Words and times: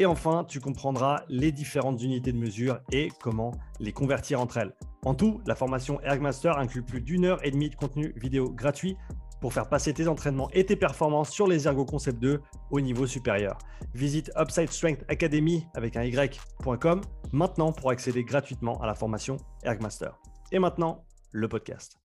Et 0.00 0.06
enfin, 0.06 0.44
tu 0.48 0.60
comprendras 0.60 1.24
les 1.28 1.52
différentes 1.52 2.02
unités 2.02 2.32
de 2.32 2.38
mesure 2.38 2.80
et 2.90 3.10
comment 3.22 3.52
les 3.80 3.92
convertir 3.92 4.40
entre 4.40 4.56
elles. 4.56 4.74
En 5.04 5.14
tout, 5.14 5.42
la 5.46 5.54
formation 5.54 6.00
Ergmaster 6.00 6.56
inclut 6.56 6.82
plus 6.82 7.02
d'une 7.02 7.26
heure 7.26 7.44
et 7.44 7.50
demie 7.50 7.68
de 7.68 7.74
contenu 7.74 8.14
vidéo 8.16 8.50
gratuit 8.50 8.96
pour 9.42 9.52
faire 9.52 9.68
passer 9.68 9.92
tes 9.92 10.08
entraînements 10.08 10.48
et 10.54 10.64
tes 10.64 10.74
performances 10.74 11.28
sur 11.28 11.46
les 11.46 11.68
Ergo 11.68 11.84
Concept 11.84 12.18
2 12.18 12.40
au 12.70 12.80
niveau 12.80 13.06
supérieur. 13.06 13.58
Visite 13.92 14.32
Upside 14.38 14.70
Strength 14.70 15.04
Academy 15.08 15.66
avec 15.74 15.98
un 15.98 16.04
y.com 16.04 17.02
maintenant 17.32 17.70
pour 17.70 17.90
accéder 17.90 18.24
gratuitement 18.24 18.80
à 18.80 18.86
la 18.86 18.94
formation 18.94 19.36
Ergmaster. 19.64 20.18
Et 20.50 20.58
maintenant, 20.58 21.04
le 21.30 21.46
podcast. 21.46 21.98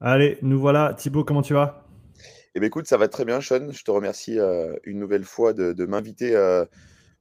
Allez, 0.00 0.38
nous 0.40 0.58
voilà. 0.58 0.94
Thibaut, 0.94 1.22
comment 1.22 1.42
tu 1.42 1.52
vas? 1.52 1.85
Eh 2.56 2.58
bien, 2.58 2.68
écoute, 2.68 2.86
ça 2.86 2.96
va 2.96 3.06
très 3.06 3.26
bien, 3.26 3.42
Sean. 3.42 3.70
Je 3.70 3.84
te 3.84 3.90
remercie 3.90 4.38
euh, 4.38 4.74
une 4.84 4.98
nouvelle 4.98 5.24
fois 5.24 5.52
de, 5.52 5.84
m'inviter 5.84 6.34
euh, 6.34 6.64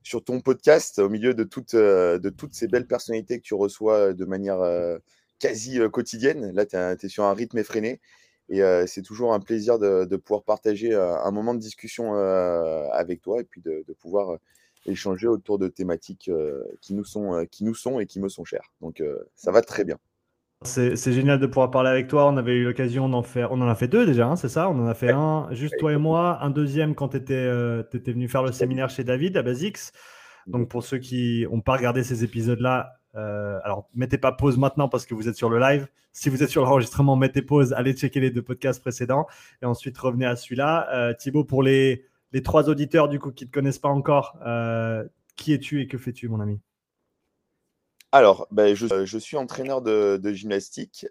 sur 0.01 0.23
ton 0.23 0.39
podcast 0.39 0.97
au 0.99 1.09
milieu 1.09 1.31
euh, 1.31 2.19
de 2.19 2.29
toutes 2.29 2.53
ces 2.53 2.67
belles 2.69 2.87
personnalités 2.87 3.39
que 3.39 3.43
tu 3.43 3.53
reçois 3.53 4.13
de 4.13 4.23
manière 4.23 4.61
quasi 5.37 5.77
quotidienne. 5.91 6.53
Là, 6.53 6.65
tu 6.65 6.77
es, 6.77 7.09
sur 7.09 7.25
un 7.25 7.33
rythme 7.33 7.57
effréné. 7.57 7.99
Et 8.47 8.61
c'est 8.87 9.01
toujours 9.01 9.33
un 9.33 9.41
plaisir 9.41 9.77
de, 9.77 10.15
pouvoir 10.15 10.43
partager 10.43 10.95
un 10.95 11.31
moment 11.31 11.53
de 11.53 11.59
discussion 11.59 12.15
avec 12.93 13.21
toi 13.21 13.41
et 13.41 13.43
puis 13.43 13.61
de, 13.61 13.83
pouvoir 13.99 14.37
échanger 14.85 15.27
autour 15.27 15.59
de 15.59 15.67
thématiques 15.67 16.31
qui 16.79 16.93
nous 16.93 17.03
sont 17.03 17.41
et 17.41 18.05
qui 18.05 18.21
me 18.21 18.29
sont 18.29 18.45
chères. 18.45 18.71
Donc 18.79 19.03
ça 19.35 19.51
va 19.51 19.61
très 19.61 19.83
bien. 19.83 19.99
C'est 20.65 21.13
génial 21.13 21.39
de 21.39 21.47
pouvoir 21.47 21.71
parler 21.71 21.89
avec 21.89 22.07
toi. 22.07 22.27
On 22.27 22.37
avait 22.37 22.55
eu 22.55 22.63
l'occasion 22.63 23.07
d'en 23.07 23.23
faire. 23.23 23.51
On 23.51 23.61
en 23.61 23.67
a 23.67 23.75
fait 23.75 23.87
deux 23.87 24.05
déjà, 24.05 24.27
hein, 24.27 24.35
c'est 24.35 24.49
ça? 24.49 24.69
On 24.69 24.79
en 24.79 24.87
a 24.87 24.93
fait 24.93 25.11
un, 25.11 25.47
juste 25.51 25.75
toi 25.79 25.93
et 25.93 25.97
moi. 25.97 26.39
Un 26.41 26.49
deuxième 26.49 26.95
quand 26.95 27.09
tu 27.09 27.17
étais, 27.17 27.49
étais, 27.93 28.11
venu 28.11 28.27
faire 28.27 28.43
le 28.43 28.51
séminaire 28.51 28.89
chez 28.89 29.03
David 29.03 29.37
à 29.37 29.43
Basics. 29.43 29.91
Donc 30.47 30.69
pour 30.69 30.83
ceux 30.83 30.97
qui 30.97 31.47
n'ont 31.49 31.61
pas 31.61 31.77
regardé 31.77 32.03
ces 32.03 32.23
épisodes-là, 32.23 32.99
euh, 33.15 33.59
alors, 33.63 33.89
mettez 33.93 34.17
pas 34.17 34.31
pause 34.31 34.57
maintenant 34.57 34.89
parce 34.89 35.05
que 35.05 35.13
vous 35.13 35.27
êtes 35.29 35.35
sur 35.35 35.49
le 35.49 35.59
live. 35.59 35.87
Si 36.11 36.29
vous 36.29 36.43
êtes 36.43 36.49
sur 36.49 36.63
l'enregistrement, 36.63 37.15
mettez 37.15 37.41
pause, 37.41 37.73
allez 37.73 37.93
checker 37.93 38.19
les 38.19 38.31
deux 38.31 38.41
podcasts 38.41 38.81
précédents 38.81 39.27
et 39.61 39.65
ensuite 39.65 39.97
revenez 39.97 40.25
à 40.25 40.35
celui-là. 40.35 40.87
Euh, 40.93 41.13
Thibaut, 41.13 41.43
pour 41.43 41.63
les, 41.63 42.05
les, 42.31 42.41
trois 42.41 42.69
auditeurs 42.69 43.09
du 43.09 43.19
coup 43.19 43.31
qui 43.31 43.45
ne 43.45 43.49
te 43.49 43.53
connaissent 43.53 43.79
pas 43.79 43.89
encore, 43.89 44.37
euh, 44.45 45.03
qui 45.35 45.53
es-tu 45.53 45.81
et 45.81 45.87
que 45.87 45.97
fais-tu, 45.97 46.29
mon 46.29 46.39
ami? 46.39 46.59
Alors, 48.15 48.47
ben, 48.51 48.73
je, 48.75 49.05
je, 49.05 49.17
suis 49.17 49.37
entraîneur 49.37 49.81
de, 49.81 50.17
de 50.21 50.33
gymnastique, 50.33 51.05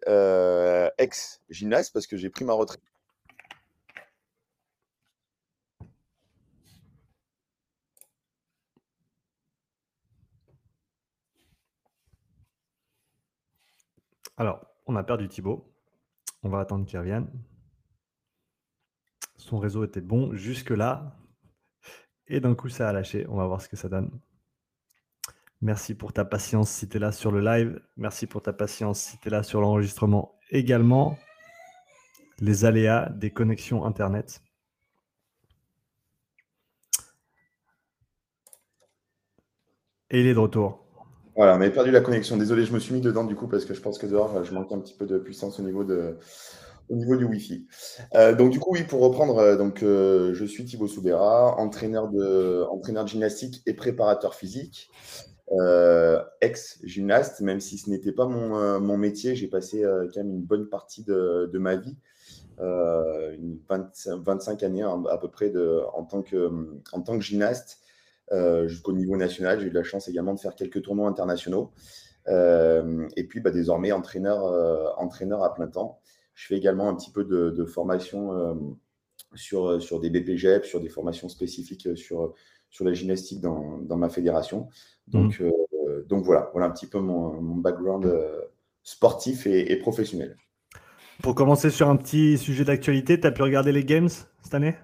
ex-gymnaste, 0.98 1.92
parce 1.92 2.06
que 2.06 2.16
j'ai 2.16 2.30
pris 2.30 2.44
ma 2.44 2.54
retraite 2.54 2.80
Alors, 14.36 14.66
on 14.86 14.96
a 14.96 15.02
perdu 15.04 15.28
Thibaut. 15.28 15.64
On 16.42 16.48
va 16.48 16.60
attendre 16.60 16.86
qu'il 16.86 16.98
revienne. 16.98 17.28
Son 19.36 19.58
réseau 19.58 19.84
était 19.84 20.00
bon 20.00 20.34
jusque-là. 20.34 21.16
Et 22.28 22.40
d'un 22.40 22.54
coup, 22.54 22.68
ça 22.68 22.88
a 22.88 22.92
lâché. 22.92 23.26
On 23.28 23.36
va 23.36 23.46
voir 23.46 23.60
ce 23.60 23.68
que 23.68 23.76
ça 23.76 23.88
donne. 23.88 24.10
Merci 25.64 25.94
pour 25.94 26.12
ta 26.12 26.26
patience 26.26 26.68
si 26.68 26.86
tu 26.90 26.98
es 26.98 27.00
là 27.00 27.10
sur 27.10 27.32
le 27.32 27.40
live. 27.40 27.80
Merci 27.96 28.26
pour 28.26 28.42
ta 28.42 28.52
patience 28.52 29.00
si 29.00 29.18
tu 29.18 29.28
es 29.28 29.30
là 29.30 29.42
sur 29.42 29.62
l'enregistrement 29.62 30.36
également. 30.50 31.16
Les 32.38 32.66
aléas 32.66 33.08
des 33.08 33.30
connexions 33.30 33.86
Internet. 33.86 34.42
Et 40.10 40.20
il 40.20 40.26
est 40.26 40.34
de 40.34 40.38
retour. 40.38 40.84
Voilà, 41.34 41.54
on 41.54 41.62
avait 41.62 41.70
perdu 41.70 41.90
la 41.90 42.02
connexion. 42.02 42.36
Désolé, 42.36 42.66
je 42.66 42.74
me 42.74 42.78
suis 42.78 42.92
mis 42.92 43.00
dedans 43.00 43.24
du 43.24 43.34
coup 43.34 43.48
parce 43.48 43.64
que 43.64 43.72
je 43.72 43.80
pense 43.80 43.96
que 43.96 44.06
dehors, 44.06 44.44
je 44.44 44.52
manque 44.52 44.70
un 44.70 44.80
petit 44.80 44.94
peu 44.94 45.06
de 45.06 45.16
puissance 45.16 45.58
au 45.58 45.62
niveau, 45.62 45.82
de, 45.82 46.18
au 46.90 46.94
niveau 46.94 47.16
du 47.16 47.24
Wi-Fi. 47.24 47.66
Euh, 48.16 48.34
donc 48.34 48.50
du 48.50 48.60
coup, 48.60 48.72
oui, 48.72 48.82
pour 48.82 49.00
reprendre, 49.00 49.38
euh, 49.38 49.56
donc, 49.56 49.82
euh, 49.82 50.34
je 50.34 50.44
suis 50.44 50.66
Thibaut 50.66 50.88
Soubera, 50.88 51.56
entraîneur 51.58 52.10
de, 52.10 52.66
entraîneur 52.70 53.04
de 53.04 53.08
gymnastique 53.08 53.62
et 53.64 53.72
préparateur 53.72 54.34
physique, 54.34 54.90
ex-gymnaste, 56.40 57.40
même 57.40 57.60
si 57.60 57.78
ce 57.78 57.90
n'était 57.90 58.12
pas 58.12 58.26
mon, 58.26 58.80
mon 58.80 58.96
métier, 58.96 59.36
j'ai 59.36 59.48
passé 59.48 59.82
quand 59.82 60.16
même 60.16 60.30
une 60.30 60.42
bonne 60.42 60.68
partie 60.68 61.04
de, 61.04 61.50
de 61.52 61.58
ma 61.58 61.76
vie, 61.76 61.96
une 62.58 63.58
25 63.68 64.62
années 64.62 64.82
à 64.82 65.18
peu 65.18 65.28
près 65.28 65.50
de, 65.50 65.82
en, 65.92 66.04
tant 66.04 66.22
que, 66.22 66.50
en 66.92 67.00
tant 67.00 67.18
que 67.18 67.24
gymnaste. 67.24 67.80
Euh, 68.32 68.66
jusqu'au 68.68 68.92
niveau 68.92 69.16
national. 69.16 69.60
J'ai 69.60 69.66
eu 69.66 69.70
la 69.70 69.82
chance 69.82 70.08
également 70.08 70.32
de 70.32 70.40
faire 70.40 70.54
quelques 70.54 70.82
tournois 70.82 71.08
internationaux. 71.08 71.72
Euh, 72.28 73.06
et 73.16 73.24
puis 73.24 73.40
bah, 73.40 73.50
désormais 73.50 73.92
entraîneur, 73.92 74.46
euh, 74.46 74.88
entraîneur 74.96 75.42
à 75.42 75.52
plein 75.52 75.66
temps. 75.66 76.00
Je 76.34 76.46
fais 76.46 76.56
également 76.56 76.88
un 76.88 76.94
petit 76.94 77.10
peu 77.10 77.24
de, 77.24 77.64
formation 77.64 78.80
sur, 79.34 79.80
sur 79.80 80.00
des 80.00 80.10
BPGEP, 80.10 80.64
sur 80.64 80.80
des 80.80 80.88
formations 80.88 81.28
spécifiques 81.28 81.96
sur, 81.96 82.34
sur 82.74 82.84
la 82.84 82.92
gymnastique 82.92 83.40
dans, 83.40 83.78
dans 83.78 83.96
ma 83.96 84.08
fédération. 84.08 84.68
Donc, 85.06 85.40
mmh. 85.40 85.50
donc 86.08 86.24
voilà, 86.24 86.50
voilà 86.52 86.66
un 86.66 86.70
petit 86.70 86.86
peu 86.86 86.98
mon, 86.98 87.40
mon 87.40 87.56
background 87.56 88.12
sportif 88.82 89.46
et, 89.46 89.70
et, 89.70 89.76
professionnel. 89.76 90.36
Pour 91.22 91.34
commencer 91.34 91.70
sur 91.70 91.88
un 91.88 91.96
petit 91.96 92.36
sujet 92.36 92.64
d'actualité, 92.64 93.20
tu 93.20 93.26
as 93.26 93.30
pu 93.30 93.42
regarder 93.42 93.70
les 93.70 93.84
Games 93.84 94.08
cette 94.42 94.54
année? 94.54 94.74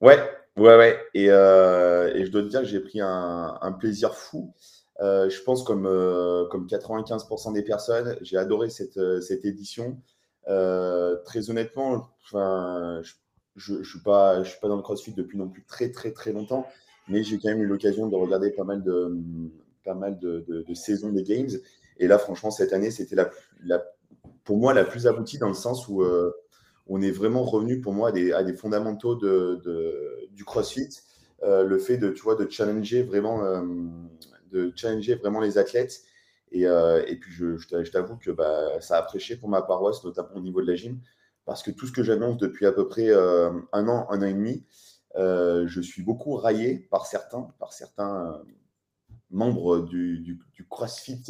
Ouais, 0.00 0.18
Ouais, 0.56 0.76
ouais. 0.76 1.00
Et, 1.14 1.30
euh, 1.30 2.12
et 2.14 2.26
je 2.26 2.30
dois 2.30 2.42
te 2.42 2.48
dire 2.48 2.60
que 2.60 2.66
j'ai 2.66 2.80
pris 2.80 3.00
un, 3.00 3.58
un 3.60 3.72
plaisir 3.72 4.14
fou. 4.14 4.54
Euh, 5.00 5.30
je 5.30 5.42
pense 5.42 5.64
comme, 5.64 5.86
euh, 5.86 6.46
comme 6.48 6.66
95% 6.66 7.54
des 7.54 7.62
personnes, 7.62 8.16
j'ai 8.20 8.36
adoré 8.36 8.68
cette, 8.68 9.00
cette 9.22 9.44
édition. 9.44 9.98
très 10.44 11.50
honnêtement, 11.50 12.10
je 12.30 13.78
ne 13.78 13.82
suis, 13.82 14.00
pas, 14.00 14.42
je 14.42 14.50
suis 14.50 14.60
pas 14.60 14.68
dans 14.68 14.76
le 14.76 14.82
CrossFit 14.82 15.14
depuis 15.14 15.38
non 15.38 15.48
plus 15.48 15.64
très, 15.64 15.90
très, 15.90 16.12
très 16.12 16.32
longtemps, 16.32 16.66
mais 17.08 17.22
j'ai 17.22 17.38
quand 17.38 17.48
même 17.48 17.62
eu 17.62 17.66
l'occasion 17.66 18.08
de 18.08 18.16
regarder 18.16 18.50
pas 18.50 18.64
mal 18.64 18.82
de, 18.82 19.16
pas 19.84 19.94
mal 19.94 20.18
de, 20.18 20.44
de, 20.46 20.74
saisons 20.74 21.10
des 21.10 21.22
Games. 21.22 21.50
Et 21.98 22.06
là, 22.06 22.18
franchement, 22.18 22.50
cette 22.50 22.72
année, 22.72 22.90
c'était 22.90 23.16
la, 23.16 23.30
la, 23.64 23.82
pour 24.44 24.58
moi 24.58 24.74
la 24.74 24.84
plus 24.84 25.06
aboutie 25.06 25.38
dans 25.38 25.48
le 25.48 25.54
sens 25.54 25.88
où 25.88 26.04
on 26.86 27.00
est 27.00 27.10
vraiment 27.10 27.44
revenu 27.44 27.80
pour 27.80 27.92
moi 27.92 28.08
à 28.08 28.12
des, 28.12 28.32
à 28.32 28.42
des 28.42 28.54
fondamentaux 28.54 29.14
de, 29.14 30.28
du 30.32 30.44
CrossFit. 30.44 30.88
Euh, 31.42 31.64
le 31.64 31.78
fait 31.78 31.96
de, 31.96 32.10
tu 32.10 32.22
vois, 32.22 32.36
de 32.36 32.48
challenger 32.48 33.02
vraiment, 33.02 33.44
euh, 33.44 33.62
de 34.52 34.72
challenger 34.76 35.16
vraiment 35.16 35.40
les 35.40 35.58
athlètes. 35.58 36.02
Et, 36.52 36.66
euh, 36.66 37.02
et 37.06 37.16
puis, 37.16 37.32
je, 37.32 37.56
je 37.56 37.90
t'avoue 37.90 38.16
que 38.16 38.30
bah, 38.30 38.80
ça 38.80 38.98
a 38.98 39.02
prêché 39.02 39.36
pour 39.36 39.48
ma 39.48 39.62
paroisse, 39.62 40.04
notamment 40.04 40.36
au 40.36 40.40
niveau 40.40 40.60
de 40.60 40.66
la 40.66 40.76
gym, 40.76 41.00
parce 41.44 41.62
que 41.62 41.70
tout 41.70 41.86
ce 41.86 41.92
que 41.92 42.02
j'annonce 42.02 42.36
depuis 42.36 42.66
à 42.66 42.72
peu 42.72 42.86
près 42.86 43.10
un 43.12 43.88
an, 43.88 44.06
un 44.10 44.22
an 44.22 44.26
et 44.26 44.34
demi, 44.34 44.64
je 45.16 45.80
suis 45.80 46.02
beaucoup 46.02 46.34
raillé 46.34 46.86
par 46.90 47.06
certains, 47.06 47.48
par 47.58 47.72
certains 47.72 48.42
membres 49.30 49.80
du, 49.80 50.38
CrossFit, 50.70 51.22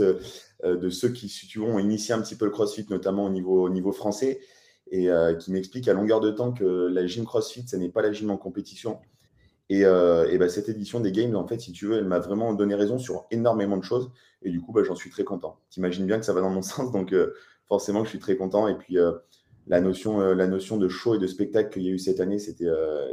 de 0.64 0.90
ceux 0.90 1.08
qui, 1.10 1.58
ont 1.58 1.78
initié 1.78 2.14
un 2.14 2.20
petit 2.20 2.36
peu 2.36 2.44
le 2.44 2.50
CrossFit, 2.50 2.86
notamment 2.90 3.24
au 3.24 3.30
niveau, 3.30 3.64
au 3.64 3.70
niveau 3.70 3.92
français, 3.92 4.40
et 4.92 5.10
euh, 5.10 5.34
qui 5.34 5.50
m'explique 5.50 5.88
à 5.88 5.94
longueur 5.94 6.20
de 6.20 6.30
temps 6.30 6.52
que 6.52 6.64
la 6.64 7.06
gym 7.06 7.24
CrossFit, 7.24 7.66
ce 7.66 7.76
n'est 7.76 7.88
pas 7.88 8.02
la 8.02 8.12
gym 8.12 8.30
en 8.30 8.36
compétition. 8.36 9.00
Et, 9.70 9.86
euh, 9.86 10.36
bah, 10.38 10.50
cette 10.50 10.68
édition 10.68 11.00
des 11.00 11.12
Games, 11.12 11.34
en 11.34 11.46
fait, 11.46 11.58
si 11.60 11.72
tu 11.72 11.86
veux, 11.86 11.96
elle 11.96 12.04
m'a 12.04 12.18
vraiment 12.18 12.52
donné 12.52 12.74
raison 12.74 12.98
sur 12.98 13.26
énormément 13.30 13.78
de 13.78 13.84
choses. 13.84 14.10
Et 14.42 14.50
du 14.50 14.60
coup, 14.60 14.72
bah, 14.72 14.82
j'en 14.84 14.94
suis 14.94 15.08
très 15.08 15.24
content. 15.24 15.58
Tu 15.70 15.80
imagines 15.80 16.06
bien 16.06 16.18
que 16.18 16.26
ça 16.26 16.34
va 16.34 16.42
dans 16.42 16.50
mon 16.50 16.62
sens, 16.62 16.92
donc 16.92 17.12
euh, 17.14 17.34
forcément, 17.66 18.04
je 18.04 18.10
suis 18.10 18.18
très 18.18 18.36
content. 18.36 18.68
Et 18.68 18.76
puis, 18.76 18.98
la, 19.66 19.80
notion, 19.80 20.18
la 20.18 20.46
notion 20.46 20.76
de 20.76 20.88
show 20.88 21.14
et 21.14 21.18
de 21.18 21.26
spectacle 21.26 21.70
qu'il 21.70 21.82
y 21.82 21.88
a 21.88 21.92
eu 21.92 21.98
cette 21.98 22.20
année, 22.20 22.38
c'était 22.38 22.68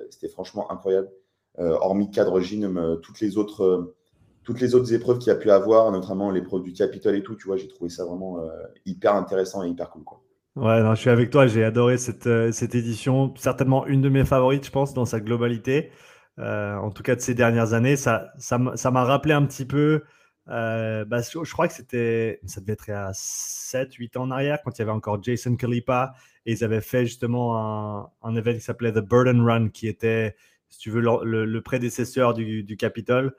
c'était 0.09 0.29
franchement 0.29 0.71
incroyable. 0.71 1.09
hormis 1.57 2.11
cadre 2.11 2.39
gym, 2.39 2.99
toutes 3.01 3.19
les 3.19 3.37
autres 3.37 3.95
toutes 4.43 4.61
les 4.61 4.73
autres 4.73 4.93
épreuves 4.93 5.19
qu'il 5.19 5.27
y 5.27 5.35
a 5.35 5.37
pu 5.37 5.51
avoir, 5.51 5.91
notamment 5.91 6.31
l'épreuve 6.31 6.63
du 6.63 6.73
Capitole 6.73 7.15
et 7.15 7.23
tout, 7.23 7.35
tu 7.35 7.45
vois, 7.45 7.57
j'ai 7.57 7.67
trouvé 7.67 7.89
ça 7.89 8.05
vraiment 8.05 8.39
hyper 8.85 9.15
intéressant 9.15 9.63
et 9.63 9.69
hyper 9.69 9.89
cool. 9.89 10.03
Quoi. 10.03 10.21
Ouais, 10.59 10.83
non, 10.83 10.93
je 10.93 10.99
suis 10.99 11.09
avec 11.09 11.29
toi, 11.29 11.47
j'ai 11.47 11.63
adoré 11.63 11.97
cette, 11.97 12.27
euh, 12.27 12.51
cette 12.51 12.75
édition, 12.75 13.33
certainement 13.37 13.85
une 13.87 14.01
de 14.01 14.09
mes 14.09 14.25
favorites, 14.25 14.65
je 14.65 14.71
pense, 14.71 14.93
dans 14.93 15.05
sa 15.05 15.21
globalité. 15.21 15.91
Euh, 16.37 16.75
en 16.75 16.91
tout 16.91 17.01
cas, 17.03 17.15
de 17.15 17.21
ces 17.21 17.33
dernières 17.33 17.73
années, 17.73 17.95
ça, 17.95 18.33
ça 18.37 18.57
m'a 18.57 19.03
rappelé 19.05 19.33
un 19.33 19.45
petit 19.45 19.65
peu. 19.65 20.03
Euh, 20.49 21.05
bah, 21.05 21.21
je, 21.21 21.51
crois 21.51 21.67
que 21.69 21.73
c'était, 21.73 22.41
ça 22.45 22.59
devait 22.59 22.73
être 22.73 22.89
à 22.89 23.11
7-8 23.13 24.17
ans 24.17 24.23
en 24.23 24.31
arrière, 24.31 24.59
quand 24.63 24.77
il 24.77 24.79
y 24.79 24.81
avait 24.81 24.91
encore 24.91 25.23
Jason 25.23 25.55
Kalipa, 25.55 26.13
et 26.45 26.53
ils 26.53 26.63
avaient 26.63 26.81
fait 26.81 27.05
justement 27.05 27.57
un, 27.57 28.09
un 28.21 28.35
événement 28.35 28.59
qui 28.59 28.65
s'appelait 28.65 28.91
The 28.91 28.99
Burden 28.99 29.41
Run, 29.41 29.69
qui 29.69 29.87
était, 29.87 30.35
si 30.69 30.79
tu 30.79 30.91
veux, 30.91 31.01
le, 31.01 31.61
prédécesseur 31.61 32.33
du, 32.33 32.63
du 32.63 32.77
Capitol. 32.77 33.35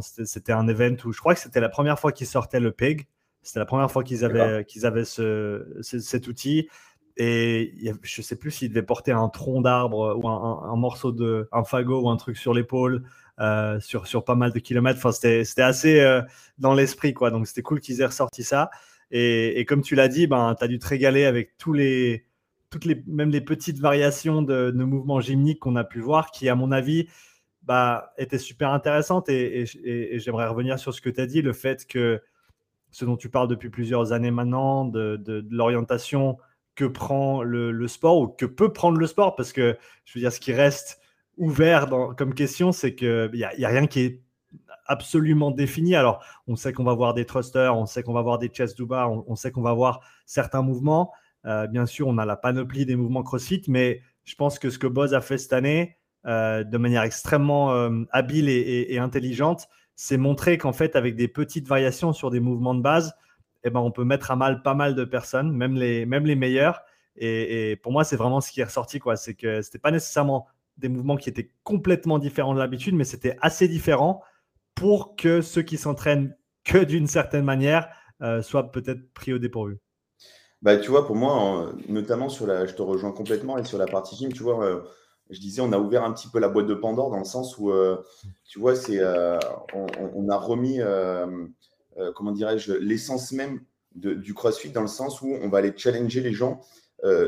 c'était 0.00 0.52
un 0.52 0.68
événement 0.68 0.98
où 1.04 1.12
je 1.12 1.20
crois 1.20 1.34
que 1.34 1.40
c'était 1.40 1.60
la 1.60 1.68
première 1.68 1.98
fois 1.98 2.12
qu'ils 2.12 2.26
sortaient 2.26 2.60
le 2.60 2.72
PIG. 2.72 3.06
C'était 3.42 3.60
la 3.60 3.66
première 3.66 3.90
fois 3.90 4.02
qu'ils 4.02 4.24
avaient, 4.24 4.64
qu'ils 4.64 4.86
avaient 4.86 5.04
ce, 5.04 5.64
cet 5.82 6.26
outil. 6.26 6.68
Et 7.16 7.72
je 8.02 8.20
ne 8.20 8.22
sais 8.22 8.36
plus 8.36 8.50
s'ils 8.50 8.68
devaient 8.68 8.82
porter 8.82 9.12
un 9.12 9.28
tronc 9.28 9.62
d'arbre 9.62 10.16
ou 10.18 10.28
un, 10.28 10.76
morceau 10.76 11.12
de 11.12 11.48
un 11.50 11.64
fagot 11.64 12.02
ou 12.02 12.10
un 12.10 12.16
truc 12.16 12.36
sur 12.36 12.52
l'épaule 12.52 13.04
euh, 13.38 13.78
sur, 13.80 14.06
sur 14.06 14.24
pas 14.24 14.34
mal 14.34 14.52
de 14.52 14.58
kilomètres. 14.58 14.98
Enfin, 14.98 15.12
c'était 15.12 15.62
assez 15.62 16.00
euh, 16.00 16.22
dans 16.58 16.74
l'esprit, 16.74 17.14
quoi. 17.14 17.30
Donc, 17.30 17.46
c'était 17.46 17.62
cool 17.62 17.80
qu'ils 17.80 18.00
aient 18.00 18.06
ressorti 18.06 18.42
ça. 18.42 18.70
Et, 19.10 19.64
comme 19.66 19.82
tu 19.82 19.94
l'as 19.94 20.08
dit, 20.08 20.26
ben, 20.26 20.54
tu 20.58 20.64
as 20.64 20.68
dû 20.68 20.78
te 20.78 20.86
régaler 20.86 21.24
avec 21.24 21.56
tous 21.58 21.72
les, 21.72 22.26
toutes 22.70 22.84
les, 22.84 23.02
même 23.06 23.30
les 23.30 23.40
petites 23.40 23.78
variations 23.78 24.42
de, 24.42 24.70
de 24.70 24.84
mouvements 24.84 25.20
gymniques 25.20 25.60
qu'on 25.60 25.76
a 25.76 25.84
pu 25.84 26.00
voir 26.00 26.30
qui, 26.30 26.48
à 26.48 26.54
mon 26.54 26.72
avis, 26.72 27.06
bah, 27.66 28.12
étaient 28.16 28.38
super 28.38 28.70
intéressantes. 28.70 29.28
Et, 29.28 29.66
j'aimerais 30.18 30.46
revenir 30.46 30.78
sur 30.78 30.94
ce 30.94 31.00
que 31.00 31.10
tu 31.10 31.20
as 31.20 31.26
dit, 31.26 31.42
le 31.42 31.52
fait 31.52 31.86
que 31.86 32.22
ce 32.90 33.04
dont 33.04 33.16
tu 33.16 33.28
parles 33.28 33.48
depuis 33.48 33.68
plusieurs 33.68 34.12
années 34.12 34.30
maintenant, 34.30 34.84
de, 34.84 35.44
l'orientation 35.50 36.38
que 36.74 36.84
prend 36.84 37.42
le, 37.42 37.88
sport 37.88 38.18
ou 38.18 38.28
que 38.28 38.46
peut 38.46 38.72
prendre 38.72 38.98
le 38.98 39.06
sport, 39.06 39.34
parce 39.36 39.52
que 39.52 39.76
je 40.04 40.14
veux 40.14 40.20
dire, 40.20 40.32
ce 40.32 40.40
qui 40.40 40.52
reste 40.52 41.00
ouvert 41.36 41.88
comme 42.16 42.34
question, 42.34 42.72
c'est 42.72 42.94
qu'il 42.94 43.30
n'y 43.32 43.40
y 43.40 43.64
a 43.64 43.68
rien 43.68 43.86
qui 43.86 44.00
est 44.00 44.22
absolument 44.86 45.50
défini. 45.50 45.94
Alors, 45.94 46.24
on 46.46 46.56
sait 46.56 46.72
qu'on 46.72 46.84
va 46.84 46.94
voir 46.94 47.14
des 47.14 47.24
thrusters, 47.24 47.76
on 47.76 47.86
sait 47.86 48.02
qu'on 48.02 48.12
va 48.12 48.22
voir 48.22 48.38
des 48.38 48.48
chest 48.48 48.76
to 48.76 48.86
bar, 48.86 49.10
on, 49.10 49.36
sait 49.36 49.50
qu'on 49.50 49.62
va 49.62 49.72
voir 49.72 50.00
certains 50.24 50.62
mouvements. 50.62 51.12
Euh, 51.44 51.66
bien 51.66 51.86
sûr, 51.86 52.08
on 52.08 52.18
a 52.18 52.24
la 52.24 52.36
panoplie 52.36 52.86
des 52.86 52.96
mouvements 52.96 53.22
CrossFit, 53.22 53.62
mais 53.68 54.02
je 54.24 54.34
pense 54.34 54.58
que 54.58 54.70
ce 54.70 54.78
que 54.78 54.86
Boz 54.86 55.14
a 55.14 55.20
fait 55.20 55.38
cette 55.38 55.52
année, 55.52 55.96
euh, 56.26 56.64
de 56.64 56.78
manière 56.78 57.02
extrêmement 57.02 57.72
euh, 57.72 58.02
habile 58.10 58.48
et, 58.48 58.98
intelligente, 58.98 59.68
c'est 59.94 60.16
montrer 60.16 60.58
qu'en 60.58 60.72
fait, 60.72 60.96
avec 60.96 61.14
des 61.14 61.28
petites 61.28 61.68
variations 61.68 62.12
sur 62.12 62.30
des 62.30 62.40
mouvements 62.40 62.74
de 62.74 62.82
base, 62.82 63.14
eh 63.64 63.70
ben, 63.70 63.80
on 63.80 63.90
peut 63.90 64.04
mettre 64.04 64.30
à 64.30 64.36
mal 64.36 64.62
pas 64.62 64.74
mal 64.74 64.94
de 64.94 65.04
personnes, 65.04 65.52
même 65.52 65.76
les, 65.76 66.04
même 66.06 66.26
les 66.26 66.36
meilleurs. 66.36 66.82
Et, 67.16 67.78
pour 67.82 67.92
moi, 67.92 68.04
c'est 68.04 68.16
vraiment 68.16 68.40
ce 68.40 68.52
qui 68.52 68.60
est 68.60 68.64
ressorti. 68.64 68.98
quoi. 68.98 69.16
C'est 69.16 69.34
que 69.34 69.62
ce 69.62 69.68
n'était 69.68 69.78
pas 69.78 69.90
nécessairement 69.90 70.46
des 70.76 70.88
mouvements 70.88 71.16
qui 71.16 71.28
étaient 71.28 71.50
complètement 71.64 72.18
différents 72.18 72.54
de 72.54 72.58
l'habitude, 72.58 72.94
mais 72.94 73.04
c'était 73.04 73.38
assez 73.40 73.68
différent 73.68 74.22
pour 74.76 75.16
que 75.16 75.40
ceux 75.40 75.62
qui 75.62 75.78
s'entraînent 75.78 76.36
que 76.64 76.78
d'une 76.78 77.08
certaine 77.08 77.44
manière 77.44 77.88
euh, 78.22 78.42
soient 78.42 78.70
peut-être 78.70 79.12
pris 79.14 79.32
au 79.32 79.38
dépourvu. 79.38 79.78
Bah, 80.62 80.76
tu 80.76 80.90
vois, 80.90 81.06
pour 81.06 81.16
moi, 81.16 81.72
notamment 81.88 82.28
sur 82.28 82.46
la, 82.46 82.66
je 82.66 82.74
te 82.74 82.82
rejoins 82.82 83.12
complètement, 83.12 83.58
et 83.58 83.64
sur 83.64 83.78
la 83.78 83.86
partie 83.86 84.16
gym, 84.16 84.32
tu 84.32 84.42
vois, 84.42 84.64
euh, 84.64 84.80
je 85.30 85.40
disais, 85.40 85.60
on 85.60 85.72
a 85.72 85.78
ouvert 85.78 86.04
un 86.04 86.12
petit 86.12 86.28
peu 86.28 86.38
la 86.38 86.48
boîte 86.48 86.66
de 86.66 86.74
Pandore 86.74 87.10
dans 87.10 87.18
le 87.18 87.24
sens 87.24 87.58
où, 87.58 87.70
euh, 87.70 87.96
tu 88.48 88.58
vois, 88.58 88.74
c'est, 88.74 89.00
on, 89.74 90.28
a 90.28 90.36
remis, 90.36 90.80
comment 92.14 92.32
dirais-je, 92.32 92.72
l'essence 92.74 93.32
même 93.32 93.60
du 93.94 94.34
CrossFit 94.34 94.70
dans 94.70 94.82
le 94.82 94.88
sens 94.88 95.20
où 95.22 95.28
on 95.28 95.48
va 95.48 95.58
aller 95.58 95.72
challenger 95.76 96.20
les 96.20 96.32
gens 96.32 96.60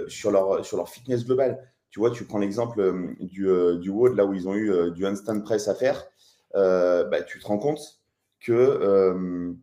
sur, 0.06 0.31
leur, 0.31 0.65
sur 0.65 0.77
leur 0.77 0.89
fitness 0.89 1.25
global. 1.25 1.59
Tu 1.91 2.00
vois, 2.00 2.11
tu 2.11 2.25
prends 2.25 2.39
l'exemple 2.39 3.15
du, 3.21 3.49
du 3.81 3.91
WOD, 3.91 4.17
là 4.17 4.25
où 4.25 4.33
ils 4.33 4.49
ont 4.49 4.55
eu 4.55 4.91
du 4.93 5.06
handstand 5.06 5.41
press 5.41 5.69
à 5.69 5.75
faire, 5.75 6.06
bah, 7.11 7.23
tu 7.23 7.39
te 7.39 7.47
rends 7.47 7.59
compte 7.59 8.01
que 8.41 9.55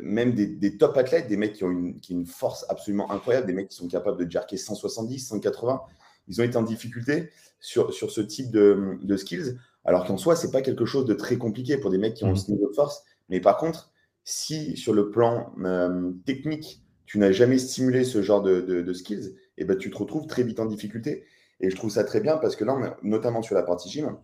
même 0.00 0.34
des, 0.34 0.78
top 0.78 0.96
athlètes, 0.96 1.28
des 1.28 1.36
mecs 1.36 1.54
qui 1.54 1.64
ont 1.64 1.70
une, 1.70 2.00
qui 2.00 2.12
une 2.12 2.26
force 2.26 2.66
absolument 2.68 3.10
incroyable, 3.10 3.46
des 3.46 3.52
mecs 3.52 3.68
qui 3.68 3.76
sont 3.76 3.88
capables 3.88 4.24
de 4.24 4.30
jerker 4.30 4.56
170, 4.56 5.20
180, 5.20 5.82
ils 6.28 6.40
ont 6.40 6.44
été 6.44 6.56
en 6.56 6.62
difficulté 6.62 7.30
sur, 7.60 7.92
sur 7.92 8.10
ce 8.10 8.20
type 8.20 8.50
de, 8.50 8.98
de 9.02 9.16
skills, 9.16 9.58
alors 9.84 10.04
qu'en 10.06 10.16
soi, 10.16 10.36
ce 10.36 10.46
n'est 10.46 10.52
pas 10.52 10.62
quelque 10.62 10.84
chose 10.84 11.06
de 11.06 11.14
très 11.14 11.36
compliqué 11.36 11.78
pour 11.78 11.90
des 11.90 11.98
mecs 11.98 12.14
qui 12.14 12.24
ont 12.24 12.32
mmh. 12.32 12.36
ce 12.36 12.50
niveau 12.50 12.68
de 12.68 12.74
force. 12.74 13.04
Mais 13.28 13.40
par 13.40 13.56
contre, 13.56 13.90
si 14.24 14.76
sur 14.76 14.92
le 14.92 15.10
plan 15.10 15.52
euh, 15.64 16.12
technique, 16.26 16.82
tu 17.06 17.18
n'as 17.18 17.32
jamais 17.32 17.56
stimulé 17.58 18.04
ce 18.04 18.20
genre 18.20 18.42
de, 18.42 18.60
de, 18.60 18.92
skills, 18.92 19.28
et 19.56 19.62
eh 19.62 19.64
ben, 19.64 19.78
tu 19.78 19.90
te 19.90 19.96
retrouves 19.96 20.26
très 20.26 20.42
vite 20.42 20.60
en 20.60 20.66
difficulté. 20.66 21.24
Et 21.60 21.70
je 21.70 21.76
trouve 21.76 21.90
ça 21.90 22.04
très 22.04 22.20
bien 22.20 22.36
parce 22.36 22.54
que 22.54 22.64
là, 22.64 22.98
notamment 23.02 23.40
sur 23.40 23.54
la 23.54 23.62
partie 23.62 23.88
gym, 23.88 24.16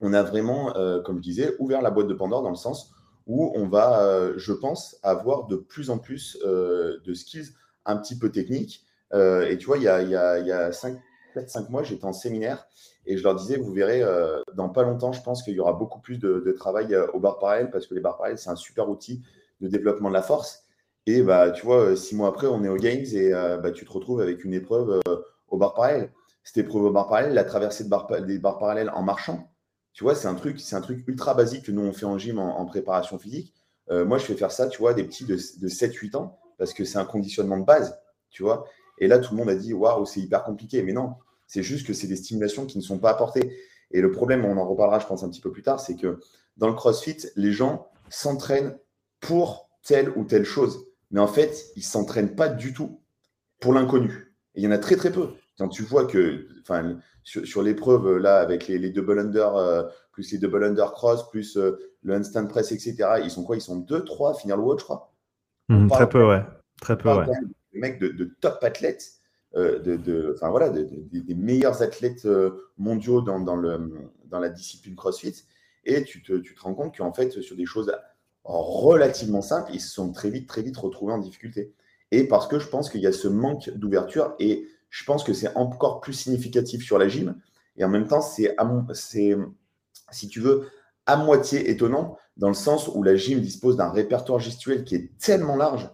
on 0.00 0.12
a 0.12 0.22
vraiment, 0.22 0.76
euh, 0.76 1.00
comme 1.02 1.16
je 1.16 1.22
disais, 1.22 1.54
ouvert 1.58 1.82
la 1.82 1.90
boîte 1.90 2.08
de 2.08 2.14
Pandore 2.14 2.42
dans 2.42 2.50
le 2.50 2.56
sens 2.56 2.92
où 3.26 3.52
on 3.54 3.68
va, 3.68 4.02
euh, 4.02 4.34
je 4.36 4.52
pense, 4.52 4.98
avoir 5.02 5.46
de 5.46 5.56
plus 5.56 5.90
en 5.90 5.98
plus 5.98 6.38
de 6.42 7.14
skills 7.14 7.54
un 7.86 7.96
petit 7.96 8.18
peu 8.18 8.30
techniques. 8.30 8.84
et 9.12 9.56
tu 9.58 9.66
vois, 9.66 9.78
il 9.78 9.84
y 9.84 9.88
a, 9.88 10.72
cinq, 10.72 11.00
4-5 11.34 11.70
mois, 11.70 11.82
j'étais 11.82 12.04
en 12.04 12.12
séminaire 12.12 12.66
et 13.06 13.16
je 13.16 13.22
leur 13.22 13.34
disais, 13.34 13.56
vous 13.56 13.72
verrez, 13.72 14.02
euh, 14.02 14.40
dans 14.54 14.68
pas 14.68 14.82
longtemps, 14.82 15.12
je 15.12 15.22
pense 15.22 15.42
qu'il 15.42 15.54
y 15.54 15.60
aura 15.60 15.72
beaucoup 15.72 16.00
plus 16.00 16.18
de, 16.18 16.52
travail 16.52 16.94
euh, 16.94 17.06
au 17.12 17.20
bar 17.20 17.38
parallèle 17.38 17.70
parce 17.70 17.86
que 17.86 17.94
les 17.94 18.00
bars 18.00 18.16
parallèles, 18.16 18.38
c'est 18.38 18.50
un 18.50 18.56
super 18.56 18.88
outil 18.88 19.22
de 19.60 19.68
développement 19.68 20.08
de 20.08 20.14
la 20.14 20.22
force. 20.22 20.64
Et 21.06 21.22
bah, 21.22 21.50
tu 21.50 21.64
vois, 21.64 21.80
euh, 21.80 21.96
six 21.96 22.14
mois 22.14 22.28
après, 22.28 22.46
on 22.46 22.62
est 22.62 22.68
au 22.68 22.76
Games 22.76 23.04
et 23.12 23.30
bah, 23.30 23.70
tu 23.72 23.84
te 23.84 23.92
retrouves 23.92 24.20
avec 24.20 24.44
une 24.44 24.54
épreuve 24.54 25.00
au 25.48 25.56
bar 25.56 25.74
parallèle. 25.74 26.12
Cette 26.44 26.58
épreuve 26.58 26.84
au 26.84 26.90
bar 26.90 27.08
parallèle, 27.08 27.34
la 27.34 27.44
traversée 27.44 27.84
de 27.84 28.20
des 28.26 28.38
bars 28.38 28.58
parallèles 28.58 28.90
en 28.90 29.02
marchant, 29.02 29.50
tu 29.92 30.04
vois, 30.04 30.14
c'est 30.14 30.28
un 30.28 30.34
truc, 30.34 30.60
c'est 30.60 30.76
un 30.76 30.80
truc 30.80 31.06
ultra 31.06 31.34
basique 31.34 31.64
que 31.66 31.72
nous 31.72 31.82
on 31.82 31.92
fait 31.92 32.06
en 32.06 32.18
gym 32.18 32.38
en, 32.38 32.64
préparation 32.64 33.18
physique. 33.18 33.54
moi, 33.90 34.18
je 34.18 34.24
fais 34.24 34.34
faire 34.36 34.52
ça, 34.52 34.68
tu 34.68 34.78
vois, 34.78 34.94
des 34.94 35.04
petits 35.04 35.24
de, 35.24 35.34
de 35.34 35.68
7-8 35.68 36.16
ans 36.16 36.38
parce 36.58 36.72
que 36.74 36.84
c'est 36.84 36.98
un 36.98 37.04
conditionnement 37.04 37.58
de 37.58 37.64
base, 37.64 37.98
tu 38.30 38.42
vois. 38.42 38.66
Et 38.98 39.08
là, 39.08 39.18
tout 39.18 39.34
le 39.34 39.38
monde 39.38 39.48
a 39.48 39.54
dit 39.54 39.72
waouh, 39.72 40.04
c'est 40.04 40.20
hyper 40.20 40.44
compliqué. 40.44 40.82
Mais 40.82 40.92
non, 40.92 41.14
c'est 41.46 41.62
juste 41.62 41.86
que 41.86 41.94
c'est 41.94 42.06
des 42.06 42.16
stimulations 42.16 42.66
qui 42.66 42.78
ne 42.78 42.82
sont 42.82 42.98
pas 42.98 43.10
apportées. 43.10 43.56
Et 43.90 44.00
le 44.00 44.12
problème, 44.12 44.44
on 44.44 44.56
en 44.56 44.68
reparlera, 44.68 45.00
je 45.00 45.06
pense, 45.06 45.24
un 45.24 45.30
petit 45.30 45.40
peu 45.40 45.50
plus 45.50 45.62
tard, 45.62 45.80
c'est 45.80 45.96
que 45.96 46.20
dans 46.56 46.68
le 46.68 46.74
CrossFit, 46.74 47.26
les 47.34 47.50
gens 47.50 47.88
s'entraînent 48.08 48.78
pour 49.20 49.70
telle 49.82 50.10
ou 50.16 50.24
telle 50.24 50.44
chose. 50.44 50.86
Mais 51.10 51.20
en 51.20 51.26
fait, 51.26 51.72
ils 51.74 51.80
ne 51.80 51.84
s'entraînent 51.84 52.34
pas 52.36 52.48
du 52.48 52.72
tout 52.72 53.00
pour 53.58 53.72
l'inconnu. 53.72 54.36
Il 54.54 54.62
y 54.62 54.68
en 54.68 54.70
a 54.70 54.78
très, 54.78 54.96
très 54.96 55.10
peu. 55.10 55.30
Quand 55.60 55.68
tu 55.68 55.82
vois 55.82 56.06
que 56.06 56.48
sur, 57.22 57.46
sur 57.46 57.62
l'épreuve, 57.62 58.16
là, 58.16 58.38
avec 58.38 58.66
les, 58.66 58.88
double 58.88 59.18
under, 59.18 59.56
euh, 59.56 59.82
plus 60.10 60.32
les 60.32 60.38
double 60.38 60.64
under 60.64 60.90
cross, 60.92 61.28
plus 61.28 61.58
euh, 61.58 61.78
le 62.02 62.16
handstand 62.16 62.46
press, 62.46 62.72
etc., 62.72 62.96
ils 63.22 63.30
sont 63.30 63.44
quoi? 63.44 63.56
Ils 63.56 63.60
sont 63.60 63.76
2, 63.76 64.04
3 64.04 64.30
à 64.30 64.34
finir 64.34 64.56
le 64.56 64.62
WOD, 64.62 64.78
je 64.78 64.84
crois. 64.84 65.12
Mmh, 65.68 65.88
très 65.88 66.08
peu, 66.08 66.26
ouais. 66.26 66.42
Très 66.80 66.96
peu, 66.96 67.10
ouais 67.10 67.26
des 67.72 67.78
mecs 67.78 68.00
de, 68.00 68.24
top 68.40 68.64
athlètes, 68.64 69.12
euh, 69.54 69.78
de, 69.80 70.32
enfin, 70.34 70.48
voilà, 70.48 70.70
des 70.70 71.34
meilleurs 71.34 71.82
athlètes 71.82 72.24
euh, 72.24 72.70
mondiaux 72.78 73.20
dans, 73.20 73.38
dans, 73.40 73.56
le, 73.56 73.92
dans 74.24 74.38
la 74.38 74.48
discipline 74.48 74.96
CrossFit. 74.96 75.44
Et 75.84 76.04
tu 76.04 76.22
te, 76.22 76.38
tu 76.38 76.54
te 76.54 76.60
rends 76.62 76.74
compte 76.74 76.96
qu'en 76.96 77.12
fait, 77.12 77.40
sur 77.42 77.54
des 77.54 77.66
choses 77.66 77.94
relativement 78.44 79.42
simples, 79.42 79.70
ils 79.74 79.80
se 79.80 79.92
sont 79.92 80.10
très 80.10 80.30
vite, 80.30 80.48
très 80.48 80.62
vite 80.62 80.78
retrouvés 80.78 81.12
en 81.12 81.18
difficulté. 81.18 81.74
Et 82.10 82.26
parce 82.26 82.48
que 82.48 82.58
je 82.58 82.68
pense 82.68 82.90
qu'il 82.90 83.00
y 83.02 83.06
a 83.06 83.12
ce 83.12 83.28
manque 83.28 83.70
d'ouverture 83.70 84.34
et 84.40 84.66
je 84.90 85.04
pense 85.04 85.24
que 85.24 85.32
c'est 85.32 85.56
encore 85.56 86.00
plus 86.00 86.12
significatif 86.12 86.84
sur 86.84 86.98
la 86.98 87.08
gym. 87.08 87.36
Et 87.76 87.84
en 87.84 87.88
même 87.88 88.06
temps, 88.06 88.20
c'est, 88.20 88.56
si 90.10 90.28
tu 90.28 90.40
veux, 90.40 90.68
à 91.06 91.16
moitié 91.16 91.70
étonnant 91.70 92.18
dans 92.36 92.48
le 92.48 92.54
sens 92.54 92.88
où 92.88 93.02
la 93.02 93.16
gym 93.16 93.40
dispose 93.40 93.76
d'un 93.76 93.90
répertoire 93.90 94.38
gestuel 94.38 94.84
qui 94.84 94.96
est 94.96 95.18
tellement 95.18 95.56
large 95.56 95.88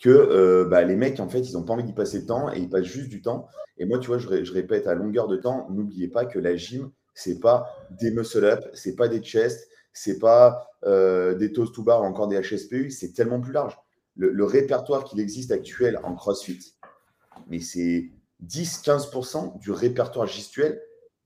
que 0.00 0.10
euh, 0.10 0.64
bah, 0.64 0.82
les 0.82 0.96
mecs, 0.96 1.20
en 1.20 1.28
fait, 1.28 1.40
ils 1.40 1.54
n'ont 1.54 1.62
pas 1.62 1.72
envie 1.72 1.84
d'y 1.84 1.92
passer 1.92 2.20
le 2.20 2.26
temps 2.26 2.52
et 2.52 2.58
ils 2.58 2.68
passent 2.68 2.84
juste 2.84 3.08
du 3.08 3.22
temps. 3.22 3.48
Et 3.78 3.84
moi, 3.84 3.98
tu 3.98 4.08
vois, 4.08 4.18
je, 4.18 4.52
répète 4.52 4.86
à 4.86 4.94
longueur 4.94 5.28
de 5.28 5.36
temps, 5.36 5.68
n'oubliez 5.70 6.08
pas 6.08 6.26
que 6.26 6.38
la 6.38 6.56
gym, 6.56 6.90
c'est 7.14 7.40
pas 7.40 7.66
des 7.90 8.10
muscle-up, 8.10 8.64
c'est 8.74 8.94
pas 8.94 9.08
des 9.08 9.20
chests, 9.20 9.68
c'est 9.92 10.18
pas 10.18 10.68
euh, 10.84 11.34
des 11.34 11.52
toast 11.52 11.74
to 11.74 11.82
bar 11.82 12.02
ou 12.02 12.04
encore 12.04 12.28
des 12.28 12.40
HSPU, 12.40 12.90
c'est 12.90 13.12
tellement 13.12 13.40
plus 13.40 13.52
large. 13.52 13.76
Le, 14.18 14.44
répertoire 14.44 15.04
qu'il 15.04 15.20
existe 15.20 15.50
actuel 15.50 16.00
en 16.02 16.14
CrossFit, 16.14 16.74
mais 17.48 17.60
c'est 17.60 18.10
10-15% 18.44 19.58
du 19.58 19.70
répertoire 19.70 20.26
gestuel 20.26 20.80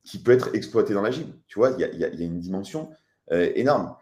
qui 0.05 0.19
peut 0.19 0.33
être 0.33 0.55
exploité 0.55 0.95
dans 0.95 1.02
la 1.02 1.11
gym. 1.11 1.33
Tu 1.47 1.59
vois, 1.59 1.73
il 1.79 1.99
y, 1.99 2.05
a 2.05 2.09
une 2.09 2.38
dimension 2.38 2.90
euh, 3.33 3.50
énorme. 3.55 3.95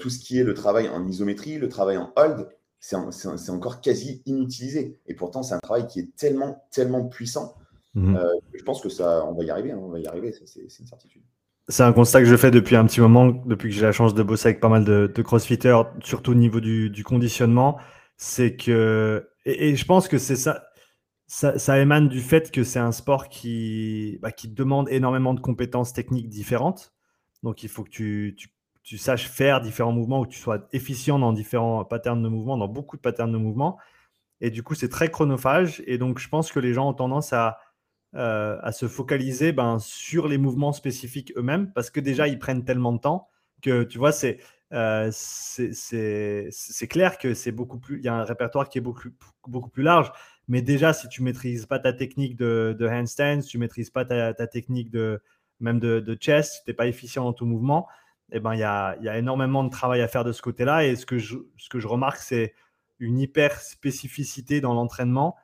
tout 0.00 0.10
ce 0.10 0.18
qui 0.18 0.38
est 0.38 0.44
le 0.44 0.54
travail 0.54 0.88
en 0.88 1.06
isométrie, 1.06 1.58
le 1.58 1.68
travail 1.68 1.96
en 1.96 2.12
hold, 2.16 2.46
c'est 2.82 3.50
encore 3.50 3.80
quasi 3.80 4.22
inutilisé. 4.26 4.98
Et 5.06 5.14
pourtant, 5.14 5.42
c'est 5.42 5.54
un 5.54 5.60
travail 5.60 5.86
qui 5.86 6.00
est 6.00 6.16
tellement, 6.16 6.64
tellement 6.70 7.04
puissant. 7.04 7.54
Mhm. 7.94 8.16
Euh, 8.16 8.28
je 8.54 8.62
pense 8.64 8.80
que 8.80 8.88
ça, 8.88 9.24
on 9.26 9.34
va 9.34 9.44
y 9.44 9.50
arriver. 9.50 9.70
Hein, 9.70 9.78
on 9.80 9.88
va 9.88 10.00
y 10.00 10.06
arriver, 10.06 10.34
c'est 10.44 10.60
une 10.60 10.86
certitude. 10.86 11.22
C'est 11.68 11.84
un 11.84 11.92
constat 11.92 12.20
que 12.20 12.26
je 12.26 12.36
fais 12.36 12.50
depuis 12.50 12.74
un 12.74 12.84
petit 12.86 13.00
moment, 13.00 13.28
depuis 13.28 13.68
que 13.68 13.74
j'ai 13.76 13.82
la 13.82 13.92
chance 13.92 14.14
de 14.14 14.22
bosser 14.24 14.48
avec 14.48 14.60
pas 14.60 14.68
mal 14.68 14.84
de, 14.84 15.22
crossfitters, 15.22 15.82
surtout 16.02 16.32
au 16.32 16.34
niveau 16.34 16.60
du, 16.60 17.04
conditionnement. 17.04 17.78
C'est 18.16 18.56
que, 18.56 19.28
et, 19.46 19.76
je 19.76 19.84
pense 19.84 20.08
que 20.08 20.18
c'est 20.18 20.36
ça, 20.36 20.64
ça, 21.32 21.80
émane 21.80 22.08
du 22.08 22.20
fait 22.20 22.50
que 22.50 22.62
c'est 22.62 22.78
un 22.78 22.92
sport 22.92 23.28
qui, 23.30 24.18
bah, 24.20 24.32
qui 24.32 24.48
demande 24.48 24.88
énormément 24.90 25.32
de 25.32 25.40
compétences 25.40 25.94
techniques 25.94 26.28
différentes. 26.28 26.92
Donc, 27.42 27.62
il 27.62 27.70
faut 27.70 27.84
que 27.84 27.90
tu, 27.90 28.36
tu, 28.82 28.98
saches 28.98 29.28
faire 29.28 29.62
différents 29.62 29.92
mouvements 29.92 30.20
ou 30.20 30.24
que 30.24 30.30
tu 30.30 30.38
sois 30.38 30.68
efficient 30.72 31.18
dans 31.18 31.32
différents 31.32 31.86
patterns 31.86 32.22
de 32.22 32.28
mouvement, 32.28 32.58
dans 32.58 32.68
beaucoup 32.68 32.96
de 32.96 33.00
patterns 33.00 33.32
de 33.32 33.38
mouvement. 33.38 33.78
Et 34.42 34.50
du 34.50 34.62
coup, 34.62 34.74
c'est 34.74 34.90
très 34.90 35.10
chronophage. 35.10 35.82
Et 35.86 35.96
donc, 35.96 36.18
je 36.18 36.28
pense 36.28 36.52
que 36.52 36.60
les 36.60 36.74
gens 36.74 36.90
ont 36.90 36.94
tendance 36.94 37.32
à, 37.32 37.58
euh, 38.14 38.58
à 38.62 38.72
se 38.72 38.86
focaliser 38.86 39.52
ben, 39.52 39.78
sur 39.78 40.28
les 40.28 40.36
mouvements 40.36 40.74
spécifiques 40.74 41.32
eux-mêmes 41.36 41.72
parce 41.72 41.88
que 41.88 42.00
déjà, 42.00 42.28
ils 42.28 42.38
prennent 42.38 42.64
tellement 42.64 42.92
de 42.92 42.98
temps 42.98 43.30
que, 43.62 43.84
tu 43.84 43.96
vois, 43.96 44.12
c'est 44.12 44.38
euh, 44.72 45.10
c'est 45.12 46.88
clair 46.88 47.18
que 47.18 47.34
c'est 47.34 47.52
beaucoup 47.52 47.78
plus. 47.78 47.98
Il 47.98 48.04
y 48.04 48.08
a 48.08 48.14
un 48.14 48.24
répertoire 48.24 48.68
qui 48.68 48.78
est 48.78 48.80
beaucoup, 48.80 49.08
beaucoup 49.46 49.68
plus 49.70 49.82
large. 49.82 50.12
Mais 50.48 50.62
déjà, 50.62 50.92
si 50.92 51.08
tu 51.08 51.22
maîtrises 51.22 51.66
pas 51.66 51.78
ta 51.78 51.92
technique 51.92 52.36
de, 52.36 52.76
handstand, 52.90 53.42
si 53.42 53.48
tu 53.48 53.58
maîtrises 53.58 53.90
pas 53.90 54.04
ta, 54.04 54.46
technique 54.46 54.90
de 54.90 55.22
même 55.60 55.78
de, 55.78 56.00
de 56.00 56.14
chest, 56.14 56.54
si 56.54 56.64
tu 56.64 56.70
n'es 56.70 56.74
pas 56.74 56.86
efficient 56.86 57.24
dans 57.24 57.32
ton 57.32 57.46
mouvement, 57.46 57.86
eh 58.32 58.40
ben, 58.40 58.54
il 58.54 58.60
y 58.60 58.64
a, 58.64 58.96
y 59.00 59.08
a, 59.08 59.18
énormément 59.18 59.62
de 59.62 59.70
travail 59.70 60.00
à 60.02 60.08
faire 60.08 60.24
de 60.24 60.32
ce 60.32 60.42
côté-là. 60.42 60.84
Et 60.84 60.96
ce 60.96 61.06
que 61.06 61.18
je, 61.18 61.36
ce 61.58 61.68
que 61.68 61.78
je 61.78 61.86
remarque, 61.86 62.18
c'est 62.18 62.54
une 62.98 63.18
hyper 63.18 63.60
spécificité 63.60 64.60
dans 64.60 64.74
l'entraînement 64.74 65.36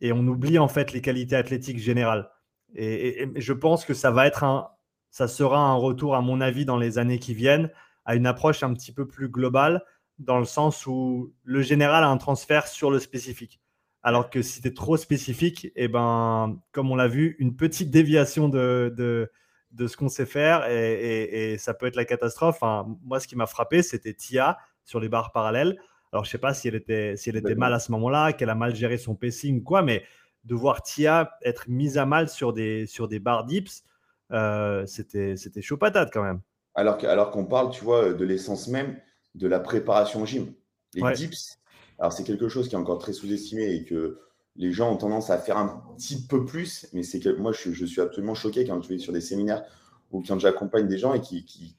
et 0.00 0.12
on 0.12 0.26
oublie 0.26 0.58
en 0.58 0.68
fait 0.68 0.92
les 0.92 1.00
qualités 1.00 1.36
athlétiques 1.36 1.78
générales. 1.78 2.30
Et, 2.74 3.22
et, 3.22 3.32
je 3.36 3.52
pense 3.52 3.84
que 3.84 3.94
ça 3.94 4.10
va 4.10 4.26
être 4.26 4.44
un, 4.44 4.68
ça 5.10 5.28
sera 5.28 5.58
un 5.58 5.74
retour, 5.74 6.14
à 6.14 6.20
mon 6.20 6.42
avis, 6.42 6.66
dans 6.66 6.76
les 6.76 6.98
années 6.98 7.18
qui 7.18 7.32
viennent, 7.32 7.70
à 8.04 8.16
une 8.16 8.26
approche 8.26 8.62
un 8.62 8.74
petit 8.74 8.92
peu 8.92 9.06
plus 9.06 9.30
globale, 9.30 9.82
dans 10.18 10.38
le 10.38 10.44
sens 10.44 10.86
où 10.86 11.32
le 11.42 11.62
général 11.62 12.04
a 12.04 12.08
un 12.08 12.18
transfert 12.18 12.66
sur 12.66 12.90
le 12.90 12.98
spécifique. 12.98 13.60
Alors 14.06 14.30
que 14.30 14.40
si 14.40 14.62
tu 14.62 14.68
es 14.68 14.72
trop 14.72 14.96
spécifique, 14.96 15.64
et 15.64 15.72
eh 15.74 15.88
ben, 15.88 16.60
comme 16.70 16.92
on 16.92 16.94
l'a 16.94 17.08
vu, 17.08 17.34
une 17.40 17.56
petite 17.56 17.90
déviation 17.90 18.48
de, 18.48 18.94
de, 18.96 19.32
de 19.72 19.86
ce 19.88 19.96
qu'on 19.96 20.08
sait 20.08 20.26
faire 20.26 20.70
et, 20.70 21.54
et, 21.54 21.58
ça 21.58 21.74
peut 21.74 21.86
être 21.86 21.96
la 21.96 22.04
catastrophe. 22.04 22.60
moi, 23.02 23.18
ce 23.18 23.26
qui 23.26 23.34
m'a 23.34 23.46
frappé, 23.46 23.82
c'était 23.82 24.14
Tia 24.14 24.58
sur 24.84 25.00
les 25.00 25.08
barres 25.08 25.32
parallèles. 25.32 25.76
Alors, 26.12 26.24
je 26.24 26.28
ne 26.28 26.30
sais 26.30 26.38
pas 26.38 26.54
si 26.54 26.68
elle 26.68 26.76
était, 26.76 27.16
si 27.16 27.30
elle 27.30 27.36
était 27.36 27.56
mal 27.56 27.74
à 27.74 27.80
ce 27.80 27.90
moment-là, 27.90 28.32
qu'elle 28.32 28.48
a 28.48 28.54
mal 28.54 28.76
géré 28.76 28.96
son 28.96 29.16
pacing 29.16 29.58
ou 29.58 29.64
quoi, 29.64 29.82
mais 29.82 30.04
de 30.44 30.54
voir 30.54 30.82
Tia 30.82 31.32
être 31.42 31.68
mise 31.68 31.98
à 31.98 32.06
mal 32.06 32.28
sur 32.28 32.52
des, 32.52 32.86
sur 32.86 33.08
des 33.08 33.18
barres 33.18 33.44
dips, 33.44 33.82
euh, 34.30 34.86
c'était 34.86 35.34
chaud 35.62 35.78
patate 35.78 36.12
quand 36.12 36.22
même. 36.22 36.42
Alors 36.76 36.96
qu'on 36.96 37.08
alors 37.08 37.32
qu'on 37.32 37.44
parle, 37.44 37.70
tu 37.72 37.82
vois, 37.82 38.12
de 38.12 38.24
l'essence 38.24 38.68
même 38.68 39.00
de 39.34 39.48
la 39.48 39.58
préparation 39.58 40.22
au 40.22 40.26
gym. 40.26 40.54
Les 40.94 41.12
dips, 41.12 41.58
alors 41.98 42.12
c'est 42.12 42.24
quelque 42.24 42.48
chose 42.48 42.68
qui 42.68 42.74
est 42.74 42.78
encore 42.78 42.98
très 42.98 43.12
sous-estimé 43.12 43.74
et 43.74 43.84
que 43.84 44.18
les 44.56 44.72
gens 44.72 44.92
ont 44.92 44.96
tendance 44.96 45.30
à 45.30 45.38
faire 45.38 45.58
un 45.58 45.82
petit 45.96 46.26
peu 46.26 46.44
plus, 46.44 46.86
mais 46.92 47.02
c'est 47.02 47.20
que 47.20 47.28
moi 47.30 47.52
je, 47.52 47.84
suis 47.84 48.00
absolument 48.00 48.34
choqué 48.34 48.66
quand 48.66 48.80
je 48.80 48.88
vais 48.88 48.98
sur 48.98 49.12
des 49.12 49.20
séminaires 49.20 49.64
ou 50.12 50.22
quand 50.22 50.38
j'accompagne 50.38 50.86
des 50.88 50.98
gens 50.98 51.14
et 51.14 51.20
qui, 51.20 51.76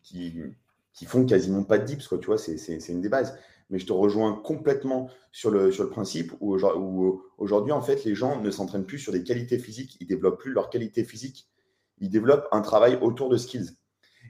font 1.06 1.26
quasiment 1.26 1.64
pas 1.64 1.78
de 1.78 1.86
dips, 1.86 2.08
quoi, 2.08 2.18
tu 2.18 2.28
vois, 2.28 2.38
c'est 2.38 2.90
une 2.90 3.02
des 3.02 3.10
bases. 3.10 3.38
Mais 3.70 3.80
je 3.80 3.86
te 3.86 3.94
rejoins 3.94 4.34
complètement 4.34 5.10
sur 5.32 5.52
le, 5.52 5.72
sur 5.72 5.84
le 5.84 5.90
principe 5.90 6.32
où, 6.40 6.58
où 6.58 7.22
aujourd'hui, 7.38 7.74
en 7.74 7.82
fait, 7.82 8.06
les 8.06 8.16
gens 8.16 8.42
ne 8.42 8.50
s'entraînent 8.50 8.86
plus 8.86 9.00
sur 9.00 9.12
des 9.12 9.24
qualités 9.24 9.60
physiques, 9.60 9.98
ils 10.00 10.08
développent 10.08 10.40
plus 10.40 10.54
leurs 10.54 10.70
qualités 10.70 11.04
physiques, 11.04 11.50
ils 12.00 12.10
développent 12.10 12.48
un 12.52 12.62
travail 12.62 12.98
autour 13.02 13.30
de 13.30 13.38
skills. 13.38 13.72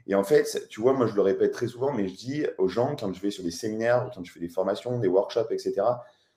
Et 0.08 0.14
en 0.14 0.24
fait, 0.24 0.66
tu 0.70 0.80
vois, 0.80 0.94
moi, 0.94 1.06
je 1.06 1.14
le 1.14 1.20
répète 1.20 1.52
très 1.52 1.68
souvent, 1.68 1.92
mais 1.92 2.08
je 2.08 2.14
dis 2.14 2.46
aux 2.56 2.66
gens, 2.66 2.96
quand 2.96 3.12
je 3.12 3.20
vais 3.20 3.30
sur 3.30 3.44
des 3.44 3.50
séminaires, 3.50 4.10
quand 4.14 4.24
je 4.24 4.32
fais 4.32 4.40
des 4.40 4.48
formations, 4.48 4.98
des 4.98 5.06
workshops, 5.06 5.50
etc., 5.50 5.82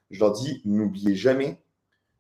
je 0.10 0.20
leur 0.20 0.34
dis, 0.34 0.62
n'oubliez 0.66 1.16
jamais 1.16 1.58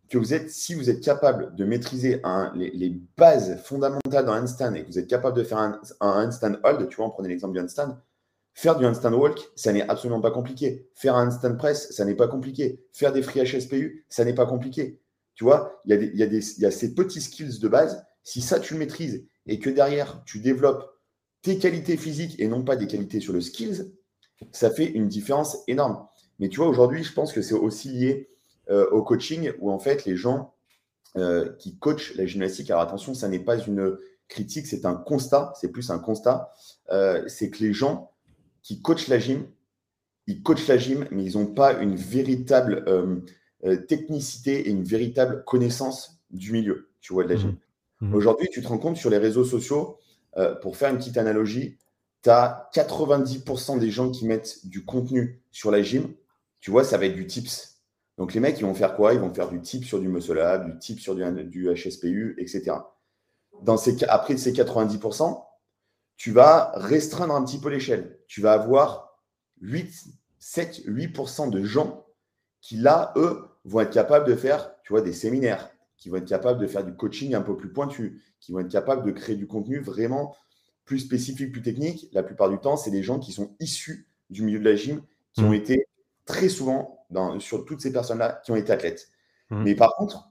que 0.09 0.17
vous 0.17 0.33
êtes, 0.33 0.49
si 0.49 0.73
vous 0.75 0.89
êtes 0.89 1.01
capable 1.01 1.53
de 1.55 1.65
maîtriser 1.65 2.21
les, 2.55 3.01
bases 3.17 3.61
fondamentales 3.63 4.25
d'un 4.25 4.41
handstand 4.41 4.75
et 4.75 4.83
que 4.83 4.87
vous 4.87 4.99
êtes 4.99 5.07
capable 5.07 5.35
de 5.35 5.43
faire 5.43 5.57
un, 5.57 5.79
handstand 5.99 6.55
hold, 6.63 6.87
tu 6.87 6.95
vois, 6.95 7.07
on 7.07 7.09
prenait 7.09 7.27
l'exemple 7.27 7.53
du 7.53 7.59
handstand, 7.59 7.97
faire 8.53 8.77
du 8.77 8.85
handstand 8.85 9.13
walk, 9.13 9.51
ça 9.57 9.73
n'est 9.73 9.87
absolument 9.89 10.21
pas 10.21 10.31
compliqué. 10.31 10.89
Faire 10.95 11.15
un 11.15 11.27
handstand 11.27 11.57
press, 11.57 11.91
ça 11.91 12.05
n'est 12.05 12.15
pas 12.15 12.29
compliqué. 12.29 12.81
Faire 12.93 13.11
des 13.11 13.23
free 13.23 13.43
HSPU, 13.43 14.05
ça 14.07 14.23
n'est 14.23 14.35
pas 14.35 14.45
compliqué. 14.45 15.01
Tu 15.35 15.43
vois, 15.43 15.81
il 15.85 16.01
y, 16.13 16.61
y 16.61 16.65
a 16.65 16.71
ces 16.71 16.93
petits 16.93 17.21
skills 17.21 17.59
de 17.59 17.67
base. 17.67 18.05
Si 18.23 18.41
ça, 18.41 18.59
tu 18.59 18.73
le 18.73 18.79
maîtrises 18.79 19.25
et 19.47 19.59
que 19.59 19.69
derrière, 19.69 20.21
tu 20.25 20.39
développes 20.39 20.91
tes 21.41 21.57
qualités 21.57 21.97
physiques 21.97 22.39
et 22.39 22.47
non 22.47 22.63
pas 22.63 22.75
des 22.75 22.87
qualités 22.87 23.19
sur 23.19 23.33
le 23.33 23.41
skills, 23.41 23.91
ça 24.51 24.69
fait 24.69 24.85
une 24.85 25.07
différence 25.07 25.57
énorme. 25.67 26.07
Mais 26.39 26.49
tu 26.49 26.57
vois, 26.57 26.67
aujourd'hui, 26.67 27.03
je 27.03 27.13
pense 27.13 27.33
que 27.33 27.41
c'est 27.41 27.53
aussi 27.53 27.89
lié 27.89 28.29
euh, 28.69 28.89
au 28.91 29.03
coaching 29.03 29.51
où 29.59 29.71
en 29.71 29.79
fait 29.79 30.05
les 30.05 30.15
gens 30.15 30.53
euh, 31.17 31.51
qui 31.59 31.77
coachent 31.77 32.15
la 32.15 32.25
gymnastique, 32.25 32.69
alors 32.69 32.83
attention, 32.83 33.13
ça 33.13 33.27
n'est 33.27 33.39
pas 33.39 33.57
une 33.57 33.97
critique, 34.27 34.65
c'est 34.67 34.85
un 34.85 34.95
constat, 34.95 35.53
c'est 35.59 35.71
plus 35.71 35.89
un 35.89 35.99
constat, 35.99 36.51
euh, 36.91 37.23
c'est 37.27 37.49
que 37.49 37.63
les 37.63 37.73
gens 37.73 38.11
qui 38.63 38.81
coachent 38.81 39.07
la 39.07 39.19
gym, 39.19 39.45
ils 40.27 40.41
coachent 40.41 40.67
la 40.67 40.77
gym, 40.77 41.07
mais 41.11 41.23
ils 41.23 41.37
n'ont 41.37 41.47
pas 41.47 41.73
une 41.73 41.95
véritable 41.95 42.85
technicité 43.87 44.67
et 44.67 44.69
une 44.69 44.83
véritable 44.83 45.43
connaissance 45.45 46.21
du 46.29 46.51
milieu, 46.51 46.91
tu 47.01 47.13
vois, 47.13 47.23
de 47.23 47.29
la 47.29 47.35
gym. 47.35 47.57
Mmh. 47.99 48.07
Mmh. 48.07 48.15
Aujourd'hui, 48.15 48.47
tu 48.51 48.61
te 48.61 48.67
rends 48.67 48.77
compte 48.77 48.97
sur 48.97 49.09
les 49.09 49.17
réseaux 49.17 49.43
sociaux, 49.43 49.97
euh, 50.37 50.55
pour 50.55 50.77
faire 50.77 50.89
une 50.89 50.97
petite 50.97 51.17
analogie, 51.17 51.77
tu 52.23 52.29
as 52.29 52.69
90% 52.73 53.79
des 53.79 53.91
gens 53.91 54.09
qui 54.11 54.25
mettent 54.25 54.65
du 54.65 54.85
contenu 54.85 55.41
sur 55.51 55.71
la 55.71 55.81
gym. 55.81 56.13
Tu 56.59 56.71
vois, 56.71 56.83
ça 56.83 56.97
va 56.97 57.05
être 57.05 57.15
du 57.15 57.27
tips. 57.27 57.81
Donc 58.17 58.33
les 58.33 58.39
mecs, 58.39 58.59
ils 58.59 58.65
vont 58.65 58.73
faire 58.73 58.95
quoi? 58.95 59.13
Ils 59.13 59.19
vont 59.19 59.33
faire 59.33 59.49
du 59.49 59.61
tip 59.61 59.83
sur 59.83 59.99
du 59.99 60.07
muscle 60.07 60.39
du 60.65 60.77
tip 60.79 60.99
sur 60.99 61.15
du, 61.15 61.23
HSPU, 61.73 62.35
etc. 62.37 62.73
Dans 63.63 63.77
ces, 63.77 64.03
après 64.05 64.37
ces 64.37 64.53
90%, 64.53 65.43
tu 66.17 66.31
vas 66.31 66.71
restreindre 66.75 67.33
un 67.33 67.43
petit 67.43 67.59
peu 67.59 67.69
l'échelle. 67.69 68.19
Tu 68.27 68.41
vas 68.41 68.53
avoir 68.53 69.19
8, 69.61 69.91
7, 70.37 70.85
8% 70.85 71.49
de 71.49 71.63
gens 71.63 72.05
qui, 72.61 72.77
là, 72.77 73.11
eux, 73.15 73.47
vont 73.65 73.79
être 73.79 73.93
capables 73.93 74.27
de 74.27 74.35
faire, 74.35 74.71
tu 74.83 74.93
vois, 74.93 75.01
des 75.01 75.13
séminaires, 75.13 75.71
qui 76.01 76.09
vont 76.09 76.17
être 76.17 76.27
capables 76.27 76.59
de 76.59 76.65
faire 76.65 76.83
du 76.83 76.95
coaching 76.95 77.35
un 77.35 77.43
peu 77.43 77.55
plus 77.55 77.71
pointu, 77.71 78.23
qui 78.39 78.51
vont 78.51 78.59
être 78.59 78.71
capables 78.71 79.05
de 79.05 79.11
créer 79.11 79.35
du 79.35 79.45
contenu 79.45 79.79
vraiment 79.79 80.35
plus 80.83 80.97
spécifique, 80.97 81.51
plus 81.51 81.61
technique. 81.61 82.09
La 82.11 82.23
plupart 82.23 82.49
du 82.49 82.57
temps, 82.57 82.75
c'est 82.75 82.89
des 82.89 83.03
gens 83.03 83.19
qui 83.19 83.31
sont 83.31 83.55
issus 83.59 84.07
du 84.31 84.41
milieu 84.41 84.57
de 84.57 84.65
la 84.65 84.75
gym, 84.75 85.03
qui 85.33 85.41
ont 85.43 85.51
mmh. 85.51 85.53
été 85.53 85.85
très 86.25 86.49
souvent, 86.49 87.05
dans, 87.11 87.39
sur 87.39 87.65
toutes 87.65 87.81
ces 87.81 87.93
personnes-là, 87.93 88.41
qui 88.43 88.51
ont 88.51 88.55
été 88.55 88.73
athlètes. 88.73 89.11
Mmh. 89.51 89.63
Mais 89.63 89.75
par 89.75 89.93
contre, 89.95 90.27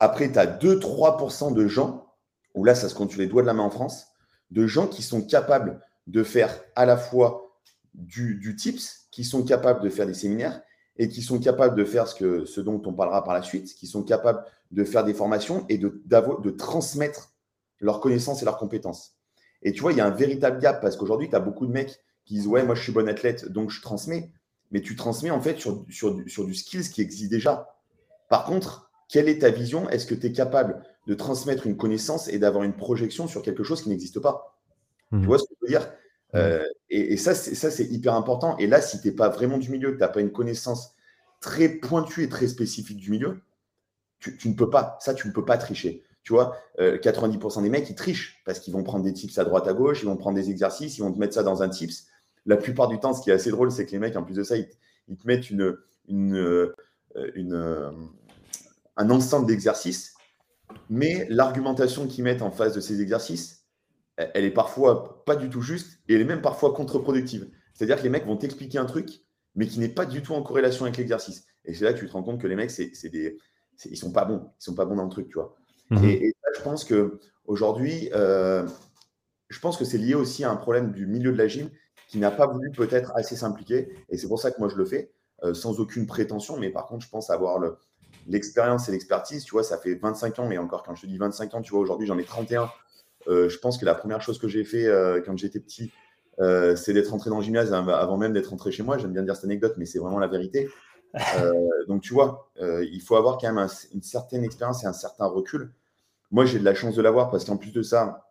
après, 0.00 0.32
tu 0.32 0.38
as 0.40 0.46
2-3% 0.46 1.54
de 1.54 1.68
gens, 1.68 2.12
où 2.54 2.64
là, 2.64 2.74
ça 2.74 2.88
se 2.88 2.94
compte 2.96 3.12
sur 3.12 3.20
les 3.20 3.28
doigts 3.28 3.42
de 3.42 3.46
la 3.46 3.54
main 3.54 3.62
en 3.62 3.70
France, 3.70 4.08
de 4.50 4.66
gens 4.66 4.88
qui 4.88 5.02
sont 5.02 5.22
capables 5.22 5.80
de 6.08 6.24
faire 6.24 6.60
à 6.74 6.84
la 6.84 6.96
fois 6.96 7.54
du, 7.94 8.34
du 8.40 8.56
tips, 8.56 9.06
qui 9.12 9.22
sont 9.22 9.44
capables 9.44 9.84
de 9.84 9.88
faire 9.88 10.08
des 10.08 10.14
séminaires 10.14 10.60
et 10.96 11.08
qui 11.08 11.22
sont 11.22 11.38
capables 11.38 11.76
de 11.76 11.84
faire 11.84 12.08
ce, 12.08 12.16
que, 12.16 12.44
ce 12.44 12.60
dont 12.60 12.82
on 12.84 12.92
parlera 12.92 13.22
par 13.22 13.34
la 13.34 13.42
suite, 13.42 13.72
qui 13.76 13.86
sont 13.86 14.02
capables 14.02 14.44
de 14.70 14.84
faire 14.84 15.04
des 15.04 15.14
formations 15.14 15.64
et 15.68 15.78
de, 15.78 16.02
de 16.06 16.50
transmettre 16.50 17.32
leurs 17.80 18.00
connaissances 18.00 18.42
et 18.42 18.44
leurs 18.44 18.58
compétences. 18.58 19.16
Et 19.62 19.72
tu 19.72 19.80
vois, 19.80 19.92
il 19.92 19.98
y 19.98 20.00
a 20.00 20.06
un 20.06 20.10
véritable 20.10 20.60
gap 20.60 20.80
parce 20.80 20.96
qu'aujourd'hui, 20.96 21.28
tu 21.28 21.36
as 21.36 21.40
beaucoup 21.40 21.66
de 21.66 21.72
mecs 21.72 22.00
qui 22.24 22.34
disent 22.34 22.46
Ouais, 22.46 22.62
moi 22.62 22.74
je 22.74 22.82
suis 22.82 22.92
bon 22.92 23.08
athlète, 23.08 23.50
donc 23.50 23.70
je 23.70 23.80
transmets. 23.80 24.32
Mais 24.70 24.80
tu 24.80 24.94
transmets 24.94 25.30
en 25.30 25.40
fait 25.40 25.58
sur, 25.58 25.84
sur, 25.90 26.16
sur 26.28 26.44
du 26.44 26.54
skills 26.54 26.90
qui 26.90 27.02
existe 27.02 27.30
déjà. 27.30 27.68
Par 28.28 28.44
contre, 28.44 28.90
quelle 29.08 29.28
est 29.28 29.40
ta 29.40 29.50
vision? 29.50 29.88
Est-ce 29.90 30.06
que 30.06 30.14
tu 30.14 30.28
es 30.28 30.32
capable 30.32 30.82
de 31.08 31.14
transmettre 31.14 31.66
une 31.66 31.76
connaissance 31.76 32.28
et 32.28 32.38
d'avoir 32.38 32.62
une 32.62 32.76
projection 32.76 33.26
sur 33.26 33.42
quelque 33.42 33.64
chose 33.64 33.82
qui 33.82 33.88
n'existe 33.88 34.20
pas? 34.20 34.56
Tu 35.10 35.16
mmh. 35.16 35.26
vois 35.26 35.38
ce 35.38 35.44
que 35.44 35.54
je 35.60 35.66
veux 35.66 35.78
dire? 35.78 35.92
Euh, 36.36 36.64
et, 36.88 37.14
et, 37.14 37.16
ça, 37.16 37.34
c'est 37.34 37.84
hyper 37.84 38.14
important. 38.14 38.56
Et 38.58 38.68
là, 38.68 38.80
si 38.80 39.00
tu 39.00 39.08
n'es 39.08 39.14
pas 39.14 39.28
vraiment 39.28 39.58
du 39.58 39.70
milieu, 39.70 39.90
que 39.90 39.96
tu 39.96 40.00
n'as 40.00 40.08
pas 40.08 40.20
une 40.20 40.30
connaissance 40.30 40.94
très 41.40 41.68
pointue 41.68 42.22
et 42.22 42.28
très 42.28 42.46
spécifique 42.46 42.98
du 42.98 43.10
milieu, 43.10 43.40
tu, 44.20 44.48
ne 44.48 44.54
peux 44.54 44.70
pas, 44.70 44.98
ça, 45.00 45.14
tu 45.14 45.26
ne 45.26 45.32
peux 45.32 45.44
pas 45.44 45.58
tricher. 45.58 46.04
Tu 46.22 46.34
vois, 46.34 46.56
90% 46.78 47.58
euh, 47.58 47.62
des 47.62 47.70
mecs, 47.70 47.88
ils 47.88 47.94
trichent 47.94 48.42
parce 48.44 48.60
qu'ils 48.60 48.74
vont 48.74 48.82
prendre 48.82 49.04
des 49.04 49.12
tips 49.12 49.38
à 49.38 49.44
droite, 49.44 49.66
à 49.66 49.72
gauche, 49.72 50.02
ils 50.02 50.06
vont 50.06 50.16
prendre 50.16 50.36
des 50.36 50.50
exercices, 50.50 50.98
ils 50.98 51.00
vont 51.00 51.12
te 51.12 51.18
mettre 51.18 51.34
ça 51.34 51.42
dans 51.42 51.62
un 51.62 51.68
tips. 51.68 52.06
La 52.44 52.56
plupart 52.56 52.88
du 52.88 53.00
temps, 53.00 53.14
ce 53.14 53.22
qui 53.22 53.30
est 53.30 53.32
assez 53.32 53.50
drôle, 53.50 53.72
c'est 53.72 53.86
que 53.86 53.92
les 53.92 53.98
mecs, 53.98 54.16
en 54.16 54.22
plus 54.22 54.34
de 54.34 54.42
ça, 54.42 54.56
ils, 54.56 54.68
te 55.16 55.26
mettent 55.26 55.50
une, 55.50 55.76
une, 56.08 56.36
euh, 56.36 56.74
euh, 57.16 57.90
un 58.96 59.10
ensemble 59.10 59.46
d'exercices, 59.46 60.14
mais 60.90 61.26
l'argumentation 61.30 62.06
qu'ils 62.06 62.24
mettent 62.24 62.42
en 62.42 62.50
face 62.50 62.74
de 62.74 62.80
ces 62.80 63.00
exercices, 63.00 63.64
elle 64.16 64.44
est 64.44 64.50
parfois 64.50 65.24
pas 65.24 65.34
du 65.34 65.48
tout 65.48 65.62
juste 65.62 65.98
et 66.06 66.14
elle 66.14 66.20
est 66.20 66.26
même 66.26 66.42
parfois 66.42 66.74
contre-productive. 66.74 67.50
C'est-à-dire 67.72 67.96
que 67.96 68.02
les 68.02 68.10
mecs 68.10 68.26
vont 68.26 68.36
t'expliquer 68.36 68.76
un 68.76 68.84
truc, 68.84 69.22
mais 69.54 69.66
qui 69.66 69.80
n'est 69.80 69.88
pas 69.88 70.04
du 70.04 70.20
tout 70.20 70.34
en 70.34 70.42
corrélation 70.42 70.84
avec 70.84 70.98
l'exercice. 70.98 71.46
Et 71.64 71.74
c'est 71.74 71.84
là 71.84 71.92
que 71.92 71.98
tu 71.98 72.06
te 72.06 72.12
rends 72.12 72.22
compte 72.22 72.40
que 72.40 72.46
les 72.46 72.56
mecs, 72.56 72.70
c'est 72.70 73.08
des, 73.08 73.38
ils 73.84 73.96
sont 73.96 74.12
pas 74.12 74.24
bons. 74.24 74.50
Ils 74.60 74.64
sont 74.64 74.74
pas 74.74 74.84
bons 74.84 74.96
dans 74.96 75.04
le 75.04 75.10
truc, 75.10 75.28
tu 75.28 75.34
vois. 75.34 75.56
Mhm. 75.90 76.04
Et, 76.04 76.34
je 76.56 76.62
pense 76.62 76.84
que 76.84 77.20
aujourd'hui, 77.46 78.10
euh, 78.12 78.66
je 79.48 79.60
pense 79.60 79.76
que 79.76 79.84
c'est 79.84 79.98
lié 79.98 80.14
aussi 80.14 80.44
à 80.44 80.50
un 80.50 80.56
problème 80.56 80.92
du 80.92 81.06
milieu 81.06 81.32
de 81.32 81.38
la 81.38 81.46
gym 81.46 81.70
qui 82.08 82.18
n'a 82.18 82.30
pas 82.30 82.46
voulu 82.46 82.70
peut-être 82.72 83.12
assez 83.14 83.36
s'impliquer. 83.36 83.88
Et 84.08 84.18
c'est 84.18 84.26
pour 84.26 84.40
ça 84.40 84.50
que 84.50 84.58
moi 84.58 84.68
je 84.68 84.76
le 84.76 84.84
fais, 84.84 85.12
euh, 85.44 85.54
sans 85.54 85.78
aucune 85.78 86.06
prétention. 86.06 86.58
Mais 86.58 86.70
par 86.70 86.86
contre, 86.86 87.04
je 87.04 87.10
pense 87.10 87.30
avoir 87.30 87.58
le, 87.60 87.76
l'expérience 88.26 88.88
et 88.88 88.92
l'expertise, 88.92 89.44
tu 89.44 89.52
vois, 89.52 89.62
ça 89.62 89.78
fait 89.78 89.94
25 89.94 90.40
ans, 90.40 90.46
mais 90.48 90.58
encore 90.58 90.82
quand 90.82 90.94
je 90.96 91.02
te 91.02 91.06
dis 91.06 91.18
25 91.18 91.54
ans, 91.54 91.62
tu 91.62 91.70
vois, 91.70 91.80
aujourd'hui 91.80 92.06
j'en 92.06 92.18
ai 92.18 92.24
31. 92.24 92.68
je 93.28 93.56
pense 93.58 93.78
que 93.78 93.84
la 93.84 93.94
première 93.94 94.22
chose 94.22 94.38
que 94.38 94.48
j'ai 94.48 94.64
fait 94.64 94.88
quand 95.24 95.36
j'étais 95.38 95.60
petit, 95.60 95.92
c'est 96.38 96.92
d'être 96.92 97.14
entré 97.14 97.30
dans 97.30 97.38
le 97.38 97.44
gymnase 97.44 97.72
avant 97.72 98.16
même 98.16 98.32
d'être 98.32 98.52
entré 98.52 98.72
chez 98.72 98.82
moi. 98.82 98.98
J'aime 98.98 99.12
bien 99.12 99.22
dire 99.22 99.36
cette 99.36 99.44
anecdote, 99.44 99.74
mais 99.76 99.86
c'est 99.86 100.00
vraiment 100.00 100.18
la 100.18 100.28
vérité. 100.28 100.68
Donc, 101.88 102.02
tu 102.02 102.12
vois, 102.14 102.50
il 102.60 103.00
faut 103.00 103.16
avoir 103.16 103.38
quand 103.38 103.52
même 103.52 103.68
une 103.94 104.02
certaine 104.02 104.44
expérience 104.44 104.84
et 104.84 104.86
un 104.86 104.92
certain 104.92 105.26
recul. 105.26 105.72
Moi, 106.30 106.44
j'ai 106.44 106.58
de 106.58 106.64
la 106.64 106.74
chance 106.74 106.94
de 106.94 107.02
l'avoir 107.02 107.30
parce 107.30 107.44
qu'en 107.44 107.56
plus 107.56 107.72
de 107.72 107.82
ça, 107.82 108.30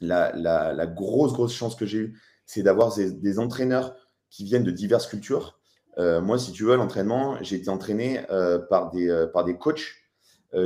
la, 0.00 0.86
grosse, 0.86 1.32
grosse 1.32 1.52
chance 1.52 1.74
que 1.74 1.86
j'ai 1.86 1.98
eue, 1.98 2.20
c'est 2.46 2.62
d'avoir 2.62 2.94
des, 2.94 3.38
entraîneurs 3.38 3.96
qui 4.30 4.44
viennent 4.44 4.64
de 4.64 4.70
diverses 4.70 5.06
cultures. 5.06 5.58
Euh, 5.98 6.20
moi, 6.20 6.38
si 6.38 6.52
tu 6.52 6.64
veux, 6.64 6.76
l'entraînement, 6.76 7.36
j'ai 7.42 7.56
été 7.56 7.68
entraîné 7.68 8.20
euh, 8.30 8.58
par, 8.58 8.90
des, 8.90 9.08
euh, 9.08 9.26
par 9.26 9.44
des 9.44 9.56
coachs 9.56 9.96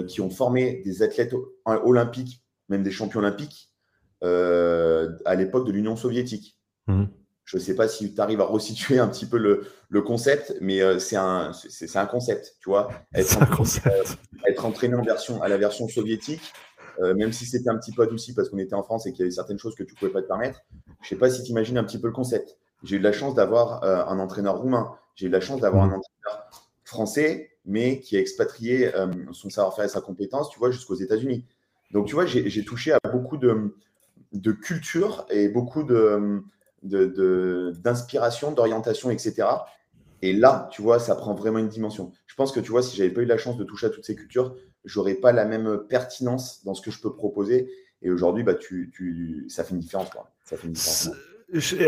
qui 0.09 0.23
ont 0.23 0.31
formé 0.31 0.81
des 0.83 1.03
athlètes 1.03 1.35
olympiques, 1.67 2.43
même 2.71 2.83
des 2.83 2.91
champions 2.91 3.21
olympiques, 3.21 3.71
à 4.23 5.35
l'époque 5.35 5.67
de 5.67 5.73
l'Union 5.73 5.95
soviétique. 5.95 6.59
Mmh. 6.87 7.05
Je 7.45 7.59
ne 7.59 7.63
sais 7.63 7.75
pas 7.75 7.89
si 7.89 8.15
tu 8.15 8.21
arrives 8.21 8.41
à 8.41 8.45
resituer 8.45 8.99
un 8.99 9.09
petit 9.09 9.27
peu 9.27 9.39
le, 9.39 10.03
concept, 10.03 10.57
mais 10.61 10.81
c'est 10.99 11.17
un, 11.17 11.53
un 11.95 12.07
concept, 12.07 12.57
tu 12.61 12.71
vois. 12.71 12.89
Être, 13.15 13.43
un 13.43 13.47
concept. 13.47 14.19
être 14.49 14.65
entraîné 14.65 14.95
en 14.95 15.03
version, 15.03 15.43
à 15.43 15.49
la 15.49 15.57
version 15.57 15.87
soviétique, 15.89 16.53
euh, 17.01 17.15
même 17.15 17.33
si 17.33 17.45
c'était 17.47 17.71
un 17.71 17.77
petit 17.77 17.93
peu 17.93 18.03
adouci 18.03 18.35
parce 18.35 18.49
qu'on 18.49 18.59
était 18.59 18.75
en 18.75 18.83
France 18.83 19.07
et 19.07 19.13
qu'il 19.13 19.21
y 19.21 19.23
avait 19.23 19.31
certaines 19.31 19.59
choses 19.59 19.75
que 19.75 19.83
tu 19.83 19.95
ne 19.95 19.99
pouvais 19.99 20.13
pas 20.13 20.23
te 20.23 20.29
permettre. 20.29 20.61
Je 21.01 21.07
ne 21.07 21.09
sais 21.09 21.17
pas 21.17 21.31
si 21.31 21.43
tu 21.43 21.51
imagines 21.51 21.79
un 21.79 21.85
petit 21.85 21.99
peu 21.99 22.07
le 22.07 22.13
concept. 22.13 22.57
J'ai 22.83 22.97
eu 22.97 22.99
de 22.99 23.05
la 23.05 23.13
chance 23.13 23.35
d'avoir 23.35 23.83
euh, 23.83 24.05
un 24.07 24.19
entraîneur 24.19 24.59
roumain. 24.59 24.95
J'ai 25.17 25.27
eu 25.27 25.29
de 25.29 25.35
la 25.35 25.41
chance 25.41 25.61
d'avoir 25.61 25.85
un 25.85 25.89
mmh. 25.89 25.95
entraîneur 25.95 26.51
français, 26.85 27.51
mais 27.65 28.01
qui 28.01 28.17
a 28.17 28.21
expatrié 28.21 28.95
euh, 28.95 29.07
son 29.33 29.51
savoir-faire 29.51 29.87
et 29.87 29.89
sa 29.89 30.01
compétence, 30.01 30.51
tu 30.51 30.59
vois, 30.59 30.71
jusqu'aux 30.71 30.95
États-Unis. 30.95 31.45
Donc, 31.91 32.07
tu 32.07 32.15
vois, 32.15 32.27
j'ai 32.27 32.65
touché 32.65 32.93
à 32.93 32.99
beaucoup 33.11 33.37
de, 33.37 33.77
de 34.33 34.53
culture 34.53 35.27
et 35.31 35.49
beaucoup 35.49 35.85
de, 35.85 36.43
d'inspiration, 36.85 38.53
d'orientation, 38.53 39.11
etc. 39.11 39.49
Et 40.23 40.33
là, 40.33 40.69
tu 40.71 40.83
vois, 40.83 40.99
ça 40.99 41.15
prend 41.15 41.35
vraiment 41.35 41.59
une 41.59 41.69
dimension. 41.69 42.13
Je 42.27 42.35
pense 42.35 42.53
que, 42.53 42.61
tu 42.61 42.71
vois, 42.71 42.83
si 42.83 42.97
j'avais 42.97 43.11
pas 43.11 43.23
eu 43.23 43.27
la 43.27 43.39
chance 43.39 43.57
de 43.57 43.65
toucher 43.65 43.87
à 43.87 43.91
toutes 43.91 44.05
ces 44.05 44.15
cultures, 44.15 44.55
j'aurais 44.85 45.15
pas 45.15 45.33
la 45.33 45.45
même 45.45 45.81
pertinence 45.89 46.65
dans 46.65 46.75
ce 46.75 46.83
que 46.83 46.91
je 46.91 47.01
peux 47.01 47.13
proposer. 47.13 47.71
Et 48.03 48.11
aujourd'hui, 48.11 48.43
bah, 48.43 48.55
tu, 48.55 48.91
tu, 48.95 49.47
ça 49.49 49.65
fait 49.65 49.75
une 49.75 49.81
différence. 49.81 51.11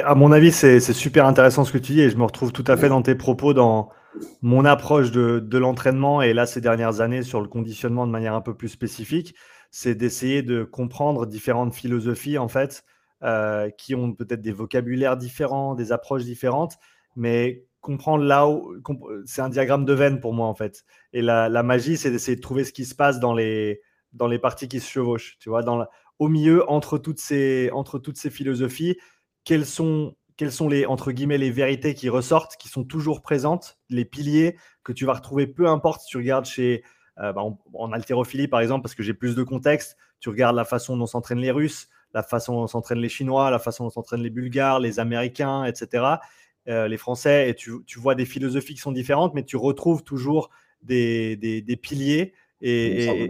À 0.04 0.14
mon 0.14 0.32
avis, 0.32 0.52
c'est 0.52 0.80
super 0.80 1.26
intéressant 1.26 1.64
ce 1.64 1.72
que 1.72 1.78
tu 1.78 1.92
dis 1.92 2.00
et 2.00 2.10
je 2.10 2.16
me 2.16 2.24
retrouve 2.24 2.52
tout 2.52 2.64
à 2.66 2.76
fait 2.76 2.88
dans 2.88 3.02
tes 3.02 3.14
propos, 3.14 3.54
dans 3.54 3.90
mon 4.42 4.64
approche 4.64 5.10
de, 5.10 5.40
de 5.40 5.58
l'entraînement 5.58 6.22
et 6.22 6.32
là, 6.32 6.46
ces 6.46 6.60
dernières 6.60 7.00
années, 7.00 7.22
sur 7.22 7.40
le 7.40 7.48
conditionnement 7.48 8.06
de 8.06 8.12
manière 8.12 8.34
un 8.34 8.40
peu 8.40 8.54
plus 8.54 8.68
spécifique, 8.68 9.34
c'est 9.70 9.94
d'essayer 9.94 10.42
de 10.42 10.64
comprendre 10.64 11.26
différentes 11.26 11.74
philosophies, 11.74 12.38
en 12.38 12.48
fait, 12.48 12.84
euh, 13.22 13.70
qui 13.70 13.94
ont 13.94 14.12
peut-être 14.12 14.42
des 14.42 14.52
vocabulaires 14.52 15.16
différents, 15.16 15.74
des 15.74 15.92
approches 15.92 16.24
différentes, 16.24 16.76
mais 17.16 17.64
comprendre 17.80 18.24
là 18.24 18.48
où. 18.48 18.74
C'est 19.24 19.40
un 19.40 19.48
diagramme 19.48 19.84
de 19.84 19.92
veine 19.92 20.20
pour 20.20 20.34
moi, 20.34 20.46
en 20.46 20.54
fait. 20.54 20.84
Et 21.12 21.22
la, 21.22 21.62
magie, 21.62 21.96
c'est 21.96 22.10
d'essayer 22.10 22.36
de 22.36 22.42
trouver 22.42 22.64
ce 22.64 22.72
qui 22.72 22.84
se 22.84 22.94
passe 22.94 23.20
dans 23.20 23.32
les, 23.32 23.80
dans 24.12 24.26
les 24.26 24.38
parties 24.38 24.68
qui 24.68 24.80
se 24.80 24.90
chevauchent. 24.90 25.36
Tu 25.38 25.48
vois, 25.48 25.62
au 26.18 26.28
milieu, 26.28 26.68
entre 26.70 26.98
toutes, 26.98 27.20
ces, 27.20 27.70
entre 27.72 27.98
toutes 27.98 28.16
ces 28.18 28.30
philosophies, 28.30 28.96
quelles 29.44 29.66
sont, 29.66 30.16
quelles 30.36 30.52
sont 30.52 30.68
les, 30.68 30.84
entre 30.86 31.12
guillemets, 31.12 31.38
les 31.38 31.50
vérités 31.50 31.94
qui 31.94 32.08
ressortent, 32.08 32.56
qui 32.56 32.68
sont 32.68 32.84
toujours 32.84 33.22
présentes, 33.22 33.78
les 33.88 34.04
piliers 34.04 34.56
que 34.82 34.92
tu 34.92 35.06
vas 35.06 35.14
retrouver, 35.14 35.46
peu 35.46 35.68
importe 35.68 36.02
si 36.02 36.08
tu 36.08 36.16
regardes 36.16 36.46
chez. 36.46 36.82
Euh, 37.18 37.32
bah, 37.32 37.42
en, 37.72 37.92
haltérophilie, 37.92 38.46
par 38.46 38.60
exemple, 38.60 38.82
parce 38.82 38.94
que 38.94 39.02
j'ai 39.02 39.14
plus 39.14 39.34
de 39.34 39.42
contexte, 39.42 39.96
tu 40.20 40.28
regardes 40.28 40.54
la 40.54 40.66
façon 40.66 40.98
dont 40.98 41.06
s'entraînent 41.06 41.38
les 41.38 41.50
Russes, 41.50 41.88
la 42.16 42.22
façon 42.22 42.54
dont 42.54 42.66
s'entraînent 42.66 42.98
les 42.98 43.10
Chinois, 43.10 43.50
la 43.50 43.58
façon 43.58 43.84
dont 43.84 43.90
s'entraînent 43.90 44.22
les 44.22 44.30
Bulgares, 44.30 44.80
les 44.80 44.98
Américains, 44.98 45.64
etc. 45.64 46.04
Euh, 46.66 46.88
les 46.88 46.96
Français, 46.96 47.50
et 47.50 47.54
tu, 47.54 47.82
vois 47.98 48.14
des 48.14 48.24
philosophies 48.24 48.72
qui 48.72 48.80
sont 48.80 48.90
différentes, 48.90 49.34
mais 49.34 49.44
tu 49.44 49.58
retrouves 49.58 50.02
toujours 50.02 50.48
des, 50.80 51.36
des, 51.36 51.76
piliers. 51.76 52.32
Et, 52.62 53.28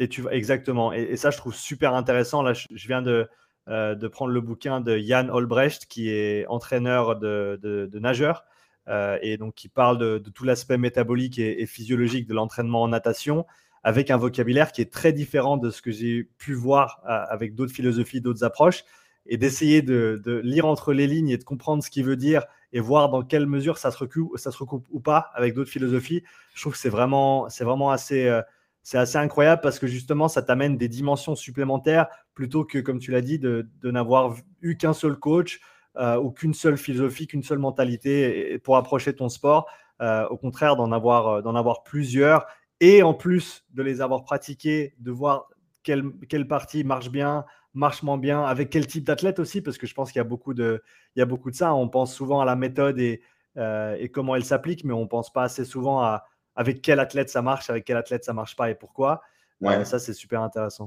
et, 0.00 0.08
tu 0.08 0.28
exactement. 0.28 0.92
Et, 0.92 1.16
ça, 1.16 1.30
je 1.30 1.36
trouve 1.36 1.54
super 1.54 1.94
intéressant. 1.94 2.42
Là, 2.42 2.52
je, 2.52 2.66
viens 2.88 3.00
de, 3.00 3.28
euh, 3.68 3.94
de 3.94 4.08
prendre 4.08 4.32
le 4.32 4.40
bouquin 4.40 4.80
de 4.80 4.98
Jan 4.98 5.28
Olbrecht, 5.28 5.86
qui 5.86 6.10
est 6.10 6.46
entraîneur 6.48 7.16
de, 7.16 7.60
de, 7.62 7.98
nageurs. 8.00 8.44
Euh, 8.88 9.18
et 9.22 9.36
donc 9.36 9.54
qui 9.54 9.68
parle 9.68 9.98
de, 9.98 10.18
tout 10.18 10.42
l'aspect 10.42 10.78
métabolique 10.78 11.38
et, 11.38 11.64
physiologique 11.66 12.26
de 12.26 12.34
l'entraînement 12.34 12.82
en 12.82 12.88
natation, 12.88 13.46
avec 13.82 14.10
un 14.10 14.16
vocabulaire 14.16 14.72
qui 14.72 14.82
est 14.82 14.92
très 14.92 15.12
différent 15.12 15.56
de 15.56 15.70
ce 15.70 15.82
que 15.82 15.90
j'ai 15.90 16.24
pu 16.38 16.54
voir 16.54 17.00
avec 17.04 17.54
d'autres 17.54 17.72
philosophies, 17.72 18.20
d'autres 18.20 18.44
approches 18.44 18.84
et 19.26 19.36
d'essayer 19.36 19.82
de, 19.82 20.40
lire 20.44 20.66
entre 20.66 20.92
les 20.92 21.06
lignes 21.06 21.30
et 21.30 21.38
de 21.38 21.44
comprendre 21.44 21.82
ce 21.82 21.90
qu'il 21.90 22.04
veut 22.04 22.16
dire 22.16 22.44
et 22.72 22.80
voir 22.80 23.10
dans 23.10 23.22
quelle 23.22 23.46
mesure 23.46 23.78
ça 23.78 23.90
se 23.90 23.98
recoupe, 23.98 24.36
ça 24.36 24.50
se 24.50 24.58
recoupe 24.58 24.86
ou 24.90 25.00
pas 25.00 25.30
avec 25.34 25.54
d'autres 25.54 25.70
philosophies, 25.70 26.22
je 26.54 26.60
trouve 26.60 26.74
que 26.74 26.78
c'est 26.78 26.88
vraiment, 26.88 27.48
c'est 27.48 27.64
vraiment 27.64 27.90
assez, 27.90 28.28
euh, 28.28 28.42
c'est 28.82 28.98
assez 28.98 29.18
incroyable 29.18 29.60
parce 29.60 29.78
que 29.78 29.86
justement, 29.86 30.28
ça 30.28 30.42
t'amène 30.42 30.76
des 30.76 30.88
dimensions 30.88 31.34
supplémentaires 31.34 32.06
plutôt 32.34 32.64
que, 32.64 32.78
comme 32.78 32.98
tu 32.98 33.10
l'as 33.10 33.20
dit, 33.20 33.38
de, 33.38 33.66
n'avoir 33.84 34.36
eu 34.62 34.76
qu'un 34.76 34.92
seul 34.92 35.16
coach 35.16 35.60
euh, 35.96 36.16
ou 36.16 36.30
qu'une 36.30 36.54
seule 36.54 36.76
philosophie, 36.76 37.26
qu'une 37.26 37.42
seule 37.42 37.58
mentalité 37.58 38.58
pour 38.60 38.76
approcher 38.76 39.14
ton 39.14 39.28
sport. 39.28 39.68
Euh, 40.00 40.26
au 40.28 40.36
contraire, 40.36 40.76
d'en 40.76 40.92
avoir, 40.92 41.42
d'en 41.42 41.54
avoir 41.54 41.82
plusieurs 41.82 42.46
et 42.80 43.02
en 43.02 43.14
plus 43.14 43.64
de 43.72 43.82
les 43.82 44.00
avoir 44.00 44.24
pratiqués, 44.24 44.94
de 44.98 45.10
voir 45.10 45.48
quelle, 45.82 46.04
quelle 46.28 46.48
partie 46.48 46.84
marche 46.84 47.10
bien, 47.10 47.44
marche 47.74 48.02
moins 48.02 48.18
bien, 48.18 48.42
avec 48.42 48.70
quel 48.70 48.86
type 48.86 49.04
d'athlète 49.04 49.38
aussi, 49.38 49.60
parce 49.60 49.78
que 49.78 49.86
je 49.86 49.94
pense 49.94 50.10
qu'il 50.12 50.18
y 50.18 50.20
a 50.20 50.24
beaucoup 50.24 50.54
de, 50.54 50.82
il 51.14 51.20
y 51.20 51.22
a 51.22 51.26
beaucoup 51.26 51.50
de 51.50 51.56
ça. 51.56 51.74
On 51.74 51.88
pense 51.88 52.14
souvent 52.14 52.40
à 52.40 52.44
la 52.44 52.56
méthode 52.56 52.98
et, 52.98 53.22
euh, 53.56 53.96
et 53.98 54.08
comment 54.08 54.34
elle 54.34 54.44
s'applique, 54.44 54.84
mais 54.84 54.92
on 54.92 55.06
pense 55.06 55.32
pas 55.32 55.44
assez 55.44 55.64
souvent 55.64 56.00
à 56.00 56.24
avec 56.56 56.82
quel 56.82 56.98
athlète 56.98 57.30
ça 57.30 57.42
marche, 57.42 57.70
avec 57.70 57.84
quel 57.84 57.96
athlète 57.96 58.24
ça 58.24 58.32
marche 58.32 58.56
pas 58.56 58.70
et 58.70 58.74
pourquoi. 58.74 59.22
Euh, 59.62 59.68
ouais. 59.68 59.84
ça, 59.84 59.98
c'est 59.98 60.12
super 60.12 60.42
intéressant. 60.42 60.86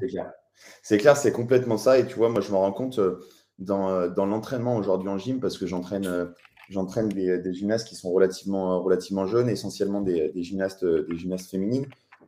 C'est 0.81 0.97
clair, 0.97 1.15
c'est 1.15 1.31
complètement 1.31 1.77
ça. 1.77 1.97
Et 1.97 2.05
tu 2.05 2.15
vois, 2.15 2.29
moi, 2.29 2.41
je 2.41 2.51
me 2.51 2.57
rends 2.57 2.73
compte 2.73 2.99
euh, 2.99 3.19
dans, 3.59 4.07
dans 4.07 4.25
l'entraînement 4.25 4.75
aujourd'hui 4.75 5.09
en 5.09 5.17
gym, 5.17 5.39
parce 5.39 5.57
que 5.57 5.65
j'entraîne 5.65 6.33
j'entraîne 6.69 7.09
des, 7.09 7.53
gymnastes 7.53 7.87
qui 7.87 7.95
sont 7.95 8.11
relativement, 8.11 8.81
relativement 8.81 9.25
jeunes, 9.25 9.49
essentiellement 9.49 10.01
des, 10.01 10.31
gymnastes, 10.35 10.85
des 10.85 11.15
gymnastes 11.15 11.49
féminines. 11.49 11.87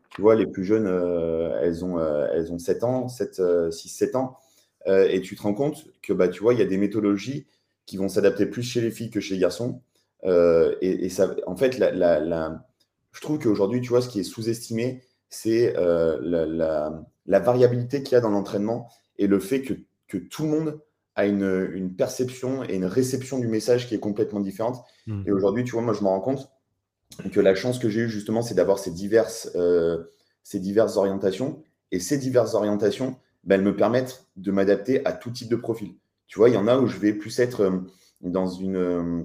Tu 0.10 0.22
vois, 0.22 0.36
les 0.36 0.48
plus 0.48 0.64
jeunes, 0.64 0.88
elles, 1.62 1.84
ont, 1.84 2.00
elles 2.00 2.52
ont 2.52 2.60
7 2.60 2.84
ans, 2.84 3.08
7, 3.08 3.42
6, 3.72 3.90
7 3.90 4.16
ans. 4.16 4.38
Euh, 4.88 5.08
et 5.10 5.22
tu 5.22 5.36
te 5.36 5.42
rends 5.42 5.54
compte 5.54 5.86
que 6.02 6.14
bah, 6.14 6.28
tu 6.28 6.42
vois, 6.42 6.54
il 6.54 6.60
y 6.60 6.64
a 6.64 6.66
des 6.66 6.78
méthodologies 6.78 7.48
qui 7.86 7.98
vont 7.98 8.10
s'adapter 8.10 8.46
plus 8.46 8.64
chez 8.64 8.82
les 8.82 8.92
filles 8.92 9.10
que 9.10 9.20
chez 9.20 9.36
les 9.36 9.42
garçons. 9.42 9.82
Euh, 10.26 10.76
et, 10.82 11.10
ça, 11.10 11.36
en 11.46 11.56
fait, 11.56 11.78
la, 11.78 12.64
je 13.12 13.22
trouve 13.22 13.40
qu'aujourd'hui, 13.40 13.82
tu 13.82 13.90
vois, 13.90 14.02
ce 14.02 14.10
qui 14.10 14.20
est 14.20 14.24
sous-estimé, 14.24 15.04
c'est 15.30 15.76
euh, 15.78 16.18
la, 17.26 17.40
variabilité 17.40 18.04
qu'il 18.04 18.14
y 18.14 18.16
a 18.16 18.22
dans 18.22 18.30
l'entraînement 18.30 18.90
et 19.18 19.28
le 19.28 19.40
fait 19.40 19.62
que, 19.62 19.74
que, 20.08 20.18
tout 20.18 20.44
le 20.44 20.50
monde 20.50 20.80
a 21.16 21.26
une, 21.26 21.70
une, 21.74 21.94
perception 21.94 22.64
et 22.64 22.76
une 22.76 22.86
réception 22.86 23.40
du 23.40 23.48
message 23.48 23.88
qui 23.88 23.96
est 23.96 24.00
complètement 24.00 24.42
différente. 24.42 24.84
Mmh. 25.08 25.24
Et 25.28 25.32
aujourd'hui, 25.32 25.64
tu 25.64 25.72
vois, 25.72 25.82
moi, 25.82 25.94
je 25.94 26.02
me 26.02 26.08
rends 26.08 26.22
compte 26.22 26.50
que 27.32 27.40
la 27.40 27.56
chance 27.56 27.80
que 27.80 27.90
j'ai 27.90 28.02
eue, 28.02 28.10
justement, 28.10 28.42
c'est 28.42 28.56
d'avoir 28.56 28.80
ces 28.80 28.92
diverses, 28.92 29.50
ces 30.44 30.60
diverses 30.60 30.98
orientations. 30.98 31.64
Et 31.92 32.00
ces 32.00 32.18
diverses 32.18 32.56
orientations, 32.56 33.16
ben, 33.46 33.56
elles 33.56 33.66
me 33.66 33.76
permettent 33.76 34.26
de 34.36 34.52
m'adapter 34.52 35.06
à 35.06 35.14
tout 35.14 35.32
type 35.32 35.50
de 35.50 35.56
profil. 35.56 35.94
Tu 36.28 36.40
vois, 36.40 36.50
il 36.50 36.56
y 36.56 36.58
en 36.58 36.68
a 36.68 36.78
où 36.78 36.88
je 36.88 36.98
vais 36.98 37.14
plus 37.14 37.40
être 37.40 37.62
euh, 37.62 37.80
dans 38.22 38.48
une, 38.48 38.76
euh, 38.76 39.24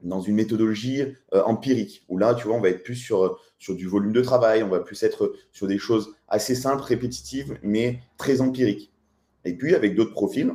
dans 0.00 0.20
une 0.20 0.36
méthodologie 0.36 1.02
euh, 1.34 1.42
empirique, 1.44 2.04
où 2.08 2.18
là, 2.18 2.34
tu 2.34 2.46
vois, 2.46 2.56
on 2.56 2.60
va 2.60 2.68
être 2.68 2.84
plus 2.84 2.94
sur, 2.94 3.40
sur 3.58 3.74
du 3.74 3.86
volume 3.86 4.12
de 4.12 4.22
travail, 4.22 4.62
on 4.62 4.68
va 4.68 4.80
plus 4.80 5.02
être 5.02 5.34
sur 5.52 5.66
des 5.66 5.78
choses 5.78 6.14
assez 6.28 6.54
simples, 6.54 6.82
répétitives, 6.84 7.58
mais 7.62 8.00
très 8.16 8.40
empiriques. 8.40 8.92
Et 9.44 9.54
puis, 9.54 9.74
avec 9.74 9.94
d'autres 9.96 10.12
profils, 10.12 10.52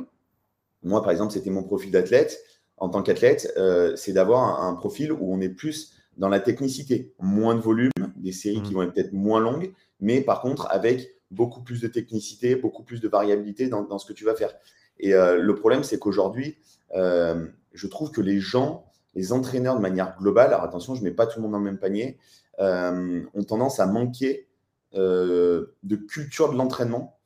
moi, 0.82 1.02
par 1.02 1.12
exemple, 1.12 1.32
c'était 1.32 1.50
mon 1.50 1.62
profil 1.62 1.90
d'athlète. 1.90 2.42
En 2.76 2.88
tant 2.88 3.02
qu'athlète, 3.02 3.52
c'est 3.96 4.12
d'avoir 4.12 4.62
un, 4.64 4.74
profil 4.74 5.12
où 5.12 5.32
on 5.32 5.40
est 5.40 5.48
plus 5.48 5.92
dans 6.16 6.28
la 6.28 6.40
technicité, 6.40 7.14
moins 7.20 7.54
de 7.54 7.60
volume, 7.60 7.92
des 8.16 8.32
séries 8.32 8.60
mmh. 8.60 8.62
qui 8.62 8.74
vont 8.74 8.82
être 8.82 8.92
peut-être 8.92 9.12
moins 9.12 9.40
longues, 9.40 9.72
mais 10.00 10.20
par 10.20 10.40
contre, 10.40 10.66
avec 10.70 11.16
beaucoup 11.32 11.62
plus 11.62 11.80
de 11.80 11.88
technicité, 11.88 12.54
beaucoup 12.54 12.84
plus 12.84 13.00
de 13.00 13.08
variabilité 13.08 13.68
dans, 13.68 13.98
ce 13.98 14.06
que 14.06 14.12
tu 14.12 14.24
vas 14.24 14.34
faire. 14.34 14.52
Et 15.00 15.14
euh, 15.14 15.38
le 15.38 15.54
problème, 15.54 15.82
c'est 15.82 15.98
qu'aujourd'hui, 15.98 16.58
euh, 16.94 17.46
je 17.72 17.86
trouve 17.86 18.10
que 18.10 18.20
les 18.20 18.38
gens, 18.38 18.84
les 19.14 19.32
entraîneurs 19.32 19.76
de 19.76 19.80
manière 19.80 20.16
globale, 20.18 20.48
alors 20.48 20.62
attention, 20.62 20.94
je 20.94 21.00
ne 21.00 21.04
mets 21.04 21.14
pas 21.14 21.26
tout 21.26 21.38
le 21.38 21.42
monde 21.42 21.52
dans 21.52 21.58
le 21.58 21.64
même 21.64 21.78
panier, 21.78 22.18
euh, 22.60 23.22
ont 23.34 23.44
tendance 23.44 23.80
à 23.80 23.86
manquer 23.86 24.48
de 24.94 25.96
culture 26.06 26.52
de 26.52 26.58
l'entraînement. 26.58 27.18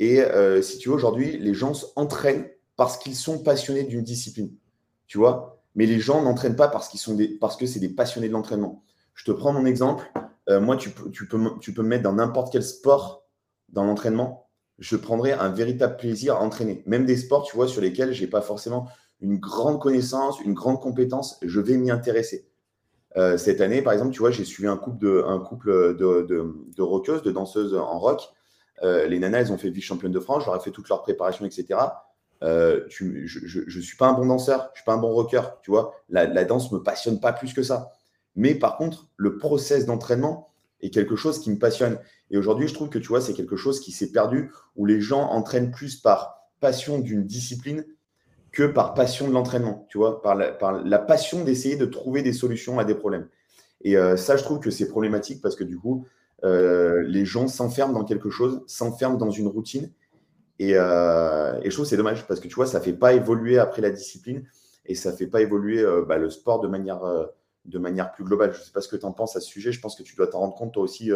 Et 0.00 0.20
si 0.60 0.78
tu 0.78 0.88
veux, 0.88 0.96
aujourd'hui, 0.96 1.38
les 1.38 1.54
gens 1.54 1.72
s'entraînent 1.72 2.48
parce 2.76 2.98
qu'ils 2.98 3.16
sont 3.16 3.38
passionnés 3.42 3.84
d'une 3.84 4.02
discipline. 4.02 4.50
Tu 5.06 5.18
vois 5.18 5.62
Mais 5.74 5.86
les 5.86 6.00
gens 6.00 6.22
n'entraînent 6.22 6.56
pas 6.56 6.68
parce, 6.68 6.88
qu'ils 6.88 7.00
sont 7.00 7.14
des, 7.14 7.28
parce 7.28 7.56
que 7.56 7.66
c'est 7.66 7.80
des 7.80 7.88
passionnés 7.88 8.28
de 8.28 8.32
l'entraînement. 8.32 8.82
Je 9.14 9.24
te 9.24 9.32
prends 9.32 9.52
mon 9.52 9.66
exemple. 9.66 10.10
moi, 10.48 10.76
tu 10.76 10.90
peux, 10.90 11.10
tu, 11.10 11.28
peux, 11.28 11.38
tu 11.60 11.72
peux 11.72 11.82
me 11.82 11.88
mettre 11.88 12.02
dans 12.02 12.14
n'importe 12.14 12.52
quel 12.52 12.62
sport 12.62 13.26
dans 13.68 13.84
l'entraînement. 13.84 14.48
Je 14.78 14.96
prendrai 14.96 15.32
un 15.32 15.50
véritable 15.50 15.96
plaisir 15.96 16.36
à 16.36 16.40
entraîner. 16.40 16.82
Même 16.86 17.04
des 17.04 17.16
sports, 17.16 17.44
tu 17.44 17.56
vois, 17.56 17.68
sur 17.68 17.80
lesquels 17.80 18.12
je 18.12 18.22
n'ai 18.22 18.26
pas 18.26 18.40
forcément 18.40 18.88
une 19.20 19.38
grande 19.38 19.80
connaissance, 19.80 20.40
une 20.40 20.52
grande 20.52 20.80
compétence, 20.80 21.38
je 21.42 21.60
vais 21.60 21.76
m'y 21.76 21.90
intéresser. 21.90 22.48
Euh, 23.16 23.36
cette 23.36 23.60
année, 23.60 23.82
par 23.82 23.92
exemple, 23.92 24.12
tu 24.12 24.18
vois, 24.18 24.30
j'ai 24.30 24.44
suivi 24.44 24.68
un 24.68 24.76
couple 24.76 24.98
de, 24.98 25.24
un 25.26 25.38
couple 25.38 25.96
de, 25.96 26.26
de, 26.26 26.82
rockeuses, 26.82 27.22
de 27.22 27.30
danseuses 27.30 27.74
en 27.74 27.98
rock. 27.98 28.22
Euh, 28.82 29.06
les 29.06 29.18
nanas, 29.18 29.38
elles 29.40 29.52
ont 29.52 29.58
fait 29.58 29.70
vice-championne 29.70 30.12
de 30.12 30.20
France, 30.20 30.44
j'aurais 30.44 30.60
fait 30.60 30.70
toute 30.70 30.88
leur 30.88 31.02
préparation, 31.02 31.44
etc. 31.44 31.78
Euh, 32.42 32.84
je 32.88 33.04
ne 33.04 33.82
suis 33.82 33.96
pas 33.96 34.08
un 34.08 34.12
bon 34.12 34.26
danseur, 34.26 34.70
je 34.74 34.80
suis 34.80 34.84
pas 34.84 34.94
un 34.94 34.98
bon 34.98 35.12
rocker, 35.12 35.42
tu 35.62 35.70
vois. 35.70 35.94
La, 36.08 36.26
la 36.26 36.44
danse 36.44 36.70
me 36.72 36.78
passionne 36.78 37.20
pas 37.20 37.32
plus 37.32 37.54
que 37.54 37.62
ça. 37.62 37.92
Mais 38.34 38.54
par 38.54 38.76
contre, 38.76 39.08
le 39.16 39.38
process 39.38 39.86
d'entraînement 39.86 40.52
est 40.80 40.90
quelque 40.90 41.16
chose 41.16 41.38
qui 41.38 41.50
me 41.50 41.58
passionne. 41.58 41.98
Et 42.30 42.36
aujourd'hui, 42.36 42.68
je 42.68 42.74
trouve 42.74 42.88
que 42.88 42.98
tu 42.98 43.08
vois, 43.08 43.20
c'est 43.20 43.34
quelque 43.34 43.56
chose 43.56 43.80
qui 43.80 43.92
s'est 43.92 44.10
perdu, 44.10 44.50
où 44.76 44.86
les 44.86 45.00
gens 45.00 45.22
entraînent 45.22 45.70
plus 45.70 45.96
par 45.96 46.48
passion 46.60 46.98
d'une 46.98 47.24
discipline 47.24 47.84
que 48.50 48.64
par 48.64 48.94
passion 48.94 49.28
de 49.28 49.32
l'entraînement, 49.32 49.86
tu 49.88 49.98
vois, 49.98 50.20
par 50.22 50.34
la, 50.34 50.98
passion 50.98 51.42
d'essayer 51.42 51.76
de 51.76 51.86
trouver 51.86 52.22
des 52.22 52.32
solutions 52.32 52.78
à 52.78 52.84
des 52.84 52.94
problèmes. 52.94 53.28
Et 53.82 53.96
euh, 53.96 54.16
ça, 54.16 54.36
je 54.36 54.44
trouve 54.44 54.60
que 54.60 54.70
c'est 54.70 54.88
problématique 54.88 55.40
parce 55.42 55.56
que 55.56 55.64
du 55.64 55.78
coup, 55.78 56.06
euh, 56.44 57.02
les 57.02 57.24
gens 57.24 57.48
s'enferment 57.48 57.94
dans 57.94 58.04
quelque 58.04 58.30
chose, 58.30 58.62
s'enferment 58.66 59.16
dans 59.16 59.30
une 59.30 59.48
routine. 59.48 59.90
Euh, 60.62 61.58
et, 61.62 61.70
je 61.70 61.74
trouve 61.74 61.86
c'est 61.86 61.96
dommage 61.96 62.26
parce 62.26 62.40
que 62.40 62.48
tu 62.48 62.54
vois, 62.54 62.66
ça 62.66 62.78
ne 62.78 62.84
fait 62.84 62.92
pas 62.92 63.12
évoluer 63.12 63.58
après 63.58 63.82
la 63.82 63.90
discipline 63.90 64.44
et 64.86 64.94
ça 64.94 65.12
ne 65.12 65.16
fait 65.16 65.26
pas 65.26 65.40
évoluer 65.40 65.84
bah, 66.06 66.18
le 66.18 66.30
sport 66.30 66.60
de 66.60 66.68
manière, 66.68 67.00
de 67.64 67.78
manière 67.78 68.12
plus 68.12 68.24
globale. 68.24 68.52
Je 68.52 68.58
ne 68.58 68.64
sais 68.64 68.72
pas 68.72 68.80
ce 68.80 68.88
que 68.88 68.96
tu 68.96 69.06
en 69.06 69.12
penses 69.12 69.36
à 69.36 69.40
ce 69.40 69.46
sujet. 69.46 69.72
Je 69.72 69.80
pense 69.80 69.94
que 69.94 70.02
tu 70.02 70.16
dois 70.16 70.26
t'en 70.26 70.40
rendre 70.40 70.54
compte 70.54 70.74
toi 70.74 70.82
aussi 70.82 71.10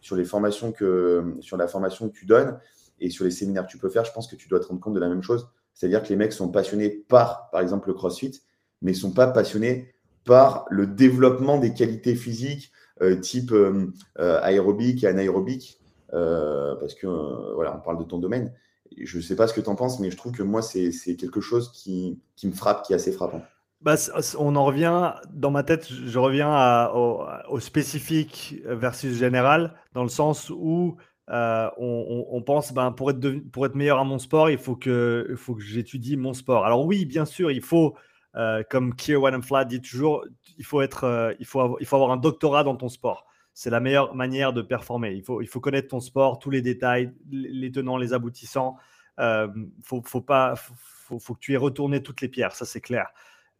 sur 0.00 0.16
les 0.16 0.24
formations 0.24 0.72
que, 0.72 1.36
sur 1.40 1.56
la 1.56 1.68
formation 1.68 2.08
que 2.08 2.14
tu 2.14 2.26
donnes 2.26 2.58
et 2.98 3.10
sur 3.10 3.24
les 3.24 3.30
séminaires 3.30 3.66
que 3.66 3.70
tu 3.70 3.78
peux 3.78 3.88
faire. 3.88 4.04
Je 4.04 4.12
pense 4.12 4.26
que 4.26 4.34
tu 4.34 4.48
dois 4.48 4.58
te 4.58 4.66
rendre 4.66 4.80
compte 4.80 4.94
de 4.94 5.00
la 5.00 5.08
même 5.08 5.22
chose. 5.22 5.48
C'est-à-dire 5.74 6.02
que 6.02 6.08
les 6.08 6.16
mecs 6.16 6.32
sont 6.32 6.48
passionnés 6.48 6.90
par, 6.90 7.48
par 7.50 7.60
exemple, 7.60 7.88
le 7.88 7.94
crossfit, 7.94 8.42
mais 8.82 8.90
ne 8.90 8.96
sont 8.96 9.12
pas 9.12 9.28
passionnés 9.28 9.94
par 10.24 10.66
le 10.70 10.86
développement 10.86 11.58
des 11.58 11.74
qualités 11.74 12.14
physiques 12.14 12.72
euh, 13.00 13.16
type 13.16 13.52
euh, 13.52 13.86
euh, 14.18 14.38
aérobique 14.42 15.02
et 15.02 15.08
anaérobique, 15.08 15.80
parce 16.10 16.94
que 16.94 17.06
voilà, 17.54 17.74
on 17.76 17.80
parle 17.80 17.98
de 17.98 18.04
ton 18.04 18.18
domaine. 18.18 18.52
Je 19.00 19.16
ne 19.18 19.22
sais 19.22 19.36
pas 19.36 19.46
ce 19.46 19.54
que 19.54 19.60
tu 19.60 19.68
en 19.68 19.74
penses, 19.74 20.00
mais 20.00 20.10
je 20.10 20.16
trouve 20.16 20.32
que 20.32 20.42
moi, 20.42 20.62
c'est 20.62 21.16
quelque 21.16 21.40
chose 21.40 21.70
qui, 21.72 22.20
me 22.44 22.52
frappe, 22.52 22.84
qui 22.84 22.92
est 22.92 22.96
assez 22.96 23.12
frappant. 23.12 23.42
Bah, 23.80 23.96
on 24.38 24.54
en 24.54 24.64
revient, 24.64 25.12
dans 25.32 25.50
ma 25.50 25.64
tête, 25.64 25.88
je 25.88 26.18
reviens 26.18 26.88
au, 26.94 27.60
spécifique 27.60 28.62
versus 28.64 29.16
général, 29.16 29.74
dans 29.92 30.04
le 30.04 30.08
sens 30.08 30.50
où 30.50 30.96
euh, 31.30 31.70
on, 31.78 32.42
pense, 32.42 32.72
ben, 32.72 32.92
pour, 32.92 33.10
être 33.10 33.74
meilleur 33.74 33.98
à 33.98 34.04
mon 34.04 34.18
sport, 34.18 34.50
il 34.50 34.58
faut 34.58 34.76
que, 34.76 35.36
j'étudie 35.58 36.16
mon 36.16 36.34
sport. 36.34 36.64
Alors 36.64 36.84
oui, 36.84 37.04
bien 37.04 37.24
sûr, 37.24 37.50
il 37.50 37.62
faut, 37.62 37.94
euh, 38.36 38.62
comme 38.68 38.94
Keir 38.94 39.20
Flat 39.42 39.64
dit 39.64 39.80
toujours, 39.80 40.24
euh, 40.24 41.34
il 41.38 41.46
faut 41.46 41.60
avoir 41.60 42.10
un 42.10 42.16
doctorat 42.16 42.64
dans 42.64 42.76
ton 42.76 42.88
sport. 42.88 43.26
C'est 43.54 43.70
la 43.70 43.80
meilleure 43.80 44.14
manière 44.14 44.52
de 44.52 44.62
performer. 44.62 45.12
Il 45.12 45.22
faut, 45.22 45.40
il 45.42 45.46
faut 45.46 45.60
connaître 45.60 45.88
ton 45.88 46.00
sport, 46.00 46.38
tous 46.38 46.50
les 46.50 46.62
détails, 46.62 47.12
les 47.30 47.70
tenants, 47.70 47.96
les 47.96 48.12
aboutissants. 48.12 48.76
Il 49.18 49.66
faut, 49.82 50.02
faut, 50.04 50.22
pas, 50.22 50.54
faut, 50.56 51.18
faut 51.18 51.34
que 51.34 51.40
tu 51.40 51.52
aies 51.52 51.58
retourné 51.58 52.02
toutes 52.02 52.20
les 52.22 52.28
pierres, 52.28 52.54
ça 52.54 52.64
c'est 52.64 52.80
clair. 52.80 53.08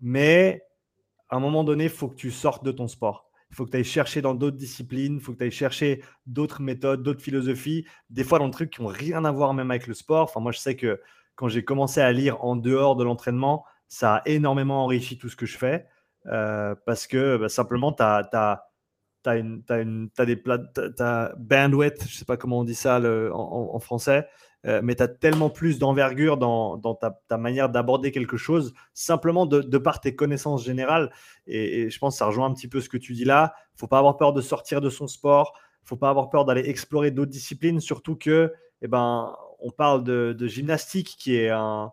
Mais 0.01 0.63
à 1.29 1.37
un 1.37 1.41
moment 1.41 1.65
donné, 1.65 1.85
il 1.85 1.91
faut 1.91 2.09
que 2.09 2.15
tu 2.15 2.31
sortes 2.31 2.65
de 2.65 2.73
ton 2.73 2.89
sport. 2.89 3.31
Il 3.51 3.55
faut 3.55 3.67
que 3.67 3.71
tu 3.71 3.77
ailles 3.77 3.85
chercher 3.85 4.23
dans 4.23 4.35
d'autres 4.35 4.57
disciplines, 4.57 5.17
il 5.17 5.21
faut 5.21 5.33
que 5.33 5.39
tu 5.39 5.45
ailles 5.45 5.51
chercher 5.51 6.03
d'autres 6.27 6.63
méthodes, 6.63 7.03
d'autres 7.03 7.23
philosophies, 7.23 7.87
des 8.09 8.25
fois 8.25 8.39
dans 8.39 8.47
des 8.47 8.53
trucs 8.53 8.71
qui 8.71 8.83
n'ont 8.83 8.89
rien 8.89 9.25
à 9.25 9.31
voir 9.31 9.53
même 9.53 9.71
avec 9.71 9.87
le 9.87 9.95
sport. 9.95 10.25
Enfin, 10.25 10.41
moi, 10.41 10.53
je 10.53 10.59
sais 10.59 10.75
que 10.75 11.01
quand 11.35 11.49
j'ai 11.49 11.65
commencé 11.65 12.01
à 12.01 12.13
lire 12.13 12.43
en 12.45 12.57
dehors 12.57 12.97
de 12.97 13.05
l'entraînement, 13.05 13.65
ça 13.89 14.17
a 14.17 14.23
énormément 14.27 14.85
enrichi 14.85 15.19
tout 15.19 15.29
ce 15.29 15.37
que 15.37 15.45
je 15.45 15.59
fais 15.59 15.87
euh, 16.27 16.75
parce 16.87 17.07
que 17.07 17.37
bah, 17.37 17.49
simplement, 17.49 17.93
tu 17.93 18.03
as, 18.03 18.29
as, 18.33 18.72
as, 19.29 19.37
une, 19.37 20.11
as, 20.19 20.25
des 20.27 20.37
bandwidth, 20.37 22.07
je 22.09 22.17
sais 22.17 22.25
pas 22.25 22.37
comment 22.37 22.61
on 22.61 22.65
dit 22.65 22.75
ça 22.75 23.01
en, 23.33 23.79
français, 23.79 24.27
euh, 24.67 24.81
mais 24.83 24.95
tu 24.95 25.03
as 25.03 25.09
tellement 25.09 25.51
plus 25.51 25.79
d'envergure 25.79 26.37
dans, 26.37 26.79
ta, 26.95 27.39
manière 27.39 27.69
d'aborder 27.69 28.13
quelque 28.13 28.37
chose, 28.37 28.75
simplement 28.95 29.47
de, 29.47 29.79
par 29.79 30.01
tes 30.01 30.15
connaissances 30.15 30.65
générales. 30.65 31.11
Et, 31.47 31.91
je 31.91 31.99
pense 31.99 32.15
que 32.15 32.19
ça 32.19 32.27
rejoint 32.27 32.47
un 32.47 32.55
petit 32.55 32.69
peu 32.69 32.81
ce 32.81 32.89
que 32.89 32.97
tu 32.97 33.13
dis 33.13 33.25
là. 33.25 33.55
Faut 33.75 33.87
pas 33.87 33.99
avoir 33.99 34.17
peur 34.17 34.33
de 34.33 34.41
sortir 34.41 34.81
de 34.81 34.91
son 34.91 35.07
sport. 35.07 35.59
Faut 35.85 35.97
pas 35.97 36.11
avoir 36.11 36.31
peur 36.31 36.45
d'aller 36.45 36.69
explorer 36.69 37.11
d'autres 37.11 37.31
disciplines, 37.31 37.81
surtout 37.81 38.17
que, 38.17 38.53
eh 38.83 38.89
ben, 38.89 39.35
on 39.61 39.71
parle 39.71 40.05
de, 40.05 40.47
gymnastique 40.47 41.17
qui 41.19 41.37
est 41.37 41.49
un, 41.49 41.93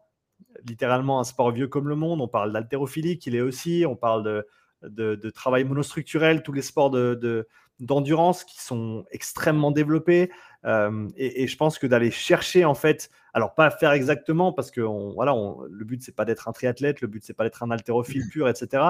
littéralement 0.65 1.19
un 1.19 1.23
sport 1.23 1.51
vieux 1.51 1.67
comme 1.67 1.87
le 1.87 1.95
monde. 1.95 2.21
On 2.21 2.27
parle 2.27 2.51
d'haltérophilie 2.51 3.17
qui 3.17 3.31
l'est 3.31 3.41
aussi. 3.41 3.85
On 3.87 3.95
parle 3.95 4.23
de, 4.23 4.47
travail 5.35 5.63
monostructurel, 5.63 6.43
tous 6.43 6.53
les 6.53 6.61
sports 6.61 6.91
d'endurance 7.79 8.43
qui 8.43 8.61
sont 8.61 9.05
extrêmement 9.11 9.71
développés. 9.71 10.31
Euh, 10.65 11.07
et, 11.15 11.47
je 11.47 11.57
pense 11.57 11.79
que 11.79 11.87
d'aller 11.87 12.11
chercher, 12.11 12.65
en 12.65 12.75
fait, 12.75 13.09
alors 13.33 13.55
pas 13.55 13.69
faire 13.69 13.91
exactement, 13.91 14.51
parce 14.51 14.71
que 14.71 14.81
voilà, 14.81 15.33
le 15.69 15.85
but, 15.85 16.01
c'est 16.03 16.15
pas 16.15 16.25
d'être 16.25 16.47
un 16.47 16.51
triathlète, 16.51 17.01
le 17.01 17.07
but, 17.07 17.23
c'est 17.23 17.33
pas 17.33 17.43
d'être 17.43 17.63
un 17.63 17.71
haltérophile 17.71 18.27
pur, 18.29 18.49
etc. 18.49 18.83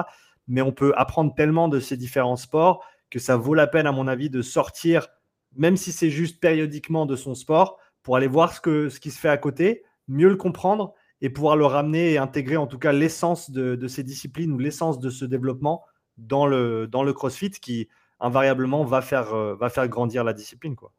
Mais 0.48 0.62
on 0.62 0.72
peut 0.72 0.92
apprendre 0.96 1.34
tellement 1.34 1.68
de 1.68 1.78
ces 1.78 1.96
différents 1.96 2.36
sports 2.36 2.84
que 3.10 3.18
ça 3.18 3.36
vaut 3.36 3.54
la 3.54 3.66
peine, 3.66 3.86
à 3.86 3.92
mon 3.92 4.08
avis, 4.08 4.30
de 4.30 4.42
sortir, 4.42 5.08
même 5.56 5.76
si 5.76 5.92
c'est 5.92 6.10
juste 6.10 6.40
périodiquement 6.40 7.06
de 7.06 7.16
son 7.16 7.34
sport, 7.34 7.78
pour 8.02 8.16
aller 8.16 8.28
voir 8.28 8.52
ce, 8.52 8.60
que, 8.60 8.88
ce 8.88 8.98
qui 8.98 9.10
se 9.10 9.20
fait 9.20 9.28
à 9.28 9.36
côté, 9.36 9.84
mieux 10.08 10.28
le 10.28 10.36
comprendre 10.36 10.94
et 11.22 11.30
pouvoir 11.30 11.56
le 11.56 11.66
ramener 11.66 12.12
et 12.12 12.18
intégrer 12.18 12.56
en 12.56 12.66
tout 12.66 12.78
cas 12.78 12.92
l'essence 12.92 13.50
de, 13.50 13.88
ces 13.88 14.02
disciplines 14.02 14.52
ou 14.52 14.58
l'essence 14.58 14.98
de 14.98 15.10
ce 15.10 15.24
développement 15.24 15.84
dans 16.16 16.46
le, 16.46 16.86
dans 16.86 17.02
le 17.02 17.12
CrossFit 17.12 17.50
qui 17.50 17.88
invariablement 18.20 18.84
va 18.84 19.00
faire, 19.00 19.34
euh, 19.34 19.54
va 19.54 19.70
faire 19.70 19.88
grandir 19.88 20.24
la 20.24 20.32
discipline. 20.32 20.76
Quoi. 20.76 20.92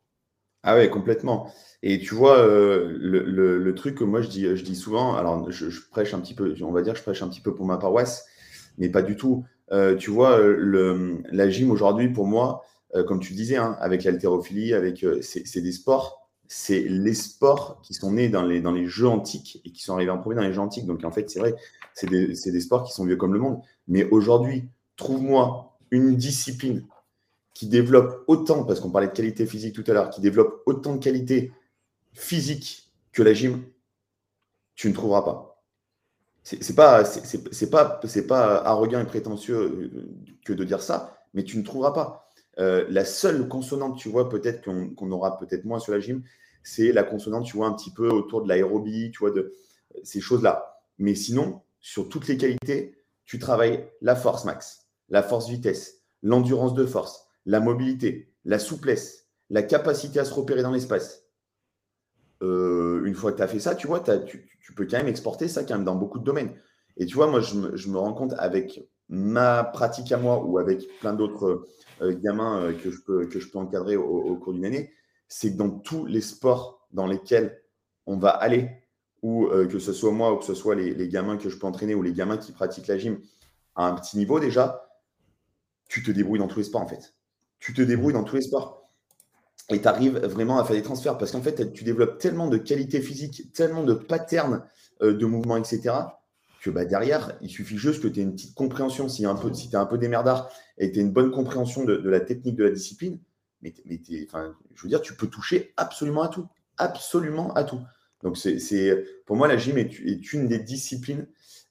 Ah 0.64 0.76
ouais, 0.76 0.90
complètement. 0.90 1.52
Et 1.84 2.00
tu 2.00 2.14
vois, 2.14 2.38
euh, 2.38 2.96
le, 3.00 3.76
truc 3.76 3.96
que 3.96 4.04
moi 4.04 4.22
je 4.22 4.28
dis, 4.28 4.44
je 4.56 4.64
dis 4.64 4.76
souvent, 4.76 5.16
alors 5.16 5.50
je, 5.50 5.70
prêche 5.90 6.14
un 6.14 6.20
petit 6.20 6.36
peu, 6.36 6.54
on 6.62 6.72
va 6.72 6.82
dire, 6.82 6.96
je 6.96 7.02
prêche 7.02 7.24
un 7.24 7.30
petit 7.30 7.42
peu 7.42 7.56
pour 7.56 7.66
ma 7.66 7.78
paroisse, 7.78 8.28
mais 8.78 8.90
pas 8.90 9.02
du 9.02 9.16
tout. 9.16 9.46
Euh, 9.72 9.96
tu 9.96 10.12
vois, 10.12 10.38
le, 10.40 11.24
la 11.32 11.50
gym 11.50 11.72
aujourd'hui, 11.72 12.10
pour 12.10 12.28
moi, 12.28 12.64
comme 13.08 13.22
tu 13.22 13.34
disais, 13.34 13.56
hein, 13.56 13.78
avec 13.80 14.04
l'haltérophilie, 14.04 14.74
avec, 14.74 15.06
c'est 15.22 15.62
des 15.62 15.72
sports, 15.72 16.21
c'est 16.54 16.82
les 16.82 17.14
sports 17.14 17.80
qui 17.82 17.94
sont 17.94 18.12
nés 18.12 18.28
dans 18.28 18.42
les, 18.42 18.60
dans 18.60 18.74
les 18.74 18.86
jeux 18.86 19.08
antiques 19.08 19.62
et 19.64 19.72
qui 19.72 19.82
sont 19.82 19.94
arrivés 19.94 20.12
en 20.12 20.18
premier 20.18 20.36
dans 20.36 20.42
les 20.42 20.52
jeux 20.52 20.60
antiques. 20.60 20.86
Donc 20.86 21.02
en 21.06 21.12
fait, 21.12 21.30
c'est 21.30 21.40
vrai, 21.40 21.56
c'est 21.94 22.10
des, 22.10 22.28
des 22.28 22.60
sports 22.60 22.84
qui 22.84 22.92
sont 22.92 23.06
vieux 23.06 23.16
comme 23.16 23.34
le 23.34 23.40
monde. 23.40 23.62
Mais 23.88 24.04
aujourd'hui, 24.10 24.68
trouve-moi 24.98 25.78
une 25.92 26.18
discipline 26.18 26.86
qui 27.54 27.68
développe 27.68 28.26
autant, 28.28 28.66
parce 28.66 28.82
qu'on 28.82 28.92
parlait 28.92 29.08
de 29.08 29.14
qualité 29.14 29.46
physique 29.46 29.74
tout 29.74 29.86
à 29.88 29.94
l'heure, 29.94 30.10
qui 30.10 30.20
développe 30.20 30.62
autant 30.66 30.96
de 30.96 31.02
qualité 31.02 31.54
physique 32.12 32.92
que 33.14 33.24
la 33.24 33.34
gym, 33.34 33.64
tu 34.76 34.90
ne 34.90 34.94
trouveras 34.94 35.22
pas. 35.22 35.64
C'est 36.44 36.76
pas, 36.76 37.06
c'est 37.06 37.70
pas, 37.70 38.02
pas 38.28 38.58
arrogant 38.66 39.00
et 39.00 39.06
prétentieux 39.06 39.56
euh, 39.56 40.10
que 40.44 40.52
de 40.52 40.66
dire 40.66 40.82
ça, 40.82 41.18
mais 41.34 41.46
tu 41.46 41.58
ne 41.58 41.64
trouveras 41.64 41.94
pas. 41.94 42.30
Euh, 42.60 42.86
la 42.90 43.06
seule 43.06 43.48
consonante, 43.48 43.98
tu 43.98 44.10
vois, 44.10 44.30
peut-être 44.30 44.62
qu'on 44.64 45.12
aura 45.12 45.38
peut-être 45.38 45.66
moins 45.66 45.80
sur 45.80 45.94
la 45.94 46.00
gym, 46.00 46.24
c'est 46.64 46.92
la 46.92 47.04
consonante, 47.04 47.46
tu 47.46 47.58
vois, 47.58 47.68
un 47.68 47.74
petit 47.74 47.92
peu 47.92 48.10
autour 48.10 48.44
de 48.44 48.50
l'aérobie, 48.50 49.12
tu 49.12 49.20
vois, 49.20 49.32
de 49.32 49.54
ces 50.04 50.22
choses-là. 50.22 50.82
Mais 51.00 51.16
sinon, 51.16 51.62
sur 51.80 52.10
toutes 52.10 52.28
les 52.28 52.38
qualités, 52.38 52.96
tu 53.26 53.40
travailles 53.40 53.88
la 54.02 54.16
force 54.16 54.46
max, 54.46 54.88
la 55.10 55.24
force 55.24 55.50
vitesse, 55.50 56.02
l'endurance 56.22 56.74
de 56.74 56.86
force, 56.86 57.28
la 57.46 57.60
mobilité, 57.60 58.34
la 58.46 58.60
souplesse, 58.60 59.28
la 59.50 59.64
capacité 59.64 60.20
à 60.20 60.26
se 60.26 60.34
repérer 60.34 60.62
dans 60.62 60.72
l'espace. 60.72 61.26
Euh, 62.44 63.04
une 63.06 63.14
fois 63.14 63.32
que 63.32 63.38
tu 63.38 63.44
as 63.44 63.48
fait 63.48 63.60
ça, 63.60 63.76
tu 63.76 63.88
vois, 63.88 64.00
tu, 64.00 64.48
peux 64.76 64.86
quand 64.86 64.98
même 64.98 65.08
exporter 65.08 65.48
ça 65.48 65.64
quand 65.64 65.76
même 65.76 65.84
dans 65.84 65.96
beaucoup 65.96 66.20
de 66.20 66.24
domaines. 66.24 66.54
Et 66.98 67.06
tu 67.06 67.16
vois, 67.16 67.28
moi, 67.28 67.42
je 67.42 67.56
me, 67.56 67.98
rends 67.98 68.14
compte 68.14 68.34
avec 68.38 68.88
ma 69.12 69.64
pratique 69.64 70.12
à 70.12 70.18
moi 70.18 70.44
ou 70.44 70.58
avec 70.58 70.88
plein 71.00 71.14
d'autres 71.14 71.68
euh, 72.02 72.18
gamins 72.20 72.64
euh, 72.64 72.74
que, 72.74 72.90
je 72.90 73.00
peux, 73.02 73.28
que 73.28 73.40
je 73.40 73.48
peux 73.48 73.60
encadrer 73.60 73.96
au, 73.96 74.36
cours 74.38 74.54
d'une 74.54 74.66
année, 74.66 74.92
c'est 75.28 75.54
que 75.54 75.58
dans 75.58 75.70
tous 75.70 76.06
les 76.06 76.22
sports 76.22 76.88
dans 76.92 77.06
lesquels 77.06 77.62
on 78.08 78.18
va 78.18 78.30
aller, 78.30 78.70
ou 79.22 79.48
que 79.70 79.78
ce 79.78 79.94
soit 79.94 80.12
moi 80.12 80.34
ou 80.34 80.38
que 80.38 80.46
ce 80.46 80.56
soit 80.56 80.74
les, 80.74 81.08
gamins 81.08 81.38
que 81.38 81.48
je 81.48 81.56
peux 81.56 81.68
entraîner 81.68 81.94
ou 81.94 82.02
les 82.02 82.12
gamins 82.12 82.38
qui 82.38 82.52
pratiquent 82.52 82.88
la 82.88 82.98
gym 82.98 83.20
à 83.76 83.86
un 83.86 83.94
petit 83.94 84.18
niveau 84.18 84.40
déjà, 84.40 84.90
tu 85.88 86.02
te 86.02 86.10
débrouilles 86.10 86.40
dans 86.40 86.48
tous 86.48 86.58
les 86.58 86.66
sports 86.66 86.82
en 86.82 86.88
fait 86.88 87.14
tu 87.62 87.74
te 87.74 87.82
débrouilles 87.82 88.14
dans 88.14 88.26
tous 88.26 88.36
les 88.36 88.42
sports. 88.42 88.90
Et 89.70 89.80
tu 89.80 89.88
arrives 89.88 90.18
vraiment 90.18 90.60
à 90.60 90.66
faire 90.66 90.76
des 90.76 90.82
transferts 90.82 91.18
parce 91.18 91.32
qu'en 91.32 91.42
fait, 91.42 91.72
tu 91.72 91.86
développes 91.86 92.18
tellement 92.18 92.48
de 92.48 92.58
qualités 92.58 93.00
physiques, 93.00 93.54
tellement 93.54 93.84
de 93.84 93.94
patterns 93.94 94.66
euh, 95.02 95.14
de 95.14 95.26
mouvements, 95.26 95.56
etc., 95.56 95.94
que 96.62 96.70
bah, 96.70 96.86
derrière, 96.86 97.38
il 97.42 97.50
suffit 97.50 97.78
juste 97.78 98.04
que 98.04 98.08
tu 98.08 98.20
aies 98.20 98.24
une 98.24 98.34
petite 98.34 98.54
compréhension. 98.54 99.10
Si, 99.10 99.26
peu, 99.42 99.54
si 99.54 99.70
tu 99.70 99.76
es 99.76 99.80
un 99.80 99.86
peu 99.86 99.98
démerdard 99.98 100.50
et 100.78 100.90
que 100.90 100.94
tu 100.94 101.00
as 101.00 101.02
une 101.02 101.12
bonne 101.12 101.32
compréhension 101.32 101.84
de, 101.84 101.94
la 102.08 102.20
technique 102.20 102.56
de 102.56 102.64
la 102.64 102.70
discipline, 102.70 103.20
mais, 103.62 103.74
enfin, 104.28 104.56
je 104.76 104.84
veux 104.84 104.90
dire, 104.90 105.02
tu 105.02 105.16
peux 105.16 105.28
toucher 105.28 105.74
absolument 105.76 106.22
à 106.22 106.28
tout. 106.30 106.48
Absolument 106.78 107.54
à 107.54 107.64
tout. 107.64 107.80
Donc, 108.24 108.38
c'est, 108.38 109.04
pour 109.26 109.36
moi, 109.36 109.48
la 109.48 109.58
gym 109.58 109.78
est, 109.78 110.34
une 110.34 110.48
des 110.48 110.60
disciplines 110.60 111.28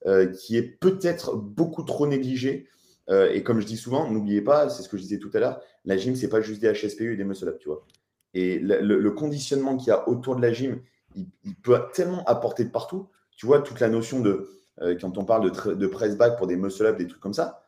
euh, 0.07 0.27
qui 0.27 0.57
est 0.57 0.63
peut-être 0.63 1.37
beaucoup 1.37 1.85
trop 1.85 2.07
négligée. 2.07 2.69
Euh, 3.09 3.31
et 3.33 3.43
comme 3.45 3.61
je 3.61 3.67
dis 3.67 3.77
souvent, 3.77 4.11
n'oubliez 4.11 4.43
pas, 4.43 4.69
c'est 4.69 4.83
ce 4.83 4.89
que 4.89 4.97
je 4.97 5.03
disais 5.03 5.19
tout 5.19 5.31
à 5.35 5.39
l'heure, 5.39 5.61
la 5.85 5.97
gym, 5.97 6.17
c'est 6.17 6.29
pas 6.29 6.41
juste 6.41 6.61
des 6.61 6.73
HSPU 6.73 7.15
et 7.15 7.17
des 7.17 7.25
muscle 7.25 7.49
up, 7.49 7.59
tu 7.61 7.69
vois. 7.69 7.87
Et 8.35 8.59
le, 8.59 9.11
conditionnement 9.11 9.77
qu'il 9.77 9.89
y 9.89 9.93
a 9.93 10.09
autour 10.09 10.37
de 10.37 10.43
la 10.43 10.53
gym, 10.53 10.81
il, 11.17 11.27
peut 11.63 11.79
tellement 11.93 12.25
apporter 12.25 12.65
de 12.65 12.71
partout. 12.71 13.09
Tu 13.37 13.47
vois, 13.47 13.61
toute 13.61 13.81
la 13.81 13.89
notion 13.89 14.21
de, 14.21 14.49
euh, 14.81 14.97
quand 15.01 15.19
on 15.19 15.25
parle 15.25 15.51
de, 15.51 15.75
de 15.75 15.87
press 15.87 16.17
back 16.17 16.37
pour 16.37 16.47
des 16.47 16.57
muscle 16.57 16.87
up, 16.87 16.97
des 16.97 17.07
trucs 17.07 17.21
comme 17.21 17.35
ça. 17.35 17.65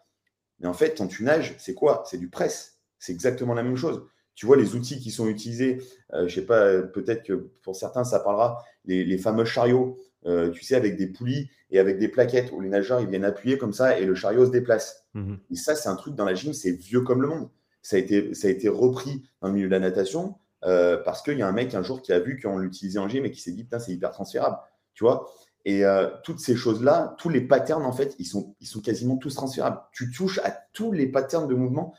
Mais 0.61 0.69
en 0.69 0.75
fait, 0.75 0.97
quand 0.97 1.09
tu 1.09 1.25
nages, 1.25 1.55
c'est 1.59 1.75
quoi? 1.75 2.05
C'est 2.07 2.19
du 2.19 2.29
press. 2.29 2.79
C'est 2.99 3.13
exactement 3.13 3.55
la 3.55 3.63
même 3.63 3.77
chose. 3.77 4.07
Tu 4.35 4.47
vois, 4.47 4.57
les 4.57 4.75
outils 4.75 4.99
qui 5.01 5.11
sont 5.11 5.29
utilisés, 5.29 5.79
je 6.13 6.29
je 6.29 6.35
sais 6.35 6.47
pas, 6.47 6.81
peut-être 6.81 7.23
que 7.23 7.51
pour 7.63 7.77
certains, 7.77 8.05
ça 8.05 8.21
parlera, 8.21 8.65
les 8.87 9.19
fameux 9.19 9.45
chariots 9.45 9.99
euh, 10.27 10.51
tu 10.51 10.63
sais, 10.63 10.77
avec 10.77 10.97
des 10.97 11.09
poulies 11.09 11.51
et 11.71 11.81
avec 11.81 11.99
des 11.99 12.09
plaquettes 12.09 12.53
où 12.53 12.61
les 12.61 12.69
nageurs 12.69 13.01
ils 13.01 13.09
viennent 13.09 13.25
appuyer 13.25 13.59
comme 13.59 13.73
ça 13.73 13.99
et 13.99 14.05
le 14.05 14.15
chariot 14.15 14.47
se 14.47 14.51
déplace. 14.51 15.05
Mhm. 15.15 15.39
Et 15.51 15.57
ça, 15.57 15.75
c'est 15.75 15.89
un 15.89 15.97
truc 15.97 16.15
dans 16.15 16.25
la 16.25 16.35
gym, 16.35 16.53
c'est 16.53 16.71
vieux 16.71 17.01
comme 17.01 17.23
le 17.23 17.29
monde. 17.29 17.49
Ça 17.83 17.97
a 17.97 17.99
été, 17.99 18.33
ça 18.35 18.47
a 18.47 18.51
été 18.51 18.69
repris 18.69 19.25
dans 19.41 19.49
le 19.49 19.55
milieu 19.55 19.67
de 19.67 19.73
la 19.73 19.81
natation 19.81 20.37
euh, 20.65 20.97
parce 20.99 21.23
qu'il 21.23 21.39
y 21.39 21.43
a 21.43 21.49
un 21.49 21.53
mec 21.53 21.75
un 21.75 21.83
jour 21.83 22.03
qui 22.03 22.13
a 22.13 22.21
vu 22.21 22.39
qu'on 22.41 22.59
l'utilisait 22.59 23.01
en 23.01 23.09
gym 23.09 23.25
et 23.25 23.33
qui 23.33 23.41
s'est 23.41 23.51
dit, 23.51 23.65
putain, 23.65 23.81
c'est 23.81 23.93
hyper 23.93 24.13
transférable. 24.13 24.59
Tu 24.95 25.03
vois? 25.03 25.29
Et 25.65 25.85
euh, 25.85 26.09
toutes 26.25 26.41
ces 26.41 26.57
choses-là, 26.57 27.15
tous 27.19 27.29
les 27.29 27.41
patterns, 27.41 27.85
en 27.85 27.93
fait, 27.93 28.17
ils 28.19 28.27
sont, 28.27 28.55
ils 28.61 28.67
sont 28.67 28.81
quasiment 28.81 29.17
tous 29.17 29.35
transférables. 29.35 29.81
Tu 29.93 30.11
touches 30.11 30.39
à 30.45 30.51
tous 30.73 30.93
les 30.93 31.07
patterns 31.07 31.49
de 31.49 31.55
mouvement 31.55 31.95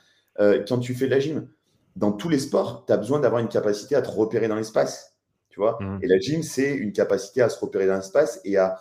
quand 0.68 0.80
tu 0.80 0.96
fais 0.96 1.06
de 1.06 1.12
la 1.12 1.20
gym. 1.20 1.48
Dans 1.96 2.12
tous 2.12 2.28
les 2.28 2.40
sports, 2.40 2.86
tu 2.88 2.94
as 2.94 2.98
besoin 2.98 3.20
d'avoir 3.20 3.40
une 3.40 3.48
capacité 3.48 3.96
à 3.96 4.02
te 4.02 4.10
repérer 4.10 4.48
dans 4.48 4.56
l'espace 4.56 5.14
vois. 5.58 5.78
Mmh. 5.80 6.00
Et 6.02 6.08
la 6.08 6.20
gym, 6.20 6.44
c'est 6.44 6.74
une 6.74 6.92
capacité 6.92 7.42
à 7.42 7.50
se 7.50 7.60
repérer 7.60 7.88
dans 7.88 7.96
l'espace 7.96 8.40
et 8.44 8.58
à 8.58 8.80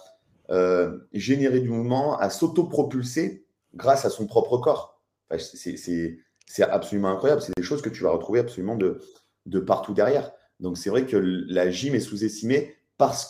euh, 0.51 0.99
générer 1.13 1.61
du 1.61 1.69
mouvement, 1.69 2.19
à 2.19 2.31
s'auto-propulser 2.31 3.45
grâce 3.75 4.05
à 4.05 4.11
son 4.11 4.27
propre 4.27 4.59
corps. 4.59 5.01
c'est 5.39 6.63
absolument 6.63 7.11
incroyable. 7.11 7.43
C'est 7.43 7.57
des 7.57 7.63
choses 7.63 7.83
que 7.83 7.89
tu 7.89 8.03
vas 8.03 8.11
retrouver 8.11 8.41
absolument 8.41 8.77
de, 8.77 9.01
de 9.47 9.61
partout 9.61 9.95
derrière. 9.95 10.33
Donc, 10.61 10.79
c'est 10.79 10.91
vrai 10.91 11.07
que 11.07 11.17
la 11.17 11.71
gym 11.71 11.95
est 11.95 12.01
sous-estimée 12.01 12.77
parce 12.99 13.27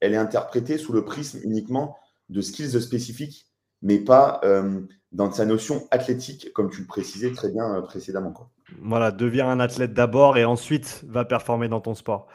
qu'elle 0.00 0.14
est 0.14 0.18
interprétée 0.18 0.78
sous 0.78 0.92
le 0.92 1.04
prisme 1.04 1.40
uniquement 1.42 1.96
de 2.28 2.40
skills 2.40 2.80
spécifiques, 2.80 3.46
mais 3.82 3.98
pas 3.98 4.40
euh, 4.44 4.80
dans 5.12 5.30
sa 5.30 5.44
notion 5.44 5.86
athlétique, 5.90 6.52
comme 6.54 6.70
tu 6.70 6.80
le 6.80 6.86
précisais 6.86 7.32
très 7.32 7.50
bien 7.50 7.76
euh, 7.76 7.82
précédemment. 7.82 8.32
Quoi. 8.32 8.50
Voilà, 8.82 9.10
deviens 9.10 9.48
un 9.48 9.60
athlète 9.60 9.92
d'abord 9.92 10.36
et 10.36 10.44
ensuite 10.44 11.04
va 11.08 11.24
performer 11.24 11.68
dans 11.68 11.80
ton 11.80 11.94
sport. 11.94 12.26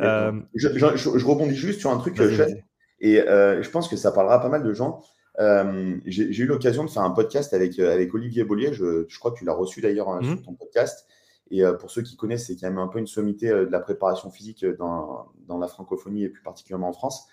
Euh, 0.00 0.32
je, 0.54 1.26
rebondis 1.26 1.54
juste 1.54 1.80
sur 1.80 1.90
un 1.90 1.98
truc 1.98 2.14
que 2.14 2.48
et 3.00 3.20
euh, 3.20 3.62
je 3.62 3.70
pense 3.70 3.88
que 3.88 3.96
ça 3.96 4.12
parlera 4.12 4.36
à 4.36 4.38
pas 4.38 4.48
mal 4.48 4.62
de 4.62 4.72
gens. 4.72 5.02
Euh, 5.40 5.96
j'ai 6.06 6.42
eu 6.42 6.46
l'occasion 6.46 6.84
de 6.84 6.90
faire 6.90 7.02
un 7.02 7.10
podcast 7.10 7.52
avec, 7.52 7.78
avec 7.78 8.14
Olivier 8.14 8.44
Bollier. 8.44 8.72
Je, 8.72 9.06
crois 9.18 9.32
que 9.32 9.38
tu 9.38 9.44
l'as 9.44 9.52
reçu 9.52 9.80
d'ailleurs 9.80 10.08
hein, 10.08 10.20
sur 10.22 10.32
mhm. 10.32 10.42
ton 10.42 10.54
podcast. 10.54 11.06
Et 11.50 11.62
pour 11.78 11.90
ceux 11.90 12.02
qui 12.02 12.16
connaissent, 12.16 12.46
c'est 12.46 12.56
quand 12.56 12.68
même 12.68 12.78
un 12.78 12.88
peu 12.88 12.98
une 12.98 13.06
sommité 13.06 13.48
de 13.48 13.68
la 13.70 13.80
préparation 13.80 14.30
physique 14.30 14.64
dans, 14.64 15.30
dans, 15.46 15.58
la 15.58 15.68
francophonie 15.68 16.24
et 16.24 16.28
plus 16.28 16.42
particulièrement 16.42 16.88
en 16.88 16.92
France. 16.92 17.26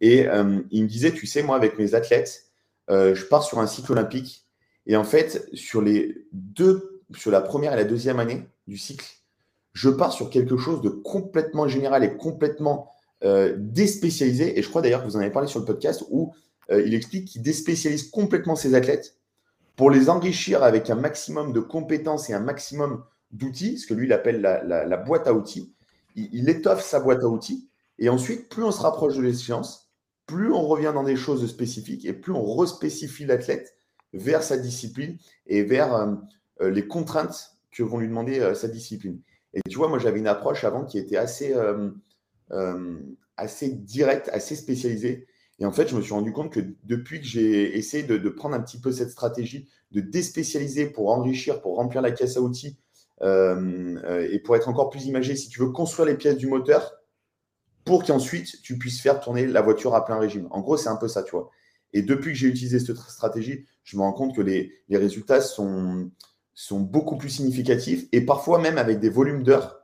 Et 0.00 0.26
il 0.70 0.82
me 0.82 0.88
disait, 0.88 1.12
tu 1.12 1.26
sais, 1.26 1.42
moi, 1.42 1.56
avec 1.56 1.78
mes 1.78 1.94
athlètes, 1.94 2.50
je 2.88 3.24
pars 3.26 3.44
sur 3.44 3.60
un 3.60 3.66
cycle 3.66 3.92
olympique. 3.92 4.46
Et 4.86 4.96
en 4.96 5.04
fait, 5.04 5.48
sur 5.54 5.80
les 5.80 6.26
deux, 6.32 7.02
sur 7.16 7.30
la 7.30 7.40
première 7.40 7.72
et 7.72 7.76
la 7.76 7.84
deuxième 7.84 8.18
année 8.18 8.42
du 8.66 8.76
cycle, 8.76 9.06
je 9.72 9.88
pars 9.88 10.12
sur 10.12 10.30
quelque 10.30 10.56
chose 10.56 10.80
de 10.82 10.90
complètement 10.90 11.68
général 11.68 12.04
et 12.04 12.16
complètement 12.16 12.92
euh, 13.24 13.54
déspécialisé. 13.56 14.58
Et 14.58 14.62
je 14.62 14.68
crois 14.68 14.82
d'ailleurs 14.82 15.02
que 15.02 15.06
vous 15.06 15.16
en 15.16 15.20
avez 15.20 15.30
parlé 15.30 15.48
sur 15.48 15.60
le 15.60 15.64
podcast 15.64 16.04
où 16.10 16.34
euh, 16.70 16.82
il 16.84 16.94
explique 16.94 17.28
qu'il 17.28 17.42
déspécialise 17.42 18.10
complètement 18.10 18.56
ses 18.56 18.74
athlètes 18.74 19.16
pour 19.76 19.90
les 19.90 20.10
enrichir 20.10 20.62
avec 20.62 20.90
un 20.90 20.96
maximum 20.96 21.52
de 21.52 21.60
compétences 21.60 22.28
et 22.28 22.34
un 22.34 22.40
maximum 22.40 23.04
d'outils, 23.32 23.78
ce 23.78 23.86
que 23.86 23.94
lui 23.94 24.06
il 24.06 24.12
appelle 24.12 24.40
la, 24.40 24.96
boîte 24.96 25.26
à 25.26 25.34
outils. 25.34 25.74
Il, 26.14 26.48
étoffe 26.48 26.84
sa 26.84 27.00
boîte 27.00 27.22
à 27.22 27.28
outils. 27.28 27.68
Et 27.98 28.08
ensuite, 28.08 28.48
plus 28.48 28.62
on 28.62 28.72
se 28.72 28.80
rapproche 28.80 29.16
de 29.16 29.22
l'échéance, 29.22 29.90
plus 30.26 30.52
on 30.52 30.62
revient 30.62 30.92
dans 30.94 31.04
des 31.04 31.16
choses 31.16 31.46
spécifiques 31.48 32.04
et 32.04 32.12
plus 32.12 32.32
on 32.32 32.56
respécifie 32.56 33.24
l'athlète 33.24 33.74
vers 34.12 34.42
sa 34.42 34.56
discipline 34.56 35.18
et 35.46 35.62
vers 35.62 35.94
euh, 35.94 36.70
les 36.70 36.86
contraintes 36.86 37.56
que 37.70 37.82
vont 37.82 37.98
lui 37.98 38.08
demander 38.08 38.54
sa 38.54 38.68
discipline. 38.68 39.20
Et 39.54 39.60
tu 39.68 39.76
vois, 39.76 39.88
moi, 39.88 39.98
j'avais 39.98 40.18
une 40.18 40.28
approche 40.28 40.64
avant 40.64 40.84
qui 40.84 40.98
était 40.98 41.16
assez, 41.16 41.52
euh, 41.54 41.90
euh, 42.52 42.98
assez 43.36 43.68
directe, 43.70 44.30
assez 44.32 44.56
spécialisée. 44.56 45.26
Et 45.58 45.66
en 45.66 45.72
fait, 45.72 45.88
je 45.88 45.96
me 45.96 46.00
suis 46.00 46.12
rendu 46.14 46.32
compte 46.32 46.52
que 46.52 46.60
depuis 46.84 47.20
que 47.20 47.26
j'ai 47.26 47.76
essayé 47.76 48.02
de, 48.02 48.28
prendre 48.30 48.54
un 48.54 48.60
petit 48.60 48.80
peu 48.80 48.90
cette 48.90 49.10
stratégie, 49.10 49.68
de 49.92 50.00
déspécialiser 50.00 50.86
pour 50.86 51.10
enrichir, 51.10 51.60
pour 51.60 51.76
remplir 51.76 52.02
la 52.02 52.10
caisse 52.10 52.36
à 52.36 52.40
outils 52.40 52.76
euh, 52.76 52.81
et 53.22 54.38
pour 54.40 54.56
être 54.56 54.68
encore 54.68 54.90
plus 54.90 55.06
imagé, 55.06 55.36
si 55.36 55.48
tu 55.48 55.60
veux 55.60 55.70
construire 55.70 56.06
les 56.06 56.16
pièces 56.16 56.36
du 56.36 56.46
moteur 56.46 56.92
pour 57.84 58.04
qu'ensuite 58.04 58.62
tu 58.62 58.78
puisses 58.78 59.00
faire 59.00 59.20
tourner 59.20 59.46
la 59.46 59.60
voiture 59.60 59.94
à 59.94 60.04
plein 60.04 60.18
régime. 60.18 60.48
En 60.50 60.60
gros, 60.60 60.76
c'est 60.76 60.88
un 60.88 60.96
peu 60.96 61.08
ça, 61.08 61.22
tu 61.22 61.32
vois. 61.32 61.50
Et 61.92 62.02
depuis 62.02 62.32
que 62.32 62.38
j'ai 62.38 62.48
utilisé 62.48 62.78
cette 62.78 62.96
stratégie, 62.96 63.66
je 63.84 63.96
me 63.96 64.02
rends 64.02 64.12
compte 64.12 64.34
que 64.34 64.40
les, 64.40 64.72
les 64.88 64.96
résultats 64.96 65.40
sont, 65.40 66.10
sont 66.54 66.80
beaucoup 66.80 67.16
plus 67.16 67.28
significatifs 67.28 68.06
et 68.12 68.24
parfois 68.24 68.58
même 68.58 68.78
avec 68.78 69.00
des 69.00 69.10
volumes 69.10 69.42
d'heures 69.42 69.80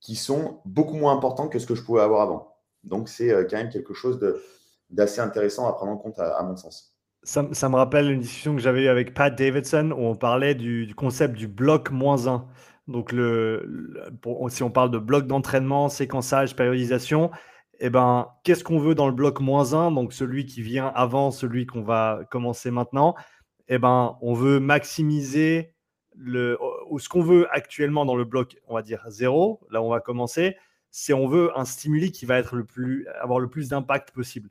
qui 0.00 0.16
sont 0.16 0.60
beaucoup 0.64 0.96
moins 0.96 1.14
importants 1.14 1.48
que 1.48 1.58
ce 1.58 1.66
que 1.66 1.74
je 1.74 1.82
pouvais 1.82 2.00
avoir 2.02 2.22
avant. 2.22 2.56
Donc 2.84 3.08
c'est 3.08 3.32
euh, 3.32 3.46
quand 3.48 3.56
même 3.56 3.70
quelque 3.70 3.94
chose 3.94 4.18
d'assez 4.90 5.20
intéressant 5.20 5.68
à 5.68 5.72
prendre 5.72 5.92
en 5.92 5.96
compte 5.96 6.18
à, 6.18 6.42
mon 6.42 6.56
sens. 6.56 6.94
Ça, 7.22 7.42
me 7.42 7.76
rappelle 7.76 8.10
une 8.10 8.20
discussion 8.20 8.56
que 8.56 8.60
j'avais 8.60 8.82
eue 8.82 8.88
avec 8.88 9.14
Pat 9.14 9.32
Davidson 9.32 9.92
où 9.96 10.02
on 10.02 10.16
parlait 10.16 10.56
du, 10.56 10.92
concept 10.96 11.36
du 11.36 11.46
bloc 11.46 11.92
moins 11.92 12.26
1. 12.26 12.44
Donc 12.92 13.10
le, 13.10 13.90
si 14.48 14.62
on 14.62 14.70
parle 14.70 14.90
de 14.90 14.98
bloc 14.98 15.26
d'entraînement, 15.26 15.88
séquençage, 15.88 16.54
périodisation, 16.54 17.30
eh 17.80 17.90
ben, 17.90 18.28
qu'est-ce 18.44 18.62
qu'on 18.62 18.78
veut 18.78 18.94
dans 18.94 19.08
le 19.08 19.14
bloc 19.14 19.40
moins 19.40 19.72
1, 19.72 19.90
donc 19.92 20.12
celui 20.12 20.46
qui 20.46 20.62
vient 20.62 20.86
avant 20.94 21.30
celui 21.30 21.66
qu'on 21.66 21.82
va 21.82 22.20
commencer 22.30 22.70
maintenant 22.70 23.16
eh 23.68 23.78
ben, 23.78 24.16
On 24.20 24.34
veut 24.34 24.60
maximiser 24.60 25.74
le, 26.14 26.58
ou 26.90 26.98
ce 26.98 27.08
qu'on 27.08 27.22
veut 27.22 27.48
actuellement 27.50 28.04
dans 28.04 28.14
le 28.14 28.24
bloc, 28.24 28.56
on 28.68 28.74
va 28.74 28.82
dire 28.82 29.02
zéro, 29.08 29.60
là 29.70 29.82
on 29.82 29.88
va 29.88 30.00
commencer, 30.00 30.56
c'est 30.90 31.14
on 31.14 31.26
veut 31.26 31.50
un 31.58 31.64
stimuli 31.64 32.12
qui 32.12 32.26
va 32.26 32.38
être 32.38 32.54
le 32.54 32.64
plus, 32.64 33.06
avoir 33.20 33.40
le 33.40 33.48
plus 33.48 33.70
d'impact 33.70 34.12
possible. 34.12 34.50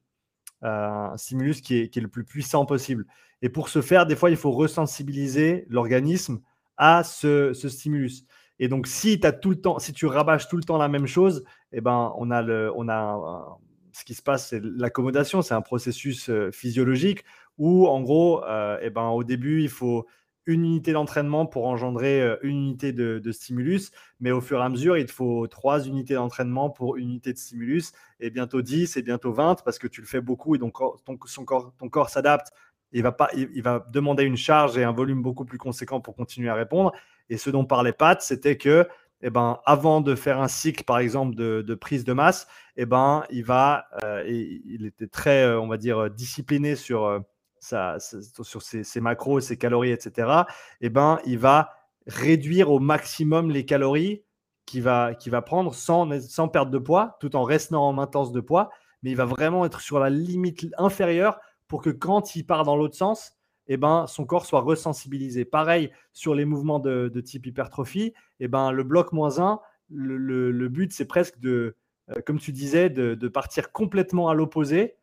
Euh, 0.64 0.68
un 0.68 1.18
stimulus 1.18 1.62
qui 1.62 1.78
est, 1.78 1.90
qui 1.90 2.00
est, 2.00 2.02
le 2.02 2.08
plus 2.08 2.24
puissant 2.24 2.66
possible. 2.66 3.06
Et 3.42 3.50
pour 3.50 3.70
ce 3.70 3.82
faire, 3.82 4.06
des 4.06 4.16
fois, 4.16 4.30
il 4.30 4.38
faut 4.38 4.52
resensibiliser 4.52 5.66
l'organisme 5.70 6.42
à 6.78 7.04
ce, 7.04 7.54
stimulus. 7.54 8.26
Et 8.62 8.68
donc, 8.68 8.86
si, 8.86 9.20
tu 9.20 10.06
rabâches 10.06 10.48
tout 10.48 10.56
le 10.56 10.64
temps 10.64 10.78
la 10.78 10.88
même 10.88 11.08
chose, 11.08 11.44
eh 11.74 11.82
ben, 11.82 12.14
on 12.16 12.30
a, 12.30 13.60
ce 13.92 14.06
qui 14.06 14.14
se 14.14 14.22
passe, 14.22 14.50
c'est 14.50 14.62
l'accommodation, 14.64 15.42
c'est 15.42 15.56
un 15.56 15.64
processus 15.64 16.30
euh, 16.30 16.52
physiologique 16.52 17.26
où, 17.58 17.88
en 17.88 18.02
gros, 18.02 18.46
euh, 18.46 18.78
eh 18.84 18.92
ben, 18.92 19.08
au 19.08 19.24
début, 19.24 19.64
il 19.64 19.70
faut 19.70 20.06
une 20.46 20.64
unité 20.64 20.94
d'entraînement 20.94 21.48
pour 21.48 21.66
engendrer 21.66 22.22
euh, 22.22 22.38
une 22.44 22.58
unité 22.58 22.94
de, 22.94 23.32
stimulus, 23.32 23.90
mais 24.20 24.30
au 24.30 24.42
fur 24.42 24.60
et 24.60 24.64
à 24.64 24.70
mesure, 24.70 24.96
il 24.96 25.08
te 25.08 25.12
faut 25.12 25.48
trois 25.48 25.84
unités 25.88 26.14
d'entraînement 26.14 26.70
pour 26.70 26.98
une 26.98 27.10
unité 27.10 27.34
de 27.34 27.40
stimulus, 27.40 27.94
et 28.20 28.30
bientôt 28.30 28.62
10 28.62 28.96
et 28.96 29.02
bientôt 29.02 29.34
20, 29.34 29.64
parce 29.64 29.80
que 29.80 29.88
tu 29.88 30.02
le 30.02 30.08
fais 30.08 30.22
beaucoup, 30.22 30.54
et 30.54 30.60
donc 30.60 30.78
ton, 31.04 31.18
corps, 31.18 32.10
s'adapte, 32.12 32.52
il 32.92 33.02
va, 33.02 33.12
pas, 33.12 33.30
il, 33.34 33.64
va 33.64 33.84
demander 33.92 34.24
une 34.24 34.38
charge 34.38 34.78
et 34.78 34.84
un 34.84 34.92
volume 34.92 35.24
beaucoup 35.24 35.46
plus 35.46 35.58
conséquent 35.58 36.00
pour 36.00 36.16
continuer 36.16 36.50
à 36.50 36.56
répondre. 36.56 36.92
Et 37.32 37.38
ce 37.38 37.50
dont 37.50 37.66
parlait 37.66 37.94
Pat, 37.94 38.22
c'était 38.22 38.58
que 38.58 38.88
eh 39.24 39.30
ben, 39.30 39.60
avant 39.66 40.02
de 40.02 40.16
faire 40.16 40.40
un 40.42 40.48
cycle, 40.48 40.84
par 40.84 41.00
exemple, 41.00 41.36
de, 41.36 41.76
prise 41.76 42.04
de 42.04 42.14
masse, 42.14 42.48
eh 42.76 42.86
ben, 42.86 43.24
il, 43.32 43.44
va, 43.44 43.86
euh, 44.04 44.24
il 44.28 44.86
était 44.86 45.08
très, 45.08 45.44
euh, 45.44 45.60
on 45.60 45.68
va 45.68 45.78
dire, 45.78 46.10
discipliné 46.10 46.76
sur 46.76 47.24
sur 47.62 48.62
ses, 48.62 49.02
macros, 49.02 49.40
ses 49.40 49.58
calories, 49.58 49.92
etc., 49.92 50.44
eh 50.82 50.90
ben, 50.90 51.20
il 51.26 51.38
va 51.38 51.72
réduire 52.08 52.72
au 52.72 52.80
maximum 52.80 53.52
les 53.52 53.66
calories 53.66 54.24
qu'il 54.66 54.84
va, 54.84 55.12
va 55.28 55.42
prendre 55.42 55.74
sans, 55.74 56.20
sans 56.28 56.48
perdre 56.48 56.72
de 56.72 56.80
poids, 56.80 57.18
tout 57.20 57.36
en 57.36 57.44
restant 57.44 57.88
en 57.88 57.94
maintenance 57.94 58.32
de 58.32 58.42
poids, 58.42 58.72
mais 59.04 59.12
il 59.12 59.18
va 59.18 59.26
vraiment 59.26 59.66
être 59.66 59.82
sur 59.82 60.00
la 60.00 60.10
limite 60.10 60.66
inférieure 60.78 61.40
pour 61.68 61.82
que 61.82 61.90
quand 61.90 62.36
il 62.36 62.46
part 62.46 62.64
dans 62.64 62.76
l'autre 62.76 62.96
sens, 62.96 63.34
eh 63.74 63.78
ben, 63.78 64.06
son 64.08 64.26
corps 64.26 64.46
soit 64.46 64.62
resensibilisé. 64.62 65.46
Pareil 65.46 65.92
sur 66.14 66.36
les 66.36 66.46
mouvements 66.46 66.80
de, 66.80 67.10
type 67.24 67.46
hypertrophie, 67.46 68.14
eh 68.40 68.48
ben, 68.48 68.72
le 68.72 68.84
bloc 68.84 69.14
moins 69.14 69.40
1, 69.40 69.60
le, 69.90 70.68
but 70.68 70.92
c'est 70.94 71.06
presque 71.06 71.40
de, 71.40 71.76
euh, 72.10 72.22
comme 72.26 72.40
tu 72.40 72.52
disais, 72.52 72.90
de 72.90 73.28
partir 73.28 73.72
complètement 73.72 74.30
à 74.30 74.34
l'opposé 74.34 74.96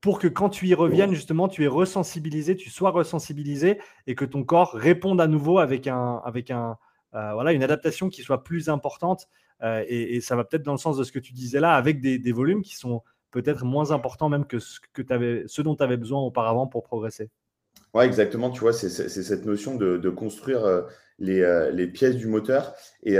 pour 0.00 0.18
que 0.18 0.28
quand 0.28 0.48
tu 0.48 0.66
y 0.66 0.74
reviennes, 0.74 1.12
justement, 1.12 1.48
tu 1.48 1.64
es 1.64 1.66
resensibilisé, 1.66 2.56
tu 2.56 2.70
sois 2.70 2.90
resensibilisé 2.90 3.80
et 4.06 4.14
que 4.14 4.24
ton 4.24 4.44
corps 4.44 4.72
réponde 4.72 5.20
à 5.20 5.26
nouveau 5.26 5.58
avec 5.58 5.86
un, 5.86 6.22
avec 6.24 6.50
un, 6.50 6.78
voilà, 7.12 7.52
une 7.52 7.62
adaptation 7.62 8.08
qui 8.08 8.22
soit 8.22 8.44
plus 8.44 8.68
importante. 8.68 9.28
Et, 9.62 10.20
ça 10.20 10.36
va 10.36 10.44
peut-être 10.44 10.62
dans 10.62 10.72
le 10.72 10.78
sens 10.78 10.96
de 10.96 11.04
ce 11.04 11.10
que 11.10 11.18
tu 11.18 11.32
disais 11.32 11.60
là, 11.60 11.74
avec 11.74 12.00
des, 12.00 12.32
volumes 12.32 12.62
qui 12.62 12.76
sont 12.76 13.02
peut-être 13.30 13.64
moins 13.64 13.90
importants 13.90 14.28
même 14.28 14.46
que 14.46 14.58
ce, 14.60 14.78
que 14.92 15.02
avais, 15.12 15.44
ce 15.46 15.62
dont 15.62 15.74
tu 15.74 15.82
avais 15.82 15.96
besoin 15.96 16.20
auparavant 16.20 16.66
pour 16.66 16.84
progresser. 16.84 17.30
Ouais, 17.98 18.06
exactement. 18.06 18.50
Tu 18.50 18.60
vois, 18.60 18.72
c'est 18.72 18.88
cette 18.88 19.44
notion 19.44 19.74
de, 19.74 20.10
construire 20.10 20.86
les, 21.18 21.86
pièces 21.88 22.16
du 22.16 22.28
moteur. 22.28 22.74
Et 23.02 23.16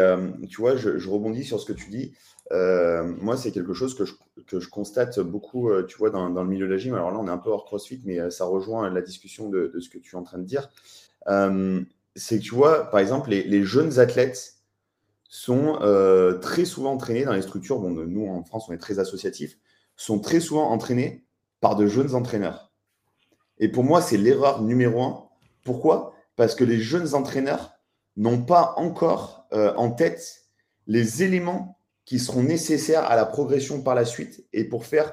tu 0.48 0.60
vois, 0.60 0.76
je, 0.76 1.08
rebondis 1.08 1.44
sur 1.44 1.60
ce 1.60 1.66
que 1.66 1.72
tu 1.72 1.90
dis. 1.90 2.14
Euh, 2.52 3.02
moi, 3.20 3.36
c'est 3.36 3.52
quelque 3.52 3.74
chose 3.74 3.94
que 3.94 4.04
je, 4.04 4.68
constate 4.68 5.20
beaucoup, 5.20 5.70
euh, 5.70 5.84
tu 5.84 5.98
vois, 5.98 6.10
dans, 6.10 6.28
le 6.28 6.48
milieu 6.48 6.66
de 6.66 6.72
la 6.72 6.78
gym. 6.78 6.94
Alors 6.94 7.10
là, 7.10 7.18
on 7.18 7.26
est 7.26 7.30
un 7.30 7.38
peu 7.38 7.50
hors 7.50 7.64
CrossFit, 7.64 8.00
mais 8.04 8.18
euh, 8.18 8.30
ça 8.30 8.44
rejoint 8.44 8.88
la 8.90 9.02
discussion 9.02 9.48
de, 9.48 9.72
ce 9.80 9.88
que 9.88 9.98
tu 9.98 10.14
es 10.14 10.18
en 10.18 10.22
train 10.22 10.38
de 10.38 10.44
dire. 10.44 10.68
c'est 12.14 12.38
que 12.38 12.42
tu 12.42 12.54
vois, 12.54 12.90
par 12.90 13.00
exemple, 13.00 13.30
les, 13.30 13.42
les 13.42 13.64
jeunes 13.64 13.98
athlètes 13.98 14.54
sont 15.28 15.78
très 16.40 16.64
souvent 16.64 16.92
entraînés 16.92 17.24
dans 17.24 17.34
les 17.34 17.42
structures. 17.42 17.78
Bon, 17.80 17.90
nous, 17.90 18.28
en 18.28 18.44
France, 18.44 18.66
on 18.68 18.72
est 18.72 18.78
très 18.78 18.98
associatifs, 18.98 19.58
sont 19.96 20.20
très 20.20 20.40
souvent 20.40 20.70
entraînés 20.70 21.26
par 21.60 21.76
de 21.76 21.86
jeunes 21.86 22.14
entraîneurs. 22.14 22.67
Et 23.58 23.68
pour 23.68 23.84
moi, 23.84 24.00
c'est 24.00 24.16
l'erreur 24.16 24.62
numéro 24.62 25.02
un. 25.02 25.28
Pourquoi? 25.64 26.14
Parce 26.36 26.54
que 26.54 26.64
les 26.64 26.78
jeunes 26.78 27.14
entraîneurs 27.14 27.72
n'ont 28.16 28.42
pas 28.42 28.74
encore 28.76 29.46
en 29.52 29.90
tête 29.90 30.48
les 30.88 31.22
éléments 31.22 31.78
qui 32.04 32.18
seront 32.18 32.42
nécessaires 32.42 33.04
à 33.04 33.16
la 33.16 33.26
progression 33.26 33.82
par 33.82 33.94
la 33.94 34.06
suite 34.06 34.46
et 34.54 34.64
pour 34.64 34.86
faire 34.86 35.12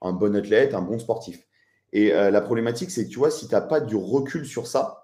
un 0.00 0.12
bon 0.12 0.34
athlète, 0.34 0.74
un 0.74 0.82
bon 0.82 0.98
sportif. 0.98 1.46
Et 1.92 2.12
euh, 2.12 2.32
la 2.32 2.40
problématique, 2.40 2.90
c'est 2.90 3.04
que 3.04 3.10
tu 3.10 3.18
vois, 3.18 3.30
si 3.30 3.46
tu 3.46 3.54
n'as 3.54 3.60
pas 3.60 3.80
du 3.80 3.94
recul 3.94 4.44
sur 4.44 4.66
ça, 4.66 4.98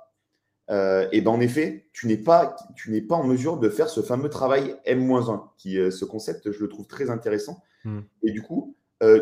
euh, 0.70 1.08
et 1.12 1.20
ben 1.20 1.30
en 1.30 1.40
effet, 1.40 1.88
tu 1.92 2.08
n'es 2.08 2.16
pas, 2.16 2.56
tu 2.74 2.90
n'es 2.90 3.00
pas 3.00 3.14
en 3.14 3.24
mesure 3.24 3.58
de 3.58 3.68
faire 3.68 3.88
ce 3.88 4.02
fameux 4.02 4.28
travail 4.28 4.74
M-1, 4.84 5.44
qui 5.56 5.78
euh, 5.78 5.92
ce 5.92 6.04
concept, 6.04 6.50
je 6.50 6.60
le 6.60 6.68
trouve 6.68 6.88
très 6.88 7.08
intéressant. 7.08 7.62
Hmm. 7.84 8.00
Et 8.24 8.32
du 8.32 8.42
coup, 8.42 8.74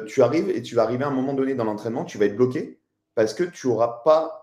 tu 0.06 0.22
arrives 0.22 0.48
et 0.48 0.62
tu 0.62 0.74
vas 0.74 0.84
arriver 0.84 1.04
à 1.04 1.08
un 1.08 1.14
moment 1.14 1.34
donné 1.34 1.54
dans 1.54 1.64
l'entraînement, 1.64 2.06
tu 2.06 2.16
vas 2.16 2.24
être 2.24 2.34
bloqué 2.34 2.80
parce 3.16 3.34
que 3.34 3.42
tu 3.42 3.66
n'auras 3.66 4.02
pas 4.04 4.40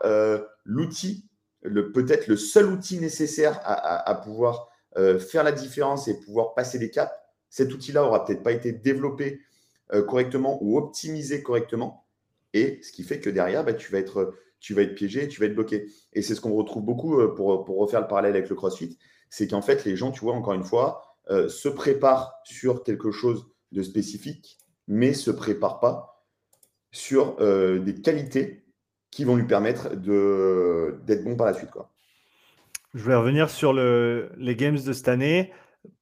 l'outil, 0.65 1.29
le, 1.61 1.93
peut-être 1.93 2.27
le 2.27 2.35
seul 2.35 2.65
outil 2.65 2.99
nécessaire 2.99 3.61
à, 3.63 4.13
pouvoir 4.15 4.69
faire 4.95 5.45
la 5.45 5.53
différence 5.53 6.09
et 6.09 6.19
pouvoir 6.19 6.53
passer 6.53 6.77
les 6.77 6.91
caps 6.91 7.13
cet 7.53 7.71
outil-là 7.71 8.03
aura 8.03 8.25
peut-être 8.25 8.41
pas 8.41 8.51
été 8.51 8.71
développé 8.71 9.39
euh, 9.93 10.01
correctement 10.01 10.57
ou 10.63 10.75
optimisé 10.75 11.43
correctement. 11.43 12.07
Et 12.53 12.79
ce 12.81 12.91
qui 12.91 13.03
fait 13.03 13.19
que 13.19 13.29
derrière, 13.29 13.63
bah, 13.63 13.73
tu, 13.73 13.91
vas 13.91 13.99
être, 13.99 14.33
tu 14.59 14.73
vas 14.73 14.81
être 14.81 14.95
piégé, 14.95 15.27
tu 15.27 15.39
vas 15.39 15.45
être 15.45 15.53
bloqué. 15.53 15.85
Et 16.13 16.23
c'est 16.23 16.33
ce 16.33 16.41
qu'on 16.41 16.55
retrouve 16.55 16.83
beaucoup 16.83 17.19
euh, 17.19 17.35
pour, 17.35 17.63
pour, 17.63 17.77
refaire 17.77 18.01
le 18.01 18.07
parallèle 18.07 18.35
avec 18.35 18.49
le 18.49 18.55
CrossFit. 18.55 18.97
C'est 19.29 19.47
qu'en 19.47 19.61
fait, 19.61 19.85
les 19.85 19.95
gens, 19.95 20.09
tu 20.09 20.21
vois, 20.21 20.33
encore 20.33 20.55
une 20.55 20.63
fois, 20.63 21.03
euh, 21.29 21.47
se 21.47 21.69
préparent 21.69 22.33
sur 22.43 22.83
quelque 22.83 23.11
chose 23.11 23.45
de 23.71 23.83
spécifique, 23.83 24.57
mais 24.87 25.13
se 25.13 25.29
préparent 25.29 25.79
pas 25.79 26.25
sur 26.91 27.37
des 27.37 28.01
qualités 28.01 28.62
qui 29.15 29.25
vont 29.25 29.35
lui 29.35 29.45
permettre 29.45 29.89
d'être 29.95 31.23
bon 31.23 31.35
par 31.35 31.47
la 31.47 31.53
suite. 31.53 31.71
Quoi. 31.71 31.89
Je 32.93 33.03
vais 33.03 33.15
revenir 33.15 33.49
sur 33.49 33.73
le, 33.73 34.31
les 34.37 34.55
Games 34.55 34.77
de 34.77 34.93
cette 34.93 35.07
année 35.07 35.51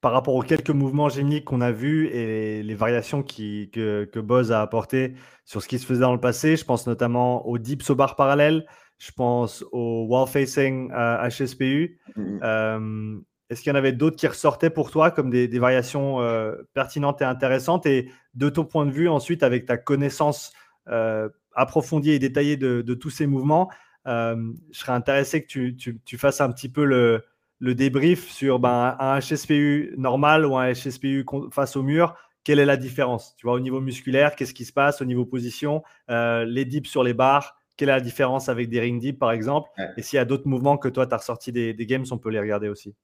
par 0.01 0.11
rapport 0.11 0.35
aux 0.35 0.43
quelques 0.43 0.69
mouvements 0.69 1.09
gymniques 1.09 1.45
qu'on 1.45 1.61
a 1.61 1.71
vus 1.71 2.07
et 2.07 2.61
les 2.61 2.75
variations 2.75 3.23
qui, 3.23 3.71
que, 3.71 4.05
que 4.05 4.19
Boz 4.19 4.51
a 4.51 4.61
apportées 4.61 5.15
sur 5.45 5.61
ce 5.61 5.67
qui 5.67 5.79
se 5.79 5.85
faisait 5.85 6.01
dans 6.01 6.13
le 6.13 6.19
passé, 6.19 6.55
je 6.55 6.65
pense 6.65 6.85
notamment 6.85 7.47
aux 7.47 7.57
dips 7.57 7.89
au 7.89 7.95
bar 7.95 8.15
parallèle, 8.15 8.65
je 8.99 9.11
pense 9.11 9.65
au 9.71 10.05
wall 10.07 10.27
facing 10.27 10.91
HSPU. 10.91 11.99
Mm-hmm. 12.15 12.39
Euh, 12.43 13.19
est-ce 13.49 13.63
qu'il 13.63 13.71
y 13.71 13.73
en 13.73 13.77
avait 13.77 13.91
d'autres 13.91 14.15
qui 14.15 14.27
ressortaient 14.27 14.69
pour 14.69 14.91
toi 14.91 15.11
comme 15.11 15.29
des, 15.29 15.47
variations 15.59 16.21
euh, 16.21 16.55
pertinentes 16.73 17.21
et 17.21 17.25
intéressantes? 17.25 17.85
Et 17.85 18.09
de 18.35 18.49
ton 18.49 18.63
point 18.63 18.85
de 18.85 18.91
vue, 18.91 19.09
ensuite, 19.09 19.43
avec 19.43 19.65
ta 19.65 19.75
connaissance 19.75 20.53
euh, 20.87 21.27
approfondie 21.53 22.11
et 22.11 22.19
détaillée 22.19 22.57
de, 22.57 22.93
tous 22.93 23.09
ces 23.09 23.27
mouvements, 23.27 23.69
je 24.05 24.53
serais 24.71 24.93
intéressé 24.93 25.43
que 25.43 25.47
tu, 25.47 25.75
tu 25.75 26.17
fasses 26.17 26.41
un 26.41 26.51
petit 26.51 26.69
peu 26.69 26.85
le, 26.85 27.23
le 27.61 27.75
débrief 27.75 28.29
sur 28.29 28.59
ben, 28.59 28.97
un 28.99 29.19
HSPU 29.19 29.93
normal 29.95 30.45
ou 30.45 30.57
un 30.57 30.73
HSPU 30.73 31.23
face 31.51 31.75
au 31.75 31.83
mur, 31.83 32.15
quelle 32.43 32.59
est 32.59 32.65
la 32.65 32.75
différence 32.75 33.35
Tu 33.37 33.45
vois, 33.45 33.53
au 33.53 33.59
niveau 33.59 33.79
musculaire, 33.79 34.35
qu'est-ce 34.35 34.55
qui 34.55 34.65
se 34.65 34.73
passe 34.73 34.99
au 35.01 35.05
niveau 35.05 35.25
position 35.25 35.83
euh, 36.09 36.43
Les 36.43 36.65
dips 36.65 36.89
sur 36.89 37.03
les 37.03 37.13
barres, 37.13 37.55
quelle 37.77 37.89
est 37.89 37.93
la 37.93 38.01
différence 38.01 38.49
avec 38.49 38.67
des 38.67 38.79
ring 38.79 38.99
dips 38.99 39.19
par 39.19 39.31
exemple? 39.31 39.69
Et 39.95 40.01
s'il 40.01 40.17
y 40.17 40.19
a 40.19 40.25
d'autres 40.25 40.47
mouvements 40.47 40.77
que 40.77 40.89
toi, 40.89 41.05
tu 41.05 41.13
as 41.13 41.17
ressortis 41.17 41.51
des, 41.51 41.75
games, 41.85 42.05
on 42.09 42.17
peut 42.17 42.31
les 42.31 42.39
regarder 42.39 42.67
aussi. 42.67 42.95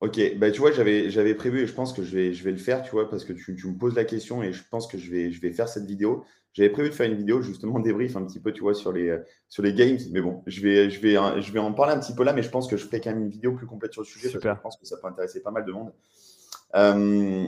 Ok, 0.00 0.20
bah, 0.36 0.52
tu 0.52 0.60
vois, 0.60 0.70
j'avais, 0.70 1.10
j'avais 1.10 1.34
prévu 1.34 1.62
et 1.62 1.66
je 1.66 1.72
pense 1.72 1.92
que 1.92 2.04
je 2.04 2.14
vais, 2.14 2.32
je 2.32 2.44
vais 2.44 2.52
le 2.52 2.56
faire, 2.56 2.84
tu 2.84 2.92
vois, 2.92 3.10
parce 3.10 3.24
que 3.24 3.32
tu, 3.32 3.56
tu, 3.56 3.66
me 3.66 3.76
poses 3.76 3.96
la 3.96 4.04
question 4.04 4.44
et 4.44 4.52
je 4.52 4.62
pense 4.70 4.86
que 4.86 4.96
je 4.96 5.10
vais, 5.10 5.32
je 5.32 5.40
vais 5.40 5.50
faire 5.50 5.68
cette 5.68 5.86
vidéo. 5.86 6.24
J'avais 6.54 6.70
prévu 6.70 6.88
de 6.88 6.94
faire 6.94 7.10
une 7.10 7.16
vidéo 7.16 7.40
justement 7.40 7.78
débrief 7.78 8.16
un 8.16 8.24
petit 8.24 8.40
peu, 8.40 8.52
tu 8.52 8.62
vois, 8.62 8.74
sur 8.74 8.92
les, 8.92 9.16
sur 9.48 9.62
les 9.62 9.72
games. 9.74 9.98
Mais 10.10 10.20
bon, 10.20 10.42
je 10.46 10.60
vais, 10.60 10.90
je, 10.90 11.00
vais, 11.00 11.14
je 11.40 11.52
vais 11.52 11.58
en 11.58 11.72
parler 11.72 11.94
un 11.94 12.00
petit 12.00 12.14
peu 12.14 12.24
là, 12.24 12.32
mais 12.32 12.42
je 12.42 12.50
pense 12.50 12.68
que 12.68 12.76
je 12.76 12.84
ferai 12.84 13.00
quand 13.00 13.10
même 13.10 13.20
une 13.20 13.30
vidéo 13.30 13.52
plus 13.52 13.66
complète 13.66 13.92
sur 13.92 14.02
le 14.02 14.06
sujet 14.06 14.28
parce 14.30 14.42
que 14.42 14.48
je 14.48 14.60
pense 14.62 14.76
que 14.76 14.86
ça 14.86 14.96
peut 14.96 15.06
intéresser 15.06 15.42
pas 15.42 15.50
mal 15.50 15.64
de 15.64 15.72
monde. 15.72 15.92
Euh, 16.74 17.46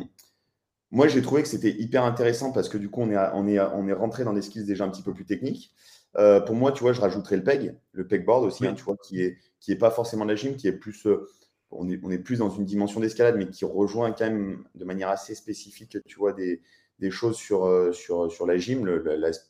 moi, 0.90 1.06
j'ai 1.06 1.22
trouvé 1.22 1.42
que 1.42 1.48
c'était 1.48 1.70
hyper 1.70 2.04
intéressant 2.04 2.52
parce 2.52 2.68
que 2.68 2.78
du 2.78 2.90
coup, 2.90 3.00
on 3.02 3.10
est, 3.10 3.18
on 3.34 3.46
est, 3.46 3.60
on 3.60 3.86
est 3.86 3.92
rentré 3.92 4.24
dans 4.24 4.32
des 4.32 4.42
skills 4.42 4.64
déjà 4.64 4.84
un 4.84 4.90
petit 4.90 5.02
peu 5.02 5.14
plus 5.14 5.24
techniques. 5.24 5.72
Euh, 6.16 6.40
pour 6.40 6.56
moi, 6.56 6.72
tu 6.72 6.80
vois, 6.80 6.92
je 6.92 7.00
rajouterais 7.00 7.36
le 7.36 7.44
peg, 7.44 7.76
le 7.92 8.06
pegboard 8.06 8.44
aussi, 8.44 8.66
hein, 8.66 8.74
tu 8.74 8.82
vois, 8.82 8.96
qui 8.96 9.22
est, 9.22 9.38
qui 9.60 9.70
est 9.70 9.76
pas 9.76 9.92
forcément 9.92 10.24
de 10.24 10.30
la 10.30 10.36
gym, 10.36 10.56
qui 10.56 10.66
est 10.66 10.72
plus, 10.72 11.06
euh, 11.06 11.28
on 11.70 11.88
est, 11.88 12.00
on 12.02 12.10
est 12.10 12.18
plus 12.18 12.38
dans 12.38 12.50
une 12.50 12.64
dimension 12.64 12.98
d'escalade, 12.98 13.36
mais 13.36 13.48
qui 13.48 13.64
rejoint 13.64 14.10
quand 14.10 14.24
même 14.24 14.64
de 14.74 14.84
manière 14.84 15.08
assez 15.08 15.36
spécifique, 15.36 15.96
tu 16.06 16.18
vois, 16.18 16.32
des, 16.32 16.60
des 17.00 17.10
choses 17.10 17.36
sur, 17.36 17.66
euh, 17.66 17.92
sur, 17.92 18.30
sur 18.30 18.46
la 18.46 18.58
gym, 18.58 18.86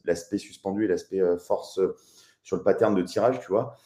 l'aspect 0.04 0.38
suspendu 0.38 0.84
et 0.84 0.88
l'aspect 0.88 1.20
euh, 1.20 1.36
force 1.36 1.78
euh, 1.78 1.96
sur 2.42 2.56
le 2.56 2.62
pattern 2.62 2.94
de 2.94 3.02
tirage, 3.02 3.40
tu 3.40 3.48
vois. 3.48 3.76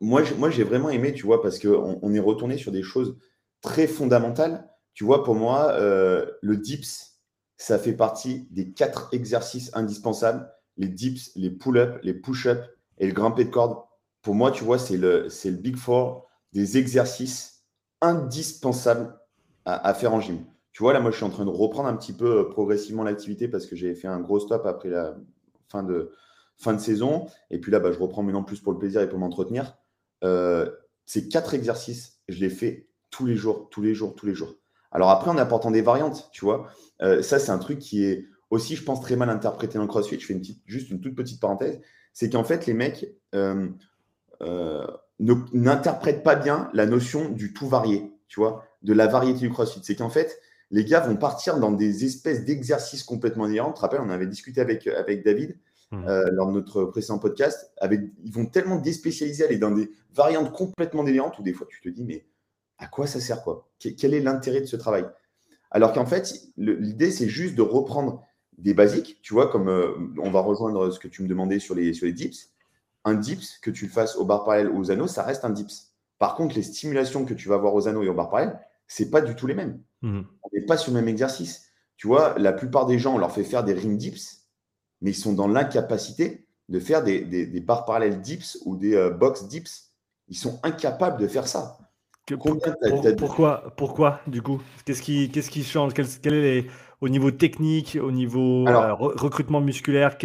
moi, 0.00 0.22
moi, 0.36 0.50
j'ai 0.50 0.64
vraiment 0.64 0.90
aimé, 0.90 1.12
tu 1.12 1.24
vois, 1.24 1.40
parce 1.40 1.58
qu'on 1.60 1.98
on 2.02 2.14
est 2.14 2.20
retourné 2.20 2.56
sur 2.56 2.72
des 2.72 2.82
choses 2.82 3.16
très 3.60 3.86
fondamentales. 3.86 4.68
Tu 4.94 5.04
vois, 5.04 5.22
pour 5.22 5.36
moi, 5.36 5.78
le 5.78 6.56
dips, 6.56 7.20
ça 7.56 7.78
fait 7.78 7.92
partie 7.92 8.48
des 8.50 8.72
quatre 8.72 9.08
exercices 9.12 9.70
indispensables. 9.74 10.50
Les 10.76 10.88
dips, 10.88 11.30
les 11.36 11.50
pull-ups, 11.50 12.00
les 12.02 12.14
push-ups 12.14 12.60
et 12.98 13.06
le 13.06 13.12
grimpé 13.12 13.44
de 13.44 13.50
corde. 13.50 13.78
Pour 14.20 14.34
moi, 14.34 14.50
tu 14.50 14.64
vois, 14.64 14.80
c'est 14.80 14.96
le, 14.96 15.28
le 15.44 15.50
big 15.52 15.76
four 15.76 16.26
des 16.52 16.76
exercices 16.76 17.64
indispensables 18.00 19.16
à 19.64 19.94
faire 19.94 20.12
en 20.12 20.20
gym. 20.20 20.44
Tu 20.78 20.84
vois, 20.84 20.92
là, 20.92 21.00
moi, 21.00 21.10
je 21.10 21.16
suis 21.16 21.24
en 21.24 21.30
train 21.30 21.44
de 21.44 21.50
reprendre 21.50 21.88
un 21.88 21.96
petit 21.96 22.12
peu 22.12 22.38
euh, 22.38 22.44
progressivement 22.44 23.02
l'activité 23.02 23.48
parce 23.48 23.66
que 23.66 23.74
j'ai 23.74 23.96
fait 23.96 24.06
un 24.06 24.20
gros 24.20 24.38
stop 24.38 24.64
après 24.64 24.88
la 24.88 25.16
fin 25.68 25.82
de, 25.82 26.12
fin 26.56 26.72
de 26.72 26.78
saison. 26.78 27.26
Et 27.50 27.58
puis 27.58 27.72
là, 27.72 27.80
bah, 27.80 27.90
je 27.90 27.98
reprends 27.98 28.22
maintenant 28.22 28.44
plus 28.44 28.60
pour 28.60 28.72
le 28.72 28.78
plaisir 28.78 29.00
et 29.00 29.08
pour 29.08 29.18
m'entretenir. 29.18 29.76
Euh, 30.22 30.70
ces 31.04 31.28
quatre 31.28 31.52
exercices, 31.54 32.20
je 32.28 32.38
les 32.38 32.48
fais 32.48 32.86
tous 33.10 33.26
les 33.26 33.34
jours, 33.34 33.68
tous 33.72 33.82
les 33.82 33.92
jours, 33.92 34.14
tous 34.14 34.26
les 34.26 34.34
jours. 34.36 34.54
Alors 34.92 35.10
après, 35.10 35.32
en 35.32 35.36
apportant 35.36 35.72
des 35.72 35.82
variantes, 35.82 36.30
tu 36.30 36.44
vois, 36.44 36.68
euh, 37.02 37.22
ça, 37.22 37.40
c'est 37.40 37.50
un 37.50 37.58
truc 37.58 37.80
qui 37.80 38.04
est 38.04 38.26
aussi, 38.50 38.76
je 38.76 38.84
pense, 38.84 39.00
très 39.00 39.16
mal 39.16 39.30
interprété 39.30 39.78
dans 39.78 39.82
le 39.82 39.88
CrossFit. 39.88 40.20
Je 40.20 40.26
fais 40.26 40.34
une 40.34 40.38
petite, 40.38 40.62
juste 40.64 40.90
une 40.90 41.00
toute 41.00 41.16
petite 41.16 41.40
parenthèse. 41.40 41.80
C'est 42.12 42.30
qu'en 42.30 42.44
fait, 42.44 42.66
les 42.66 42.74
mecs 42.74 43.16
n'interprètent 45.18 46.22
pas 46.22 46.36
bien 46.36 46.70
la 46.72 46.86
notion 46.86 47.30
du 47.30 47.52
tout 47.52 47.66
varié, 47.66 48.12
tu 48.28 48.38
vois, 48.38 48.64
de 48.84 48.92
la 48.92 49.08
variété 49.08 49.40
du 49.40 49.50
CrossFit. 49.50 49.80
C'est 49.82 49.96
qu'en 49.96 50.08
fait, 50.08 50.38
les 50.70 50.84
gars 50.84 51.00
vont 51.00 51.16
partir 51.16 51.58
dans 51.58 51.72
des 51.72 52.04
espèces 52.04 52.44
d'exercices 52.44 53.02
complètement 53.02 53.46
différents. 53.46 53.72
Tu 53.72 53.76
te 53.76 53.80
rappelles, 53.80 54.00
on 54.00 54.10
avait 54.10 54.26
discuté 54.26 54.60
avec, 54.60 54.86
avec 54.86 55.24
David 55.24 55.56
mmh. 55.90 56.06
euh, 56.06 56.30
lors 56.32 56.48
de 56.48 56.52
notre 56.52 56.84
précédent 56.84 57.18
podcast. 57.18 57.72
Avec, 57.78 58.00
ils 58.22 58.32
vont 58.32 58.46
tellement 58.46 58.76
déspécialiser, 58.76 59.44
aller 59.44 59.58
dans 59.58 59.70
des 59.70 59.90
variantes 60.14 60.52
complètement 60.52 61.04
délirantes 61.04 61.38
où 61.38 61.42
des 61.42 61.52
fois 61.52 61.66
tu 61.70 61.80
te 61.80 61.88
dis, 61.88 62.04
mais 62.04 62.26
à 62.78 62.86
quoi 62.86 63.06
ça 63.06 63.20
sert 63.20 63.42
quoi? 63.42 63.68
Quel 63.78 64.14
est 64.14 64.20
l'intérêt 64.20 64.60
de 64.60 64.66
ce 64.66 64.76
travail? 64.76 65.06
Alors 65.70 65.92
qu'en 65.92 66.06
fait, 66.06 66.34
l'idée, 66.56 67.10
c'est 67.10 67.28
juste 67.28 67.54
de 67.54 67.62
reprendre 67.62 68.24
des 68.56 68.74
basiques, 68.74 69.20
tu 69.22 69.34
vois, 69.34 69.48
comme 69.48 69.68
euh, 69.68 69.92
on 70.22 70.30
va 70.30 70.40
rejoindre 70.40 70.90
ce 70.90 70.98
que 70.98 71.08
tu 71.08 71.22
me 71.22 71.28
demandais 71.28 71.58
sur 71.58 71.74
les, 71.74 71.92
sur 71.92 72.06
les 72.06 72.12
dips. 72.12 72.50
Un 73.04 73.14
dips, 73.14 73.58
que 73.62 73.70
tu 73.70 73.86
le 73.86 73.90
fasses 73.90 74.16
au 74.16 74.24
bar 74.24 74.44
parallèle 74.44 74.68
ou 74.68 74.78
aux 74.78 74.90
anneaux, 74.90 75.06
ça 75.06 75.22
reste 75.22 75.44
un 75.44 75.50
dips. 75.50 75.92
Par 76.18 76.34
contre, 76.34 76.56
les 76.56 76.62
stimulations 76.62 77.24
que 77.24 77.34
tu 77.34 77.48
vas 77.48 77.54
avoir 77.54 77.74
aux 77.74 77.86
anneaux 77.86 78.02
et 78.02 78.08
au 78.08 78.14
bar 78.14 78.28
parallèle, 78.30 78.58
c'est 78.86 79.10
pas 79.10 79.20
du 79.20 79.36
tout 79.36 79.46
les 79.46 79.54
mêmes. 79.54 79.80
Mmh. 80.02 80.20
On 80.42 80.48
n'est 80.52 80.64
pas 80.64 80.76
sur 80.76 80.92
le 80.92 81.00
même 81.00 81.08
exercice. 81.08 81.68
Tu 81.96 82.06
vois, 82.06 82.38
la 82.38 82.52
plupart 82.52 82.86
des 82.86 82.98
gens, 82.98 83.16
on 83.16 83.18
leur 83.18 83.32
fait 83.32 83.44
faire 83.44 83.64
des 83.64 83.74
ring 83.74 83.98
dips, 83.98 84.46
mais 85.00 85.10
ils 85.10 85.16
sont 85.16 85.32
dans 85.32 85.48
l'incapacité 85.48 86.46
de 86.68 86.80
faire 86.80 87.02
des, 87.02 87.20
des, 87.24 87.60
barres 87.60 87.84
parallèles 87.84 88.20
dips 88.20 88.58
ou 88.64 88.76
des 88.76 88.94
euh, 88.94 89.10
box 89.10 89.48
dips. 89.48 89.90
Ils 90.28 90.36
sont 90.36 90.60
incapables 90.62 91.20
de 91.20 91.26
faire 91.26 91.48
ça. 91.48 91.78
pourquoi, 93.16 93.72
pourquoi, 93.76 94.20
du 94.26 94.42
coup? 94.42 94.60
Qu'est-ce 94.84 95.02
qui, 95.02 95.64
change? 95.64 95.92
Quel, 95.94 96.34
est 96.34 96.66
au 97.00 97.08
niveau 97.08 97.30
technique, 97.30 97.98
au 98.00 98.12
niveau 98.12 98.68
euh, 98.68 98.92
recrutement 98.94 99.60
musculaire, 99.60 100.18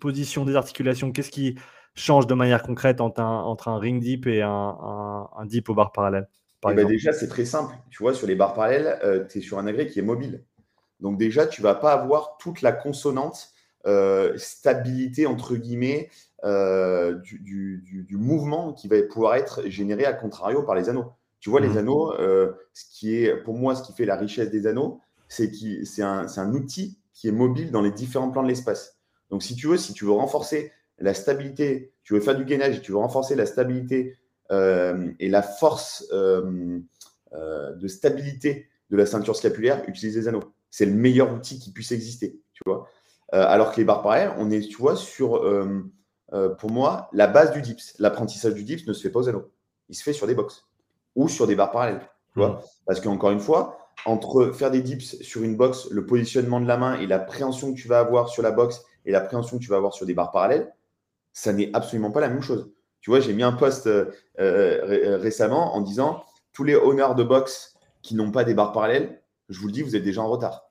position 0.00 0.44
des 0.44 0.56
articulations 0.56 1.12
Qu'est-ce 1.12 1.30
qui 1.30 1.56
change 1.94 2.26
de 2.26 2.34
manière 2.34 2.62
concrète 2.62 3.00
entre 3.00 3.20
un, 3.20 3.40
entre 3.42 3.68
un 3.68 3.78
ring 3.78 4.00
deep 4.00 4.26
et 4.26 4.42
un, 4.42 4.48
un, 4.50 5.46
deep 5.46 5.68
au 5.68 5.74
bar 5.74 5.92
parallèle? 5.92 6.28
Eh 6.68 6.74
ben 6.74 6.86
Déjà, 6.86 7.12
c'est 7.12 7.28
très 7.28 7.44
simple. 7.44 7.74
Tu 7.90 8.02
vois, 8.02 8.14
sur 8.14 8.26
les 8.26 8.34
barres 8.34 8.54
parallèles, 8.54 8.98
euh, 9.04 9.24
tu 9.26 9.38
es 9.38 9.40
sur 9.40 9.58
un 9.58 9.66
agrès 9.66 9.86
qui 9.86 9.98
est 9.98 10.02
mobile. 10.02 10.44
Donc 11.00 11.18
déjà, 11.18 11.46
tu 11.46 11.62
ne 11.62 11.64
vas 11.64 11.74
pas 11.74 11.92
avoir 11.92 12.36
toute 12.38 12.60
la 12.60 12.72
consonante 12.72 13.50
euh, 13.86 14.36
stabilité, 14.36 15.26
entre 15.26 15.56
guillemets, 15.56 16.10
euh, 16.44 17.14
du, 17.14 17.38
du, 17.38 18.04
du, 18.06 18.16
mouvement 18.16 18.74
qui 18.74 18.88
va 18.88 19.02
pouvoir 19.02 19.36
être 19.36 19.66
généré 19.68 20.04
à 20.04 20.12
contrario 20.12 20.62
par 20.62 20.74
les 20.74 20.88
anneaux. 20.90 21.12
Tu 21.38 21.48
vois, 21.48 21.60
les 21.60 21.70
mmh. 21.70 21.78
anneaux, 21.78 22.12
ce 22.74 22.84
qui 22.90 23.16
est, 23.16 23.34
pour 23.34 23.54
moi, 23.54 23.74
ce 23.74 23.82
qui 23.82 23.94
fait 23.94 24.04
la 24.04 24.16
richesse 24.16 24.50
des 24.50 24.66
anneaux, 24.66 25.00
c'est 25.28 25.50
que 25.50 25.84
c'est 25.84 26.02
un, 26.02 26.26
un 26.36 26.52
outil 26.52 26.98
qui 27.14 27.28
est 27.28 27.32
mobile 27.32 27.70
dans 27.70 27.80
les 27.80 27.90
différents 27.90 28.30
plans 28.30 28.42
de 28.42 28.48
l'espace. 28.48 28.98
Donc, 29.30 29.42
si 29.42 29.54
tu 29.54 29.68
veux, 29.68 29.78
si 29.78 29.94
tu 29.94 30.04
veux 30.04 30.12
renforcer 30.12 30.72
la 30.98 31.14
stabilité, 31.14 31.94
tu 32.04 32.14
veux 32.14 32.20
faire 32.20 32.36
du 32.36 32.44
gainage 32.44 32.76
et 32.76 32.80
tu 32.82 32.92
veux 32.92 32.98
renforcer 32.98 33.34
la 33.34 33.46
stabilité 33.46 34.16
et 34.50 35.28
la 35.28 35.42
force 35.42 36.06
euh, 36.12 36.80
euh, 37.32 37.72
de 37.74 37.88
stabilité 37.88 38.68
de 38.90 38.96
la 38.96 39.06
ceinture 39.06 39.36
scapulaire, 39.36 39.82
utilise 39.86 40.16
les 40.16 40.28
anneaux. 40.28 40.52
C'est 40.70 40.86
le 40.86 40.92
meilleur 40.92 41.32
outil 41.32 41.58
qui 41.58 41.72
puisse 41.72 41.92
exister, 41.92 42.40
tu 42.52 42.62
vois. 42.66 42.88
alors 43.32 43.72
que 43.72 43.76
les 43.76 43.84
barres 43.84 44.02
parallèles, 44.02 44.32
on 44.38 44.50
est, 44.50 44.60
tu 44.68 44.76
vois, 44.78 44.96
sur, 44.96 45.40
pour 46.58 46.70
moi, 46.70 47.08
la 47.12 47.28
base 47.28 47.52
du 47.52 47.62
dips. 47.62 47.94
L'apprentissage 48.00 48.54
du 48.54 48.64
dips 48.64 48.86
ne 48.86 48.92
se 48.92 49.02
fait 49.02 49.10
pas 49.10 49.20
aux 49.20 49.28
anneaux. 49.28 49.52
Il 49.88 49.94
se 49.94 50.02
fait 50.02 50.12
sur 50.12 50.26
des 50.26 50.34
box 50.34 50.64
ou 51.14 51.28
sur 51.28 51.46
des 51.46 51.54
barres 51.54 51.70
parallèles, 51.70 52.00
tu 52.32 52.40
vois. 52.40 52.50
Mmh. 52.50 52.60
Parce 52.86 53.00
qu'encore 53.00 53.30
une 53.30 53.40
fois, 53.40 53.80
entre 54.06 54.50
faire 54.52 54.70
des 54.70 54.82
dips 54.82 55.22
sur 55.22 55.42
une 55.42 55.56
box, 55.56 55.88
le 55.90 56.06
positionnement 56.06 56.60
de 56.60 56.66
la 56.66 56.76
main 56.76 56.98
et 56.98 57.06
l'appréhension 57.06 57.72
que 57.72 57.78
tu 57.78 57.88
vas 57.88 58.00
avoir 58.00 58.28
sur 58.28 58.42
la 58.42 58.50
box 58.50 58.82
et 59.04 59.12
l'appréhension 59.12 59.58
que 59.58 59.62
tu 59.62 59.70
vas 59.70 59.76
avoir 59.76 59.94
sur 59.94 60.06
des 60.06 60.14
barres 60.14 60.30
parallèles, 60.30 60.72
ça 61.32 61.52
n'est 61.52 61.70
absolument 61.74 62.10
pas 62.10 62.20
la 62.20 62.28
même 62.28 62.42
chose. 62.42 62.70
Tu 63.00 63.10
vois, 63.10 63.20
j'ai 63.20 63.32
mis 63.32 63.42
un 63.42 63.52
post 63.52 63.86
euh, 63.86 64.10
euh, 64.38 65.16
récemment 65.16 65.74
en 65.74 65.80
disant 65.80 66.24
tous 66.52 66.64
les 66.64 66.74
honneurs 66.74 67.14
de 67.14 67.22
boxe 67.22 67.74
qui 68.02 68.14
n'ont 68.14 68.30
pas 68.30 68.44
des 68.44 68.54
barres 68.54 68.72
parallèles, 68.72 69.22
je 69.48 69.58
vous 69.58 69.66
le 69.66 69.72
dis, 69.72 69.82
vous 69.82 69.96
êtes 69.96 70.02
déjà 70.02 70.20
en 70.20 70.28
retard. 70.28 70.70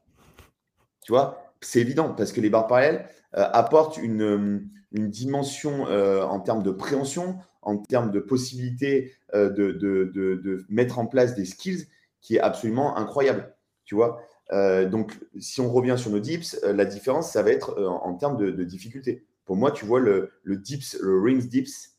Tu 1.01 1.11
vois, 1.11 1.53
c'est 1.61 1.79
évident 1.79 2.13
parce 2.13 2.31
que 2.31 2.41
les 2.41 2.49
barres 2.49 2.67
parallèles 2.67 3.07
euh, 3.35 3.47
apportent 3.51 3.97
une, 3.97 4.69
dimension 4.91 5.83
en 5.83 6.39
termes 6.39 6.63
de 6.63 6.71
préhension, 6.71 7.37
en 7.61 7.77
termes 7.77 8.09
de 8.09 8.19
possibilité 8.19 9.13
de, 9.35 9.49
de, 9.51 10.65
mettre 10.67 10.97
en 10.97 11.05
place 11.05 11.35
des 11.35 11.45
skills 11.45 11.85
qui 12.21 12.37
est 12.37 12.39
absolument 12.39 12.97
incroyable. 12.97 13.53
Tu 13.85 13.93
vois 13.93 14.19
donc, 14.51 15.15
si 15.37 15.61
on 15.61 15.71
revient 15.71 15.93
sur 15.95 16.09
nos 16.09 16.17
dips, 16.17 16.59
la 16.63 16.85
différence, 16.85 17.31
ça 17.31 17.43
va 17.43 17.51
être 17.51 17.79
en 17.79 18.15
termes 18.15 18.35
de, 18.37 18.63
difficulté. 18.63 19.27
Pour 19.45 19.57
moi, 19.57 19.69
tu 19.69 19.85
vois, 19.85 19.99
le, 19.99 20.31
dips, 20.43 20.97
le 20.99 21.21
rings 21.21 21.47
dips, 21.47 21.98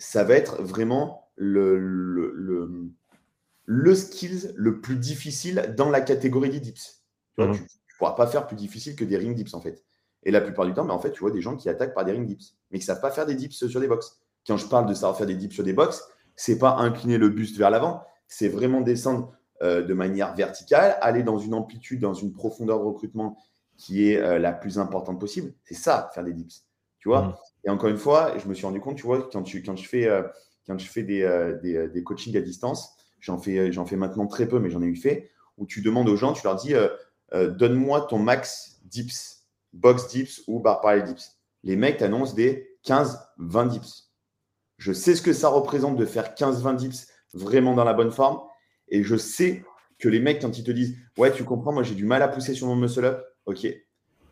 ça 0.00 0.24
va 0.24 0.34
être 0.34 0.62
vraiment 0.62 1.30
le, 1.36 1.78
le, 1.78 2.90
le, 3.66 3.94
skills 3.94 4.52
le 4.56 4.80
plus 4.80 4.96
difficile 4.96 5.74
dans 5.76 5.90
la 5.90 6.00
catégorie 6.00 6.50
des 6.50 6.58
dips. 6.58 7.02
Tu 7.36 7.42
ne 7.42 7.48
mhm. 7.48 7.58
pourras 7.98 8.12
pas 8.12 8.26
faire 8.26 8.46
plus 8.46 8.56
difficile 8.56 8.96
que 8.96 9.04
des 9.04 9.18
ring 9.18 9.34
dips, 9.34 9.52
en 9.52 9.60
fait. 9.60 9.84
Et 10.22 10.30
la 10.30 10.40
plupart 10.40 10.66
du 10.66 10.72
temps, 10.72 10.84
mais 10.84 10.92
en 10.92 10.98
fait, 10.98 11.12
tu 11.12 11.20
vois 11.20 11.30
des 11.30 11.42
gens 11.42 11.56
qui 11.56 11.68
attaquent 11.68 11.94
par 11.94 12.04
des 12.04 12.12
ring 12.12 12.26
dips, 12.26 12.56
mais 12.70 12.78
qui 12.78 12.84
ne 12.84 12.86
savent 12.86 13.00
pas 13.00 13.10
faire 13.10 13.26
des 13.26 13.34
dips 13.34 13.54
sur 13.54 13.80
des 13.80 13.88
box. 13.88 14.18
Quand 14.46 14.56
je 14.56 14.66
parle 14.66 14.86
de 14.86 14.94
savoir 14.94 15.16
faire 15.16 15.26
des 15.26 15.36
dips 15.36 15.54
sur 15.54 15.64
des 15.64 15.74
box, 15.74 16.02
c'est 16.34 16.58
pas 16.58 16.76
incliner 16.76 17.18
le 17.18 17.28
buste 17.28 17.58
vers 17.58 17.70
l'avant, 17.70 18.02
c'est 18.26 18.48
vraiment 18.48 18.80
descendre 18.80 19.34
euh, 19.62 19.82
de 19.82 19.92
manière 19.92 20.34
verticale, 20.34 20.96
aller 21.02 21.22
dans 21.22 21.38
une 21.38 21.52
amplitude, 21.52 22.00
dans 22.00 22.14
une 22.14 22.32
profondeur 22.32 22.78
de 22.78 22.84
recrutement 22.84 23.36
qui 23.76 24.08
est 24.08 24.16
euh, 24.16 24.38
la 24.38 24.52
plus 24.52 24.78
importante 24.78 25.20
possible. 25.20 25.52
C'est 25.64 25.74
ça, 25.74 26.10
faire 26.14 26.24
des 26.24 26.32
dips. 26.32 26.64
Tu 26.98 27.08
vois? 27.08 27.22
Mmh. 27.22 27.34
Et 27.64 27.70
encore 27.70 27.90
une 27.90 27.98
fois, 27.98 28.36
je 28.38 28.48
me 28.48 28.54
suis 28.54 28.66
rendu 28.66 28.80
compte, 28.80 28.96
tu 28.96 29.02
vois, 29.02 29.28
quand, 29.30 29.42
tu, 29.42 29.62
quand 29.62 29.76
je 29.76 29.88
fais, 29.88 30.06
euh, 30.06 30.22
quand 30.66 30.80
fais 30.80 31.02
des, 31.02 31.22
euh, 31.22 31.58
euh, 31.64 31.88
des 31.88 32.02
coachings 32.02 32.36
à 32.36 32.40
distance, 32.40 32.96
j'en 33.20 33.38
fais, 33.38 33.72
j'en 33.72 33.84
fais 33.84 33.96
maintenant 33.96 34.26
très 34.26 34.48
peu, 34.48 34.58
mais 34.58 34.70
j'en 34.70 34.82
ai 34.82 34.86
eu 34.86 34.96
fait, 34.96 35.30
où 35.58 35.66
tu 35.66 35.82
demandes 35.82 36.08
aux 36.08 36.16
gens, 36.16 36.32
tu 36.32 36.42
leur 36.44 36.56
dis, 36.56 36.74
donne-moi 37.32 38.02
ton 38.02 38.18
max 38.18 38.80
dips, 38.84 39.46
box 39.72 40.08
dips 40.08 40.42
ou 40.46 40.58
bar 40.58 40.80
parallel 40.80 41.04
dips. 41.04 41.36
Les 41.62 41.76
mecs 41.76 41.98
t'annoncent 41.98 42.34
des 42.34 42.78
15-20 42.86 43.68
dips. 43.68 44.10
Je 44.78 44.92
sais 44.92 45.14
ce 45.14 45.20
que 45.20 45.34
ça 45.34 45.48
représente 45.48 45.96
de 45.96 46.06
faire 46.06 46.34
15-20 46.34 46.76
dips 46.76 47.08
vraiment 47.34 47.74
dans 47.74 47.84
la 47.84 47.92
bonne 47.92 48.10
forme. 48.10 48.40
Et 48.88 49.02
je 49.02 49.16
sais 49.16 49.62
que 49.98 50.08
les 50.08 50.18
mecs, 50.18 50.40
quand 50.40 50.56
ils 50.56 50.64
te 50.64 50.70
disent, 50.70 50.96
ouais, 51.18 51.30
tu 51.30 51.44
comprends, 51.44 51.72
moi 51.72 51.82
j'ai 51.82 51.94
du 51.94 52.06
mal 52.06 52.22
à 52.22 52.28
pousser 52.28 52.54
sur 52.54 52.66
mon 52.66 52.76
muscle 52.76 53.04
up, 53.04 53.22
ok. 53.44 53.66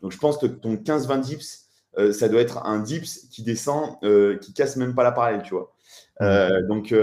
Donc 0.00 0.12
je 0.12 0.18
pense 0.18 0.38
que 0.38 0.46
ton 0.46 0.76
15-20 0.76 1.20
dips, 1.20 1.67
euh, 1.96 2.12
ça 2.12 2.28
doit 2.28 2.40
être 2.40 2.64
un 2.66 2.80
dips 2.80 3.26
qui 3.30 3.42
descend, 3.42 3.96
euh, 4.02 4.36
qui 4.38 4.52
casse 4.52 4.76
même 4.76 4.94
pas 4.94 5.02
la 5.02 5.12
parallèle, 5.12 5.42
tu 5.42 5.54
vois. 5.54 5.74
Euh, 6.20 6.62
donc, 6.66 6.94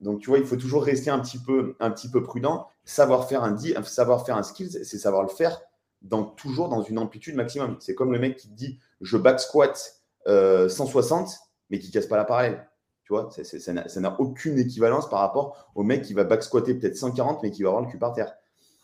donc, 0.00 0.20
tu 0.20 0.30
vois, 0.30 0.38
il 0.38 0.44
faut 0.44 0.56
toujours 0.56 0.84
rester 0.84 1.10
un 1.10 1.18
petit 1.18 1.38
peu, 1.38 1.76
un 1.80 1.90
petit 1.90 2.10
peu 2.10 2.22
prudent. 2.22 2.68
Savoir 2.84 3.28
faire 3.28 3.42
un, 3.42 3.56
savoir 3.84 4.24
faire 4.24 4.36
un 4.36 4.42
skill, 4.42 4.70
c'est 4.70 4.98
savoir 4.98 5.22
le 5.22 5.28
faire 5.28 5.60
dans, 6.02 6.22
toujours 6.22 6.68
dans 6.68 6.82
une 6.82 6.98
amplitude 6.98 7.34
maximum. 7.34 7.76
C'est 7.80 7.94
comme 7.94 8.12
le 8.12 8.18
mec 8.18 8.36
qui 8.36 8.48
dit 8.48 8.78
je 9.00 9.16
back 9.16 9.40
squat 9.40 10.02
160, 10.26 11.30
mais 11.70 11.78
qui 11.78 11.90
casse 11.90 12.06
pas 12.06 12.16
la 12.16 12.24
parallèle. 12.24 12.68
Tu 13.04 13.12
vois, 13.12 13.30
ça 13.30 14.00
n'a 14.00 14.20
aucune 14.20 14.58
équivalence 14.58 15.08
par 15.08 15.20
rapport 15.20 15.70
au 15.74 15.82
mec 15.82 16.02
qui 16.02 16.12
va 16.12 16.24
back 16.24 16.42
squatter 16.42 16.74
peut-être 16.74 16.96
140, 16.96 17.42
mais 17.42 17.50
qui 17.50 17.62
va 17.62 17.70
avoir 17.70 17.82
le 17.82 17.90
cul 17.90 17.98
par 17.98 18.12
terre. 18.12 18.34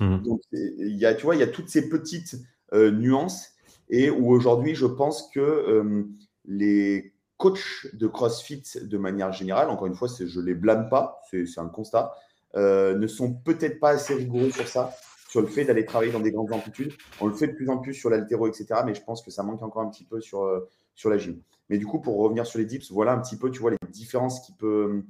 Mmh. 0.01 0.23
Donc, 0.23 0.41
il 0.53 0.97
y 0.97 1.07
a, 1.07 1.15
tu 1.15 1.25
vois, 1.25 1.37
il 1.37 1.41
y 1.41 1.45
a 1.45 1.47
toutes 1.47 1.69
ces 1.69 1.89
petites 1.89 2.37
nuances 2.73 3.54
et 3.89 4.11
où 4.11 4.31
aujourd'hui, 4.31 4.75
je 4.75 4.87
pense 4.87 5.29
que 5.31 5.41
euh, 5.41 6.05
les 6.45 7.15
coachs 7.37 7.87
de 7.93 8.07
CrossFit, 8.07 8.63
de 8.83 8.99
manière 8.99 9.33
générale, 9.33 9.69
encore 9.69 9.87
une 9.87 9.95
fois, 9.95 10.09
je 10.09 10.41
ne 10.41 10.45
les 10.45 10.55
blâme 10.55 10.89
pas, 10.89 11.21
c'est 11.31 11.59
un 11.59 11.69
constat, 11.69 12.15
euh, 12.57 12.97
ne 12.97 13.07
sont 13.07 13.33
peut-être 13.33 13.81
pas 13.81 13.91
assez 13.91 14.15
rigoureux 14.15 14.51
sur 14.51 14.69
ça, 14.69 14.95
sur 15.29 15.41
le 15.41 15.49
fait 15.49 15.65
d'aller 15.65 15.85
travailler 15.85 16.13
dans 16.13 16.21
des 16.21 16.31
grandes 16.31 16.53
amplitudes. 16.53 16.93
On 17.21 17.27
le 17.27 17.35
fait 17.35 17.49
de 17.49 17.53
plus 17.53 17.69
en 17.69 17.79
plus 17.79 17.95
sur 17.95 18.09
l'altéro, 18.09 18.47
etc. 18.47 18.81
Mais 18.87 18.95
je 18.95 19.03
pense 19.03 19.23
que 19.23 19.31
ça 19.31 19.43
manque 19.43 19.63
encore 19.63 19.83
un 19.83 19.91
petit 19.91 20.05
peu 20.05 20.21
sur, 20.21 20.45
euh, 20.45 20.69
sur 20.95 21.11
la 21.11 21.19
gym. 21.19 21.41
Mais 21.69 21.79
du 21.79 21.87
coup, 21.87 22.01
pour 22.01 22.19
revenir 22.19 22.47
sur 22.47 22.59
les 22.59 22.67
dips, 22.67 22.91
voilà 22.93 23.13
un 23.13 23.19
petit 23.19 23.37
peu, 23.37 23.51
tu 23.51 23.61
vois, 23.61 23.73
les 23.73 23.79
différences 23.91 24.41
qui 24.41 24.53
peut, 24.53 25.03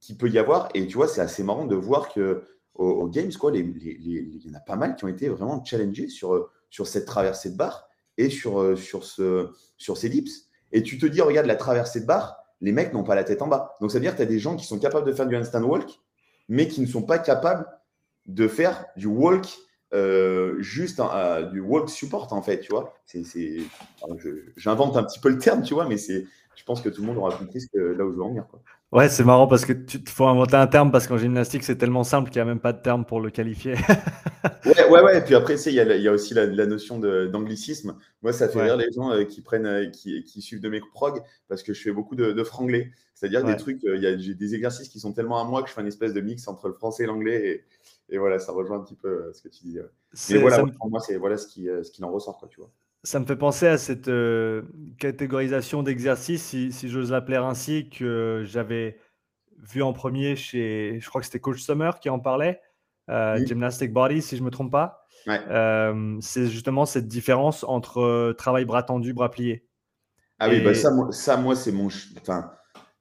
qui 0.00 0.16
peut 0.16 0.28
y 0.28 0.38
avoir. 0.38 0.68
Et 0.74 0.86
tu 0.86 0.96
vois, 0.96 1.08
c'est 1.08 1.20
assez 1.20 1.42
marrant 1.42 1.66
de 1.66 1.74
voir 1.74 2.12
que 2.12 2.44
au, 2.74 3.08
Games, 3.08 3.32
quoi, 3.32 3.50
il 3.52 4.46
y 4.46 4.50
en 4.50 4.54
a 4.54 4.60
pas 4.60 4.76
mal 4.76 4.94
qui 4.94 5.04
ont 5.04 5.08
été 5.08 5.28
vraiment 5.28 5.64
challengés 5.64 6.08
sur, 6.08 6.48
sur 6.70 6.86
cette 6.86 7.06
traversée 7.06 7.50
de 7.50 7.56
barre 7.56 7.87
et 8.18 8.28
sur, 8.28 8.60
euh, 8.60 8.76
sur, 8.76 9.04
ce, 9.04 9.48
sur 9.78 9.96
ces 9.96 10.10
dips. 10.10 10.48
Et 10.72 10.82
tu 10.82 10.98
te 10.98 11.06
dis, 11.06 11.22
regarde 11.22 11.46
la 11.46 11.56
traversée 11.56 12.00
de 12.00 12.06
barre, 12.06 12.36
les 12.60 12.72
mecs 12.72 12.92
n'ont 12.92 13.04
pas 13.04 13.14
la 13.14 13.24
tête 13.24 13.40
en 13.40 13.46
bas. 13.46 13.76
Donc, 13.80 13.90
ça 13.90 13.98
veut 13.98 14.02
dire 14.02 14.12
que 14.12 14.18
tu 14.18 14.22
as 14.22 14.26
des 14.26 14.38
gens 14.38 14.56
qui 14.56 14.66
sont 14.66 14.78
capables 14.78 15.06
de 15.06 15.12
faire 15.12 15.26
du 15.26 15.36
handstand 15.36 15.62
walk, 15.62 15.88
mais 16.48 16.68
qui 16.68 16.80
ne 16.80 16.86
sont 16.86 17.02
pas 17.02 17.18
capables 17.18 17.66
de 18.26 18.48
faire 18.48 18.84
du 18.96 19.06
walk, 19.06 19.46
euh, 19.94 20.56
juste 20.60 21.00
du 21.52 21.60
walk 21.60 21.88
support, 21.88 22.30
en 22.32 22.42
fait, 22.42 22.60
tu 22.60 22.70
vois. 22.70 22.94
J'invente 24.56 24.96
un 24.96 25.04
petit 25.04 25.20
peu 25.20 25.30
le 25.30 25.38
terme, 25.38 25.62
tu 25.62 25.72
vois, 25.72 25.86
mais 25.86 25.96
c'est 25.96 26.26
je 26.58 26.64
pense 26.64 26.82
que 26.82 26.88
tout 26.88 27.02
le 27.02 27.06
monde 27.06 27.18
aura 27.18 27.34
compris 27.36 27.60
ce 27.60 27.68
que, 27.68 27.78
là 27.78 28.04
où 28.04 28.10
je 28.10 28.16
veux 28.16 28.22
en 28.22 28.30
venir. 28.30 28.46
Quoi. 28.48 28.60
Ouais, 28.90 29.08
c'est 29.08 29.22
marrant 29.22 29.46
parce 29.46 29.64
que 29.64 29.72
tu 29.72 30.00
faut 30.08 30.26
inventer 30.26 30.56
un 30.56 30.66
terme 30.66 30.90
parce 30.90 31.06
qu'en 31.06 31.18
gymnastique, 31.18 31.62
c'est 31.62 31.76
tellement 31.76 32.02
simple 32.02 32.30
qu'il 32.30 32.42
n'y 32.42 32.48
a 32.48 32.52
même 32.52 32.58
pas 32.58 32.72
de 32.72 32.82
terme 32.82 33.04
pour 33.04 33.20
le 33.20 33.30
qualifier. 33.30 33.74
ouais, 34.66 34.88
ouais, 34.90 35.02
ouais, 35.02 35.18
Et 35.18 35.20
puis 35.20 35.36
après, 35.36 35.54
il 35.54 35.72
y, 35.72 35.76
y, 35.76 36.08
a 36.08 36.12
aussi 36.12 36.34
la, 36.34 36.66
notion 36.66 36.98
d'anglicisme. 36.98 37.96
Moi, 38.22 38.32
ça 38.32 38.48
fait 38.48 38.60
rire 38.60 38.76
les 38.76 38.90
gens 38.90 39.12
euh, 39.12 39.24
qui 39.24 39.40
prennent, 39.40 39.66
euh, 39.66 39.86
qui, 39.90 40.24
qui, 40.24 40.42
suivent 40.42 40.60
de 40.60 40.68
mes 40.68 40.80
prog 40.80 41.22
parce 41.48 41.62
que 41.62 41.72
je 41.72 41.80
fais 41.80 41.92
beaucoup 41.92 42.16
de, 42.16 42.32
de 42.32 42.42
franglais. 42.42 42.90
C'est-à-dire 43.14 43.44
des 43.44 43.56
trucs, 43.56 43.84
euh, 43.84 44.16
j'ai 44.18 44.34
des 44.34 44.54
exercices 44.54 44.88
qui 44.88 44.98
sont 44.98 45.12
tellement 45.12 45.40
à 45.40 45.44
moi 45.44 45.62
que 45.62 45.68
je 45.68 45.74
fais 45.74 45.80
une 45.80 45.86
espèce 45.86 46.12
de 46.12 46.20
mix 46.20 46.48
entre 46.48 46.66
le 46.66 46.74
français 46.74 47.04
et 47.04 47.06
l'anglais. 47.06 47.64
Et, 48.10 48.14
et 48.14 48.18
voilà, 48.18 48.40
ça 48.40 48.50
rejoint 48.50 48.78
un 48.78 48.82
petit 48.82 48.96
peu 48.96 49.30
ce 49.32 49.42
que 49.42 49.48
tu 49.48 49.64
dis. 49.64 49.78
Mais 50.30 50.38
voilà, 50.38 50.64
pour 50.64 50.90
moi, 50.90 50.98
c'est 50.98 51.18
voilà 51.18 51.36
ce 51.36 51.46
qui, 51.46 51.66
ce 51.66 51.90
qui 51.90 52.02
en 52.02 52.10
ressort, 52.10 52.38
quoi, 52.38 52.48
tu 52.48 52.58
vois. 52.58 52.70
Ça 53.04 53.20
me 53.20 53.24
fait 53.24 53.36
penser 53.36 53.66
à 53.66 53.78
cette 53.78 54.08
euh, 54.08 54.62
catégorisation 54.98 55.82
d'exercices, 55.82 56.42
si, 56.42 56.72
si 56.72 56.88
j'ose 56.88 57.12
l'appeler 57.12 57.36
ainsi, 57.36 57.88
que 57.90 58.42
j'avais 58.44 58.98
vu 59.56 59.82
en 59.82 59.92
premier 59.92 60.36
chez, 60.36 60.98
je 61.00 61.08
crois 61.08 61.20
que 61.20 61.26
c'était 61.26 61.40
Coach 61.40 61.60
Summer 61.60 62.00
qui 62.00 62.10
en 62.10 62.18
parlait, 62.18 62.60
euh, 63.08 63.44
Gymnastic 63.44 63.92
Body, 63.92 64.20
si 64.20 64.36
je 64.36 64.42
ne 64.42 64.46
me 64.46 64.50
trompe 64.50 64.72
pas. 64.72 65.06
Euh, 65.28 66.16
c'est 66.20 66.46
justement 66.48 66.86
cette 66.86 67.06
différence 67.06 67.64
entre 67.64 68.32
travail 68.38 68.64
bras 68.64 68.82
tendu, 68.82 69.12
bras 69.12 69.30
pliés. 69.30 69.66
Ah 70.38 70.48
oui, 70.48 70.60
bah 70.60 70.74
ça, 70.74 70.90
moi, 70.90 71.12
ça, 71.12 71.36
moi 71.36 71.56
c'est 71.56 71.72
mon. 71.72 71.88
Enfin, 72.20 72.52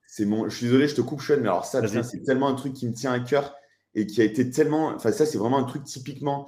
c'est 0.07 0.25
mon. 0.25 0.49
Je 0.49 0.55
suis 0.55 0.65
désolé, 0.65 0.87
je 0.87 0.95
te 0.95 1.01
coupe, 1.01 1.21
Sean, 1.21 1.37
mais 1.37 1.47
alors 1.47 1.65
ça, 1.65 1.85
c'est 1.87 2.23
tellement 2.23 2.47
un 2.47 2.55
truc 2.55 2.73
qui 2.73 2.87
me 2.87 2.93
tient 2.93 3.11
à 3.11 3.19
cœur 3.19 3.55
et 3.93 4.07
qui 4.07 4.21
a 4.21 4.23
été 4.23 4.49
tellement. 4.49 4.87
Enfin, 4.89 5.11
ça, 5.11 5.25
c'est 5.25 5.37
vraiment 5.37 5.59
un 5.59 5.63
truc 5.63 5.83
typiquement 5.83 6.47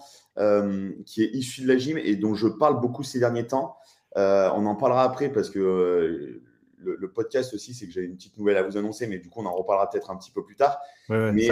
qui 1.06 1.24
est 1.24 1.30
issu 1.34 1.64
de 1.64 1.68
la 1.68 1.78
gym 1.78 1.98
et 1.98 2.16
dont 2.16 2.34
je 2.34 2.48
parle 2.48 2.80
beaucoup 2.80 3.04
ces 3.04 3.20
derniers 3.20 3.48
temps. 3.48 3.78
Euh, 4.18 4.50
on 4.56 4.66
en 4.66 4.76
parlera 4.76 5.04
après 5.04 5.30
parce 5.30 5.50
que 5.50 5.60
euh, 5.60 6.42
le, 6.78 7.12
podcast 7.12 7.54
aussi, 7.54 7.74
c'est 7.74 7.86
que 7.86 7.92
j'ai 7.92 8.02
une 8.02 8.16
petite 8.16 8.38
nouvelle 8.38 8.58
à 8.58 8.64
vous 8.64 8.78
annoncer, 8.78 9.08
mais 9.08 9.20
du 9.20 9.30
coup, 9.30 9.42
on 9.42 9.46
en 9.46 9.54
reparlera 9.54 9.90
peut-être 9.90 10.12
un 10.12 10.18
petit 10.18 10.32
peu 10.32 10.44
plus 10.44 10.56
tard. 10.56 10.80
mais 11.10 11.50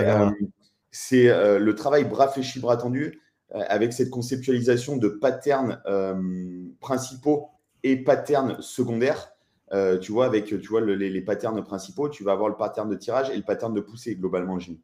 c'est 0.92 1.28
le 1.60 1.76
travail 1.76 2.06
bras 2.06 2.30
fléchis, 2.30 2.60
bras 2.60 2.78
tendus 2.78 3.22
avec 3.52 3.94
cette 3.94 4.10
conceptualisation 4.10 4.98
de 4.98 5.10
patterns 5.10 5.82
principaux 6.80 7.50
et 7.84 8.04
patterns 8.04 8.62
secondaires. 8.62 9.34
euh, 9.74 10.00
tu 10.00 10.12
vois, 10.14 10.26
avec 10.26 10.46
tu 10.46 10.68
vois, 10.68 10.82
les, 10.82 11.22
patterns 11.22 11.62
principaux, 11.64 12.10
tu 12.10 12.24
vas 12.24 12.32
avoir 12.32 12.50
le 12.50 12.56
pattern 12.56 12.90
de 12.90 12.96
tirage 12.96 13.30
et 13.30 13.36
le 13.36 13.44
pattern 13.44 13.74
de 13.74 13.82
poussée 13.82 14.16
globalement, 14.16 14.60
Jim. 14.60 14.76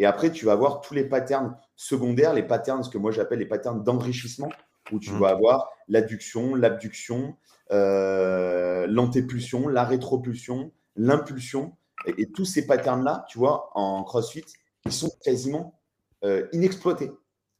Et 0.00 0.06
après, 0.06 0.32
tu 0.32 0.46
vas 0.46 0.52
avoir 0.52 0.80
tous 0.80 0.94
les 0.94 1.04
patterns 1.04 1.54
secondaires, 1.76 2.32
les 2.32 2.42
patterns, 2.42 2.82
ce 2.82 2.88
que 2.88 2.96
moi 2.96 3.12
j'appelle 3.12 3.38
les 3.38 3.44
patterns 3.44 3.84
d'enrichissement, 3.84 4.50
où 4.92 4.98
tu 4.98 5.12
mmh. 5.12 5.18
vas 5.18 5.28
avoir 5.28 5.68
l'adduction, 5.88 6.54
l'abduction, 6.54 7.36
euh, 7.70 8.86
l'antépulsion, 8.88 9.68
la 9.68 9.84
rétropulsion, 9.84 10.72
l'impulsion. 10.96 11.76
Et, 12.06 12.32
tous 12.32 12.46
ces 12.46 12.66
patterns-là, 12.66 13.26
tu 13.28 13.38
vois, 13.38 13.68
en 13.74 14.02
CrossFit, 14.02 14.46
ils 14.86 14.92
sont 14.92 15.10
quasiment 15.22 15.78
euh, 16.24 16.48
inexploités. 16.52 17.12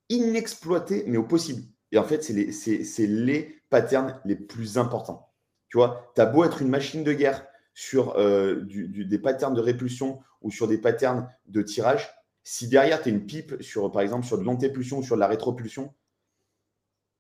Inexploités, 0.09 1.05
mais 1.07 1.19
au 1.19 1.25
possible. 1.25 1.65
Et 1.93 1.99
en 1.99 2.05
fait, 2.05 2.25
c'est 2.25 2.33
les, 2.33 3.07
les 3.07 3.63
patterns 3.69 4.19
les 4.25 4.37
plus 4.37 4.79
importants. 4.79 5.29
Tu 5.69 5.77
vois, 5.77 6.11
tu 6.15 6.23
as 6.23 6.27
beau 6.27 6.45
être 6.45 6.63
une 6.63 6.71
machine 6.71 7.05
de 7.05 7.13
guerre 7.13 7.45
sur 7.75 8.17
euh, 8.17 8.63
des 8.65 9.19
patterns 9.19 9.53
de 9.53 9.61
répulsion 9.61 10.21
ou 10.41 10.51
sur 10.51 10.69
des 10.69 10.79
patterns 10.79 11.29
de 11.47 11.61
tirage, 11.61 12.11
si 12.43 12.69
derrière 12.69 13.03
tu 13.03 13.09
es 13.09 13.13
une 13.13 13.27
pipe, 13.27 13.63
sur, 13.63 13.91
par 13.91 14.03
exemple 14.03 14.27
sur 14.27 14.39
de 14.39 14.45
l'antépulsion 14.45 14.99
ou 14.99 15.03
sur 15.03 15.17
de 15.17 15.21
la 15.21 15.27
rétropulsion, 15.27 15.93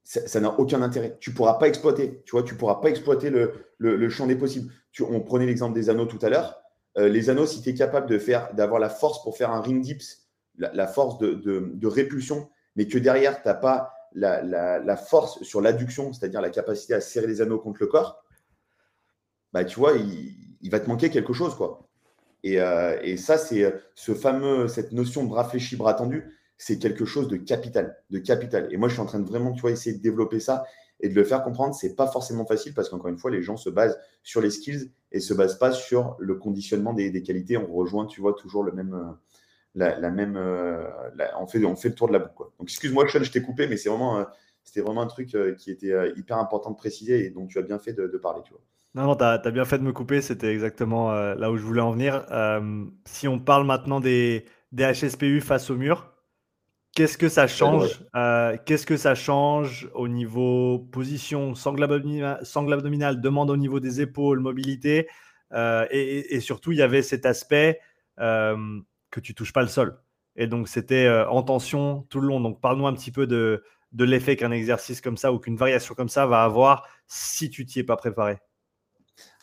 ça 0.03 0.41
n'a 0.41 0.59
aucun 0.59 0.83
intérêt. 0.83 1.17
Tu 1.21 1.31
ne 1.31 1.37
pourras 1.37 1.55
pas 1.55 1.69
exploiter. 1.69 2.23
Tu 2.25 2.33
vois, 2.33 2.43
tu 2.43 2.57
pourras 2.57 2.77
pas 2.77 2.91
exploiter 2.91 3.31
le, 3.31 4.09
champ 4.09 4.27
des 4.27 4.35
possibles. 4.35 4.73
Tu, 4.91 5.03
on 5.03 5.21
prenait 5.21 5.47
l'exemple 5.47 5.75
des 5.75 5.89
anneaux 5.89 6.07
tout 6.07 6.19
à 6.23 6.29
l'heure. 6.29 6.61
Euh, 6.99 7.09
les 7.09 7.31
anneaux, 7.31 7.47
si 7.47 7.63
tu 7.63 7.69
es 7.69 7.75
capable 7.75 8.09
d'avoir 8.55 8.81
la 8.81 8.89
force 8.89 9.23
pour 9.23 9.37
faire 9.37 9.51
un 9.51 9.61
ring 9.61 9.81
dips, 9.81 10.29
la, 10.57 10.87
force 10.89 11.19
de, 11.19 11.87
répulsion, 11.87 12.51
mais 12.77 12.89
que 12.89 12.99
derrière, 12.99 13.41
tu 13.41 13.49
n'as 13.49 13.55
pas 13.55 13.93
la, 14.13 14.97
force 14.97 15.43
sur 15.43 15.61
l'adduction, 15.61 16.13
c'est-à-dire 16.13 16.41
la 16.41 16.51
capacité 16.51 16.95
à 16.95 17.01
serrer 17.01 17.29
les 17.29 17.41
anneaux 17.41 17.59
contre 17.59 17.79
le 17.81 17.87
corps, 17.87 18.25
bah, 19.53 19.65
tu 19.65 19.79
vois, 19.79 19.93
il, 19.93 20.71
va 20.71 20.81
te 20.81 20.89
manquer 20.89 21.11
quelque 21.11 21.33
chose. 21.33 21.55
quoi. 21.55 21.89
Et, 22.43 22.61
euh, 22.61 22.99
et 23.03 23.17
ça, 23.17 23.39
c'est 23.39 23.75
ce 23.95 24.15
fameux, 24.15 24.69
cette 24.69 24.93
notion 24.93 25.25
de 25.25 25.29
bras 25.29 25.45
fléchi, 25.45 25.77
bras 25.77 25.95
tendu, 25.95 26.37
c'est 26.59 26.79
quelque 26.79 27.07
chose 27.07 27.29
de 27.29 27.37
capital, 27.37 27.97
de 28.11 28.19
capital. 28.19 28.69
Et 28.71 28.77
moi, 28.77 28.89
je 28.89 28.93
suis 28.95 29.03
en 29.03 29.07
train 29.07 29.21
de 29.21 29.27
vraiment, 29.27 29.53
tu 29.53 29.63
vois, 29.63 29.71
essayer 29.71 29.97
de 29.97 30.03
développer 30.03 30.41
ça 30.41 30.65
et 31.01 31.09
de 31.09 31.15
le 31.15 31.25
faire 31.25 31.43
comprendre. 31.43 31.75
C'est 31.75 31.95
pas 31.95 32.07
forcément 32.07 32.45
facile 32.45 32.75
parce 32.75 32.89
qu'encore 32.89 33.09
une 33.09 33.19
fois, 33.19 33.31
les 33.31 33.43
gens 33.43 33.57
se 33.57 33.71
basent 33.71 33.99
sur 34.23 34.41
les 34.41 34.51
skills 34.51 34.91
et 35.13 35.21
se 35.21 35.35
basent 35.35 35.59
pas 35.59 35.73
sur 35.73 36.17
le 36.19 36.35
conditionnement 36.35 36.93
des, 36.93 37.23
qualités. 37.23 37.57
On 37.57 37.73
rejoint, 37.73 38.07
tu 38.07 38.21
vois, 38.21 38.35
toujours 38.35 38.63
le 38.63 38.73
même, 38.73 38.95
euh, 38.95 39.15
la, 39.75 40.11
même, 40.11 40.37
euh, 40.37 40.87
on 41.39 41.47
fait, 41.47 41.65
on 41.65 41.77
fait 41.77 41.89
le 41.89 41.95
tour 41.95 42.09
de 42.09 42.13
la 42.13 42.19
boucle. 42.19 42.51
Donc, 42.59 42.69
excuse-moi, 42.69 43.09
Sean, 43.09 43.23
je 43.23 43.33
t'ai 43.33 43.43
coupé, 43.43 43.67
mais 43.67 43.77
c'est 43.77 43.89
vraiment, 43.89 44.19
euh, 44.19 44.25
c'était 44.63 44.83
vraiment 44.83 45.03
un 45.03 45.07
truc 45.07 45.35
qui 45.57 45.71
était 45.71 45.95
hyper 46.17 46.37
important 46.37 46.71
de 46.71 46.77
préciser 46.77 47.25
et 47.25 47.31
dont 47.31 47.47
tu 47.47 47.59
as 47.59 47.63
bien 47.63 47.79
fait 47.79 47.93
de, 47.93 48.07
parler, 48.19 48.43
tu 48.45 48.53
vois. 48.53 48.61
Non, 48.95 49.05
non, 49.05 49.17
tu 49.17 49.25
as, 49.25 49.39
bien 49.51 49.65
fait 49.65 49.79
de 49.79 49.85
me 49.85 49.93
couper, 49.93 50.21
c'était 50.21 50.53
exactement 50.53 51.13
là 51.13 51.51
où 51.51 51.57
je 51.57 51.63
voulais 51.63 51.81
en 51.81 51.93
venir. 51.93 52.25
si 53.05 53.29
on 53.29 53.39
parle 53.39 53.65
maintenant 53.65 54.01
des, 54.01 54.47
des 54.73 54.93
HSPU 54.93 55.41
face 55.41 55.71
au 55.71 55.77
mur, 55.77 56.11
Qu'est-ce 56.95 57.17
que 57.17 57.29
ça 57.29 57.47
change 57.47 58.03
euh, 58.17 58.57
Qu'est-ce 58.67 58.85
que 58.85 58.97
ça 58.97 59.15
change 59.15 59.89
au 59.95 60.09
niveau 60.09 60.81
position, 60.91 61.55
sangle 61.55 61.85
abdominal, 61.85 63.21
demande 63.21 63.51
au 63.51 63.57
niveau 63.57 63.79
des 63.79 64.01
épaules, 64.01 64.41
mobilité 64.41 65.09
euh, 65.53 65.87
et, 65.91 66.41
surtout, 66.41 66.73
il 66.73 66.79
y 66.79 66.83
avait 66.83 67.03
cet 67.03 67.27
aspect 67.27 67.81
euh, 68.19 68.81
que 69.11 69.21
tu 69.21 69.35
touches 69.35 69.53
pas 69.53 69.63
le 69.63 69.69
sol. 69.69 70.01
Et 70.37 70.47
donc, 70.47 70.69
c'était 70.69 71.09
en 71.29 71.43
tension 71.43 72.07
tout 72.09 72.21
le 72.21 72.29
long. 72.29 72.41
Donc, 72.41 72.61
parle-nous 72.61 72.87
un 72.87 72.95
petit 72.95 73.11
peu 73.11 73.27
de, 73.27 73.63
de 73.93 74.05
l'effet 74.05 74.37
qu'un 74.37 74.53
exercice 74.53 75.01
comme 75.01 75.17
ça 75.17 75.33
ou 75.33 75.39
qu'une 75.39 75.57
variation 75.57 75.95
comme 75.95 76.09
ça 76.09 76.27
va 76.27 76.43
avoir 76.43 76.89
si 77.07 77.51
tu 77.51 77.67
t'y 77.67 77.81
es 77.81 77.85
pas 77.85 77.97
préparé. 77.97 78.39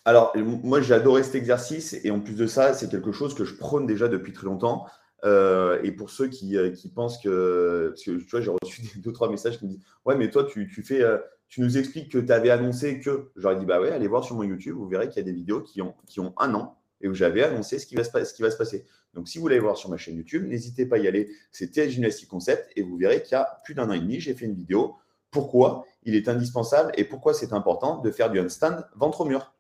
Alors, 0.08 0.32
moi, 0.38 0.80
j'ai 0.80 0.94
adoré 0.94 1.22
cet 1.22 1.36
exercice 1.36 2.00
et 2.06 2.12
en 2.12 2.22
plus 2.22 2.36
de 2.36 2.48
ça, 2.48 2.74
c'est 2.74 2.90
quelque 2.90 3.12
chose 3.12 3.36
que 3.36 3.44
je 3.44 3.54
prône 3.56 3.86
déjà 3.86 4.08
depuis 4.08 4.32
très 4.32 4.46
longtemps. 4.46 4.86
Euh, 5.26 5.82
et 5.84 5.92
pour 5.92 6.10
ceux 6.12 6.30
qui, 6.30 6.56
euh, 6.56 6.72
qui, 6.72 6.88
pensent 6.88 7.18
que, 7.22 7.90
parce 7.90 8.04
que 8.06 8.12
tu 8.12 8.30
vois, 8.30 8.40
j'ai 8.40 8.52
reçu 8.52 8.82
deux, 9.04 9.12
trois 9.12 9.30
messages 9.30 9.60
qui 9.60 9.66
me 9.66 9.72
disent 9.72 9.84
Ouais, 10.06 10.16
mais 10.16 10.30
toi, 10.30 10.46
tu, 10.46 10.66
fais, 10.82 11.02
euh, 11.02 11.18
tu 11.50 11.60
nous 11.60 11.78
expliques 11.78 12.10
que 12.10 12.20
tu 12.20 12.32
avais 12.32 12.52
annoncé 12.52 13.02
que. 13.02 13.32
J'aurais 13.36 13.58
dit 13.58 13.66
Bah 13.66 13.82
ouais, 13.82 13.92
allez 13.92 14.08
voir 14.08 14.24
sur 14.24 14.38
mon 14.38 14.44
YouTube, 14.44 14.78
vous 14.78 14.88
verrez 14.88 15.10
qu'il 15.10 15.18
y 15.18 15.20
a 15.20 15.24
des 15.24 15.34
vidéos 15.34 15.60
qui 15.60 15.82
ont, 15.82 15.94
qui 16.06 16.22
ont 16.22 16.34
un 16.38 16.54
an 16.54 16.78
et 17.02 17.10
où 17.10 17.14
j'avais 17.14 17.44
annoncé 17.44 17.78
ce 17.78 17.86
qui, 17.86 17.96
va 17.96 18.06
se, 18.06 18.24
ce 18.24 18.34
qui 18.34 18.42
va 18.42 18.50
se 18.50 18.58
passer. 18.58 18.86
Donc, 19.14 19.28
si 19.28 19.40
vous 19.40 19.42
voulez 19.42 19.60
voir 19.60 19.76
sur 19.76 19.90
ma 19.90 19.98
chaîne 19.98 20.16
YouTube, 20.16 20.48
n'hésitez 20.48 20.86
pas 20.86 20.96
à 20.96 21.00
y 21.00 21.10
aller. 21.10 21.30
C'est 21.52 21.72
TS 21.72 21.90
Gymnastic 21.90 22.30
Concept 22.30 22.72
et 22.78 22.82
vous 22.82 22.96
verrez 22.96 23.24
qu'il 23.24 23.34
y 23.34 23.36
a 23.36 23.60
plus 23.66 23.74
d'un 23.74 23.90
an 23.90 23.94
et 23.94 24.00
demi, 24.00 24.22
j'ai 24.22 24.36
fait 24.36 24.46
une 24.46 24.56
vidéo. 24.56 24.96
Pourquoi 25.32 25.84
il 26.04 26.16
est 26.16 26.30
indispensable 26.30 26.94
et 26.96 27.04
pourquoi 27.04 27.34
c'est 27.34 27.52
important 27.52 27.98
de 27.98 28.10
faire 28.10 28.32
du 28.32 28.40
handstand 28.40 28.86
ventre 28.96 29.20
au 29.20 29.26
mur 29.26 29.52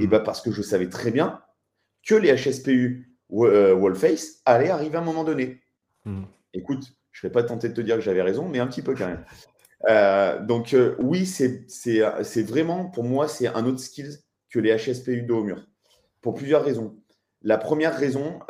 Et 0.00 0.06
mmh. 0.06 0.10
bah 0.10 0.20
parce 0.20 0.40
que 0.40 0.50
je 0.52 0.62
savais 0.62 0.88
très 0.88 1.10
bien 1.10 1.40
que 2.06 2.14
les 2.14 2.34
HSPU 2.34 3.08
euh, 3.32 3.74
Wallface 3.74 4.40
allait 4.44 4.70
arriver 4.70 4.96
à 4.96 5.00
un 5.00 5.04
moment 5.04 5.24
donné. 5.24 5.60
Hmm. 6.04 6.24
Écoute, 6.54 6.84
je 7.12 7.26
ne 7.26 7.28
vais 7.28 7.32
pas 7.32 7.42
tenter 7.42 7.68
de 7.68 7.74
te 7.74 7.80
dire 7.80 7.96
que 7.96 8.00
j'avais 8.00 8.22
raison, 8.22 8.48
mais 8.48 8.58
un 8.58 8.66
petit 8.66 8.82
peu 8.82 8.94
quand 8.94 9.06
même. 9.06 9.24
Euh, 9.88 10.44
donc 10.44 10.74
euh, 10.74 10.96
oui, 10.98 11.24
c'est 11.24 12.42
vraiment, 12.42 12.86
pour 12.86 13.04
moi, 13.04 13.28
c'est 13.28 13.46
un 13.46 13.64
autre 13.64 13.78
skill 13.78 14.10
que 14.50 14.58
les 14.58 14.76
HSPU 14.76 15.22
dos 15.22 15.38
au 15.38 15.44
mur. 15.44 15.68
Pour 16.20 16.34
plusieurs 16.34 16.64
raisons. 16.64 16.96
La 17.42 17.58
première 17.58 17.96
raison, 17.96 18.40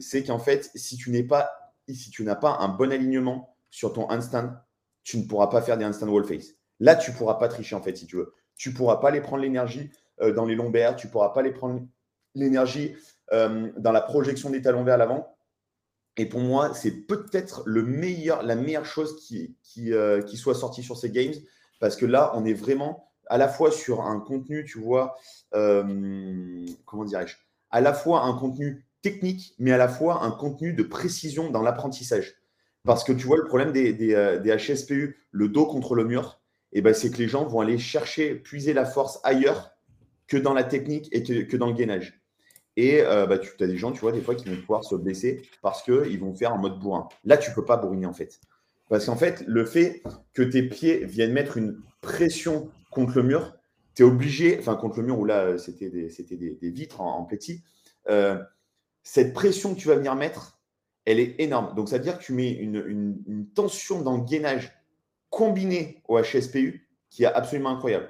c'est 0.00 0.24
qu'en 0.24 0.40
fait, 0.40 0.72
si 0.74 0.96
tu 0.96 1.12
n'es 1.12 1.22
pas, 1.22 1.52
si 1.88 2.10
tu 2.10 2.24
n'as 2.24 2.34
pas 2.34 2.56
un 2.58 2.66
bon 2.66 2.90
alignement 2.90 3.54
sur 3.70 3.92
ton 3.92 4.10
handstand, 4.10 4.54
tu 5.04 5.18
ne 5.18 5.22
pourras 5.22 5.46
pas 5.46 5.62
faire 5.62 5.78
des 5.78 5.84
handstand 5.84 6.08
wall 6.08 6.24
face. 6.24 6.56
Là, 6.80 6.96
tu 6.96 7.12
ne 7.12 7.16
pourras 7.16 7.34
pas 7.34 7.46
tricher 7.46 7.76
en 7.76 7.80
fait, 7.80 7.96
si 7.96 8.08
tu 8.08 8.16
veux. 8.16 8.34
Tu 8.56 8.70
ne 8.70 8.74
pourras 8.74 8.96
pas 8.96 9.12
les 9.12 9.20
prendre 9.20 9.44
l'énergie 9.44 9.92
dans 10.30 10.44
les 10.44 10.54
lombaires, 10.54 10.94
tu 10.94 11.08
ne 11.08 11.12
pourras 11.12 11.30
pas 11.30 11.42
les 11.42 11.50
prendre 11.50 11.82
l'énergie 12.34 12.94
euh, 13.32 13.70
dans 13.78 13.92
la 13.92 14.00
projection 14.00 14.50
des 14.50 14.62
talons 14.62 14.84
vers 14.84 14.98
l'avant. 14.98 15.36
Et 16.18 16.26
pour 16.26 16.40
moi, 16.40 16.74
c'est 16.74 17.06
peut-être 17.06 17.62
le 17.64 17.82
meilleur, 17.82 18.42
la 18.42 18.54
meilleure 18.54 18.84
chose 18.84 19.16
qui, 19.24 19.56
qui, 19.62 19.92
euh, 19.92 20.20
qui, 20.20 20.36
soit 20.36 20.54
sortie 20.54 20.82
sur 20.82 20.98
ces 20.98 21.10
games, 21.10 21.32
parce 21.80 21.96
que 21.96 22.04
là, 22.04 22.32
on 22.34 22.44
est 22.44 22.52
vraiment 22.52 23.10
à 23.28 23.38
la 23.38 23.48
fois 23.48 23.70
sur 23.70 24.02
un 24.02 24.20
contenu, 24.20 24.64
tu 24.64 24.78
vois, 24.78 25.16
euh, 25.54 26.66
comment 26.84 27.04
dirais-je, 27.04 27.36
à 27.70 27.80
la 27.80 27.94
fois 27.94 28.24
un 28.24 28.34
contenu 28.34 28.84
technique, 29.00 29.54
mais 29.58 29.72
à 29.72 29.78
la 29.78 29.88
fois 29.88 30.22
un 30.22 30.30
contenu 30.30 30.74
de 30.74 30.82
précision 30.82 31.50
dans 31.50 31.62
l'apprentissage. 31.62 32.34
Parce 32.84 33.04
que 33.04 33.12
tu 33.12 33.26
vois, 33.26 33.38
le 33.38 33.46
problème 33.46 33.72
des, 33.72 33.94
des, 33.94 34.56
HSPU, 34.56 35.16
le 35.30 35.48
dos 35.48 35.66
contre 35.66 35.94
le 35.94 36.04
mur, 36.04 36.40
eh 36.72 36.82
ben, 36.82 36.92
c'est 36.92 37.10
que 37.10 37.18
les 37.18 37.28
gens 37.28 37.46
vont 37.46 37.60
aller 37.60 37.78
chercher, 37.78 38.34
puiser 38.34 38.74
la 38.74 38.84
force 38.84 39.20
ailleurs 39.22 39.70
que 40.32 40.38
dans 40.38 40.54
la 40.54 40.64
technique 40.64 41.10
et 41.12 41.22
que, 41.22 41.42
que 41.42 41.58
dans 41.58 41.66
le 41.66 41.74
gainage. 41.74 42.22
Et 42.78 43.02
euh, 43.02 43.26
bah, 43.26 43.36
tu 43.38 43.50
as 43.62 43.66
des 43.66 43.76
gens, 43.76 43.92
tu 43.92 44.00
vois, 44.00 44.12
des 44.12 44.22
fois 44.22 44.34
qui 44.34 44.48
vont 44.48 44.56
pouvoir 44.56 44.82
se 44.82 44.94
blesser 44.94 45.42
parce 45.60 45.82
qu'ils 45.82 46.18
vont 46.18 46.34
faire 46.34 46.54
en 46.54 46.58
mode 46.58 46.80
bourrin. 46.80 47.06
Là, 47.24 47.36
tu 47.36 47.52
peux 47.52 47.66
pas 47.66 47.76
bourriner 47.76 48.06
en 48.06 48.14
fait. 48.14 48.40
Parce 48.88 49.04
qu'en 49.04 49.16
fait, 49.16 49.44
le 49.46 49.66
fait 49.66 50.02
que 50.32 50.40
tes 50.40 50.62
pieds 50.62 51.04
viennent 51.04 51.34
mettre 51.34 51.58
une 51.58 51.82
pression 52.00 52.70
contre 52.90 53.16
le 53.16 53.24
mur, 53.24 53.54
tu 53.94 54.04
es 54.04 54.06
obligé, 54.06 54.58
enfin 54.58 54.74
contre 54.74 55.00
le 55.00 55.06
mur 55.06 55.18
où 55.18 55.26
là, 55.26 55.58
c'était 55.58 55.90
des, 55.90 56.08
des, 56.08 56.70
vitres 56.70 57.02
en, 57.02 57.24
plexi, 57.24 57.62
euh, 58.08 58.42
cette 59.02 59.34
pression 59.34 59.74
que 59.74 59.80
tu 59.80 59.88
vas 59.88 59.96
venir 59.96 60.14
mettre, 60.14 60.58
elle 61.04 61.20
est 61.20 61.34
énorme. 61.40 61.74
Donc, 61.74 61.90
ça 61.90 61.98
veut 61.98 62.02
dire 62.02 62.18
que 62.18 62.24
tu 62.24 62.32
mets 62.32 62.52
une, 62.52 62.82
une, 63.26 63.48
tension 63.50 64.00
dans 64.00 64.16
le 64.16 64.24
gainage 64.24 64.72
combinée 65.28 66.02
au 66.08 66.18
HSPU 66.18 66.88
qui 67.10 67.24
est 67.24 67.26
absolument 67.26 67.70
incroyable. 67.70 68.08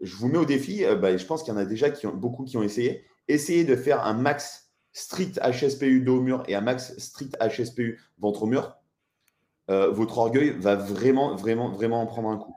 Je 0.00 0.14
vous 0.16 0.28
mets 0.28 0.38
au 0.38 0.44
défi, 0.44 0.84
euh, 0.84 0.94
bah, 0.94 1.16
je 1.16 1.24
pense 1.26 1.42
qu'il 1.42 1.52
y 1.52 1.56
en 1.56 1.60
a 1.60 1.64
déjà 1.64 1.88
beaucoup 2.14 2.44
qui 2.44 2.56
ont 2.56 2.62
essayé 2.62 3.04
essayez 3.28 3.64
de 3.64 3.76
faire 3.76 4.04
un 4.04 4.14
max 4.14 4.72
strict 4.92 5.38
HSPU 5.40 6.00
dos 6.00 6.16
au 6.16 6.20
mur 6.20 6.42
et 6.48 6.54
un 6.54 6.60
max 6.60 6.96
strict 6.98 7.36
HSPU 7.40 8.00
ventre 8.18 8.42
au 8.42 8.46
mur, 8.46 8.76
euh, 9.70 9.90
votre 9.90 10.18
orgueil 10.18 10.50
va 10.58 10.74
vraiment, 10.74 11.36
vraiment, 11.36 11.70
vraiment 11.70 12.00
en 12.00 12.06
prendre 12.06 12.30
un 12.30 12.38
coup. 12.38 12.56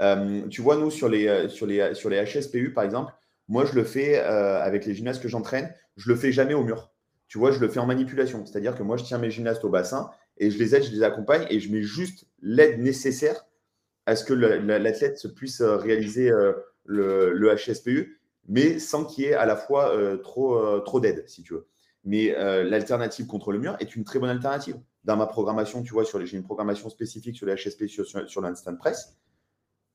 Euh, 0.00 0.46
tu 0.48 0.60
vois, 0.60 0.76
nous, 0.76 0.90
sur 0.90 1.08
les, 1.08 1.28
euh, 1.28 1.48
sur 1.48 1.66
les 1.66 2.24
HSPU, 2.24 2.72
par 2.72 2.84
exemple, 2.84 3.12
moi, 3.48 3.64
je 3.64 3.74
le 3.74 3.84
fais 3.84 4.18
avec 4.18 4.86
les 4.86 4.94
gymnastes 4.94 5.22
que 5.22 5.28
j'entraîne, 5.28 5.74
je 5.96 6.08
le 6.08 6.16
fais 6.16 6.32
jamais 6.32 6.54
au 6.54 6.62
mur. 6.62 6.90
Tu 7.28 7.38
vois, 7.38 7.50
je 7.50 7.60
le 7.60 7.68
fais 7.68 7.80
en 7.80 7.86
manipulation. 7.86 8.46
C'est-à-dire 8.46 8.74
que 8.74 8.82
moi, 8.82 8.96
je 8.96 9.04
tiens 9.04 9.18
mes 9.18 9.30
gymnastes 9.30 9.64
au 9.64 9.68
bassin 9.68 10.10
et 10.38 10.50
je 10.50 10.58
les 10.58 10.74
aide, 10.74 10.84
je 10.84 10.90
les 10.90 11.02
accompagne 11.02 11.46
et 11.50 11.60
je 11.60 11.70
mets 11.70 11.82
juste 11.82 12.26
l'aide 12.40 12.80
nécessaire 12.80 13.44
à 14.06 14.16
ce 14.16 14.24
que 14.24 14.34
l'athlète 14.34 15.26
puisse 15.34 15.62
réaliser 15.62 16.30
le, 16.84 17.32
le 17.32 17.54
HSPU 17.54 18.22
mais 18.48 18.78
sans 18.78 19.04
qu'il 19.04 19.24
y 19.24 19.26
ait 19.28 19.34
à 19.34 19.46
la 19.46 19.56
fois 19.56 19.94
euh, 19.94 20.16
trop, 20.16 20.56
euh, 20.56 20.80
trop 20.80 21.00
d'aide, 21.00 21.24
si 21.28 21.42
tu 21.42 21.54
veux. 21.54 21.68
Mais 22.04 22.36
euh, 22.36 22.64
l'alternative 22.64 23.26
contre 23.26 23.52
le 23.52 23.58
mur 23.58 23.76
est 23.78 23.94
une 23.94 24.04
très 24.04 24.18
bonne 24.18 24.30
alternative. 24.30 24.76
Dans 25.04 25.16
ma 25.16 25.26
programmation, 25.26 25.82
tu 25.82 25.92
vois, 25.92 26.04
j'ai 26.04 26.36
une 26.36 26.42
programmation 26.42 26.88
spécifique 26.88 27.36
sur 27.36 27.46
les 27.46 27.54
HSP 27.54 27.86
sur, 27.86 28.06
sur, 28.06 28.40
l'instant 28.40 28.74
press. 28.76 29.16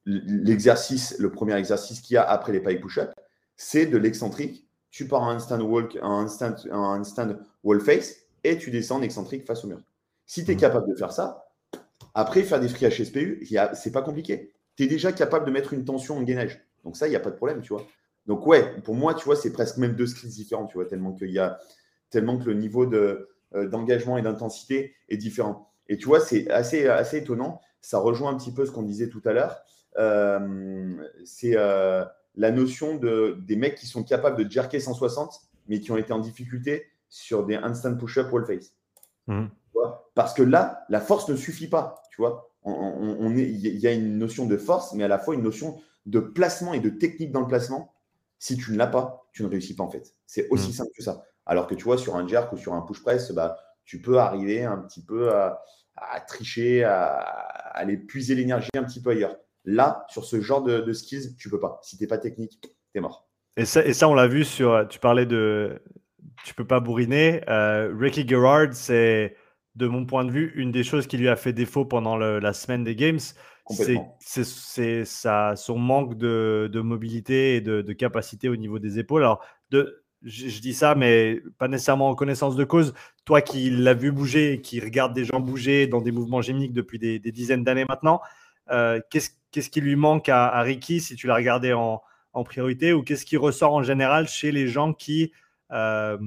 L'exercice, 0.06 1.18
le 1.20 1.32
premier 1.32 1.56
exercice 1.56 2.02
qu'il 2.02 2.16
y 2.16 2.18
a 2.18 2.24
après 2.24 2.54
les 2.54 2.62
pike 2.62 2.82
push-up, 2.82 3.12
c'est 3.56 3.86
de 3.86 3.98
l'excentrique. 3.98 4.66
Tu 4.90 5.08
pars 5.08 5.22
en 5.22 5.30
instant 5.30 5.60
walk, 5.62 5.98
en 6.02 6.20
instant, 6.20 6.56
en 6.72 6.94
instant 6.94 7.36
wall 7.64 7.82
face 7.82 8.16
et 8.44 8.58
tu 8.58 8.72
descends 8.72 8.98
en 8.98 9.02
excentrique 9.02 9.46
face 9.46 9.64
au 9.66 9.68
mur. 9.68 9.82
Si 10.26 10.46
tu 10.46 10.52
es 10.52 10.56
mmh. 10.56 10.60
capable 10.60 10.90
de 10.90 10.96
faire 10.96 11.12
ça, 11.12 11.47
après 12.18 12.42
faire 12.42 12.60
des 12.60 12.68
free 12.68 12.90
HSPU, 12.90 13.48
c'est 13.76 13.92
pas 13.92 14.02
compliqué. 14.02 14.52
Tu 14.76 14.86
es 14.86 14.88
déjà 14.88 15.12
capable 15.12 15.46
de 15.46 15.52
mettre 15.52 15.74
une 15.74 15.86
tension 15.86 16.18
en 16.18 16.24
gainage. 16.24 16.60
Donc 16.84 16.98
ça, 16.98 17.06
il 17.06 17.12
n'y 17.12 17.16
a 17.16 17.20
pas 17.20 17.30
de 17.30 17.36
problème, 17.36 17.62
tu 17.62 17.74
vois. 17.74 17.86
Donc, 18.26 18.48
ouais, 18.48 18.82
pour 18.82 18.96
moi, 18.96 19.14
tu 19.14 19.24
vois, 19.24 19.36
c'est 19.36 19.54
presque 19.54 19.78
même 19.78 19.94
deux 19.94 20.08
skills 20.08 20.32
différents, 20.32 20.66
tu 20.66 20.80
vois, 20.80 20.86
tellement 20.86 21.14
qu'il 21.14 21.30
y 21.30 21.38
a, 21.38 21.60
tellement 22.10 22.40
que 22.40 22.46
le 22.46 22.56
niveau 22.56 22.88
de, 22.88 23.30
euh, 23.54 23.68
d'engagement 23.68 24.18
et 24.18 24.24
d'intensité 24.24 24.96
est 25.10 25.18
différent. 25.18 25.72
Et 25.90 25.98
tu 25.98 26.08
vois, 26.08 26.20
c'est 26.20 26.50
assez, 26.50 26.88
assez 26.88 27.18
étonnant. 27.18 27.62
Ça 27.82 28.00
rejoint 28.00 28.32
un 28.32 28.38
petit 28.38 28.52
peu 28.52 28.66
ce 28.66 28.72
qu'on 28.72 28.82
disait 28.82 29.10
tout 29.10 29.22
à 29.24 29.34
l'heure. 29.34 29.62
Euh, 30.00 30.96
c'est 31.24 31.54
euh, 31.56 32.04
la 32.36 32.50
notion 32.50 32.96
de, 32.96 33.38
des 33.46 33.56
mecs 33.56 33.76
qui 33.76 33.86
sont 33.86 34.04
capables 34.04 34.44
de 34.44 34.52
jerker 34.52 34.80
160, 34.80 35.40
mais 35.68 35.82
qui 35.82 35.92
ont 35.92 35.98
été 35.98 36.14
en 36.14 36.20
difficulté 36.20 36.88
sur 37.10 37.46
des 37.46 37.58
instant 37.58 37.96
push-up 37.96 38.34
wall 38.34 38.48
face. 38.48 38.74
Mmh. 39.28 39.46
Parce 40.16 40.34
que 40.34 40.42
là, 40.42 40.84
la 40.90 41.00
force 41.00 41.30
ne 41.30 41.36
suffit 41.36 41.68
pas. 41.68 42.02
Tu 42.18 42.24
vois, 42.24 42.50
on, 42.64 43.32
il 43.38 43.78
y 43.78 43.86
a 43.86 43.94
une 43.94 44.18
notion 44.18 44.48
de 44.48 44.58
force, 44.58 44.94
mais 44.94 45.04
à 45.04 45.08
la 45.08 45.20
fois 45.20 45.36
une 45.36 45.44
notion 45.44 45.80
de 46.08 46.20
placement 46.20 46.74
et 46.74 46.80
de 46.80 46.90
technique 46.90 47.32
dans 47.32 47.42
le 47.42 47.48
placement. 47.48 47.94
Si 48.40 48.58
tu 48.58 48.72
ne 48.72 48.78
l'as 48.78 48.88
pas, 48.88 49.28
tu 49.34 49.44
ne 49.44 49.48
réussis 49.48 49.76
pas 49.76 49.84
en 49.84 49.90
fait. 49.90 50.16
C'est 50.26 50.50
aussi 50.50 50.70
mmh. 50.70 50.74
simple 50.74 50.90
que 50.98 51.04
ça. 51.04 51.24
Alors 51.46 51.68
que 51.68 51.76
tu 51.76 51.84
vois, 51.84 52.00
sur 52.00 52.16
un 52.16 52.28
jerk 52.28 52.52
ou 52.54 52.58
sur 52.58 52.74
un 52.74 52.82
push 52.82 53.04
press, 53.04 53.32
bah, 53.34 53.56
tu 53.86 54.02
peux 54.02 54.18
arriver 54.18 54.66
un 54.66 54.80
petit 54.80 55.06
peu 55.06 55.32
à, 55.32 55.62
tricher, 56.28 56.84
à, 56.84 57.18
aller 57.76 57.98
puiser 57.98 58.34
l'énergie 58.34 58.72
un 58.76 58.84
petit 58.84 59.02
peu 59.02 59.12
ailleurs. 59.12 59.38
Là, 59.64 60.08
sur 60.10 60.26
ce 60.26 60.42
genre 60.42 60.64
de, 60.64 60.92
skills, 60.92 61.36
tu 61.38 61.52
peux 61.52 61.60
pas. 61.60 61.80
Si 61.84 61.98
tu 61.98 62.04
n'es 62.04 62.08
pas 62.08 62.18
technique, 62.18 62.60
tu 62.62 62.70
es 62.96 63.00
mort. 63.00 63.30
Et 63.58 63.66
ça, 63.66 63.86
et 63.86 63.94
ça, 63.94 64.10
on 64.10 64.16
l'a 64.16 64.28
vu 64.28 64.44
sur. 64.44 64.88
Tu 64.90 64.98
parlais 64.98 65.28
de. 65.28 65.84
Tu 66.44 66.56
peux 66.56 66.66
pas 66.66 66.80
bourriner. 66.80 67.44
Euh, 67.48 67.94
Ricky 67.96 68.28
Gerard, 68.28 68.74
c'est, 68.74 69.36
de 69.78 69.88
mon 69.88 70.06
point 70.06 70.26
de 70.26 70.32
vue, 70.32 70.52
une 70.56 70.72
des 70.72 70.84
choses 70.84 71.08
qui 71.08 71.18
lui 71.18 71.30
a 71.30 71.36
fait 71.36 71.54
défaut 71.54 71.86
pendant 71.86 72.18
la 72.18 72.54
semaine 72.54 72.84
des 72.84 72.96
Games. 72.96 73.20
C'est 74.20 75.06
son 75.06 75.78
manque 75.78 76.18
de, 76.18 76.82
mobilité 76.82 77.56
et 77.56 77.62
de, 77.62 77.82
de, 77.82 77.94
capacité 77.94 78.50
au 78.50 78.56
niveau 78.56 78.80
des 78.80 78.98
épaules. 78.98 79.24
Alors, 79.24 79.46
de, 79.70 80.04
je, 80.24 80.60
dis 80.60 80.74
ça, 80.74 80.96
mais 80.96 81.42
pas 81.58 81.68
nécessairement 81.68 82.10
en 82.10 82.16
connaissance 82.16 82.56
de 82.56 82.64
cause. 82.64 82.94
Toi 83.26 83.42
qui 83.42 83.70
l'as 83.70 83.94
vu 83.94 84.12
bouger 84.12 84.54
et 84.54 84.62
qui 84.62 84.80
regarde 84.80 85.14
des 85.14 85.26
gens 85.26 85.40
bouger 85.40 85.86
dans 85.86 86.02
des 86.02 86.12
mouvements 86.12 86.42
gémiques 86.42 86.74
depuis 86.74 86.98
des, 86.98 87.20
dizaines 87.20 87.64
d'années 87.64 87.86
maintenant, 87.88 88.22
euh, 88.72 89.00
qu'est-ce 89.10 89.70
qui 89.70 89.82
lui 89.82 89.96
manque 89.96 90.28
à, 90.30 90.60
Ricky 90.62 91.00
si 91.00 91.16
tu 91.16 91.28
l'as 91.28 91.36
regardé 91.36 91.74
en, 91.74 92.02
priorité 92.46 92.94
ou 92.94 93.02
qu'est-ce 93.02 93.26
qui 93.26 93.36
ressort 93.36 93.74
en 93.74 93.82
général 93.82 94.28
chez 94.28 94.52
les 94.52 94.68
gens 94.68 94.94
qui, 94.94 95.32
euh, 95.72 96.18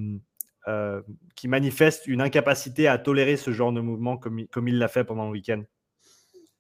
euh, 0.69 1.03
qui 1.37 1.49
manifestent 1.49 2.07
une 2.07 2.21
incapacité 2.21 2.89
à 2.89 2.99
tolérer 2.99 3.37
ce 3.37 3.53
genre 3.53 3.73
de 3.73 3.81
mouvement 3.81 4.17
comme, 4.17 4.47
comme 4.49 4.69
il 4.69 4.79
l'a 4.79 4.89
fait 4.89 5.05
pendant 5.05 5.27
le 5.27 5.33
week-end 5.33 5.63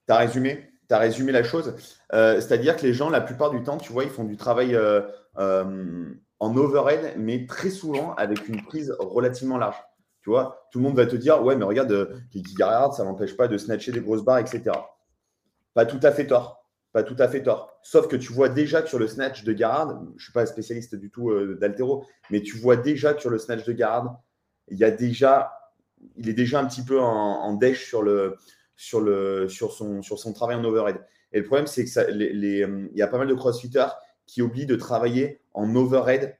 Tu 0.06 0.12
as 0.12 0.16
résumé 0.16 0.66
tu 0.88 0.96
résumé 0.96 1.30
la 1.30 1.44
chose. 1.44 1.76
C'est-à-dire 2.10 2.74
que 2.74 2.82
les 2.82 2.92
gens, 2.92 3.10
la 3.10 3.20
plupart 3.20 3.52
du 3.52 3.62
temps, 3.62 3.78
tu 3.78 3.92
vois, 3.92 4.02
ils 4.02 4.10
font 4.10 4.24
du 4.24 4.36
travail 4.36 4.76
en 6.40 6.56
overhead, 6.56 7.14
mais 7.16 7.46
très 7.46 7.70
souvent 7.70 8.14
avec 8.14 8.48
une 8.48 8.62
prise 8.64 8.92
relativement 8.98 9.58
large. 9.58 9.76
Tu 10.22 10.30
vois, 10.30 10.68
tout 10.70 10.78
le 10.78 10.84
monde 10.84 10.96
va 10.96 11.06
te 11.06 11.16
dire, 11.16 11.42
ouais, 11.42 11.56
mais 11.56 11.64
regarde, 11.64 11.92
euh, 11.92 12.18
Kiki 12.30 12.54
Garrard, 12.54 12.94
ça 12.94 13.04
n'empêche 13.04 13.36
pas 13.36 13.48
de 13.48 13.56
snatcher 13.56 13.92
des 13.92 14.00
grosses 14.00 14.22
barres, 14.22 14.38
etc. 14.38 14.76
Pas 15.72 15.86
tout 15.86 16.00
à 16.02 16.12
fait 16.12 16.26
tort. 16.26 16.59
Pas 16.92 17.02
tout 17.02 17.16
à 17.18 17.28
fait 17.28 17.42
tort. 17.42 17.78
Sauf 17.82 18.08
que 18.08 18.16
tu 18.16 18.32
vois 18.32 18.48
déjà 18.48 18.82
que 18.82 18.88
sur 18.88 18.98
le 18.98 19.06
snatch 19.06 19.44
de 19.44 19.52
Garrard, 19.52 20.02
je 20.06 20.14
ne 20.14 20.18
suis 20.18 20.32
pas 20.32 20.44
spécialiste 20.46 20.96
du 20.96 21.10
tout 21.10 21.30
euh, 21.30 21.56
d'altéro, 21.60 22.04
mais 22.30 22.42
tu 22.42 22.56
vois 22.56 22.76
déjà 22.76 23.14
que 23.14 23.20
sur 23.20 23.30
le 23.30 23.38
snatch 23.38 23.64
de 23.64 23.72
Garrard, 23.72 24.20
il 24.68 24.78
y 24.78 24.84
a 24.84 24.90
déjà, 24.90 25.52
il 26.16 26.28
est 26.28 26.34
déjà 26.34 26.60
un 26.60 26.66
petit 26.66 26.82
peu 26.82 26.98
en, 27.00 27.06
en 27.06 27.54
dèche 27.54 27.86
sur, 27.86 28.02
le, 28.02 28.36
sur, 28.76 29.00
le, 29.00 29.48
sur, 29.48 29.72
son, 29.72 30.02
sur 30.02 30.18
son 30.18 30.32
travail 30.32 30.56
en 30.56 30.64
overhead. 30.64 31.00
Et 31.32 31.38
le 31.38 31.44
problème, 31.44 31.66
c'est 31.66 31.84
que 31.84 32.10
les, 32.10 32.62
euh, 32.62 32.88
il 32.92 32.98
y 32.98 33.02
a 33.02 33.06
pas 33.06 33.18
mal 33.18 33.28
de 33.28 33.34
crossfitters 33.34 33.88
qui 34.26 34.42
oublie 34.42 34.66
de 34.66 34.76
travailler 34.76 35.40
en 35.54 35.74
overhead, 35.74 36.36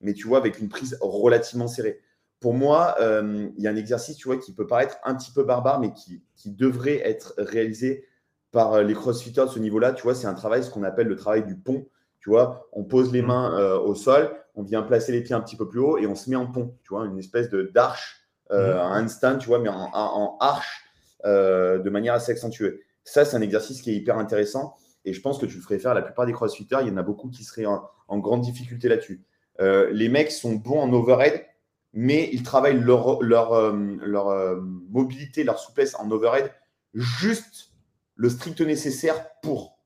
mais 0.00 0.14
tu 0.14 0.26
vois, 0.26 0.38
avec 0.38 0.58
une 0.58 0.68
prise 0.68 0.98
relativement 1.00 1.68
serrée. 1.68 2.00
Pour 2.40 2.54
moi, 2.54 2.96
euh, 3.00 3.48
il 3.56 3.62
y 3.62 3.68
a 3.68 3.70
un 3.70 3.76
exercice, 3.76 4.16
tu 4.16 4.26
vois, 4.26 4.36
qui 4.36 4.52
peut 4.52 4.66
paraître 4.66 4.96
un 5.04 5.14
petit 5.14 5.30
peu 5.30 5.44
barbare, 5.44 5.80
mais 5.80 5.92
qui, 5.92 6.22
devrait 6.46 7.00
être 7.08 7.34
réalisé 7.38 8.04
par 8.52 8.74
euh, 8.74 8.82
les 8.82 8.94
crossfitters 8.94 9.42
de 9.42 9.50
ce 9.50 9.58
niveau-là. 9.58 9.92
Tu 9.92 10.02
vois, 10.02 10.14
c'est 10.14 10.28
un 10.28 10.34
travail, 10.34 10.62
ce 10.62 10.70
qu'on 10.70 10.84
appelle 10.84 11.08
le 11.08 11.16
travail 11.16 11.44
du 11.44 11.56
pont. 11.56 11.86
Tu 12.20 12.30
vois, 12.30 12.68
on 12.72 12.84
pose 12.84 13.12
les 13.12 13.22
mmh. 13.22 13.26
mains 13.26 13.58
euh, 13.58 13.78
au 13.78 13.96
sol, 13.96 14.30
on 14.54 14.62
vient 14.62 14.82
placer 14.82 15.10
les 15.10 15.22
pieds 15.22 15.34
un 15.34 15.40
petit 15.40 15.56
peu 15.56 15.68
plus 15.68 15.80
haut 15.80 15.98
et 15.98 16.06
on 16.06 16.14
se 16.14 16.30
met 16.30 16.36
en 16.36 16.46
pont. 16.46 16.76
Tu 16.84 16.90
vois, 16.90 17.04
une 17.06 17.18
espèce 17.18 17.50
de 17.50 17.62
d'arche, 17.74 18.24
mmh. 18.50 18.54
un 18.54 19.02
handstand, 19.02 19.38
tu 19.38 19.48
vois, 19.48 19.58
mais 19.58 19.68
en, 19.68 19.90
en 19.92 20.36
arche 20.38 20.84
de 21.24 21.90
manière 21.90 22.14
assez 22.14 22.32
accentuée. 22.32 22.80
Ça, 23.04 23.24
c'est 23.24 23.36
un 23.36 23.40
exercice 23.40 23.80
qui 23.82 23.90
est 23.90 23.94
hyper 23.94 24.18
intéressant 24.18 24.76
et 25.04 25.12
je 25.12 25.20
pense 25.20 25.38
que 25.38 25.46
tu 25.46 25.56
le 25.56 25.62
ferais 25.62 25.78
faire 25.78 25.94
la 25.94 26.02
plupart 26.02 26.26
des 26.26 26.32
crossfitters. 26.32 26.78
Il 26.82 26.88
y 26.88 26.90
en 26.90 26.96
a 26.96 27.02
beaucoup 27.02 27.28
qui 27.28 27.44
seraient 27.44 27.66
en, 27.66 28.18
grande 28.18 28.42
difficulté 28.42 28.88
là-dessus. 28.88 29.24
Euh, 29.60 29.90
les 29.90 30.08
mecs 30.08 30.30
sont 30.30 30.54
bons 30.54 30.80
en 30.80 30.92
overhead, 30.92 31.44
mais 31.92 32.30
ils 32.32 32.42
travaillent 32.42 32.80
leur, 32.80 33.22
leur, 33.22 33.52
euh, 33.52 33.72
leur 34.00 34.28
euh, 34.28 34.60
mobilité, 34.60 35.44
leur 35.44 35.58
souplesse 35.58 35.94
en 35.96 36.10
overhead, 36.10 36.50
juste 36.94 37.71
le 38.14 38.28
strict 38.28 38.60
nécessaire 38.60 39.28
pour. 39.42 39.78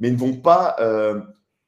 Mais 0.00 0.10
ne 0.10 0.16
vont 0.16 0.36
pas 0.36 0.76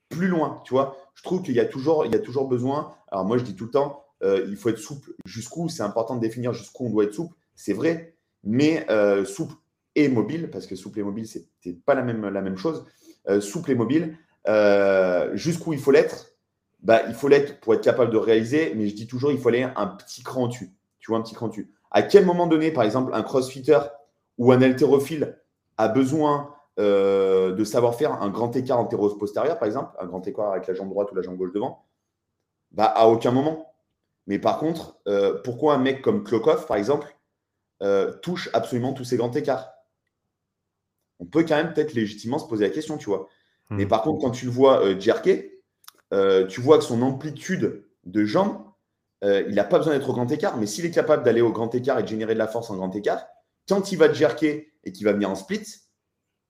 plus 0.08 0.28
loin. 0.28 0.62
Tu 0.64 0.74
vois, 0.74 0.96
je 1.14 1.22
trouve 1.22 1.42
qu'il 1.42 1.54
y, 1.54 1.60
a 1.60 1.64
toujours, 1.64 2.06
il 2.06 2.12
y 2.12 2.16
a 2.16 2.20
toujours 2.20 2.48
besoin. 2.48 2.94
Alors, 3.10 3.24
moi, 3.24 3.38
je 3.38 3.44
dis 3.44 3.54
tout 3.54 3.64
le 3.64 3.70
temps, 3.70 4.04
il 4.22 4.56
faut 4.56 4.68
être 4.68 4.78
souple. 4.78 5.14
Jusqu'où 5.24 5.68
C'est 5.68 5.82
important 5.82 6.16
de 6.16 6.20
définir 6.20 6.52
jusqu'où 6.52 6.86
on 6.86 6.90
doit 6.90 7.04
être 7.04 7.14
souple. 7.14 7.34
C'est 7.54 7.72
vrai. 7.72 8.16
Mais 8.42 8.86
souple 9.24 9.54
et 9.94 10.08
mobile, 10.08 10.50
parce 10.50 10.66
que 10.66 10.76
souple 10.76 11.00
et 11.00 11.02
mobile, 11.02 11.26
c'est 11.26 11.84
pas 11.84 11.94
la 11.94 12.02
même, 12.02 12.28
la 12.28 12.42
même 12.42 12.56
chose. 12.56 12.84
Euh, 13.28 13.40
souple 13.40 13.72
et 13.72 13.74
mobile, 13.74 14.16
euh, 14.46 15.34
jusqu'où 15.34 15.72
il 15.72 15.80
faut 15.80 15.90
l'être 15.90 16.36
bah, 16.82 17.02
Il 17.08 17.14
faut 17.14 17.26
l'être 17.26 17.60
pour 17.60 17.74
être 17.74 17.82
capable 17.82 18.12
de 18.12 18.16
réaliser, 18.16 18.72
mais 18.76 18.86
je 18.86 18.94
dis 18.94 19.08
toujours, 19.08 19.32
il 19.32 19.38
faut 19.38 19.48
aller 19.48 19.64
un 19.64 19.86
petit 19.86 20.22
cran 20.22 20.44
au-dessus. 20.44 20.70
Tu 21.00 21.10
vois, 21.10 21.18
un 21.18 21.22
petit 21.22 21.34
cran 21.34 21.46
au-dessus. 21.46 21.72
À 21.90 22.02
quel 22.02 22.24
moment 22.24 22.46
donné, 22.46 22.70
par 22.70 22.84
exemple, 22.84 23.12
un 23.14 23.22
crossfitter 23.22 23.80
ou 24.38 24.52
un 24.52 24.62
haltérophile 24.62 25.38
a 25.76 25.88
besoin 25.88 26.54
euh, 26.78 27.52
de 27.52 27.64
savoir 27.64 27.94
faire 27.94 28.12
un 28.22 28.28
grand 28.28 28.54
écart 28.56 28.78
antéro-postérieur, 28.78 29.58
par 29.58 29.66
exemple, 29.66 29.96
un 29.98 30.06
grand 30.06 30.26
écart 30.26 30.52
avec 30.52 30.66
la 30.66 30.74
jambe 30.74 30.90
droite 30.90 31.10
ou 31.12 31.14
la 31.14 31.22
jambe 31.22 31.36
gauche 31.36 31.52
devant 31.52 31.84
bah, 32.70 32.84
À 32.84 33.08
aucun 33.08 33.30
moment. 33.30 33.72
Mais 34.26 34.38
par 34.38 34.58
contre, 34.58 34.98
pourquoi 35.44 35.74
un 35.74 35.78
mec 35.78 36.02
comme 36.02 36.24
Klokov, 36.24 36.66
par 36.66 36.76
exemple, 36.76 37.16
touche 38.22 38.50
absolument 38.54 38.92
tous 38.92 39.04
ces 39.04 39.16
grands 39.16 39.30
écarts? 39.32 39.72
On 41.18 41.26
peut 41.26 41.44
quand 41.44 41.56
même 41.56 41.72
peut-être 41.72 41.94
légitimement 41.94 42.38
se 42.38 42.46
poser 42.46 42.66
la 42.66 42.74
question, 42.74 42.98
tu 42.98 43.06
vois. 43.06 43.28
Mais 43.70 43.84
hmm. 43.84 43.88
par 43.88 44.02
contre, 44.02 44.20
quand 44.20 44.30
tu 44.30 44.46
le 44.46 44.50
vois 44.50 44.84
euh, 44.84 44.98
jerker, 44.98 45.62
euh, 46.12 46.46
tu 46.46 46.60
vois 46.60 46.78
que 46.78 46.84
son 46.84 47.02
amplitude 47.02 47.84
de 48.04 48.24
jambes, 48.24 48.58
euh, 49.24 49.44
il 49.48 49.54
n'a 49.54 49.64
pas 49.64 49.78
besoin 49.78 49.94
d'être 49.94 50.08
au 50.08 50.12
grand 50.12 50.30
écart. 50.30 50.56
Mais 50.56 50.66
s'il 50.66 50.84
est 50.84 50.90
capable 50.90 51.24
d'aller 51.24 51.40
au 51.40 51.50
grand 51.50 51.74
écart 51.74 51.98
et 51.98 52.02
de 52.02 52.08
générer 52.08 52.34
de 52.34 52.38
la 52.38 52.46
force 52.46 52.70
en 52.70 52.76
grand 52.76 52.94
écart, 52.94 53.26
quand 53.68 53.92
il 53.92 53.98
va 53.98 54.12
jerker 54.12 54.72
et 54.84 54.92
qu'il 54.92 55.04
va 55.04 55.12
venir 55.12 55.30
en 55.30 55.34
split, 55.34 55.64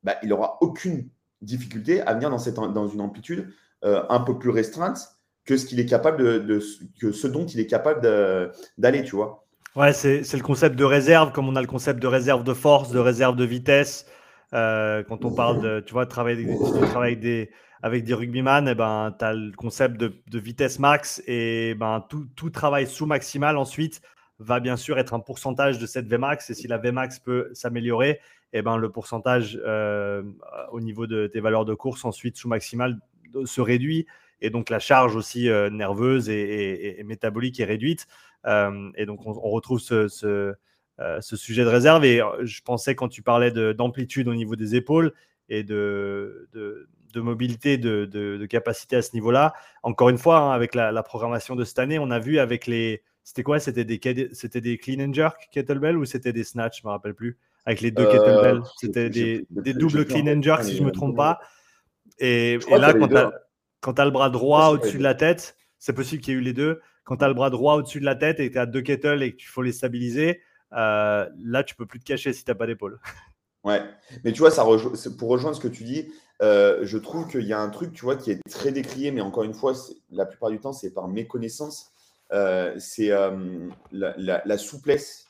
bah, 0.02 0.16
il 0.22 0.28
n'aura 0.28 0.58
aucune 0.60 1.08
difficulté 1.40 2.00
à 2.02 2.14
venir 2.14 2.30
dans, 2.30 2.38
cette, 2.38 2.54
dans 2.54 2.88
une 2.88 3.00
amplitude 3.00 3.52
un 3.82 4.20
peu 4.20 4.36
plus 4.36 4.50
restreinte 4.50 4.98
que 5.44 5.56
ce 5.56 5.66
de, 5.74 7.28
dont 7.28 7.46
il 7.46 7.60
est 7.60 7.66
capable 7.66 8.00
d'aller, 8.76 9.04
tu 9.04 9.14
vois. 9.14 9.46
Ouais, 9.76 9.92
c'est 9.92 10.32
le 10.32 10.42
concept 10.42 10.74
de 10.76 10.84
réserve, 10.84 11.32
comme 11.32 11.48
on 11.48 11.54
a 11.56 11.60
le 11.60 11.66
concept 11.66 12.00
de 12.00 12.06
réserve 12.06 12.42
de 12.44 12.54
force, 12.54 12.90
de 12.90 12.98
réserve 12.98 13.36
de 13.36 13.44
vitesse. 13.44 14.06
Euh, 14.54 15.02
quand 15.04 15.24
on 15.24 15.32
parle 15.32 15.60
de, 15.60 15.80
tu 15.80 15.92
vois, 15.92 16.06
travailler, 16.06 16.48
avec 16.94 17.20
des, 17.20 17.50
avec 17.82 18.04
des 18.04 18.14
rugbyman, 18.14 18.68
eh 18.68 18.74
ben, 18.74 19.14
tu 19.18 19.24
as 19.24 19.34
le 19.34 19.52
concept 19.52 19.98
de, 19.98 20.38
vitesse 20.38 20.78
max 20.78 21.22
et 21.26 21.74
ben, 21.74 22.04
tout, 22.08 22.26
tout, 22.36 22.50
travail 22.50 22.86
sous 22.86 23.06
maximal 23.06 23.56
ensuite 23.56 24.00
va 24.38 24.60
bien 24.60 24.76
sûr 24.76 24.98
être 24.98 25.14
un 25.14 25.20
pourcentage 25.20 25.78
de 25.78 25.86
cette 25.86 26.06
Vmax. 26.06 26.50
Et 26.50 26.54
si 26.54 26.68
la 26.68 26.78
Vmax 26.78 27.20
peut 27.20 27.50
s'améliorer, 27.54 28.20
eh 28.52 28.62
ben, 28.62 28.76
le 28.76 28.90
pourcentage 28.90 29.58
euh, 29.64 30.22
au 30.70 30.80
niveau 30.80 31.06
de 31.06 31.26
tes 31.26 31.40
valeurs 31.40 31.64
de 31.64 31.74
course 31.74 32.04
ensuite 32.04 32.36
sous 32.36 32.48
maximal 32.48 32.98
se 33.44 33.60
réduit. 33.60 34.06
Et 34.40 34.50
donc 34.50 34.70
la 34.70 34.78
charge 34.78 35.16
aussi 35.16 35.48
euh, 35.48 35.70
nerveuse 35.70 36.28
et, 36.28 37.02
métabolique 37.04 37.58
est 37.60 37.64
réduite. 37.64 38.06
et 38.46 39.06
donc 39.06 39.26
on, 39.26 39.32
retrouve 39.32 39.80
ce 39.80 40.54
euh, 40.98 41.20
sujet 41.20 41.64
de 41.64 41.68
réserve. 41.68 42.04
Et 42.04 42.22
euh, 42.22 42.44
je 42.44 42.62
pensais 42.62 42.94
quand 42.94 43.08
tu 43.08 43.22
parlais 43.22 43.50
d'amplitude 43.50 44.28
au 44.28 44.34
niveau 44.34 44.56
des 44.56 44.74
épaules 44.74 45.12
et 45.48 45.62
de, 45.62 46.48
mobilité, 47.14 47.76
de, 47.78 48.46
capacité 48.46 48.96
à 48.96 49.02
ce 49.02 49.12
niveau-là. 49.14 49.52
Encore 49.82 50.08
une 50.08 50.18
fois, 50.18 50.38
hein, 50.38 50.50
avec 50.52 50.74
la, 50.74 51.02
programmation 51.02 51.54
de 51.54 51.64
cette 51.64 51.78
année, 51.78 51.98
on 51.98 52.10
a 52.10 52.18
vu 52.18 52.38
avec 52.38 52.66
les. 52.66 53.02
C'était 53.26 53.42
quoi? 53.42 53.58
C'était 53.58 53.84
des, 53.84 54.30
c'était 54.34 54.60
des 54.60 54.78
clean 54.78 55.04
and 55.04 55.12
jerk 55.12 55.48
kettlebell 55.50 55.96
ou 55.96 56.04
c'était 56.04 56.32
des 56.32 56.44
snatch? 56.44 56.80
Je 56.80 56.86
ne 56.86 56.90
me 56.90 56.92
rappelle 56.92 57.14
plus. 57.14 57.36
Avec 57.64 57.80
les 57.80 57.90
deux 57.90 58.04
euh, 58.04 58.12
kettlebells. 58.12 58.62
C'était 58.76 59.10
des, 59.10 59.44
des, 59.50 59.74
doubles 59.74 60.06
clean 60.06 60.28
and 60.28 60.42
jerk, 60.42 60.62
si 60.62 60.76
je 60.76 60.80
ne 60.80 60.86
me 60.86 60.92
trompe 60.92 61.16
pas. 61.16 61.40
Et, 62.20 62.58
là, 62.70 62.94
quand 63.80 63.94
tu 63.94 64.00
as, 64.00 64.04
le 64.04 64.12
bras 64.12 64.30
droit 64.30 64.68
au-dessus 64.68 64.98
de 64.98 65.02
la 65.02 65.16
tête, 65.16 65.56
c'est 65.80 65.92
possible 65.92 66.22
qu'il 66.22 66.34
y 66.34 66.36
ait 66.36 66.40
eu 66.40 66.42
les 66.42 66.52
deux. 66.52 66.80
Quand 67.02 67.16
tu 67.16 67.24
as 67.24 67.28
le 67.28 67.34
bras 67.34 67.50
droit 67.50 67.74
au-dessus 67.74 67.98
de 67.98 68.04
la 68.04 68.14
tête 68.14 68.38
et 68.38 68.46
que 68.46 68.52
tu 68.52 68.58
as 68.60 68.66
deux 68.66 68.82
kettles 68.82 69.20
et 69.24 69.32
que 69.32 69.36
tu 69.38 69.48
faut 69.48 69.62
les 69.62 69.72
stabiliser, 69.72 70.40
euh, 70.74 71.28
là, 71.42 71.64
tu 71.64 71.74
peux 71.74 71.84
plus 71.84 71.98
te 71.98 72.04
cacher 72.04 72.32
si 72.32 72.44
tu 72.44 72.50
n'as 72.52 72.54
pas 72.54 72.68
d'épaule. 72.68 73.00
Ouais, 73.64 73.82
mais 74.22 74.30
tu 74.30 74.38
vois, 74.38 74.52
ça 74.52 74.64
pour 75.18 75.28
rejoindre 75.30 75.56
ce 75.56 75.60
que 75.60 75.66
tu 75.66 75.82
dis, 75.82 76.12
euh, 76.42 76.78
je 76.82 76.96
trouve 76.96 77.26
qu'il 77.26 77.42
y 77.42 77.52
a 77.52 77.58
un 77.58 77.70
truc, 77.70 77.92
tu 77.92 78.04
vois, 78.04 78.14
qui 78.14 78.30
est 78.30 78.40
très 78.48 78.70
décrié, 78.70 79.10
mais 79.10 79.20
encore 79.20 79.42
une 79.42 79.54
fois, 79.54 79.72
la 80.12 80.26
plupart 80.26 80.50
du 80.50 80.60
temps, 80.60 80.72
c'est 80.72 80.94
par 80.94 81.08
méconnaissance. 81.08 81.92
Euh, 82.32 82.74
c'est 82.78 83.12
euh, 83.12 83.68
la, 83.92 84.58
souplesse 84.58 85.26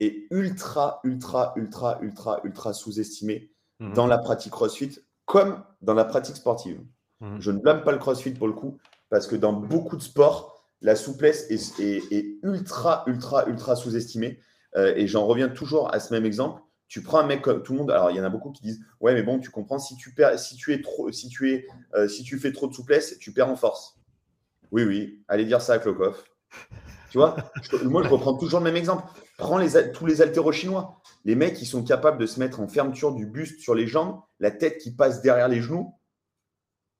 est 0.00 0.26
ultra, 0.30 1.00
ultra, 1.04 1.54
ultra, 1.56 1.98
ultra, 2.02 2.40
ultra 2.44 2.72
sous-estimée 2.72 3.50
mhm. 3.80 3.94
dans 3.94 4.06
la 4.06 4.18
pratique 4.18 4.52
CrossFit 4.52 4.98
comme 5.24 5.62
dans 5.80 5.94
la 5.94 6.04
pratique 6.04 6.36
sportive. 6.36 6.80
Mhm. 7.20 7.40
Je 7.40 7.50
ne 7.50 7.58
blâme 7.58 7.82
pas 7.82 7.92
le 7.92 7.98
CrossFit 7.98 8.32
pour 8.32 8.46
le 8.46 8.52
coup, 8.52 8.78
parce 9.08 9.26
que 9.26 9.36
dans 9.36 9.52
beaucoup 9.52 9.96
de 9.96 10.02
sports, 10.02 10.62
la 10.82 10.94
souplesse 10.94 11.50
est, 11.50 11.80
est 12.12 12.38
ultra, 12.42 13.04
ultra, 13.06 13.46
ultra 13.46 13.76
sous-estimée. 13.76 14.38
et 14.76 15.06
j'en 15.06 15.26
reviens 15.26 15.48
toujours 15.48 15.92
à 15.94 16.00
ce 16.00 16.12
même 16.12 16.26
exemple 16.26 16.60
tu 16.88 17.02
prends 17.02 17.18
un 17.18 17.26
mec 17.26 17.42
comme 17.42 17.62
tout 17.62 17.72
le 17.72 17.78
monde. 17.78 17.90
Alors, 17.90 18.10
il 18.10 18.16
y 18.16 18.20
en 18.20 18.24
a 18.24 18.28
beaucoup 18.28 18.50
qui 18.50 18.62
disent 18.62 18.80
Ouais, 19.00 19.14
mais 19.14 19.22
bon, 19.22 19.38
tu 19.38 19.50
comprends, 19.50 19.78
si 19.78 19.96
tu, 19.96 20.14
perds, 20.14 20.38
si 20.38 20.56
tu, 20.56 20.72
es 20.72 20.80
trop, 20.80 21.10
si 21.10 21.28
tu, 21.28 21.52
es, 21.52 21.66
euh, 21.94 22.08
si 22.08 22.22
tu 22.22 22.38
fais 22.38 22.52
trop 22.52 22.66
de 22.66 22.74
souplesse, 22.74 23.18
tu 23.18 23.32
perds 23.32 23.48
en 23.48 23.56
force. 23.56 23.95
Oui, 24.72 24.84
oui, 24.84 25.24
allez 25.28 25.44
dire 25.44 25.60
ça 25.60 25.74
à 25.74 25.78
Klokov. 25.78 26.22
Tu 27.10 27.18
vois, 27.18 27.36
moi, 27.84 28.02
je 28.02 28.08
reprends 28.10 28.36
toujours 28.36 28.60
le 28.60 28.64
même 28.64 28.76
exemple. 28.76 29.04
Prends 29.38 29.58
les, 29.58 29.92
tous 29.92 30.06
les 30.06 30.22
haltéros 30.22 30.52
chinois. 30.52 31.00
Les 31.24 31.34
mecs, 31.34 31.54
qui 31.54 31.66
sont 31.66 31.82
capables 31.82 32.18
de 32.18 32.26
se 32.26 32.38
mettre 32.40 32.60
en 32.60 32.68
fermeture 32.68 33.12
du 33.12 33.26
buste 33.26 33.60
sur 33.60 33.74
les 33.74 33.86
jambes, 33.86 34.20
la 34.40 34.50
tête 34.50 34.78
qui 34.78 34.94
passe 34.94 35.22
derrière 35.22 35.48
les 35.48 35.60
genoux. 35.60 35.94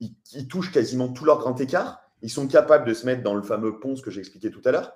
Ils, 0.00 0.14
ils 0.32 0.48
touchent 0.48 0.72
quasiment 0.72 1.08
tout 1.08 1.24
leur 1.24 1.38
grand 1.38 1.58
écart. 1.60 2.00
Ils 2.22 2.30
sont 2.30 2.48
capables 2.48 2.86
de 2.86 2.94
se 2.94 3.06
mettre 3.06 3.22
dans 3.22 3.34
le 3.34 3.42
fameux 3.42 3.78
pont, 3.78 3.96
ce 3.96 4.02
que 4.02 4.10
j'expliquais 4.10 4.50
tout 4.50 4.62
à 4.64 4.72
l'heure. 4.72 4.92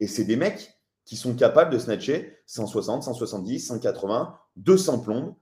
Et 0.00 0.06
c'est 0.06 0.24
des 0.24 0.36
mecs 0.36 0.74
qui 1.04 1.16
sont 1.16 1.34
capables 1.34 1.72
de 1.72 1.78
snatcher 1.78 2.38
160, 2.46 3.02
170, 3.02 3.60
180, 3.60 4.38
200 4.56 5.00
plombes. 5.00 5.34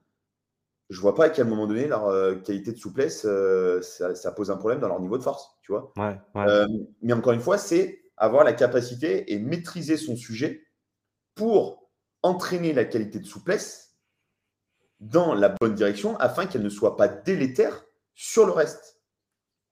Je 0.89 0.99
vois 0.99 1.15
pas 1.15 1.25
à 1.25 1.29
quel 1.29 1.47
moment 1.47 1.65
donné 1.65 1.87
leur 1.87 2.07
euh, 2.07 2.35
qualité 2.35 2.71
de 2.71 2.77
souplesse, 2.77 3.25
euh, 3.25 3.81
ça, 3.81 4.31
pose 4.31 4.51
un 4.51 4.57
problème 4.57 4.79
dans 4.79 4.87
leur 4.87 4.99
niveau 4.99 5.17
de 5.17 5.23
force, 5.23 5.57
tu 5.61 5.71
vois. 5.71 5.91
Euh, 6.35 6.67
mais 7.01 7.13
encore 7.13 7.33
une 7.33 7.41
fois, 7.41 7.57
c'est 7.57 8.03
avoir 8.17 8.43
la 8.43 8.53
capacité 8.53 9.33
et 9.33 9.39
maîtriser 9.39 9.97
son 9.97 10.15
sujet 10.15 10.67
pour 11.35 11.89
entraîner 12.21 12.73
la 12.73 12.85
qualité 12.85 13.19
de 13.19 13.25
souplesse 13.25 13.95
dans 14.99 15.33
la 15.33 15.49
bonne 15.49 15.73
direction 15.73 16.15
afin 16.17 16.45
qu'elle 16.45 16.61
ne 16.61 16.69
soit 16.69 16.95
pas 16.95 17.07
délétère 17.07 17.85
sur 18.13 18.45
le 18.45 18.51
reste. 18.51 19.01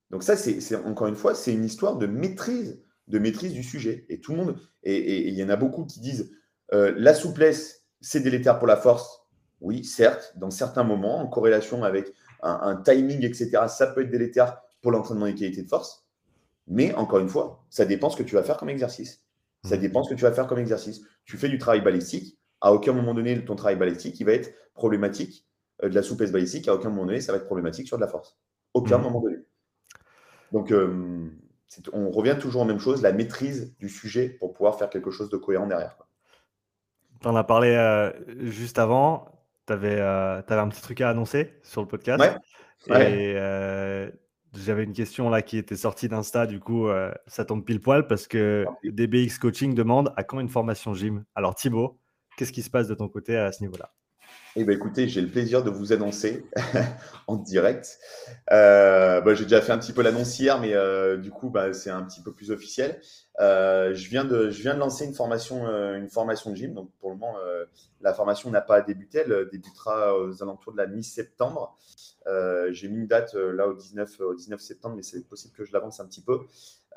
Donc 0.09 0.23
ça, 0.23 0.35
c'est 0.35 0.75
encore 0.75 1.07
une 1.07 1.15
fois, 1.15 1.35
c'est 1.35 1.53
une 1.53 1.63
histoire 1.63 1.97
de 1.97 2.07
maîtrise 2.07 2.83
de 3.07 3.19
maîtrise 3.19 3.53
du 3.53 3.63
sujet. 3.63 4.05
Et 4.09 4.21
tout 4.21 4.31
le 4.31 4.37
monde, 4.37 4.59
et 4.83 5.27
il 5.27 5.33
y 5.35 5.43
en 5.43 5.49
a 5.49 5.55
beaucoup 5.55 5.85
qui 5.85 5.99
disent 5.99 6.31
la 6.71 7.13
souplesse, 7.13 7.85
c'est 7.99 8.21
délétère 8.21 8.57
pour 8.57 8.67
la 8.67 8.77
force. 8.77 9.20
Oui, 9.61 9.83
certes, 9.83 10.33
dans 10.35 10.49
certains 10.49 10.83
moments, 10.83 11.19
en 11.19 11.27
corrélation 11.27 11.83
avec 11.83 12.11
un, 12.41 12.75
timing, 12.77 13.23
etc., 13.23 13.51
ça 13.67 13.87
peut 13.87 14.01
être 14.01 14.09
délétère 14.09 14.57
pour 14.81 14.91
l'entraînement 14.91 15.27
des 15.27 15.35
qualités 15.35 15.61
de 15.61 15.69
force. 15.69 16.07
Mais 16.67 16.93
encore 16.95 17.19
une 17.19 17.29
fois, 17.29 17.63
ça 17.69 17.85
dépend 17.85 18.09
ce 18.09 18.17
que 18.17 18.23
tu 18.23 18.35
vas 18.35 18.43
faire 18.43 18.57
comme 18.57 18.69
exercice. 18.69 19.23
Ça 19.63 19.77
mmh. 19.77 19.79
dépend 19.79 20.03
ce 20.03 20.09
que 20.09 20.15
tu 20.15 20.23
vas 20.23 20.31
faire 20.31 20.47
comme 20.47 20.57
exercice. 20.57 21.01
Tu 21.25 21.37
fais 21.37 21.49
du 21.49 21.59
travail 21.59 21.81
balistique, 21.81 22.39
à 22.61 22.73
aucun 22.73 22.93
moment 22.93 23.13
donné, 23.13 23.43
ton 23.45 23.55
travail 23.55 23.75
balistique, 23.75 24.19
il 24.19 24.25
va 24.25 24.33
être 24.33 24.53
problématique. 24.73 25.47
Euh, 25.83 25.89
de 25.89 25.95
la 25.95 26.03
souplesse 26.03 26.31
balistique, 26.31 26.67
à 26.67 26.73
aucun 26.73 26.89
moment 26.89 27.05
donné, 27.05 27.21
ça 27.21 27.31
va 27.31 27.37
être 27.37 27.45
problématique 27.45 27.87
sur 27.87 27.97
de 27.97 28.01
la 28.01 28.07
force. 28.07 28.37
Aucun 28.73 28.97
mmh. 28.97 29.01
moment 29.01 29.21
donné. 29.21 29.37
Donc, 30.51 30.71
euh, 30.71 31.29
on 31.93 32.09
revient 32.09 32.37
toujours 32.39 32.63
aux 32.63 32.65
même 32.65 32.79
chose, 32.79 33.01
la 33.01 33.13
maîtrise 33.13 33.75
du 33.79 33.89
sujet 33.89 34.29
pour 34.29 34.53
pouvoir 34.53 34.77
faire 34.77 34.89
quelque 34.89 35.11
chose 35.11 35.29
de 35.29 35.37
cohérent 35.37 35.67
derrière. 35.67 35.95
Tu 37.21 37.27
en 37.27 37.35
as 37.35 37.43
parlé 37.43 37.69
euh, 37.69 38.11
juste 38.49 38.79
avant. 38.79 39.31
Tu 39.67 39.73
avais, 39.73 39.97
euh, 39.99 40.41
un 40.47 40.67
petit 40.69 40.81
truc 40.81 41.01
à 41.01 41.09
annoncer 41.09 41.59
sur 41.63 41.81
le 41.81 41.87
podcast. 41.87 42.23
Et 42.87 43.33
euh, 43.35 44.09
j'avais 44.53 44.83
une 44.83 44.93
question 44.93 45.29
là 45.29 45.41
qui 45.41 45.57
était 45.57 45.75
sortie 45.75 46.09
d'Insta. 46.09 46.47
Du 46.47 46.59
coup, 46.59 46.87
ça 47.27 47.45
tombe 47.45 47.63
pile 47.63 47.79
poil 47.79 48.07
parce 48.07 48.27
que 48.27 48.65
DBX 48.83 49.37
Coaching 49.39 49.73
demande 49.73 50.13
à 50.17 50.23
quand 50.23 50.39
une 50.39 50.49
formation 50.49 50.93
gym? 50.93 51.23
Alors, 51.35 51.55
Thibaut, 51.55 51.99
qu'est-ce 52.37 52.51
qui 52.51 52.63
se 52.63 52.69
passe 52.69 52.87
de 52.87 52.95
ton 52.95 53.07
côté 53.07 53.37
à 53.37 53.51
ce 53.51 53.63
niveau-là? 53.63 53.93
Eh 54.57 54.65
bien, 54.65 54.75
écoutez, 54.75 55.07
j'ai 55.07 55.21
le 55.21 55.29
plaisir 55.29 55.63
de 55.63 55.69
vous 55.69 55.93
annoncer 55.93 56.45
en 57.27 57.37
direct. 57.37 57.99
Euh, 58.51 59.21
bah, 59.21 59.33
j'ai 59.33 59.43
déjà 59.43 59.61
fait 59.61 59.71
un 59.71 59.77
petit 59.77 59.93
peu 59.93 60.01
l'annonce 60.01 60.37
hier, 60.37 60.59
mais 60.59 60.73
euh, 60.73 61.15
du 61.15 61.31
coup, 61.31 61.49
bah, 61.49 61.71
c'est 61.71 61.89
un 61.89 62.03
petit 62.03 62.21
peu 62.21 62.33
plus 62.33 62.51
officiel. 62.51 62.99
Euh, 63.39 63.93
je, 63.93 64.09
viens 64.09 64.25
de, 64.25 64.49
je 64.49 64.61
viens 64.61 64.73
de 64.73 64.79
lancer 64.79 65.05
une 65.05 65.13
formation, 65.13 65.67
une 65.67 66.09
formation 66.09 66.51
de 66.51 66.55
gym. 66.57 66.73
Donc, 66.73 66.91
pour 66.99 67.11
le 67.11 67.15
moment, 67.15 67.37
la 68.01 68.13
formation 68.13 68.49
n'a 68.51 68.59
pas 68.59 68.81
débuté. 68.81 69.19
Elle 69.19 69.47
débutera 69.49 70.17
aux 70.19 70.43
alentours 70.43 70.73
de 70.73 70.77
la 70.77 70.87
mi-septembre. 70.87 71.77
j'ai 72.71 72.89
mis 72.89 72.97
une 72.97 73.07
date 73.07 73.33
là 73.35 73.69
au 73.69 73.73
19, 73.73 74.19
au 74.19 74.35
19 74.35 74.59
septembre, 74.59 74.97
mais 74.97 75.03
c'est 75.03 75.25
possible 75.27 75.53
que 75.55 75.63
je 75.63 75.71
l'avance 75.71 76.01
un 76.01 76.05
petit 76.05 76.21
peu. 76.21 76.41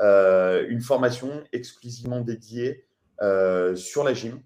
une 0.00 0.80
formation 0.80 1.44
exclusivement 1.52 2.20
dédiée 2.20 2.84
sur 3.76 4.02
la 4.02 4.12
gym. 4.12 4.40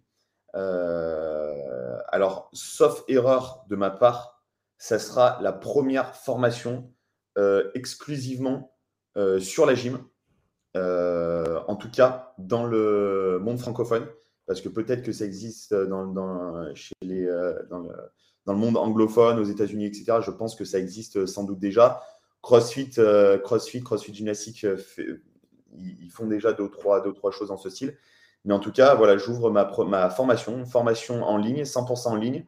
Euh, 0.54 1.98
alors, 2.08 2.48
sauf 2.52 3.04
erreur 3.08 3.64
de 3.68 3.76
ma 3.76 3.90
part, 3.90 4.42
ça 4.78 4.98
sera 4.98 5.38
la 5.42 5.52
première 5.52 6.14
formation 6.14 6.92
euh, 7.36 7.70
exclusivement 7.74 8.74
euh, 9.16 9.40
sur 9.40 9.66
la 9.66 9.74
gym, 9.74 9.98
en 10.74 11.76
tout 11.76 11.90
cas 11.90 12.34
dans 12.38 12.64
le 12.64 13.38
monde 13.42 13.58
francophone, 13.58 14.06
parce 14.46 14.60
que 14.60 14.68
peut-être 14.68 15.02
que 15.02 15.10
ça 15.12 15.24
existe 15.24 15.74
dans, 15.74 16.02
le, 16.02 16.68
monde 18.46 18.76
anglophone, 18.76 19.40
aux 19.40 19.44
États-Unis, 19.44 19.86
etc. 19.86 20.20
Je 20.22 20.30
pense 20.30 20.54
que 20.54 20.64
ça 20.64 20.78
existe 20.78 21.26
sans 21.26 21.42
doute 21.42 21.58
déjà. 21.58 22.00
CrossFit, 22.42 22.90
CrossFit, 23.42 23.82
CrossFit 23.82 24.14
gymnastique, 24.14 24.64
ils 25.76 26.10
font 26.10 26.26
déjà 26.26 26.52
deux 26.52 26.68
trois, 26.68 27.00
deux, 27.00 27.12
trois 27.12 27.32
choses 27.32 27.48
dans 27.48 27.56
ce 27.56 27.70
style. 27.70 27.96
Mais 28.44 28.54
en 28.54 28.60
tout 28.60 28.72
cas, 28.72 28.94
voilà, 28.94 29.16
j'ouvre 29.16 29.50
ma, 29.50 29.70
ma, 29.86 30.10
formation, 30.10 30.64
formation 30.64 31.22
en 31.22 31.36
ligne, 31.36 31.62
100% 31.62 32.08
en 32.08 32.16
ligne, 32.16 32.46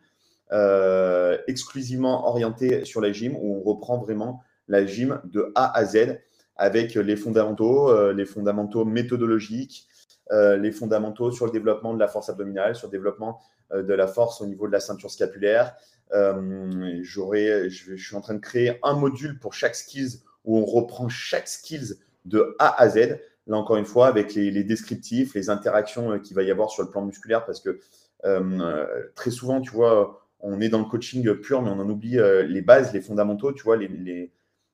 euh, 0.53 1.39
exclusivement 1.47 2.29
orientée 2.29 2.85
sur 2.85 3.01
la 3.01 3.13
gym, 3.13 3.37
où 3.37 3.57
on 3.57 3.61
reprend 3.63 3.99
vraiment 3.99 4.43
la 4.69 4.85
gym 4.87 5.21
de 5.25 5.53
A 5.55 5.77
à 5.77 5.85
Z 5.85 6.19
avec 6.57 6.95
les 6.95 7.17
fondamentaux, 7.17 7.91
euh, 7.91 8.13
les 8.13 8.25
fondamentaux 8.25 8.85
méthodologiques, 8.85 9.87
euh, 10.33 10.57
les 10.57 10.73
fondamentaux 10.73 11.31
sur 11.33 11.47
le 11.47 11.53
développement 11.53 11.95
de 11.95 11.99
la 11.99 12.09
force 12.09 12.29
abdominale, 12.29 12.77
sur 12.77 12.89
le 12.89 12.93
développement 12.93 13.41
de 13.73 13.95
la 13.95 14.09
force 14.09 14.41
au 14.41 14.47
niveau 14.47 14.67
de 14.67 14.73
la 14.73 14.81
ceinture 14.81 15.13
scapulaire. 15.13 15.77
je, 16.13 17.69
je 17.69 17.95
suis 17.95 18.17
en 18.17 18.21
train 18.21 18.35
de 18.35 18.41
créer 18.41 18.81
un 18.83 18.95
module 18.95 19.39
pour 19.39 19.55
chaque 19.55 19.77
skills 19.77 20.23
où 20.45 20.59
on 20.59 20.65
reprend 20.65 21.09
chaque 21.09 21.47
skills 21.47 21.95
de 22.25 22.57
A 22.59 22.81
à 22.83 22.89
Z 22.89 23.21
là 23.51 23.57
encore 23.57 23.77
une 23.77 23.85
fois, 23.85 24.07
avec 24.07 24.35
les, 24.35 24.65
descriptifs, 24.65 25.35
les 25.35 25.51
interactions 25.51 26.13
euh, 26.13 26.19
qu'il 26.19 26.37
va 26.37 26.43
y 26.43 26.51
avoir 26.51 26.71
sur 26.71 26.85
le 26.85 26.89
plan 26.89 27.05
musculaire, 27.05 27.45
parce 27.45 27.61
que 27.61 27.81
euh, 28.25 28.87
très 29.17 29.31
souvent, 29.31 29.61
tu 29.61 29.73
vois, 29.73 30.25
on 30.39 30.61
est 30.61 30.69
dans 30.69 30.79
le 30.79 30.85
coaching 30.85 31.35
pur, 31.35 31.61
mais 31.61 31.71
on 31.71 31.81
en 31.81 31.89
oublie 31.89 32.19
euh, 32.19 32.45
les 32.45 32.63
bases, 32.63 32.93
les 32.93 33.01
fondamentaux, 33.01 33.53
tu 33.53 33.65
vois, 33.65 33.77
les, 33.77 34.31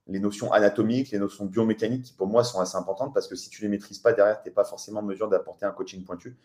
notions 0.08 0.52
anatomiques, 0.52 1.10
les 1.10 1.18
notions 1.18 1.46
biomécaniques, 1.46 2.02
qui 2.02 2.12
pour 2.12 2.26
moi 2.26 2.44
sont 2.44 2.60
assez 2.60 2.76
importantes, 2.76 3.14
parce 3.14 3.28
que 3.28 3.34
si 3.34 3.48
tu 3.48 3.62
ne 3.62 3.68
les 3.68 3.70
maîtrises 3.76 3.98
pas 3.98 4.12
derrière, 4.12 4.42
tu 4.42 4.48
n'es 4.48 4.54
pas 4.54 4.64
forcément 4.64 5.00
en 5.00 5.04
mesure 5.04 5.28
d'apporter 5.28 5.64
un 5.64 5.72
coaching 5.72 6.04
pointu. 6.04 6.36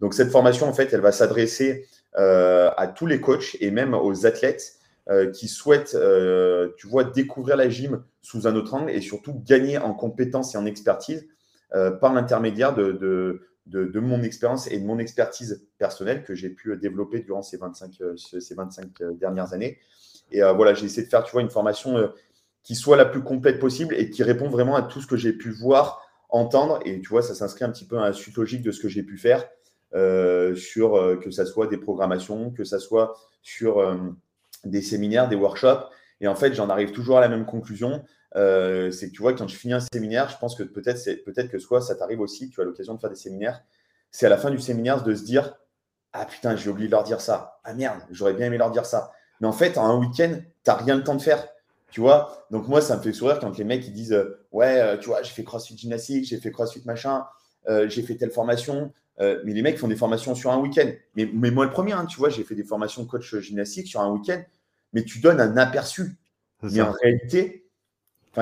Donc 0.00 0.14
cette 0.14 0.30
formation, 0.30 0.68
en 0.68 0.74
fait, 0.74 0.92
elle 0.92 1.00
va 1.00 1.10
s'adresser 1.10 1.88
à 2.14 2.92
tous 2.94 3.06
les 3.06 3.20
coachs 3.20 3.56
et 3.60 3.70
même 3.70 3.94
aux 3.94 4.26
athlètes 4.26 4.78
qui 5.34 5.48
souhaitent, 5.48 5.96
tu 6.76 6.86
vois, 6.86 7.04
découvrir 7.04 7.56
la 7.56 7.68
gym 7.68 8.04
sous 8.22 8.46
un 8.46 8.54
autre 8.54 8.74
angle 8.74 8.90
et 8.90 9.00
surtout 9.00 9.42
gagner 9.44 9.78
en 9.78 9.92
compétences 9.92 10.54
et 10.54 10.58
en 10.58 10.66
expertise 10.66 11.26
euh, 11.74 11.90
par 11.90 12.14
l'intermédiaire 12.14 12.74
de, 12.74 12.92
de, 13.66 14.00
mon 14.00 14.22
expérience 14.22 14.70
et 14.70 14.78
de 14.78 14.86
mon 14.86 14.98
expertise 14.98 15.66
personnelle 15.76 16.24
que 16.24 16.34
j'ai 16.34 16.48
pu 16.48 16.74
développer 16.78 17.20
durant 17.20 17.42
ces 17.42 17.58
25, 17.58 18.00
euh, 18.00 18.16
ces 18.16 18.54
25 18.54 19.00
euh, 19.02 19.12
dernières 19.12 19.52
années. 19.52 19.78
Et 20.30 20.42
voilà, 20.42 20.74
j'ai 20.74 20.84
essayé 20.84 21.04
de 21.04 21.08
faire, 21.08 21.24
tu 21.24 21.32
vois, 21.32 21.40
une 21.40 21.48
formation 21.48 22.12
qui 22.62 22.74
soit 22.74 22.98
la 22.98 23.06
plus 23.06 23.22
complète 23.22 23.58
possible 23.58 23.94
et 23.94 24.10
qui 24.10 24.22
répond 24.22 24.50
vraiment 24.50 24.76
à 24.76 24.82
tout 24.82 25.00
ce 25.00 25.06
que 25.06 25.16
j'ai 25.16 25.32
pu 25.32 25.50
voir, 25.50 26.02
entendre. 26.28 26.80
Et 26.84 27.00
tu 27.00 27.08
vois, 27.08 27.22
ça 27.22 27.34
s'inscrit 27.34 27.64
un 27.64 27.70
petit 27.70 27.86
peu 27.86 27.96
à 27.96 28.02
la 28.02 28.12
suite 28.12 28.36
logique 28.36 28.60
de 28.60 28.70
ce 28.70 28.78
que 28.78 28.88
j'ai 28.88 29.02
pu 29.02 29.16
faire 29.16 29.48
sur 30.54 31.18
que 31.18 31.30
ça 31.30 31.46
soit 31.46 31.66
des 31.66 31.78
programmations, 31.78 32.50
que 32.50 32.62
ça 32.62 32.78
soit 32.78 33.14
sur 33.40 33.98
des 34.66 34.82
séminaires, 34.82 35.30
des 35.30 35.36
workshops. 35.36 35.88
Et 36.20 36.28
en 36.28 36.34
fait, 36.34 36.52
j'en 36.52 36.68
arrive 36.68 36.92
toujours 36.92 37.16
à 37.16 37.22
la 37.22 37.28
même 37.30 37.46
conclusion. 37.46 38.04
Euh, 38.36 38.90
c'est 38.90 39.08
que 39.08 39.14
tu 39.14 39.22
vois, 39.22 39.32
quand 39.32 39.48
je 39.48 39.56
finis 39.56 39.74
un 39.74 39.80
séminaire, 39.92 40.28
je 40.28 40.36
pense 40.38 40.54
que 40.54 40.62
peut-être 40.62 41.24
peut 41.24 41.32
que 41.48 41.58
soit 41.58 41.80
ça 41.80 41.94
t'arrive 41.94 42.20
aussi, 42.20 42.50
tu 42.50 42.60
as 42.60 42.64
l'occasion 42.64 42.94
de 42.94 43.00
faire 43.00 43.10
des 43.10 43.16
séminaires, 43.16 43.62
c'est 44.10 44.26
à 44.26 44.28
la 44.28 44.38
fin 44.38 44.50
du 44.50 44.58
séminaire 44.58 45.02
de 45.02 45.14
se 45.14 45.24
dire 45.24 45.54
Ah 46.12 46.26
putain, 46.26 46.56
j'ai 46.56 46.70
oublié 46.70 46.88
de 46.88 46.92
leur 46.92 47.04
dire 47.04 47.20
ça. 47.20 47.60
Ah 47.64 47.74
merde, 47.74 48.00
j'aurais 48.10 48.34
bien 48.34 48.46
aimé 48.46 48.58
leur 48.58 48.70
dire 48.70 48.86
ça. 48.86 49.12
Mais 49.40 49.46
en 49.46 49.52
fait, 49.52 49.78
en 49.78 49.86
un 49.86 49.98
week-end, 49.98 50.34
tu 50.36 50.44
n'as 50.66 50.74
rien 50.74 50.96
le 50.96 51.04
temps 51.04 51.14
de 51.14 51.22
faire. 51.22 51.48
Tu 51.90 52.00
vois 52.00 52.46
Donc 52.50 52.68
moi, 52.68 52.82
ça 52.82 52.96
me 52.96 53.02
fait 53.02 53.12
sourire 53.12 53.38
quand 53.38 53.56
les 53.56 53.64
mecs 53.64 53.86
ils 53.86 53.92
disent 53.92 54.12
euh, 54.12 54.44
Ouais, 54.52 54.78
euh, 54.80 54.98
tu 54.98 55.06
vois, 55.06 55.22
j'ai 55.22 55.30
fait 55.32 55.44
CrossFit 55.44 55.76
gymnastique, 55.76 56.26
j'ai 56.26 56.38
fait 56.38 56.50
CrossFit 56.50 56.82
machin, 56.84 57.24
j'ai 57.86 58.02
fait 58.02 58.16
telle 58.16 58.30
formation, 58.30 58.92
mais 59.18 59.52
les 59.52 59.62
mecs 59.62 59.78
font 59.78 59.88
des 59.88 59.96
formations 59.96 60.34
sur 60.34 60.50
un 60.50 60.58
week-end. 60.58 60.90
Mais, 61.16 61.28
mais 61.32 61.50
moi, 61.50 61.66
le 61.66 61.70
premier, 61.70 61.92
hein, 61.92 62.06
tu 62.06 62.18
vois, 62.18 62.30
j'ai 62.30 62.44
fait 62.44 62.54
des 62.54 62.64
formations 62.64 63.04
coach 63.04 63.36
gymnastique 63.40 63.86
sur 63.86 64.00
un 64.00 64.10
week-end, 64.10 64.42
mais 64.92 65.04
tu 65.04 65.20
donnes 65.20 65.40
un 65.40 65.56
aperçu. 65.56 66.16
Mais 66.62 66.80
en 66.80 66.92
réalité, 66.92 67.67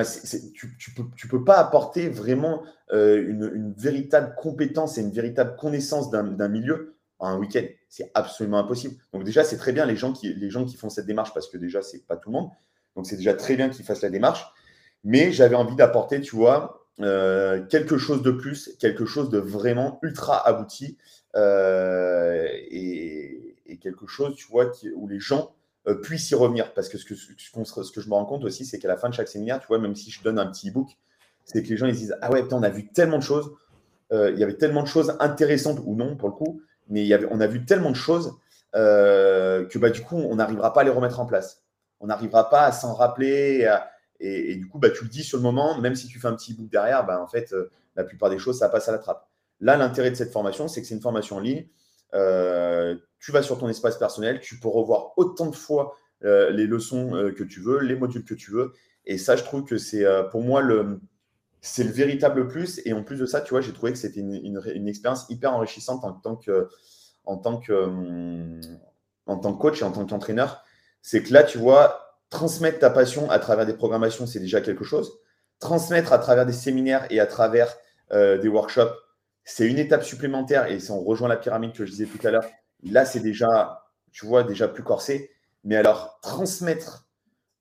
tu 0.05 0.67
ne 0.67 0.95
peux, 0.95 1.11
tu 1.17 1.29
peux, 1.29 1.45
pas 1.45 1.59
apporter 1.59 2.09
vraiment 2.09 2.63
euh, 2.93 3.23
une, 3.29 3.73
véritable 3.77 4.35
compétence 4.37 4.99
et 4.99 5.01
une 5.01 5.13
véritable 5.13 5.57
connaissance 5.57 6.11
d'un 6.11 6.49
milieu 6.49 6.97
en 7.19 7.29
un 7.29 7.39
week-end. 7.39 7.65
C'est 7.89 8.11
absolument 8.15 8.59
impossible. 8.59 8.97
Donc 9.13 9.25
déjà, 9.25 9.45
c'est 9.45 9.57
très 9.57 9.73
bien 9.73 9.87
les 9.87 9.97
gens, 9.97 10.13
qui, 10.13 10.35
les 10.35 10.51
gens 10.51 10.65
qui 10.65 10.77
font 10.77 10.91
cette 10.91 11.07
démarche, 11.07 11.33
parce 11.35 11.49
que 11.49 11.57
déjà, 11.57 11.83
ce 11.83 11.97
n'est 11.97 12.03
pas 12.03 12.17
tout 12.17 12.31
le 12.31 12.35
monde. 12.35 12.51
Donc 12.95 13.07
c'est 13.07 13.17
déjà 13.17 13.35
très 13.35 13.57
bien 13.57 13.69
qu'ils 13.69 13.85
fassent 13.85 14.03
la 14.03 14.11
démarche. 14.11 14.47
Mais 15.05 15.33
j'avais 15.33 15.55
envie 15.55 15.77
d'apporter, 15.77 16.21
tu 16.21 16.35
vois, 16.35 16.87
euh, 17.01 17.65
quelque 17.67 17.99
chose 17.99 18.23
de 18.23 18.31
plus, 18.31 18.75
quelque 18.81 19.05
chose 19.05 19.29
de 19.29 19.39
vraiment 19.39 19.99
ultra 20.03 20.47
abouti 20.47 20.97
euh, 21.37 22.49
et, 22.71 23.43
quelque 23.83 24.07
chose, 24.07 24.35
tu 24.35 24.49
vois, 24.49 24.73
où 24.97 25.07
les 25.07 25.21
gens 25.21 25.55
puisse 25.95 26.31
y 26.31 26.35
revenir. 26.35 26.73
Parce 26.75 26.89
que 26.89 26.99
ce 26.99 27.05
que, 27.05 27.15
ce, 27.15 27.93
que 27.93 28.01
je 28.01 28.09
me 28.09 28.15
rends 28.15 28.25
compte 28.25 28.45
aussi, 28.45 28.65
c'est 28.65 28.79
qu'à 28.79 28.89
la 28.89 28.97
fin 28.97 29.09
de 29.09 29.15
chaque 29.15 29.29
séminaire, 29.29 29.61
tu 29.61 29.67
vois, 29.69 29.79
même 29.79 29.95
si 29.95 30.11
je 30.11 30.23
donne 30.23 30.39
un 30.39 30.47
petit 30.47 30.71
e-book, 30.71 30.89
c'est 31.45 31.63
que 31.63 31.69
les 31.69 31.77
gens 31.77 31.87
ils 31.87 31.95
disent 31.95 32.17
Ah 32.23 32.31
ouais, 32.31 32.45
on 32.53 32.63
a 32.63 32.69
vu 32.69 32.89
tellement 32.89 33.19
de 33.19 33.23
choses. 33.23 33.53
Euh, 34.13 34.31
il 34.33 34.39
y 34.39 34.45
avait 34.45 34.57
tellement 34.57 34.83
de 34.83 34.89
choses 34.89 35.17
intéressantes 35.21 35.81
ou 35.85 35.97
non 35.97 36.17
pour 36.17 36.29
le 36.29 36.35
coup, 36.35 36.61
mais 36.89 37.09
on 37.31 37.41
a 37.41 37.47
vu 37.47 37.65
tellement 37.65 37.91
de 37.91 37.97
choses 37.97 38.35
euh, 38.75 39.67
que 39.67 39.79
bah, 39.79 39.91
du 39.91 40.03
coup, 40.03 40.17
on 40.17 40.37
n'arrivera 40.37 40.73
pas 40.73 40.83
à 40.83 40.85
les 40.85 40.91
remettre 40.91 41.21
en 41.21 41.27
place. 41.27 41.65
On 42.01 42.07
n'arrivera 42.07 42.51
pas 42.51 42.67
à 42.67 42.73
s'en 42.73 42.95
rappeler. 42.95 43.69
Et, 44.21 44.57
du 44.57 44.69
coup, 44.69 44.79
bah, 44.79 44.91
tu 44.91 45.05
le 45.05 45.11
dis 45.11 45.23
sur 45.23 45.39
le 45.39 45.43
moment, 45.43 45.81
même 45.81 45.95
si 45.95 46.09
tu 46.09 46.19
fais 46.19 46.29
un 46.29 46.35
petit 46.35 46.55
book 46.55 46.69
derrière, 46.71 47.07
bah, 47.07 47.21
en 47.21 47.27
fait, 47.27 47.55
la 47.95 48.05
plupart 48.05 48.31
des 48.31 48.39
choses, 48.39 48.59
ça 48.59 48.69
passe 48.69 48.89
à 48.89 48.93
la 48.93 48.99
trappe. 48.99 49.29
Là, 49.61 49.77
l'intérêt 49.77 50.11
de 50.11 50.17
cette 50.17 50.33
formation, 50.33 50.69
c'est 50.69 50.83
que 50.83 50.87
c'est 50.87 50.95
une 50.95 51.01
formation 51.01 51.37
en 51.37 51.41
ligne. 51.41 51.67
Euh, 52.17 52.97
tu 53.21 53.31
vas 53.31 53.43
sur 53.43 53.59
ton 53.59 53.69
espace 53.69 53.99
personnel, 53.99 54.41
tu 54.41 54.59
peux 54.59 54.69
revoir 54.69 55.13
autant 55.17 55.47
de 55.47 55.55
fois 55.55 55.97
euh, 56.25 56.51
les 56.51 56.67
leçons 56.67 57.15
euh, 57.15 57.31
que 57.31 57.45
tu 57.45 57.61
veux, 57.61 57.81
les 57.81 57.95
modules 57.95 58.25
que 58.25 58.35
tu 58.35 58.51
veux. 58.51 58.73
Et 59.05 59.19
ça, 59.19 59.37
je 59.37 59.45
trouve 59.45 59.65
que 59.65 59.79
c'est 59.79 60.05
pour 60.33 60.43
moi 60.43 60.63
le, 60.63 61.01
c'est 61.61 61.85
le 61.85 61.93
véritable 61.93 62.49
plus. 62.49 62.81
Et 62.85 62.93
en 62.93 63.05
plus 63.05 63.19
de 63.19 63.27
ça, 63.27 63.41
tu 63.41 63.51
vois, 63.51 63.61
j'ai 63.61 63.73
trouvé 63.73 63.93
que 63.93 63.99
c'était 63.99 64.19
une, 64.19 64.35
une, 64.35 64.89
expérience 64.89 65.27
hyper 65.29 65.53
enrichissante 65.53 66.05
en 66.05 66.13
tant 66.13 66.35
que, 66.35 66.69
en 67.25 67.37
tant 67.37 67.59
que, 67.59 67.89
en 69.27 69.39
tant 69.39 69.55
que 69.55 69.61
coach 69.61 69.81
et 69.81 69.85
en 69.85 69.93
tant 69.93 70.05
qu'entraîneur. 70.07 70.65
C'est 71.03 71.23
que 71.23 71.33
là, 71.33 71.45
tu 71.45 71.57
vois, 71.57 72.17
transmettre 72.31 72.81
ta 72.81 72.91
passion 72.91 73.31
à 73.31 73.39
travers 73.39 73.65
des 73.65 73.75
programmations, 73.75 74.27
c'est 74.27 74.41
déjà 74.41 74.61
quelque 74.61 74.83
chose. 74.83 75.21
Transmettre 75.61 76.13
à 76.13 76.19
travers 76.19 76.45
des 76.45 76.53
séminaires 76.53 77.07
et 77.11 77.21
à 77.21 77.27
travers 77.27 77.77
des 78.11 78.49
workshops, 78.49 78.93
c'est 79.47 79.69
une 79.69 79.79
étape 79.79 80.03
supplémentaire 80.03 80.67
et 80.67 80.81
si 80.81 80.91
on 80.91 81.01
rejoint 81.01 81.29
la 81.29 81.37
pyramide 81.37 81.73
que 81.73 81.87
je 81.87 81.93
disais 81.93 82.07
tout 82.07 82.19
à 82.27 82.33
l'heure, 82.33 82.45
là 82.83 83.05
c'est 83.07 83.21
déjà, 83.21 83.87
tu 84.11 84.27
vois, 84.27 84.43
déjà 84.43 84.67
plus 84.67 84.83
corsé. 84.83 85.31
Mais 85.63 85.77
alors, 85.77 86.19
transmettre 86.21 87.09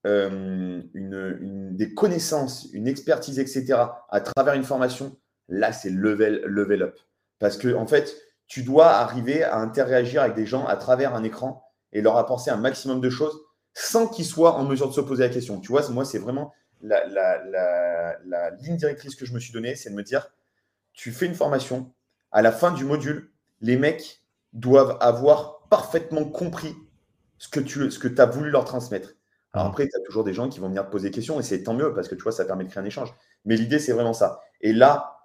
euh, 0.04 0.82
des 0.92 1.94
connaissances, 1.94 2.68
une 2.72 2.88
expertise, 2.88 3.38
etc., 3.38 3.78
à 4.10 4.20
travers 4.20 4.54
une 4.54 4.64
formation, 4.64 5.16
là 5.48 5.72
c'est 5.72 5.90
level, 5.90 6.42
level 6.44 6.82
up. 6.82 6.98
Parce 7.38 7.56
que 7.56 7.72
en 7.72 7.86
fait, 7.86 8.16
tu 8.48 8.64
dois 8.64 8.88
arriver 8.88 9.44
à 9.44 9.58
interagir 9.58 10.22
avec 10.22 10.34
des 10.34 10.46
gens 10.46 10.66
à 10.66 10.76
travers 10.76 11.14
un 11.14 11.22
écran 11.22 11.62
et 11.92 12.02
leur 12.02 12.16
apporter 12.16 12.50
un 12.50 12.56
maximum 12.56 13.00
de 13.00 13.10
choses 13.10 13.40
sans 13.74 14.08
qu'ils 14.08 14.24
soient 14.24 14.54
en 14.54 14.64
mesure 14.64 14.88
de 14.88 14.92
se 14.92 15.00
poser 15.00 15.22
la 15.22 15.28
question. 15.28 15.60
Tu 15.60 15.68
vois, 15.68 15.88
moi, 15.90 16.04
c'est 16.04 16.18
vraiment 16.18 16.52
la 16.82 17.06
ligne 18.60 18.76
directrice 18.76 19.14
que 19.14 19.24
je 19.24 19.32
me 19.32 19.38
suis 19.38 19.52
donnée, 19.52 19.76
c'est 19.76 19.90
de 19.90 19.94
me 19.94 20.02
dire, 20.02 20.32
tu 20.96 21.12
fais 21.12 21.26
une 21.26 21.34
formation, 21.34 21.94
à 22.32 22.42
la 22.42 22.50
fin 22.50 22.72
du 22.72 22.84
module, 22.84 23.30
les 23.60 23.76
mecs 23.76 24.22
doivent 24.52 24.98
avoir 25.00 25.60
parfaitement 25.68 26.24
compris 26.24 26.74
ce 27.38 27.48
que 27.48 27.60
tu 27.60 27.90
ce 27.90 27.98
que 27.98 28.20
as 28.20 28.26
voulu 28.26 28.50
leur 28.50 28.64
transmettre. 28.64 29.10
Alors 29.52 29.68
après, 29.68 29.88
tu 29.88 29.96
as 29.96 30.04
toujours 30.04 30.24
des 30.24 30.34
gens 30.34 30.48
qui 30.48 30.60
vont 30.60 30.68
venir 30.68 30.84
te 30.84 30.90
poser 30.90 31.08
des 31.08 31.14
questions 31.14 31.40
et 31.40 31.42
c'est 31.42 31.62
tant 31.62 31.72
mieux 31.72 31.94
parce 31.94 32.08
que 32.08 32.14
tu 32.14 32.22
vois, 32.22 32.32
ça 32.32 32.44
permet 32.44 32.64
de 32.64 32.68
créer 32.68 32.82
un 32.82 32.86
échange. 32.86 33.14
Mais 33.46 33.56
l'idée, 33.56 33.78
c'est 33.78 33.92
vraiment 33.92 34.12
ça. 34.12 34.40
Et 34.60 34.72
là, 34.72 35.16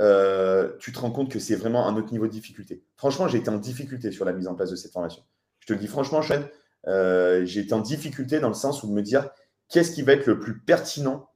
euh, 0.00 0.76
tu 0.78 0.92
te 0.92 0.98
rends 0.98 1.10
compte 1.10 1.30
que 1.30 1.38
c'est 1.38 1.56
vraiment 1.56 1.88
un 1.88 1.96
autre 1.96 2.12
niveau 2.12 2.26
de 2.26 2.32
difficulté. 2.32 2.84
Franchement, 2.96 3.26
j'ai 3.26 3.38
été 3.38 3.50
en 3.50 3.56
difficulté 3.56 4.12
sur 4.12 4.24
la 4.24 4.32
mise 4.32 4.46
en 4.46 4.54
place 4.54 4.70
de 4.70 4.76
cette 4.76 4.92
formation. 4.92 5.22
Je 5.58 5.66
te 5.66 5.72
le 5.72 5.78
dis 5.78 5.88
franchement, 5.88 6.22
Sean, 6.22 6.42
euh, 6.86 7.44
j'ai 7.44 7.60
été 7.60 7.72
en 7.72 7.80
difficulté 7.80 8.38
dans 8.38 8.48
le 8.48 8.54
sens 8.54 8.82
où 8.82 8.88
de 8.88 8.92
me 8.92 9.02
dire 9.02 9.28
qu'est-ce 9.68 9.92
qui 9.92 10.02
va 10.02 10.12
être 10.12 10.26
le 10.26 10.38
plus 10.38 10.60
pertinent? 10.60 11.28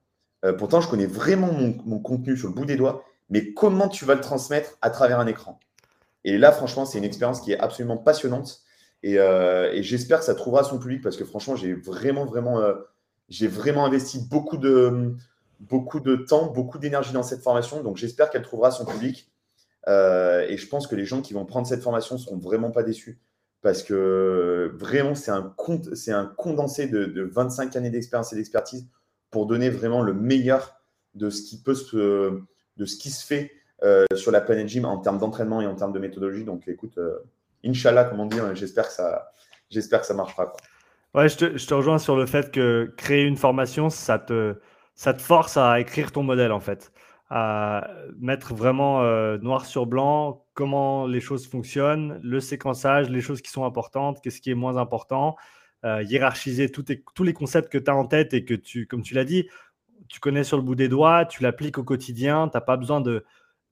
Euh, 0.45 0.53
pourtant, 0.53 0.81
je 0.81 0.89
connais 0.89 1.07
vraiment 1.07 1.53
mon, 1.53 1.99
contenu 1.99 2.37
sur 2.37 2.49
le 2.49 2.55
bout 2.55 2.67
des 2.67 2.77
doigts 2.77 3.05
mais 3.31 3.53
comment 3.53 3.89
tu 3.89 4.05
vas 4.05 4.15
le 4.15 4.21
transmettre 4.21 4.77
à 4.83 4.91
travers 4.91 5.21
un 5.21 5.27
écran? 5.27 5.59
Et 6.25 6.39
là, 6.39 6.53
franchement, 6.53 6.85
c'est 6.85 6.99
une 6.99 7.05
expérience 7.05 7.41
qui 7.41 7.53
est 7.53 7.59
absolument 7.59 7.97
passionnante. 7.97 8.61
Euh, 9.05 9.71
et, 9.73 9.83
j'espère 9.83 10.21
que 10.21 10.25
ça 10.25 10.35
trouvera 10.35 10.65
son 10.65 10.79
public 10.79 11.03
parce 11.03 11.17
que 11.17 11.25
franchement, 11.25 11.57
j'ai 11.57 11.75
vraiment, 11.75 12.25
vraiment, 12.25 12.61
euh, 12.61 12.75
j'ai 13.29 13.49
vraiment 13.49 13.85
investi 13.85 14.27
beaucoup 14.31 14.57
de, 14.57 15.15
beaucoup 15.61 16.01
de 16.01 16.17
temps, 16.17 16.47
beaucoup 16.51 16.79
d'énergie 16.79 17.13
dans 17.13 17.23
cette 17.23 17.43
formation. 17.43 17.83
Donc, 17.83 17.99
j'espère 17.99 18.31
qu'elle 18.31 18.43
trouvera 18.43 18.71
son 18.71 18.87
public. 18.87 19.31
Euh, 19.89 20.47
et 20.49 20.57
je 20.57 20.67
pense 20.67 20.87
que 20.87 20.97
les 20.97 21.05
gens 21.05 21.21
qui 21.21 21.35
vont 21.35 21.45
prendre 21.45 21.67
cette 21.67 21.83
formation 21.83 22.15
ne 22.15 22.21
seront 22.21 22.39
vraiment 22.39 22.71
pas 22.71 22.83
déçus 22.83 23.21
parce 23.61 23.83
que 23.83 24.75
vraiment, 24.79 25.15
c'est 25.15 25.31
un, 25.31 25.55
un 26.09 26.27
condensé 26.37 26.87
de, 26.87 27.05
de 27.05 27.23
25 27.23 27.77
années 27.77 27.91
d'expérience 27.91 28.33
et 28.33 28.37
d'expertise 28.37 28.87
pour 29.31 29.47
donner 29.47 29.69
vraiment 29.69 30.03
le 30.03 30.15
meilleur 30.15 30.81
de 31.15 31.31
ce 31.31 31.43
qui 31.43 31.63
peut 31.63 31.75
se 31.75 32.43
de 32.77 32.85
ce 32.85 32.97
qui 32.97 33.11
se 33.11 33.25
fait 33.25 33.53
euh, 33.83 34.05
sur 34.15 34.31
la 34.31 34.41
planète 34.41 34.69
gym 34.69 34.85
en 34.85 34.99
termes 34.99 35.19
d'entraînement 35.19 35.61
et 35.61 35.67
en 35.67 35.75
termes 35.75 35.93
de 35.93 35.99
méthodologie. 35.99 36.45
Donc, 36.45 36.67
écoute, 36.69 36.97
euh, 36.97 37.19
Inch'Allah, 37.65 38.05
comme 38.05 38.21
on 38.21 38.29
hein, 38.31 38.55
j'espère 38.55 38.87
que 38.87 38.93
ça, 38.93 39.33
j'espère 39.69 40.01
que 40.01 40.07
ça 40.07 40.15
marchera. 40.15 40.53
Ouais, 41.13 41.29
je 41.29 41.37
te, 41.37 41.75
rejoins 41.75 41.99
sur 41.99 42.17
le 42.17 42.27
fait 42.27 42.51
que 42.51 42.93
créer 42.97 43.25
une 43.25 43.37
formation, 43.37 43.91
ça 43.91 44.19
te, 44.19 44.57
ça 44.95 45.13
te 45.13 45.23
force 45.23 45.57
à 45.57 45.81
écrire 45.81 46.13
ton 46.13 46.23
modèle 46.23 46.51
en 46.51 46.61
fait, 46.61 46.93
à 47.31 47.89
mettre 48.19 48.55
vraiment 48.55 49.03
euh, 49.03 49.39
noir 49.39 49.67
sur 49.67 49.87
blanc 49.87 50.45
comment 50.55 51.07
les 51.07 51.21
choses 51.21 51.47
fonctionnent, 51.47 52.21
le 52.23 52.41
séquençage, 52.41 53.11
les 53.11 53.21
choses 53.21 53.43
qui 53.43 53.51
sont 53.51 53.65
importantes, 53.65 54.21
qu'est-ce 54.23 54.41
qui 54.41 54.51
est 54.51 54.57
moins 54.57 54.77
important, 54.77 55.37
hiérarchiser 55.85 56.71
tous 56.71 57.25
les 57.25 57.33
concepts 57.35 57.71
que 57.71 57.77
tu 57.77 57.91
as 57.91 57.95
en 57.95 58.07
tête 58.07 58.33
et 58.33 58.47
que 58.47 58.55
tu, 58.55 58.87
comme 58.87 59.03
tu 59.03 59.13
l'as 59.13 59.25
dit, 59.25 59.47
tu 60.09 60.21
connais 60.21 60.45
sur 60.45 60.57
le 60.57 60.63
bout 60.63 60.75
des 60.75 60.89
doigts, 60.89 61.25
tu 61.25 61.43
l'appliques 61.43 61.79
au 61.79 61.85
quotidien, 61.85 62.49
tu 62.49 62.57
n'as 62.57 62.61
pas 62.61 62.77
besoin 62.77 63.01
de, 63.01 63.25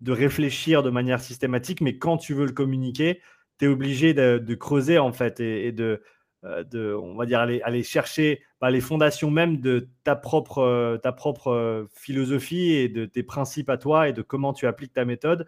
réfléchir 0.07 0.83
de 0.83 0.91
manière 0.91 1.21
systématique, 1.21 1.81
mais 1.81 1.99
quand 1.99 2.17
tu 2.17 2.35
veux 2.35 2.47
le 2.47 2.53
communiquer, 2.53 3.21
tu 3.59 3.67
es 3.67 3.69
obligé 3.69 4.15
de, 4.15 4.55
creuser 4.55 4.99
en 4.99 5.13
fait 5.13 5.41
et, 5.41 5.73
de, 5.73 6.03
euh, 6.45 6.65
de, 6.65 6.93
on 6.95 7.15
va 7.15 7.25
dire, 7.27 7.39
aller, 7.39 7.83
chercher 7.85 8.43
bah, 8.61 8.71
les 8.71 8.81
fondations 8.81 9.31
même 9.31 9.61
de 9.61 9.89
ta 10.03 10.17
propre, 10.17 10.59
euh, 10.59 10.97
ta 10.99 11.13
propre 11.13 11.49
euh, 11.53 11.87
philosophie 11.93 12.73
et 12.73 12.89
de 12.89 13.05
tes 13.05 13.23
principes 13.23 13.71
à 13.71 13.77
toi 13.77 14.09
et 14.09 14.13
de 14.13 14.23
comment 14.23 14.53
tu 14.53 14.67
appliques 14.67 14.93
ta 14.93 15.05
méthode 15.05 15.47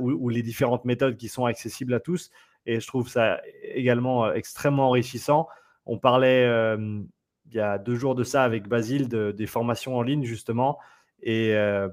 ou, 0.00 0.30
les 0.30 0.42
différentes 0.42 0.86
méthodes 0.86 1.18
qui 1.18 1.28
sont 1.28 1.44
accessibles 1.44 1.92
à 1.92 2.00
tous. 2.00 2.30
Et 2.64 2.80
je 2.80 2.86
trouve 2.86 3.10
ça 3.10 3.38
également 3.62 4.32
extrêmement 4.32 4.88
enrichissant. 4.88 5.46
On 5.84 5.98
parlait 5.98 6.46
il 7.50 7.56
y 7.56 7.60
a 7.60 7.78
deux 7.78 7.94
jours 7.94 8.14
de 8.14 8.24
ça 8.24 8.44
avec 8.44 8.68
Basile, 8.68 9.08
des 9.08 9.46
formations 9.46 9.96
en 9.96 10.02
ligne 10.02 10.24
justement. 10.24 10.78
Et, 11.22 11.54
euh, 11.54 11.88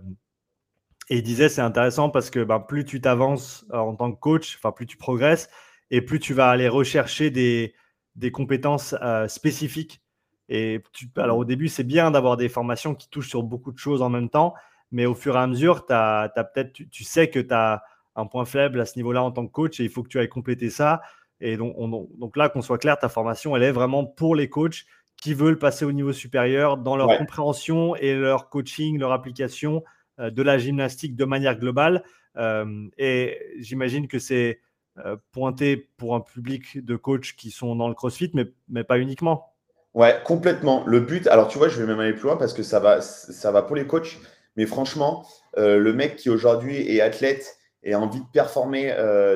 et 1.10 1.18
il 1.18 1.24
disait 1.24 1.50
c'est 1.50 1.62
intéressant 1.62 2.10
parce 2.10 2.30
que 2.30 2.44
ben, 2.44 2.60
plus 2.60 2.86
tu 2.86 3.02
t'avances 3.02 3.66
euh, 3.72 3.78
en 3.78 3.96
tant 3.96 4.12
que 4.12 4.20
coach, 4.20 4.56
enfin 4.58 4.72
plus 4.72 4.86
tu 4.86 4.98
progresses 4.98 5.50
et 5.92 6.02
plus 6.02 6.20
tu 6.20 6.34
vas 6.34 6.50
aller 6.50 6.68
rechercher 6.68 7.30
des, 7.30 7.74
des 8.16 8.32
compétences 8.32 8.96
euh, 9.02 9.28
spécifiques. 9.28 10.02
Et 10.50 10.84
alors 11.16 11.38
au 11.38 11.46
début, 11.46 11.68
c'est 11.68 11.84
bien 11.84 12.12
d'avoir 12.12 12.38
des 12.38 12.50
formations 12.50 12.94
qui 12.94 13.10
touchent 13.10 13.30
sur 13.30 13.44
beaucoup 13.44 13.72
de 13.72 13.78
choses 13.78 14.02
en 14.02 14.10
même 14.10 14.30
temps, 14.30 14.54
mais 14.92 15.06
au 15.06 15.16
fur 15.16 15.36
et 15.36 15.40
à 15.40 15.48
mesure, 15.48 15.86
as, 15.90 16.30
peut-être, 16.36 16.74
tu, 16.74 16.88
tu, 16.90 17.04
sais 17.04 17.30
que 17.30 17.40
tu 17.40 17.54
as 17.54 17.84
un 18.16 18.28
point 18.28 18.46
faible 18.46 18.80
à 18.80 18.86
ce 18.86 18.98
niveau-là 18.98 19.24
en 19.24 19.32
tant 19.32 19.46
que 19.48 19.52
coach 19.52 19.80
et 19.80 19.84
il 19.84 19.90
faut 19.90 20.04
que 20.04 20.10
tu 20.10 20.20
ailles 20.20 20.30
compléter 20.30 20.70
ça. 20.70 21.02
Et 21.42 21.58
donc, 21.58 21.76
donc 22.18 22.38
là, 22.38 22.50
qu'on 22.50 22.62
soit 22.62 22.78
clair, 22.78 22.98
ta 22.98 23.10
formation, 23.10 23.56
elle 23.56 23.64
est 23.64 23.72
vraiment 23.72 24.06
pour 24.06 24.36
les 24.36 24.50
coachs 24.50 24.86
qui 25.22 25.34
veulent 25.34 25.58
passer 25.58 25.86
au 25.86 25.92
niveau 25.92 26.14
supérieur 26.14 26.78
dans 26.78 26.96
leur 26.96 27.18
compréhension 27.18 27.96
et 27.96 28.14
leur 28.16 28.50
coaching, 28.50 29.00
leur 29.00 29.12
application 29.12 29.84
euh, 30.20 30.30
de 30.30 30.42
la 30.44 30.58
gymnastique 30.58 31.16
de 31.16 31.26
manière 31.26 31.58
globale. 31.58 32.04
Euh, 32.38 32.88
et 32.98 33.38
j'imagine 33.60 34.08
que 34.08 34.20
c'est 34.20 34.62
euh, 35.04 35.18
pointé 35.32 35.90
pour 35.98 36.16
un 36.16 36.22
public 36.22 36.84
de 36.84 36.96
coachs 36.96 37.34
qui 37.36 37.52
sont 37.52 37.76
dans 37.76 37.90
le 37.90 37.96
CrossFit, 37.96 38.32
mais, 38.34 38.46
mais 38.70 38.84
pas 38.84 38.98
uniquement. 38.98 39.54
Ouais, 39.94 40.22
complètement. 40.24 40.86
Le 40.86 41.00
but, 41.00 41.28
alors 41.28 41.48
tu 41.48 41.58
vois, 41.58 41.70
je 41.70 41.82
vais 41.82 41.88
même 41.88 42.00
aller 42.00 42.14
plus 42.14 42.24
loin 42.24 42.38
parce 42.38 42.54
que 42.54 42.64
ça 42.64 42.80
va, 42.80 43.02
ça 43.02 43.52
va 43.52 43.62
pour 43.62 43.76
les 43.76 43.88
coachs. 43.88 44.18
Mais 44.58 44.66
franchement, 44.66 45.26
le 45.58 45.92
mec 45.92 46.16
qui 46.16 46.30
aujourd'hui 46.30 46.78
est 46.90 47.02
athlète 47.02 47.58
et 47.84 47.94
a 47.94 48.00
envie 48.00 48.22
de 48.22 48.26
performer, 48.32 48.94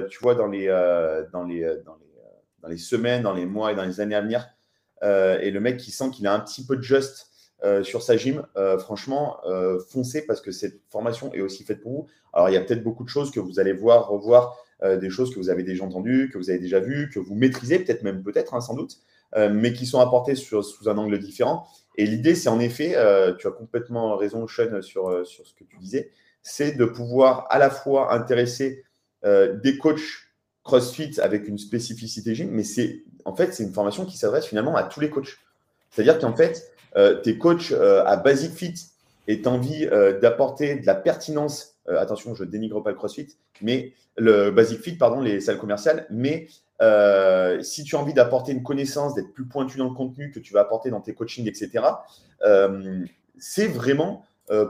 tu 0.09 0.19
vois, 0.21 0.35
dans 0.35 0.47
les, 0.47 0.67
dans, 1.31 1.43
les, 1.43 1.61
dans, 1.85 1.95
les, 1.95 2.07
dans 2.61 2.69
les 2.69 2.77
semaines, 2.77 3.23
dans 3.23 3.33
les 3.33 3.45
mois 3.45 3.71
et 3.71 3.75
dans 3.75 3.83
les 3.83 3.99
années 3.99 4.15
à 4.15 4.21
venir, 4.21 4.47
et 5.01 5.51
le 5.51 5.59
mec 5.59 5.77
qui 5.77 5.91
sent 5.91 6.09
qu'il 6.11 6.27
a 6.27 6.33
un 6.33 6.39
petit 6.39 6.65
peu 6.65 6.75
de 6.75 6.81
just 6.81 7.27
sur 7.83 8.01
sa 8.01 8.17
gym, 8.17 8.45
franchement, 8.79 9.37
foncez 9.89 10.25
parce 10.25 10.41
que 10.41 10.51
cette 10.51 10.81
formation 10.89 11.33
est 11.33 11.41
aussi 11.41 11.63
faite 11.63 11.81
pour 11.81 11.91
vous. 11.91 12.07
Alors, 12.33 12.49
il 12.49 12.53
y 12.53 12.57
a 12.57 12.61
peut-être 12.61 12.83
beaucoup 12.83 13.03
de 13.03 13.09
choses 13.09 13.31
que 13.31 13.39
vous 13.39 13.59
allez 13.59 13.73
voir, 13.73 14.07
revoir, 14.07 14.57
des 14.83 15.09
choses 15.09 15.33
que 15.33 15.39
vous 15.39 15.49
avez 15.49 15.63
déjà 15.63 15.83
entendues, 15.83 16.29
que 16.31 16.37
vous 16.37 16.49
avez 16.49 16.59
déjà 16.59 16.79
vues, 16.79 17.09
que 17.09 17.19
vous 17.19 17.35
maîtrisez, 17.35 17.79
peut-être 17.79 18.03
même, 18.03 18.23
peut-être, 18.23 18.53
hein, 18.53 18.61
sans 18.61 18.75
doute, 18.75 18.97
mais 19.35 19.73
qui 19.73 19.85
sont 19.85 19.99
apportées 19.99 20.35
sous 20.35 20.89
un 20.89 20.97
angle 20.97 21.19
différent. 21.19 21.67
Et 21.95 22.05
l'idée, 22.05 22.35
c'est 22.35 22.49
en 22.49 22.59
effet, 22.59 22.95
tu 23.39 23.47
as 23.47 23.51
complètement 23.51 24.15
raison, 24.15 24.47
Sean, 24.47 24.81
sur, 24.81 25.25
sur 25.27 25.45
ce 25.45 25.53
que 25.53 25.63
tu 25.65 25.77
disais, 25.77 26.11
c'est 26.41 26.71
de 26.71 26.85
pouvoir 26.85 27.45
à 27.49 27.59
la 27.59 27.69
fois 27.69 28.13
intéresser 28.13 28.85
des 29.23 29.77
coachs 29.77 29.99
CrossFit 30.63 31.19
avec 31.19 31.47
une 31.47 31.57
spécificité 31.57 32.35
gym, 32.35 32.51
mais 32.51 32.63
c'est 32.63 33.03
en 33.25 33.35
fait, 33.35 33.53
c'est 33.53 33.63
une 33.63 33.73
formation 33.73 34.05
qui 34.05 34.17
s'adresse 34.17 34.45
finalement 34.45 34.75
à 34.75 34.83
tous 34.83 34.99
les 34.99 35.09
coachs. 35.09 35.37
C'est-à-dire 35.91 36.19
qu'en 36.19 36.35
fait, 36.35 36.71
euh, 36.95 37.15
tes 37.15 37.37
coachs 37.37 37.71
euh, 37.71 38.03
à 38.05 38.17
Basic 38.17 38.53
Fit 38.53 38.73
et 39.27 39.41
tu 39.41 39.47
envie 39.47 39.87
euh, 39.87 40.19
d'apporter 40.19 40.75
de 40.75 40.85
la 40.85 40.95
pertinence, 40.95 41.75
attention, 41.87 42.35
je 42.35 42.43
dénigre 42.43 42.83
pas 42.83 42.91
le 42.91 42.95
CrossFit, 42.95 43.35
mais 43.61 43.93
le 44.15 44.51
Basic 44.51 44.79
Fit, 44.79 44.93
pardon, 44.93 45.21
les 45.21 45.39
salles 45.39 45.57
commerciales, 45.57 46.05
mais 46.11 46.47
si 47.61 47.83
tu 47.83 47.95
as 47.95 47.99
envie 47.99 48.13
d'apporter 48.13 48.51
une 48.51 48.61
connaissance, 48.61 49.15
d'être 49.15 49.33
plus 49.33 49.45
pointu 49.45 49.79
dans 49.79 49.89
le 49.89 49.95
contenu 49.95 50.31
que 50.31 50.39
tu 50.39 50.53
vas 50.53 50.61
apporter 50.61 50.91
dans 50.91 51.01
tes 51.01 51.15
coachings, 51.15 51.47
etc., 51.47 51.83
c'est 53.39 53.67
vraiment 53.67 54.23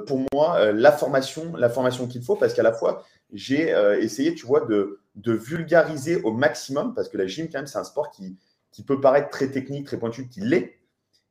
pour 0.08 0.22
moi 0.34 0.72
la 0.72 0.94
formation, 0.94 1.58
la 1.58 1.70
formation 1.70 2.08
qu'il 2.08 2.24
faut 2.24 2.38
parce 2.38 2.54
qu'à 2.54 2.64
la 2.64 2.72
fois, 2.72 3.04
j'ai 3.32 3.74
essayé, 4.00 4.34
tu 4.34 4.46
vois, 4.46 4.62
de, 4.62 5.00
vulgariser 5.16 6.22
au 6.24 6.32
maximum, 6.32 6.94
parce 6.94 7.10
que 7.10 7.18
la 7.18 7.28
gym, 7.28 7.48
quand 7.52 7.60
même, 7.60 7.68
c'est 7.68 7.78
un 7.78 7.84
sport 7.84 8.10
qui, 8.10 8.38
qui 8.72 8.84
peut 8.84 9.00
paraître 9.00 9.30
très 9.30 9.50
technique, 9.50 9.86
très 9.86 9.98
pointu, 9.98 10.28
qui 10.28 10.42
l'est, 10.42 10.80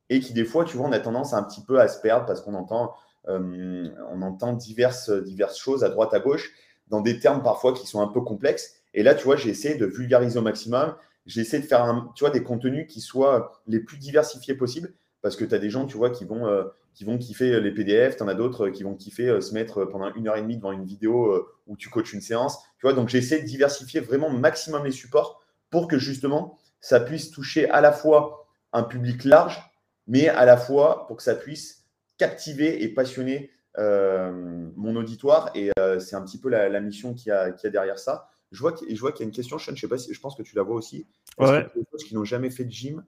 et 0.09 0.19
qui, 0.19 0.33
des 0.33 0.45
fois, 0.45 0.65
tu 0.65 0.77
vois, 0.77 0.87
on 0.87 0.91
a 0.91 0.99
tendance 0.99 1.33
un 1.33 1.43
petit 1.43 1.61
peu 1.61 1.79
à 1.79 1.87
se 1.87 1.99
perdre 2.01 2.25
parce 2.25 2.41
qu'on 2.41 2.55
entend, 2.55 2.93
euh, 3.27 3.89
on 4.11 4.21
entend 4.21 4.53
diverses, 4.53 5.11
diverses 5.11 5.57
choses 5.57 5.83
à 5.83 5.89
droite, 5.89 6.13
à 6.13 6.19
gauche, 6.19 6.51
dans 6.87 7.01
des 7.01 7.19
termes 7.19 7.43
parfois 7.43 7.73
qui 7.73 7.85
sont 7.85 8.01
un 8.01 8.07
peu 8.07 8.21
complexes. 8.21 8.73
Et 8.93 9.03
là, 9.03 9.13
tu 9.13 9.25
vois, 9.25 9.35
j'ai 9.35 9.49
essayé 9.49 9.75
de 9.75 9.85
vulgariser 9.85 10.39
au 10.39 10.41
maximum. 10.41 10.95
J'ai 11.27 11.41
essayé 11.41 11.61
de 11.61 11.67
faire 11.67 12.11
tu 12.15 12.23
vois, 12.23 12.31
des 12.31 12.41
contenus 12.41 12.87
qui 12.87 13.01
soient 13.01 13.61
les 13.67 13.79
plus 13.79 13.97
diversifiés 13.97 14.55
possibles, 14.55 14.93
parce 15.21 15.35
que 15.35 15.45
tu 15.45 15.53
as 15.53 15.59
des 15.59 15.69
gens, 15.69 15.85
tu 15.85 15.97
vois, 15.97 16.09
qui 16.09 16.25
vont, 16.25 16.47
euh, 16.47 16.65
qui 16.93 17.03
vont 17.03 17.17
kiffer 17.17 17.59
les 17.59 17.71
PDF, 17.71 18.17
tu 18.17 18.23
en 18.23 18.27
as 18.27 18.35
d'autres 18.35 18.69
qui 18.69 18.83
vont 18.83 18.95
kiffer 18.95 19.29
euh, 19.29 19.41
se 19.41 19.53
mettre 19.53 19.85
pendant 19.85 20.13
une 20.13 20.27
heure 20.27 20.37
et 20.37 20.41
demie 20.41 20.57
devant 20.57 20.71
une 20.71 20.85
vidéo 20.85 21.47
où 21.67 21.77
tu 21.77 21.89
coaches 21.89 22.13
une 22.13 22.21
séance. 22.21 22.59
Tu 22.79 22.85
vois, 22.87 22.93
donc 22.93 23.09
j'ai 23.09 23.17
essayé 23.17 23.41
de 23.41 23.47
diversifier 23.47 23.99
vraiment 23.99 24.29
maximum 24.29 24.85
les 24.85 24.91
supports 24.91 25.41
pour 25.69 25.87
que 25.87 25.97
justement 25.97 26.57
ça 26.81 26.99
puisse 26.99 27.31
toucher 27.31 27.69
à 27.69 27.81
la 27.81 27.91
fois 27.91 28.47
un 28.71 28.83
public 28.83 29.23
large, 29.23 29.61
mais 30.07 30.27
à 30.27 30.45
la 30.45 30.57
fois 30.57 31.07
pour 31.07 31.17
que 31.17 31.23
ça 31.23 31.35
puisse 31.35 31.85
captiver 32.17 32.83
et 32.83 32.89
passionner 32.89 33.51
euh, 33.77 34.69
mon 34.75 34.95
auditoire. 34.95 35.51
Et 35.55 35.71
euh, 35.79 35.99
c'est 35.99 36.15
un 36.15 36.21
petit 36.23 36.39
peu 36.39 36.49
la, 36.49 36.79
mission 36.79 37.13
qu'il 37.13 37.29
y, 37.29 37.31
a, 37.31 37.51
derrière 37.69 37.99
ça. 37.99 38.29
Je 38.51 38.59
vois 38.59 38.73
qu'il 38.73 38.89
y 38.89 39.21
a 39.21 39.23
une 39.23 39.31
question, 39.31 39.57
Sean, 39.57 39.75
je 39.75 39.81
sais 39.81 39.87
pas 39.87 39.97
si 39.97 40.13
je 40.13 40.19
pense 40.19 40.35
que 40.35 40.43
tu 40.43 40.55
la 40.55 40.63
vois 40.63 40.75
aussi. 40.75 41.07
Ouais. 41.37 41.67
que 41.73 42.03
qui 42.03 42.15
n'ont 42.15 42.25
jamais 42.25 42.49
fait 42.49 42.65
de 42.65 42.71
gym 42.71 43.05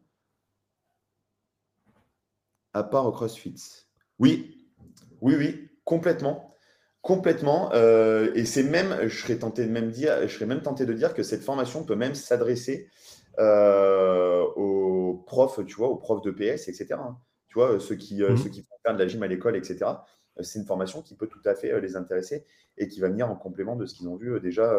à 2.74 2.84
part 2.84 3.06
au 3.06 3.12
CrossFit 3.12 3.56
Oui, 4.20 4.68
oui, 5.22 5.36
oui, 5.38 5.70
complètement. 5.84 6.52
Complètement. 7.02 7.72
Euh, 7.74 8.32
et 8.36 8.46
c'est 8.46 8.64
même, 8.64 9.08
je 9.08 9.22
serais 9.22 9.38
tenté 9.38 9.66
de 9.66 9.72
même 9.72 9.90
dire, 9.90 10.28
je 10.28 10.34
serais 10.34 10.46
même 10.46 10.62
tenté 10.62 10.86
de 10.86 10.94
dire 10.94 11.14
que 11.14 11.24
cette 11.24 11.44
formation 11.44 11.84
peut 11.84 11.96
même 11.96 12.14
s'adresser 12.14 12.90
euh, 13.40 14.44
aux 14.56 15.24
profs, 15.26 15.66
tu 15.66 15.76
vois, 15.76 15.88
aux 15.88 15.98
profs 15.98 16.22
de 16.22 16.32
PS, 16.32 16.68
etc. 16.68 16.94
Hein. 16.94 17.18
Tu 17.48 17.56
vois, 17.56 17.80
ceux 17.80 17.96
qui, 17.96 18.22
euh, 18.22 18.34
mmh. 18.34 18.38
ceux 18.38 18.50
qui 18.50 18.62
font 18.62 18.76
faire 18.84 18.94
de 18.94 19.00
la 19.00 19.08
gym 19.08 19.24
à 19.24 19.28
l'école, 19.28 19.56
etc. 19.56 19.80
C'est 20.42 20.60
une 20.60 20.66
formation 20.66 21.02
qui 21.02 21.16
peut 21.16 21.28
tout 21.28 21.42
à 21.46 21.56
fait 21.56 21.82
les 21.82 21.96
intéresser 21.96 22.46
et 22.78 22.88
qui 22.88 23.00
va 23.00 23.10
venir 23.10 23.30
en 23.30 23.36
complément 23.36 23.76
de 23.76 23.86
ce 23.86 23.96
qu'ils 23.96 24.08
ont 24.08 24.16
vu 24.16 24.40
déjà 24.40 24.74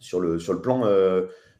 sur, 0.00 0.20
le, 0.20 0.38
sur, 0.38 0.54
le 0.54 0.62
plan, 0.62 0.84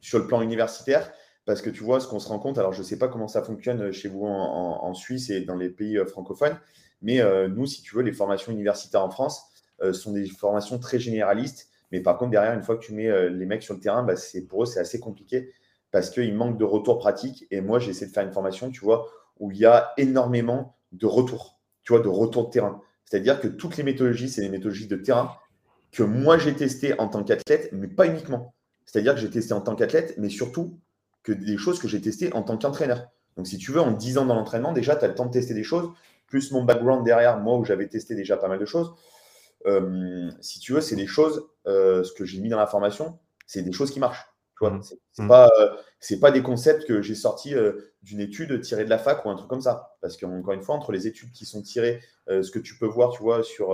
sur 0.00 0.18
le 0.18 0.26
plan 0.26 0.40
universitaire. 0.40 1.12
Parce 1.49 1.62
que 1.62 1.70
tu 1.70 1.82
vois, 1.82 1.99
ce 1.99 2.07
qu'on 2.07 2.18
se 2.18 2.28
rend 2.28 2.38
compte, 2.38 2.59
alors 2.59 2.74
je 2.74 2.80
ne 2.80 2.84
sais 2.84 2.99
pas 2.99 3.09
comment 3.09 3.26
ça 3.26 3.42
fonctionne 3.42 3.90
chez 3.90 4.11
vous 4.11 4.26
en, 4.26 4.92
Suisse 4.92 5.30
et 5.30 5.40
dans 5.40 5.57
les 5.57 5.70
pays 5.70 5.99
francophones, 6.07 6.59
mais 7.01 7.22
nous, 7.49 7.64
si 7.64 7.80
tu 7.80 7.96
veux, 7.96 8.03
les 8.03 8.12
formations 8.12 8.53
universitaires 8.53 9.03
en 9.03 9.09
France 9.09 9.46
sont 9.94 10.12
des 10.12 10.28
formations 10.28 10.78
très 10.78 10.99
généralistes. 10.99 11.70
Mais 11.90 12.01
par 12.01 12.18
contre, 12.18 12.32
derrière, 12.32 12.53
une 12.53 12.62
fois 12.62 12.76
que 12.76 12.84
tu 12.84 12.92
mets 12.92 13.30
les 13.30 13.46
mecs 13.46 13.62
sur 13.62 13.72
le 13.72 13.80
terrain, 13.80 14.03
bah, 14.03 14.12
pour 14.46 14.64
eux, 14.64 14.66
c'est 14.66 14.78
assez 14.78 15.01
compliqué 15.01 15.51
parce 15.90 16.11
qu'il 16.11 16.34
manque 16.34 16.59
de 16.59 16.64
retours 16.64 16.99
pratiques. 16.99 17.46
Et 17.51 17.62
moi, 17.62 17.78
j'ai 17.78 17.92
essayé 17.92 18.09
de 18.09 18.12
faire 18.12 18.24
une 18.24 18.32
formation, 18.32 18.70
tu 18.70 18.80
vois, 18.80 19.09
où 19.40 19.51
il 19.51 19.57
y 19.57 19.64
a 19.64 19.94
énormément 19.96 20.76
de 20.92 21.07
retours, 21.07 21.59
tu 21.82 21.94
vois, 21.94 22.03
de 22.03 22.09
retours 22.09 22.49
de 22.49 22.51
terrain. 22.51 22.82
C'est-à-dire 23.07 23.40
que 23.40 23.49
toutes 23.49 23.78
les 23.78 23.84
méthodologies, 23.84 24.28
c'est 24.28 24.42
des 24.42 24.51
méthodologies 24.51 24.86
de 24.86 24.96
terrain 24.96 25.32
que 25.92 26.03
moi, 26.03 26.36
j'ai 26.36 26.53
testées 26.53 27.01
en 27.01 27.09
tant 27.09 27.24
qu'athlète, 27.24 27.70
mais 27.72 27.88
pas 27.88 28.07
uniquement. 28.07 28.53
C'est-à-dire 28.84 29.14
que 29.14 29.20
j'ai 29.20 29.30
testé 29.30 29.55
en 29.55 29.62
tant 29.62 29.76
qu'athlète, 29.76 30.14
mais 30.18 30.28
surtout 30.28 30.78
que 31.28 31.32
des 31.32 31.58
choses 31.58 31.78
que 31.78 31.88
j'ai 31.88 32.00
testées 32.00 32.32
en 32.32 32.42
tant 32.42 32.56
qu'entraîneur. 32.56 33.08
Donc, 33.36 33.46
si 33.46 33.58
tu 33.58 33.70
veux, 33.70 33.80
en 33.80 33.92
10 33.92 34.18
ans 34.18 34.26
dans 34.26 34.34
l'entraînement, 34.34 34.72
déjà, 34.72 34.96
tu 34.96 35.04
as 35.04 35.08
le 35.08 35.14
temps 35.14 35.26
de 35.26 35.30
tester 35.30 35.54
des 35.54 35.62
choses, 35.62 35.90
plus 36.26 36.50
mon 36.52 36.64
background 36.64 37.04
derrière, 37.04 37.38
moi, 37.38 37.56
où 37.56 37.64
j'avais 37.64 37.86
testé 37.86 38.14
déjà 38.14 38.36
pas 38.36 38.48
mal 38.48 38.58
de 38.58 38.64
choses. 38.64 38.94
Euh, 39.66 40.30
si 40.40 40.58
tu 40.58 40.72
veux, 40.72 40.80
c'est 40.80 40.96
des 40.96 41.06
choses, 41.06 41.46
euh, 41.66 42.02
ce 42.02 42.12
que 42.12 42.24
j'ai 42.24 42.40
mis 42.40 42.48
dans 42.48 42.58
la 42.58 42.66
formation, 42.66 43.18
c'est 43.46 43.62
des 43.62 43.72
choses 43.72 43.90
qui 43.90 44.00
marchent. 44.00 44.26
Mmh. 44.60 44.80
c'est 45.12 45.22
mmh. 45.22 45.28
pas, 45.28 45.48
euh, 45.60 46.16
pas 46.20 46.32
des 46.32 46.42
concepts 46.42 46.84
que 46.84 47.00
j'ai 47.00 47.14
sortis 47.14 47.54
d'une 48.02 48.18
étude 48.18 48.60
tirée 48.60 48.84
de 48.84 48.90
la 48.90 48.98
fac 48.98 49.24
ou 49.24 49.30
un 49.30 49.36
truc 49.36 49.48
comme 49.48 49.60
ça. 49.60 49.96
Parce 50.00 50.16
qu'encore 50.16 50.54
une 50.54 50.62
fois, 50.62 50.74
entre 50.74 50.90
les 50.90 51.06
études 51.06 51.30
qui 51.30 51.44
sont 51.44 51.62
tirées, 51.62 52.00
ce 52.28 52.50
que 52.50 52.58
tu 52.58 52.76
peux 52.76 52.86
voir, 52.86 53.12
tu 53.12 53.22
vois, 53.22 53.44
sur, 53.44 53.68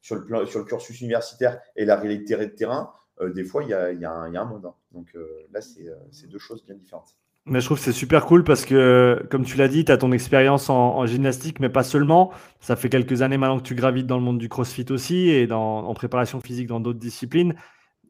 sur, 0.00 0.14
le, 0.14 0.24
plan, 0.24 0.46
sur 0.46 0.60
le 0.60 0.64
cursus 0.64 1.00
universitaire 1.02 1.60
et 1.76 1.84
la 1.84 1.96
réalité 1.96 2.34
de 2.36 2.44
terrain, 2.46 2.92
des 3.20 3.44
fois, 3.44 3.62
il 3.62 3.68
y 3.68 3.74
a, 3.74 3.92
y, 3.92 4.06
a 4.06 4.10
un 4.10 4.44
monde. 4.44 4.64
Hein. 4.64 4.74
Donc 4.92 5.16
là, 5.52 5.60
c'est 5.60 6.26
deux 6.28 6.38
choses 6.38 6.64
bien 6.64 6.76
différentes. 6.76 7.16
Mais 7.44 7.60
je 7.60 7.66
trouve 7.66 7.78
que 7.78 7.84
c'est 7.84 7.92
super 7.92 8.24
cool 8.26 8.44
parce 8.44 8.64
que, 8.64 9.26
comme 9.28 9.44
tu 9.44 9.56
l'as 9.56 9.66
dit, 9.66 9.84
tu 9.84 9.90
as 9.90 9.98
ton 9.98 10.12
expérience 10.12 10.70
en, 10.70 11.04
gymnastique, 11.06 11.58
mais 11.58 11.68
pas 11.68 11.82
seulement. 11.82 12.30
Ça 12.60 12.76
fait 12.76 12.88
quelques 12.88 13.22
années 13.22 13.36
maintenant 13.36 13.58
que 13.58 13.64
tu 13.64 13.74
gravites 13.74 14.06
dans 14.06 14.16
le 14.16 14.22
monde 14.22 14.38
du 14.38 14.48
crossfit 14.48 14.86
aussi 14.90 15.28
et 15.28 15.48
dans, 15.48 15.78
en 15.78 15.94
préparation 15.94 16.40
physique 16.40 16.68
dans 16.68 16.78
d'autres 16.78 17.00
disciplines. 17.00 17.56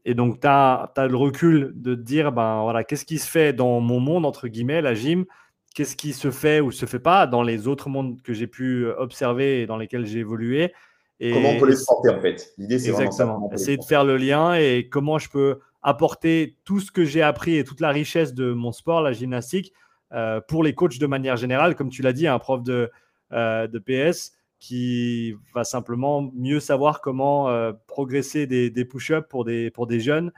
Et 0.05 0.13
donc, 0.13 0.39
tu 0.39 0.47
as, 0.47 0.91
le 0.97 1.15
recul 1.15 1.71
de 1.75 1.95
te 1.95 2.01
dire, 2.01 2.31
ben 2.31 2.61
voilà, 2.61 2.83
qu'est-ce 2.83 3.05
qui 3.05 3.17
se 3.17 3.27
fait 3.27 3.53
dans 3.53 3.79
mon 3.79 3.99
monde, 3.99 4.25
entre 4.25 4.47
guillemets, 4.47 4.81
la 4.81 4.93
gym? 4.93 5.25
Qu'est-ce 5.73 5.95
qui 5.95 6.13
se 6.13 6.29
fait 6.29 6.59
ou 6.59 6.71
se 6.71 6.85
fait 6.85 6.99
pas 6.99 7.25
dans 7.25 7.41
les 7.41 7.67
autres 7.67 7.89
mondes 7.89 8.21
que 8.21 8.33
j'ai 8.33 8.45
pu 8.45 8.85
observer 8.85 9.61
et 9.61 9.65
dans 9.65 9.77
lesquels 9.77 10.05
j'ai 10.05 10.19
évolué? 10.19 10.73
Et, 11.19 11.31
Comment 11.31 11.49
on 11.51 11.59
peut 11.59 11.69
les 11.69 11.77
porter, 11.87 12.09
en 12.09 12.21
fait? 12.21 12.53
L'idée, 12.59 12.77
c'est 12.77 12.89
Exactement. 12.89 13.49
Essayer 13.51 13.77
de 13.77 13.83
faire 13.83 14.03
le 14.03 14.17
lien 14.17 14.53
et 14.53 14.87
comment 14.91 15.17
je 15.17 15.29
peux 15.29 15.59
apporter 15.83 16.57
tout 16.63 16.79
ce 16.79 16.91
que 16.91 17.03
j'ai 17.03 17.21
appris 17.21 17.57
et 17.57 17.63
toute 17.63 17.81
la 17.81 17.89
richesse 17.89 18.33
de 18.33 18.53
mon 18.53 18.71
sport, 18.71 19.01
la 19.01 19.11
gymnastique, 19.11 19.73
euh, 20.13 20.39
pour 20.41 20.63
les 20.63 20.73
coachs 20.73 20.97
de 20.97 21.07
manière 21.07 21.37
générale. 21.37 21.75
Comme 21.75 21.89
tu 21.89 22.01
l'as 22.01 22.13
dit, 22.13 22.27
un 22.27 22.39
prof 22.39 22.63
de, 22.63 22.89
euh, 23.33 23.67
de 23.67 23.79
PS, 23.79 24.31
qui 24.59 25.35
va 25.53 25.63
simplement 25.63 26.31
mieux 26.33 26.61
savoir 26.61 27.01
comment 27.01 27.49
euh, 27.49 27.73
progresser 27.87 28.47
des, 28.47 28.85
push-ups 28.85 29.27
pour 29.27 29.43
des, 29.43 29.69
pour 29.71 29.87
des 29.87 29.99
jeunes, 29.99 30.31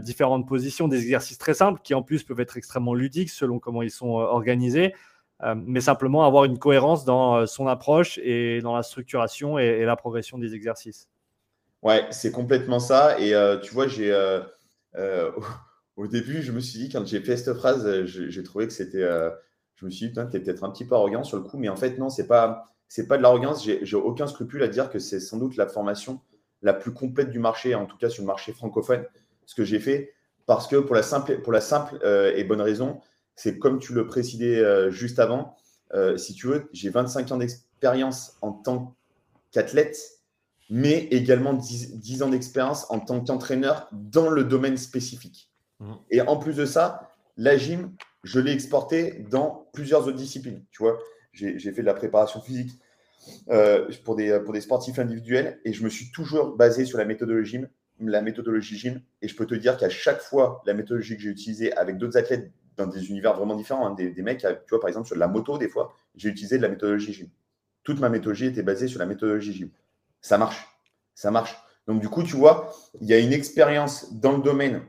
différentes 0.00 0.46
positions, 0.46 0.86
des 0.86 1.02
exercices 1.02 1.38
très 1.38 1.54
simples 1.54 1.80
qui 1.82 1.92
en 1.92 2.02
plus 2.02 2.22
peuvent 2.22 2.38
être 2.38 2.56
extrêmement 2.56 2.94
ludiques 2.94 3.30
selon 3.30 3.58
comment 3.58 3.82
ils 3.82 3.90
sont 3.90 4.10
organisés, 4.10 4.94
mais 5.56 5.80
simplement 5.80 6.24
avoir 6.24 6.44
une 6.44 6.56
cohérence 6.56 7.04
dans 7.04 7.48
son 7.48 7.66
approche 7.66 8.16
et 8.22 8.60
dans 8.60 8.76
la 8.76 8.84
structuration 8.84 9.58
et, 9.58 9.84
la 9.84 9.96
progression 9.96 10.38
des 10.38 10.54
exercices. 10.54 11.08
Ouais, 11.82 12.06
c'est 12.10 12.30
complètement 12.30 12.78
ça. 12.78 13.18
Et 13.18 13.34
tu 13.64 13.74
vois, 13.74 13.88
j'ai 13.88 14.12
au 15.96 16.06
début, 16.06 16.42
je 16.42 16.52
me 16.52 16.60
suis 16.60 16.78
dit, 16.78 16.88
quand 16.88 17.06
j'ai 17.06 17.20
fait 17.20 17.36
cette 17.36 17.56
phrase, 17.56 18.04
j'ai 18.04 18.42
trouvé 18.42 18.66
que 18.66 18.72
c'était. 18.72 19.08
je 19.76 19.84
me 19.84 19.90
suis 19.90 20.08
dit, 20.08 20.12
tu 20.12 20.20
es 20.20 20.40
peut-être 20.40 20.64
un 20.64 20.70
petit 20.70 20.84
peu 20.84 20.94
arrogant 20.94 21.24
sur 21.24 21.36
le 21.36 21.44
coup, 21.44 21.58
mais 21.58 21.68
en 21.68 21.76
fait, 21.76 21.98
non, 21.98 22.08
c'est 22.08 22.26
pas 22.26 22.72
pas 23.08 23.16
de 23.16 23.22
l'arrogance. 23.22 23.64
J'ai 23.64 23.96
aucun 23.96 24.26
scrupule 24.26 24.62
à 24.62 24.68
dire 24.68 24.90
que 24.90 24.98
c'est 24.98 25.20
sans 25.20 25.38
doute 25.38 25.56
la 25.56 25.66
formation 25.66 26.20
la 26.60 26.74
plus 26.74 26.92
complète 26.92 27.30
du 27.30 27.38
marché, 27.38 27.74
en 27.74 27.86
tout 27.86 27.96
cas 27.96 28.08
sur 28.08 28.22
le 28.22 28.26
marché 28.26 28.52
francophone, 28.52 29.04
ce 29.46 29.54
que 29.54 29.64
j'ai 29.64 29.80
fait, 29.80 30.14
parce 30.46 30.68
que 30.68 30.76
pour 30.76 30.94
la 30.94 31.02
simple, 31.02 31.98
euh, 32.04 32.32
et 32.36 32.44
bonne 32.44 32.60
raison, 32.60 33.00
c'est 33.34 33.58
comme 33.58 33.80
tu 33.80 33.94
le 33.94 34.06
précisais 34.06 34.58
euh, 34.58 34.90
juste 34.90 35.18
avant, 35.18 35.56
euh, 35.94 36.16
si 36.16 36.34
tu 36.34 36.46
veux, 36.46 36.68
j'ai 36.72 36.90
25 36.90 37.32
ans 37.32 37.38
d'expérience 37.38 38.36
en 38.42 38.52
tant 38.52 38.94
qu'athlète, 39.50 40.21
mais 40.70 41.08
également 41.10 41.54
10, 41.54 42.22
ans 42.22 42.28
d'expérience 42.28 42.86
en 42.90 43.00
tant 43.00 43.20
qu'entraîneur 43.20 43.88
dans 43.92 44.30
le 44.30 44.44
domaine 44.44 44.76
spécifique. 44.76 45.50
Mmh. 45.80 45.92
Et 46.10 46.20
en 46.22 46.36
plus 46.36 46.56
de 46.56 46.64
ça, 46.64 47.10
la 47.36 47.56
gym, 47.56 47.94
je 48.24 48.40
l'ai 48.40 48.52
exporté 48.52 49.24
dans 49.30 49.68
plusieurs 49.72 50.06
autres 50.06 50.16
disciplines. 50.16 50.64
Tu 50.70 50.82
vois, 50.82 50.98
j'ai 51.32 51.58
fait 51.58 51.80
de 51.80 51.86
la 51.86 51.94
préparation 51.94 52.40
physique 52.40 52.78
euh, 53.50 53.88
pour, 54.04 54.16
des, 54.16 54.38
pour 54.44 54.52
des 54.52 54.60
sportifs 54.60 54.98
individuels 54.98 55.60
et 55.64 55.72
je 55.72 55.84
me 55.84 55.88
suis 55.88 56.10
toujours 56.10 56.56
basé 56.56 56.84
sur 56.84 56.98
la 56.98 57.04
méthodologie, 57.04 57.60
la 58.00 58.22
méthodologie 58.22 58.76
gym. 58.76 59.00
Et 59.22 59.28
je 59.28 59.36
peux 59.36 59.46
te 59.46 59.54
dire 59.54 59.76
qu'à 59.76 59.88
chaque 59.88 60.20
fois, 60.20 60.62
la 60.66 60.74
méthodologie 60.74 61.16
que 61.16 61.22
j'ai 61.22 61.30
utilisée 61.30 61.72
avec 61.74 61.98
d'autres 61.98 62.16
athlètes 62.16 62.50
dans 62.76 62.86
des 62.86 63.10
univers 63.10 63.34
vraiment 63.34 63.56
différents, 63.56 63.86
hein, 63.86 63.94
des, 63.94 64.10
mecs, 64.22 64.40
tu 64.40 64.46
vois, 64.70 64.80
par 64.80 64.88
exemple, 64.88 65.06
sur 65.06 65.16
de 65.16 65.20
la 65.20 65.28
moto, 65.28 65.58
des 65.58 65.68
fois, 65.68 65.94
j'ai 66.16 66.28
utilisé 66.28 66.56
de 66.56 66.62
la 66.62 66.68
méthodologie 66.68 67.12
gym. 67.12 67.28
toute 67.82 68.00
ma 68.00 68.08
méthodologie 68.08 68.46
était 68.46 68.62
basée 68.62 68.88
sur 68.88 68.98
la 68.98 69.06
méthodologie 69.06 69.52
gym. 69.52 69.70
Ça 70.22 70.38
marche. 70.38 70.66
Ça 71.14 71.30
marche. 71.30 71.56
Donc, 71.86 72.00
du 72.00 72.08
coup, 72.08 72.22
tu 72.22 72.36
vois, 72.36 72.72
il 73.00 73.08
y 73.08 73.12
a 73.12 73.18
une 73.18 73.32
expérience 73.32 74.12
dans 74.14 74.32
le 74.32 74.42
domaine 74.42 74.82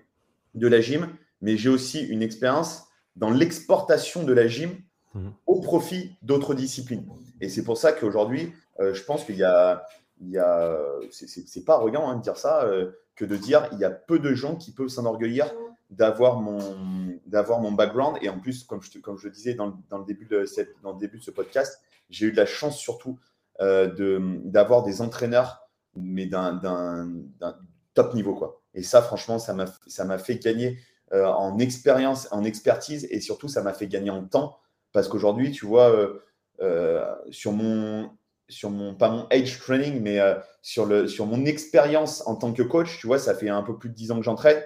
de 0.53 0.67
la 0.67 0.79
gym, 0.79 1.09
mais 1.41 1.57
j'ai 1.57 1.69
aussi 1.69 2.05
une 2.05 2.21
expérience 2.21 2.85
dans 3.15 3.31
l'exportation 3.31 4.23
de 4.23 4.33
la 4.33 4.47
gym 4.47 4.71
mmh. 5.13 5.29
au 5.47 5.59
profit 5.59 6.15
d'autres 6.21 6.53
disciplines. 6.53 7.05
Et 7.41 7.49
c'est 7.49 7.63
pour 7.63 7.77
ça 7.77 7.91
qu'aujourd'hui, 7.91 8.53
euh, 8.79 8.93
je 8.93 9.03
pense 9.03 9.25
qu'il 9.25 9.35
y 9.35 9.43
a, 9.43 9.85
il 10.21 10.29
y 10.29 10.37
a 10.37 10.79
c'est 11.11 11.65
pas 11.65 11.73
arrogant 11.73 12.09
hein, 12.09 12.15
de 12.15 12.21
dire 12.21 12.37
ça, 12.37 12.63
euh, 12.63 12.91
que 13.15 13.25
de 13.25 13.35
dire 13.35 13.67
il 13.71 13.79
y 13.79 13.85
a 13.85 13.89
peu 13.89 14.19
de 14.19 14.33
gens 14.33 14.55
qui 14.55 14.71
peuvent 14.71 14.87
s'enorgueillir 14.87 15.51
d'avoir 15.89 16.41
mon, 16.41 17.19
d'avoir 17.25 17.59
mon 17.59 17.71
background. 17.71 18.17
Et 18.21 18.29
en 18.29 18.39
plus, 18.39 18.63
comme 18.63 18.81
je, 18.81 18.97
comme 18.99 19.17
je 19.17 19.27
le 19.27 19.33
disais 19.33 19.53
dans, 19.53 19.77
dans, 19.89 19.99
le 19.99 20.05
début 20.05 20.25
de 20.25 20.45
cette, 20.45 20.75
dans 20.81 20.93
le 20.93 20.99
début 20.99 21.17
de 21.19 21.23
ce 21.23 21.31
podcast, 21.31 21.81
j'ai 22.09 22.27
eu 22.27 22.31
de 22.31 22.37
la 22.37 22.45
chance 22.45 22.77
surtout 22.77 23.19
euh, 23.61 24.39
d'avoir 24.43 24.83
des 24.83 25.01
entraîneurs, 25.01 25.67
mais 25.95 26.25
d'un, 26.25 26.59
top 27.93 28.13
niveau. 28.13 28.33
Quoi. 28.35 28.61
Et 28.73 28.83
ça, 28.83 29.01
franchement, 29.01 29.39
ça 29.39 29.53
m'a, 29.53 30.17
fait 30.17 30.37
gagner 30.37 30.79
euh, 31.13 31.25
en 31.25 31.59
expérience, 31.59 32.27
en 32.31 32.43
expertise, 32.43 33.07
et 33.11 33.21
surtout, 33.21 33.47
ça 33.47 33.61
m'a 33.61 33.73
fait 33.73 33.87
gagner 33.87 34.09
en 34.09 34.23
temps. 34.25 34.57
Parce 34.91 35.07
qu'aujourd'hui, 35.07 35.51
tu 35.51 35.65
vois, 35.65 35.91
sur 37.31 37.51
mon 37.51 38.09
sur 38.49 38.69
mon, 38.69 38.93
pas 38.93 39.09
mon 39.09 39.27
age 39.29 39.59
training, 39.59 40.01
mais 40.01 40.19
euh, 40.19 40.35
sur, 40.61 40.85
le, 40.85 41.07
sur 41.07 41.25
mon 41.25 41.45
expérience 41.45 42.25
en 42.27 42.35
tant 42.35 42.53
que 42.53 42.63
coach, 42.63 42.99
tu 42.99 43.07
vois, 43.07 43.19
ça 43.19 43.35
fait 43.35 43.49
un 43.49 43.63
peu 43.63 43.77
plus 43.77 43.89
de 43.89 43.95
10 43.95 44.11
ans 44.11 44.17
que 44.17 44.23
j'entraîne. 44.23 44.61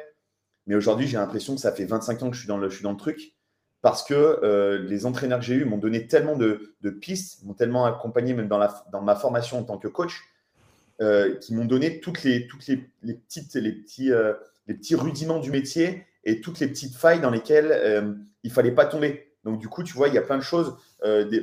Mais 0.66 0.76
aujourd'hui, 0.76 1.08
j'ai 1.08 1.18
l'impression 1.18 1.56
que 1.56 1.62
ça 1.62 1.72
fait 1.72 1.86
25 1.86 2.24
ans 2.24 2.30
que 2.30 2.36
je 2.36 2.42
suis 2.42 2.48
dans 2.48 2.58
le, 2.58 2.70
je 2.70 2.76
suis 2.76 2.84
dans 2.84 2.92
le 2.92 2.98
truc. 2.98 3.37
Parce 3.82 4.04
que 4.04 4.14
euh, 4.14 4.80
les 4.80 5.06
entraîneurs 5.06 5.40
que 5.40 5.46
j'ai 5.46 5.56
eus 5.56 5.66
m'ont 5.66 5.78
donné 5.78 6.08
tellement 6.08 6.36
de, 6.36 6.76
pistes, 7.02 7.44
m'ont 7.44 7.54
tellement 7.54 7.86
accompagné 7.86 8.34
même 8.34 8.48
dans, 8.48 9.02
ma 9.02 9.16
formation 9.16 9.60
en 9.60 9.64
tant 9.64 9.78
que 9.78 9.88
coach, 9.88 10.24
euh, 11.00 11.36
qui 11.38 11.54
m'ont 11.54 11.66
donné 11.66 12.00
toutes 12.00 12.24
les, 12.24 12.48
toutes 12.48 12.66
les, 12.68 12.78
petites, 12.78 13.54
les, 13.54 13.72
petits, 13.72 14.12
les 14.68 14.74
petits 14.74 14.96
rudiments 14.96 15.40
du 15.40 15.52
métier 15.52 16.06
et 16.24 16.42
toutes 16.42 16.60
les 16.60 16.68
petites 16.68 16.96
failles 16.96 17.22
dans 17.22 17.30
lesquelles 17.30 18.18
il 18.44 18.52
fallait 18.52 18.72
pas 18.72 18.86
tomber. 18.86 19.32
Donc 19.44 19.60
du 19.60 19.70
coup, 19.70 19.84
tu 19.84 19.94
vois, 19.94 20.08
il 20.08 20.16
y 20.16 20.18
a 20.18 20.22
plein 20.24 20.38
de 20.38 20.44
choses, 20.44 20.76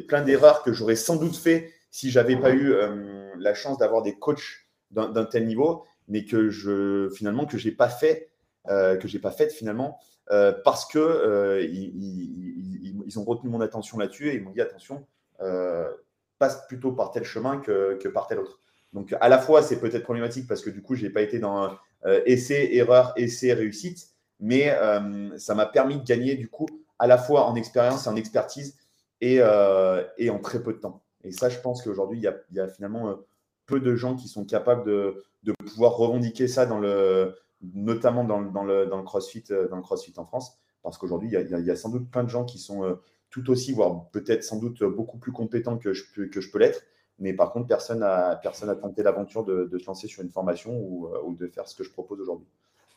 plein 0.09 0.23
d'erreurs 0.23 0.63
que 0.63 0.73
j'aurais 0.73 0.97
sans 0.97 1.17
doute 1.17 1.37
fait 1.37 1.73
si 1.95 2.11
j'avais 2.11 2.35
pas 2.35 2.51
eu 2.51 2.73
euh, 2.73 3.31
la 3.39 3.55
chance 3.55 3.79
d'avoir 3.79 4.03
des 4.03 4.19
coachs 4.19 4.67
d'un 4.91 5.25
tel 5.27 5.47
niveau, 5.47 5.85
mais 6.09 6.25
que 6.25 6.51
je 6.51 7.09
finalement 7.15 7.47
que 7.47 7.57
j'ai 7.57 7.71
pas 7.71 7.89
fait, 7.89 8.33
euh, 8.67 8.97
que 8.97 9.07
j'ai 9.07 9.21
pas 9.21 9.31
fait 9.31 9.49
finalement 9.49 10.01
euh, 10.31 10.53
parce 10.65 10.87
que 10.87 11.61
ils, 11.63 13.03
ils, 13.07 13.19
ont 13.19 13.25
retenu 13.25 13.51
mon 13.51 13.61
attention 13.61 13.99
là-dessus 13.99 14.31
et 14.31 14.35
ils 14.35 14.43
m'ont 14.43 14.51
dit 14.51 14.61
attention, 14.61 15.07
passe 16.39 16.67
plutôt 16.67 16.93
par 16.93 17.11
tel 17.11 17.25
chemin 17.25 17.59
que, 17.59 18.09
par 18.09 18.27
tel 18.27 18.39
autre. 18.39 18.61
Donc 18.93 19.15
à 19.21 19.29
la 19.29 19.39
fois 19.39 19.63
c'est 19.63 19.81
peut-être 19.81 20.05
problématique 20.05 20.47
parce 20.47 20.63
que 20.63 20.71
du 20.71 20.83
coup 20.83 20.95
j'ai 20.95 21.11
pas 21.11 21.23
été 21.23 21.39
dans 21.39 21.77
essai 22.27 22.75
erreur 22.75 23.13
essai 23.17 23.53
réussite, 23.53 24.09
mais 24.41 24.75
ça 25.37 25.55
m'a 25.55 25.67
permis 25.67 25.99
de 25.99 26.05
gagner 26.05 26.35
du 26.37 26.49
coup 26.49 26.67
à 26.99 27.07
la 27.07 27.19
fois 27.19 27.45
en 27.47 27.55
expérience 27.55 28.07
et 28.07 28.09
en 28.09 28.17
expertise 28.17 28.77
et, 29.21 29.43
en 29.43 30.39
très 30.39 30.63
peu 30.63 30.73
de 30.73 30.79
temps. 30.79 31.03
Et 31.25 31.33
ça, 31.33 31.49
je 31.49 31.59
pense 31.59 31.83
qu'aujourd'hui, 31.83 32.19
il, 32.19 32.57
y 32.57 32.61
a, 32.61 32.69
finalement 32.69 33.09
euh, 33.09 33.15
peu 33.67 33.81
de 33.81 33.97
gens 33.97 34.15
qui 34.15 34.29
sont 34.29 34.45
capables 34.45 34.85
de, 34.85 35.23
pouvoir 35.67 35.97
revendiquer 35.97 36.49
ça, 36.49 36.67
dans 36.67 36.79
le, 36.79 37.35
notamment 37.75 38.25
dans, 38.25 38.41
le, 38.41 38.51
dans, 38.51 38.65
le, 38.65 39.03
crossfit, 39.03 39.45
euh, 39.51 39.69
dans 39.69 39.77
le 39.77 39.83
crossfit 39.83 40.13
en 40.17 40.25
France. 40.25 40.59
Parce 40.83 40.99
qu'aujourd'hui, 40.99 41.31
il, 41.33 41.65
y, 41.65 41.71
a 41.71 41.77
sans 41.77 41.89
doute 41.89 42.11
plein 42.11 42.25
de 42.25 42.29
gens 42.29 42.45
qui 42.45 42.59
sont 42.59 42.85
euh, 42.85 42.95
tout 43.31 43.51
aussi, 43.51 43.73
voire 43.73 44.11
peut-être 44.11 44.45
sans 44.45 44.59
doute 44.59 44.85
beaucoup 44.85 45.19
plus 45.19 45.33
compétents 45.33 45.79
que 45.79 45.93
je, 45.93 46.05
que 46.27 46.41
je 46.41 46.51
peux 46.51 46.59
l'être. 46.59 46.83
Mais 47.19 47.33
par 47.33 47.53
contre, 47.53 47.67
personne 47.69 48.01
n'a 48.01 48.37
personne 48.43 48.69
a 48.69 48.75
tenté 48.75 49.03
l'aventure 49.03 49.45
de, 49.45 49.71
se 49.79 49.87
lancer 49.87 50.09
sur 50.09 50.23
une 50.23 50.31
formation 50.31 50.73
ou, 50.77 51.37
de 51.39 51.47
faire 51.47 51.69
ce 51.69 51.75
que 51.77 51.85
je 51.85 51.91
propose 51.91 52.21
aujourd'hui. 52.21 52.47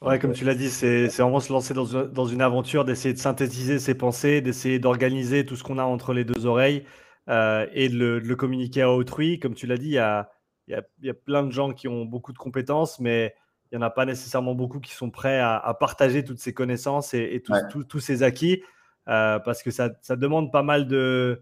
Ouais, 0.02 0.20
comme 0.20 0.34
tu 0.34 0.44
l'as 0.44 0.56
dit, 0.56 0.70
c'est 0.70 1.08
vraiment 1.08 1.40
se 1.40 1.52
lancer 1.52 1.74
dans, 1.74 1.86
dans 1.86 2.26
une 2.26 2.42
aventure, 2.42 2.84
d'essayer 2.84 3.14
de 3.14 3.20
synthétiser 3.20 3.80
ses 3.80 3.96
pensées, 3.96 4.42
d'essayer 4.42 4.80
d'organiser 4.80 5.46
tout 5.46 5.56
ce 5.56 5.64
qu'on 5.64 5.78
a 5.78 5.84
entre 5.84 6.14
les 6.14 6.24
deux 6.24 6.46
oreilles 6.46 6.84
euh, 7.30 7.68
et 7.74 7.90
de 7.90 8.22
le, 8.24 8.36
communiquer 8.36 8.84
à 8.84 8.92
autrui. 8.92 9.40
Comme 9.40 9.54
tu 9.54 9.66
l'as 9.66 9.78
dit, 9.78 9.90
il 9.90 9.94
y 9.94 9.98
a, 9.98 10.30
y, 10.68 10.76
y 11.02 11.10
a, 11.10 11.14
plein 11.14 11.44
de 11.44 11.52
gens 11.52 11.74
qui 11.74 11.88
ont 11.88 12.06
beaucoup 12.06 12.32
de 12.32 12.38
compétences, 12.38 13.00
mais 13.00 13.36
il 13.72 13.78
n'y 13.78 13.84
en 13.84 13.86
a 13.86 13.90
pas 13.90 14.06
nécessairement 14.06 14.56
beaucoup 14.56 14.80
qui 14.80 14.94
sont 14.94 15.10
prêts 15.10 15.40
à, 15.40 15.76
partager 15.80 16.24
toutes 16.24 16.40
ces 16.40 16.54
connaissances 16.54 17.14
et, 17.14 17.44
tous 17.90 18.00
ces 18.00 18.24
acquis, 18.24 18.64
euh, 19.08 19.40
parce 19.40 19.64
que 19.64 19.72
ça, 19.72 19.92
ça, 20.02 20.16
demande 20.16 20.52
pas 20.52 20.64
mal 20.64 20.88
de, 20.88 21.42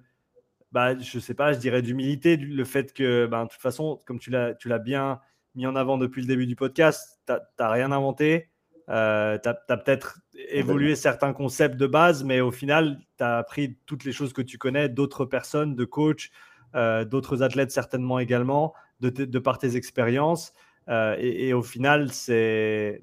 bah, 0.71 0.97
je 0.97 1.19
sais 1.19 1.33
pas, 1.33 1.53
je 1.53 1.59
dirais 1.59 1.81
d'humilité, 1.81 2.37
le 2.37 2.65
fait 2.65 2.93
que, 2.93 3.27
bah, 3.27 3.43
de 3.43 3.49
toute 3.49 3.61
façon, 3.61 3.99
comme 4.05 4.19
tu 4.19 4.29
l'as 4.31 4.79
bien 4.79 5.19
mis 5.55 5.65
en 5.65 5.75
avant 5.75 5.97
depuis 5.97 6.21
le 6.21 6.27
début 6.27 6.47
du 6.47 6.55
podcast, 6.55 7.21
tu 7.27 7.33
n'as 7.59 7.69
rien 7.69 7.91
inventé. 7.91 8.49
Euh, 8.89 9.39
tu 9.41 9.49
as, 9.49 9.77
peut-être 9.77 10.19
évolué 10.49 10.95
certains 10.95 11.33
concepts 11.33 11.77
de 11.77 11.87
base, 11.87 12.23
mais 12.23 12.41
au 12.41 12.51
final, 12.51 12.99
tu 13.17 13.23
as 13.23 13.37
appris 13.37 13.77
toutes 13.85 14.03
les 14.03 14.11
choses 14.11 14.33
que 14.33 14.41
tu 14.41 14.57
connais 14.57 14.89
d'autres 14.89 15.25
personnes, 15.25 15.75
de 15.75 15.85
coachs, 15.85 16.29
euh, 16.75 17.05
d'autres 17.05 17.41
athlètes 17.41 17.71
certainement 17.71 18.19
également, 18.19 18.73
de, 18.99 19.09
de 19.09 19.39
par 19.39 19.57
tes 19.57 19.75
expériences. 19.75 20.53
Euh, 20.87 21.15
et, 21.19 21.53
au 21.53 21.63
final, 21.63 22.11
c'est 22.11 23.01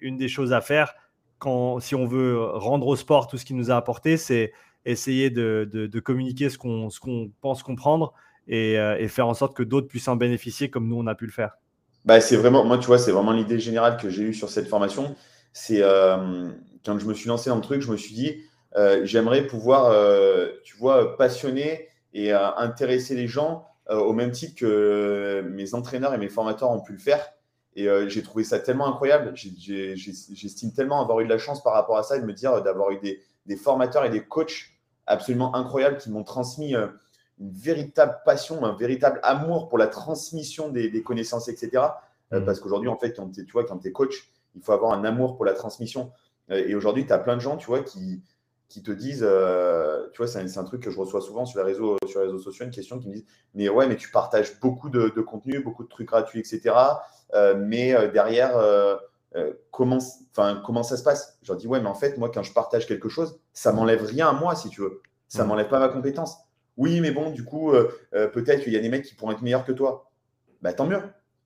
une 0.00 0.16
des 0.16 0.28
choses 0.28 0.52
à 0.52 0.60
faire 0.60 0.94
quand, 1.38 1.80
si 1.80 1.94
on 1.94 2.06
veut 2.06 2.42
rendre 2.42 2.86
au 2.86 2.96
sport 2.96 3.26
tout 3.26 3.36
ce 3.36 3.44
qu'il 3.44 3.56
nous 3.56 3.70
a 3.70 3.76
apporté, 3.76 4.16
c'est 4.16 4.52
essayer 4.84 5.30
de, 5.30 6.00
communiquer 6.04 6.48
ce 6.50 6.58
qu'on 6.58 7.30
pense 7.40 7.62
comprendre 7.62 8.12
et, 8.46 8.74
et 8.74 9.08
faire 9.08 9.26
en 9.26 9.34
sorte 9.34 9.56
que 9.56 9.62
d'autres 9.62 9.88
puissent 9.88 10.08
en 10.08 10.16
bénéficier 10.16 10.70
comme 10.70 10.88
nous, 10.88 10.96
on 10.96 11.06
a 11.06 11.14
pu 11.14 11.26
le 11.26 11.32
faire. 11.32 11.56
Bah, 12.04 12.20
c'est 12.20 12.36
vraiment, 12.36 12.64
moi, 12.64 12.78
tu 12.78 12.86
vois, 12.86 12.98
c'est 12.98 13.12
vraiment 13.12 13.32
l'idée 13.32 13.58
générale 13.58 13.96
que 13.96 14.10
j'ai 14.10 14.24
eue 14.24 14.34
sur 14.34 14.50
cette 14.50 14.68
formation. 14.68 15.16
C'est 15.52 15.80
euh, 15.80 16.50
quand 16.84 16.98
je 16.98 17.06
me 17.06 17.14
suis 17.14 17.28
lancé 17.28 17.48
dans 17.48 17.56
le 17.56 17.62
truc, 17.62 17.80
je 17.80 17.90
me 17.90 17.96
suis 17.96 18.14
dit, 18.14 18.42
euh, 18.76 19.00
j'aimerais 19.04 19.46
pouvoir, 19.46 19.86
euh, 19.86 20.50
tu 20.64 20.76
vois, 20.76 21.16
passionner 21.16 21.88
et 22.12 22.32
intéresser 22.32 23.16
les 23.16 23.26
gens 23.26 23.66
au 23.90 24.12
même 24.12 24.30
titre 24.30 24.58
que 24.58 25.44
mes 25.50 25.74
entraîneurs 25.74 26.14
et 26.14 26.18
mes 26.18 26.28
formateurs 26.28 26.70
ont 26.70 26.80
pu 26.80 26.92
le 26.92 26.98
faire. 26.98 27.32
Et 27.76 27.86
j'ai 28.08 28.22
trouvé 28.22 28.44
ça 28.44 28.58
tellement 28.58 28.86
incroyable. 28.86 29.32
J'estime 29.34 30.72
tellement 30.72 31.02
avoir 31.02 31.20
eu 31.20 31.24
de 31.24 31.28
la 31.28 31.38
chance 31.38 31.62
par 31.62 31.74
rapport 31.74 31.98
à 31.98 32.02
ça 32.02 32.16
et 32.16 32.20
de 32.20 32.24
me 32.24 32.32
dire 32.32 32.62
d'avoir 32.62 32.90
eu 32.92 32.98
des, 33.00 33.20
des, 33.46 33.56
formateurs 33.56 34.04
et 34.04 34.10
des 34.10 34.24
coachs 34.24 34.70
absolument 35.06 35.54
incroyables 35.54 35.98
qui 35.98 36.10
m'ont 36.10 36.24
transmis 36.24 36.74
une 37.40 37.52
véritable 37.52 38.20
passion, 38.24 38.64
un 38.64 38.74
véritable 38.74 39.20
amour 39.22 39.68
pour 39.68 39.78
la 39.78 39.86
transmission 39.86 40.68
des, 40.68 41.02
connaissances, 41.02 41.48
etc. 41.48 41.82
Euh, 42.32 42.40
mm. 42.40 42.44
parce 42.44 42.60
qu'aujourd'hui, 42.60 42.88
en 42.88 42.96
fait, 42.96 43.12
quand 43.12 43.30
tu 43.30 43.50
vois, 43.52 43.64
quand 43.64 43.84
es 43.84 43.92
coach, 43.92 44.30
il 44.54 44.62
faut 44.62 44.72
avoir 44.72 44.92
un 44.92 45.04
amour 45.04 45.36
pour 45.36 45.44
la 45.44 45.52
transmission. 45.52 46.12
Euh, 46.50 46.64
et 46.66 46.74
aujourd'hui, 46.74 47.06
tu 47.06 47.12
as 47.12 47.18
plein 47.18 47.36
de 47.36 47.40
gens, 47.40 47.56
tu 47.56 47.66
vois, 47.66 47.82
qui, 47.82 48.22
qui 48.68 48.82
te 48.82 48.90
disent, 48.90 49.24
euh, 49.26 50.08
tu 50.12 50.18
vois, 50.18 50.26
c'est 50.26 50.58
un, 50.58 50.64
truc 50.64 50.82
que 50.82 50.90
je 50.90 50.98
reçois 50.98 51.20
souvent 51.20 51.46
sur 51.46 51.60
les 51.60 51.72
réseaux, 51.72 51.96
sur 52.06 52.20
les 52.20 52.26
réseaux 52.26 52.38
sociaux, 52.38 52.64
une 52.64 52.70
question 52.70 52.98
qui 52.98 53.08
me 53.08 53.14
disent, 53.14 53.26
mais 53.54 53.68
ouais, 53.68 53.86
mais 53.86 53.96
tu 53.96 54.10
partages 54.10 54.58
beaucoup 54.60 54.90
de, 54.90 55.08
contenu, 55.20 55.60
beaucoup 55.60 55.84
de 55.84 55.88
trucs 55.88 56.08
gratuits, 56.08 56.40
etc. 56.40 56.74
mais 57.56 57.94
derrière, 58.12 58.58
comment, 59.70 59.98
comment 60.64 60.82
ça 60.82 60.96
se 60.96 61.02
passe? 61.02 61.38
Je 61.42 61.52
leur 61.52 61.58
dis, 61.58 61.68
ouais, 61.68 61.80
mais 61.80 61.88
en 61.88 61.94
fait, 61.94 62.18
moi, 62.18 62.30
quand 62.32 62.42
je 62.42 62.52
partage 62.52 62.86
quelque 62.86 63.08
chose, 63.08 63.38
ça 63.52 63.72
m'enlève 63.72 64.04
rien 64.04 64.28
à 64.28 64.32
moi, 64.32 64.56
si 64.56 64.68
tu 64.70 64.80
veux. 64.80 65.02
Ça 65.28 65.44
mm. 65.44 65.48
m'enlève 65.48 65.68
pas 65.68 65.78
ma 65.78 65.88
compétence. 65.88 66.38
Oui, 66.76 67.00
mais 67.00 67.12
bon, 67.12 67.30
du 67.30 67.44
coup, 67.44 67.72
euh, 67.72 67.88
euh, 68.14 68.28
peut-être 68.28 68.62
qu'il 68.64 68.72
y 68.72 68.76
a 68.76 68.80
des 68.80 68.88
mecs 68.88 69.04
qui 69.04 69.14
pourront 69.14 69.32
être 69.32 69.42
meilleurs 69.42 69.64
que 69.64 69.72
toi. 69.72 70.10
Bah, 70.62 70.72
tant 70.72 70.86
mieux. 70.86 71.00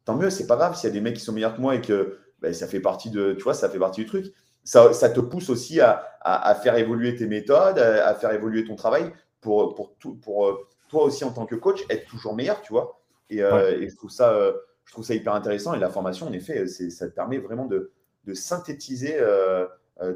Tant 0.05 0.17
mieux, 0.17 0.31
c'est 0.31 0.47
pas 0.47 0.57
grave 0.57 0.77
s'il 0.77 0.89
y 0.89 0.91
a 0.91 0.95
des 0.95 1.01
mecs 1.01 1.17
qui 1.17 1.23
sont 1.23 1.33
meilleurs 1.33 1.55
que 1.55 1.61
moi 1.61 1.75
et 1.75 1.81
que 1.81 2.19
bah, 2.41 2.53
ça 2.55 2.67
fait 2.67 2.81
partie 2.81 3.11
de, 3.11 3.35
tu 3.35 3.43
vois, 3.43 3.55
ça 3.55 3.69
fait 3.69 3.79
partie 3.79 4.03
du 4.03 4.07
truc. 4.07 4.33
Ça, 4.69 5.09
te 5.09 5.21
pousse 5.21 5.49
aussi 5.49 5.81
à, 5.81 6.61
faire 6.63 6.77
évoluer 6.77 7.17
tes 7.17 7.27
méthodes, 7.27 7.79
à, 7.79 8.15
faire 8.15 8.33
évoluer 8.33 8.65
ton 8.65 8.77
travail 8.77 9.11
pour, 9.41 9.75
pour, 9.75 9.95
tout, 9.99 10.17
pour 10.17 10.47
euh, 10.47 10.69
toi 10.89 11.05
aussi 11.05 11.25
en 11.25 11.31
tant 11.31 11.47
que 11.47 11.55
coach, 11.55 11.81
être 11.89 12.07
toujours 12.07 12.35
meilleur, 12.35 12.61
tu 12.61 12.73
vois. 12.73 13.01
Et, 13.31 13.39
je, 13.39 13.97
trouve 13.97 14.11
ça, 14.11 14.37
je 14.85 14.93
trouve 14.93 15.05
ça 15.05 15.15
hyper 15.15 15.35
intéressant. 15.35 15.75
Et 15.75 15.79
la 15.79 15.89
formation, 15.89 16.27
en 16.27 16.33
effet, 16.33 16.67
ça 16.67 17.09
te 17.09 17.15
permet 17.15 17.39
vraiment 17.39 17.67
de, 17.67 17.93
synthétiser 18.35 19.19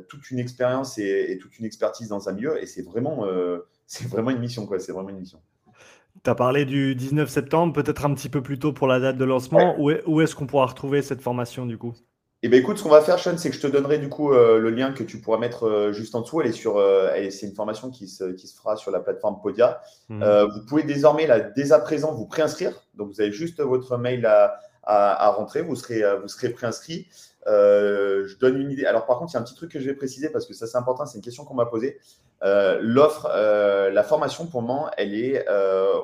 toute 0.08 0.30
une 0.30 0.38
expérience 0.38 0.98
et, 0.98 1.32
et, 1.32 1.38
toute 1.38 1.58
une 1.58 1.64
expertise 1.64 2.08
dans 2.08 2.28
un 2.28 2.32
milieu. 2.32 2.62
Et 2.62 2.66
c'est 2.66 2.82
vraiment, 2.82 3.26
c'est 3.86 4.06
vraiment 4.08 4.30
une 4.30 4.40
mission, 4.40 4.66
quoi. 4.66 4.78
C'est 4.78 4.92
vraiment 4.92 5.10
une 5.10 5.18
mission. 5.18 5.40
Tu 6.24 6.30
as 6.30 6.34
parlé 6.34 6.64
du 6.64 6.94
19 6.94 7.28
septembre, 7.28 7.72
peut-être 7.72 8.04
un 8.04 8.14
petit 8.14 8.28
peu 8.28 8.42
plus 8.42 8.58
tôt 8.58 8.72
pour 8.72 8.86
la 8.86 9.00
date 9.00 9.16
de 9.16 9.24
lancement. 9.24 9.74
Où, 9.78 9.90
est, 9.90 10.26
ce 10.26 10.34
qu'on 10.36 10.46
pourra 10.46 10.66
retrouver 10.66 11.02
cette 11.02 11.22
formation 11.22 11.66
du 11.66 11.78
coup? 11.78 11.94
Eh 12.44 12.48
bien, 12.48 12.58
écoute, 12.58 12.78
ce 12.78 12.82
qu'on 12.82 12.88
va 12.88 13.02
faire, 13.02 13.20
Sean, 13.20 13.38
c'est 13.38 13.50
que 13.50 13.56
je 13.56 13.60
te 13.60 13.68
donnerai 13.68 13.98
du 13.98 14.08
coup 14.08 14.32
euh, 14.32 14.58
le 14.58 14.70
lien 14.70 14.92
que 14.92 15.04
tu 15.04 15.20
pourras 15.20 15.38
mettre 15.38 15.68
euh, 15.68 15.92
juste 15.92 16.16
en 16.16 16.22
dessous. 16.22 16.40
Elle 16.40 16.48
est 16.48 16.52
sur, 16.52 16.76
euh, 16.76 17.08
c'est 17.30 17.46
une 17.46 17.54
formation 17.54 17.88
qui 17.88 18.08
se, 18.08 18.32
qui 18.32 18.48
se, 18.48 18.56
fera 18.56 18.76
sur 18.76 18.90
la 18.90 18.98
plateforme 18.98 19.40
Podia. 19.40 19.80
Mhm. 20.08 20.48
vous 20.52 20.66
pouvez 20.66 20.82
désormais, 20.82 21.28
là, 21.28 21.38
dès 21.38 21.70
à 21.70 21.78
présent, 21.78 22.12
vous 22.12 22.26
préinscrire. 22.26 22.72
Donc, 22.94 23.12
vous 23.12 23.20
avez 23.20 23.30
juste 23.30 23.60
votre 23.60 23.96
mail 23.96 24.26
à, 24.26 24.58
à, 24.82 25.30
rentrer. 25.30 25.62
Vous 25.62 25.76
serez, 25.76 26.02
vous 26.20 26.26
serez 26.26 26.48
préinscrit. 26.48 27.06
je 27.46 28.38
donne 28.38 28.60
une 28.60 28.72
idée. 28.72 28.86
Alors, 28.86 29.06
par 29.06 29.18
contre, 29.18 29.30
il 29.32 29.34
y 29.34 29.36
a 29.36 29.40
un 29.40 29.44
petit 29.44 29.54
truc 29.54 29.70
que 29.70 29.78
je 29.78 29.84
vais 29.84 29.94
préciser 29.94 30.28
parce 30.28 30.46
que 30.46 30.52
ça, 30.52 30.66
c'est 30.66 30.78
important. 30.78 31.06
C'est 31.06 31.18
une 31.18 31.24
question 31.24 31.44
qu'on 31.44 31.54
m'a 31.54 31.66
posée. 31.66 32.00
L'offre, 32.42 33.28
la 33.28 34.02
formation 34.02 34.46
pour 34.46 34.62
moi, 34.62 34.90
elle 34.96 35.14
est 35.14 35.46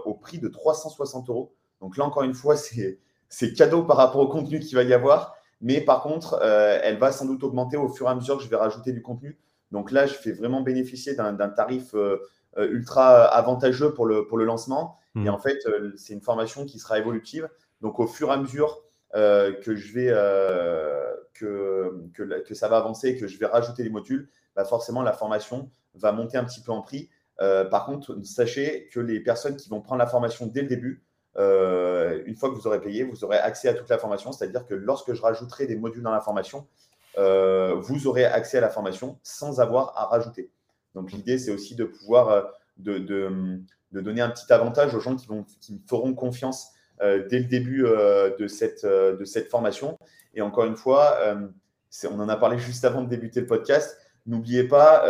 au 0.05 0.15
prix 0.15 0.39
de 0.39 0.47
360 0.47 1.31
euros. 1.31 1.53
Donc 1.81 1.97
là, 1.97 2.05
encore 2.05 2.23
une 2.23 2.35
fois, 2.35 2.55
c'est 3.29 3.53
cadeau 3.55 3.83
par 3.83 3.97
rapport 3.97 4.21
au 4.21 4.29
contenu 4.29 4.61
qu'il 4.61 4.77
va 4.77 4.85
y 4.85 4.95
avoir. 4.95 5.38
Mais 5.61 5.81
par 5.81 6.03
contre, 6.03 6.41
elle 6.43 6.99
va 6.99 7.11
sans 7.11 7.25
doute 7.25 7.43
augmenter 7.43 7.77
au 7.77 7.89
fur 7.89 8.07
et 8.07 8.11
à 8.11 8.15
mesure 8.15 8.39
que 8.39 8.45
je 8.45 8.49
vais 8.49 8.57
rajouter 8.57 8.93
du 8.93 9.03
contenu. 9.03 9.39
Donc 9.73 9.91
là, 9.91 10.07
je 10.07 10.15
fais 10.15 10.33
vraiment 10.33 10.61
bénéficier 10.61 11.15
d'un 11.15 11.49
tarif 11.49 11.95
ultra 12.57 13.25
avantageux 13.25 13.93
pour 13.93 14.07
le, 14.07 14.27
pour 14.27 14.39
le 14.39 14.45
lancement. 14.45 14.99
Et 15.17 15.21
mmh. 15.21 15.29
en 15.29 15.39
fait, 15.39 15.59
c'est 15.97 16.13
une 16.13 16.21
formation 16.21 16.65
qui 16.65 16.79
sera 16.79 16.99
évolutive. 16.99 17.49
Donc 17.81 18.01
au 18.01 18.07
fur 18.07 18.29
et 18.29 18.33
à 18.33 18.37
mesure 18.37 18.83
euh, 19.15 19.55
que 19.55 19.75
je 19.75 19.95
vais 19.95 20.09
euh, 20.11 21.15
que, 21.33 22.11
que, 22.15 22.55
ça 22.55 22.69
va 22.69 22.77
avancer, 22.77 23.17
que 23.17 23.27
je 23.27 23.39
vais 23.39 23.47
rajouter 23.47 23.83
des 23.83 23.91
modules, 23.91 24.29
bah 24.55 24.65
forcément 24.65 25.03
la 25.03 25.13
formation 25.13 25.71
va 25.95 26.13
monter 26.13 26.37
un 26.37 26.45
petit 26.45 26.61
peu 26.61 26.73
en 26.73 26.83
prix. 26.83 27.09
Euh, 27.41 27.65
par 27.65 27.87
contre, 27.87 28.19
sachez 28.25 28.89
que 28.93 29.01
les 29.01 29.21
personnes 29.21 29.57
qui 29.57 29.71
vont 29.71 29.81
prendre 29.81 30.01
la 30.01 30.07
formation 30.07 30.47
dès 30.47 30.63
le 30.63 30.69
début, 30.69 31.05
une 31.37 32.37
fois 32.37 32.51
que 32.51 32.55
vous 32.55 32.67
aurez 32.67 32.81
payé, 32.81 33.05
vous 33.05 33.25
aurez 33.25 33.39
accès 33.39 33.69
à 33.69 33.75
toute 33.75 33.89
la 33.89 33.99
formation. 33.99 34.33
C'est-à-dire 34.33 34.67
que 34.67 34.75
lorsque 34.75 35.13
je 35.13 35.23
rajouterai 35.23 35.67
des 35.67 35.77
modules 35.77 36.03
dans 36.03 36.13
la 36.13 36.21
formation, 36.21 36.67
vous 37.17 38.07
aurez 38.07 38.25
accès 38.25 38.59
à 38.59 38.61
la 38.61 38.71
formation 38.71 39.19
sans 39.23 39.61
avoir 39.61 39.97
à 39.97 40.07
rajouter. 40.07 40.51
Donc 40.95 41.13
l'idée, 41.13 41.39
c'est 41.39 41.53
aussi 41.53 41.75
de 41.77 41.85
pouvoir 41.85 42.51
de, 42.77 42.99
de, 42.99 43.61
de, 43.93 44.01
donner 44.01 44.21
un 44.21 44.31
petit 44.31 44.53
avantage 44.53 44.95
aux 44.95 45.01
gens 45.01 45.17
qui, 45.17 45.27
vont, 45.27 45.45
qui 45.61 45.75
me 45.75 45.81
feront 45.87 46.15
confiance 46.15 46.73
euh, 47.01 47.29
dès 47.29 47.39
le 47.39 47.45
début 47.45 47.87
euh, 47.87 48.37
de, 48.37 48.49
cette, 48.49 48.85
euh, 48.85 49.17
de 49.17 49.25
cette 49.25 49.49
formation. 49.51 49.99
Et 50.35 50.43
encore 50.43 50.65
une 50.65 50.77
fois, 50.77 51.19
on 52.05 52.21
en 52.21 52.29
a 52.29 52.37
parlé 52.37 52.59
juste 52.59 52.85
avant 52.85 53.03
de 53.03 53.09
débuter 53.09 53.41
le 53.41 53.47
podcast. 53.47 53.99
N'oubliez 54.27 54.65
pas, 54.65 55.05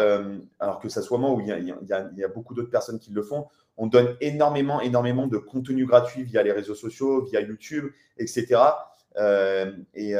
alors 0.60 0.78
que 0.78 0.88
ça 0.88 1.02
soit 1.02 1.18
moi 1.18 1.32
ou 1.32 1.40
il 1.40 1.48
y 1.48 2.22
a, 2.24 2.28
beaucoup 2.28 2.54
d'autres 2.54 2.70
personnes 2.70 3.00
qui 3.00 3.10
le 3.10 3.22
font, 3.22 3.48
on 3.78 3.86
donne 3.86 4.16
énormément, 4.20 4.80
énormément 4.80 5.26
de 5.26 5.38
contenu 5.38 5.86
gratuit 5.86 6.24
via 6.24 6.42
les 6.42 6.52
réseaux 6.52 6.74
sociaux, 6.74 7.24
via 7.24 7.40
YouTube, 7.40 7.86
etc. 8.18 8.60
et 9.94 10.14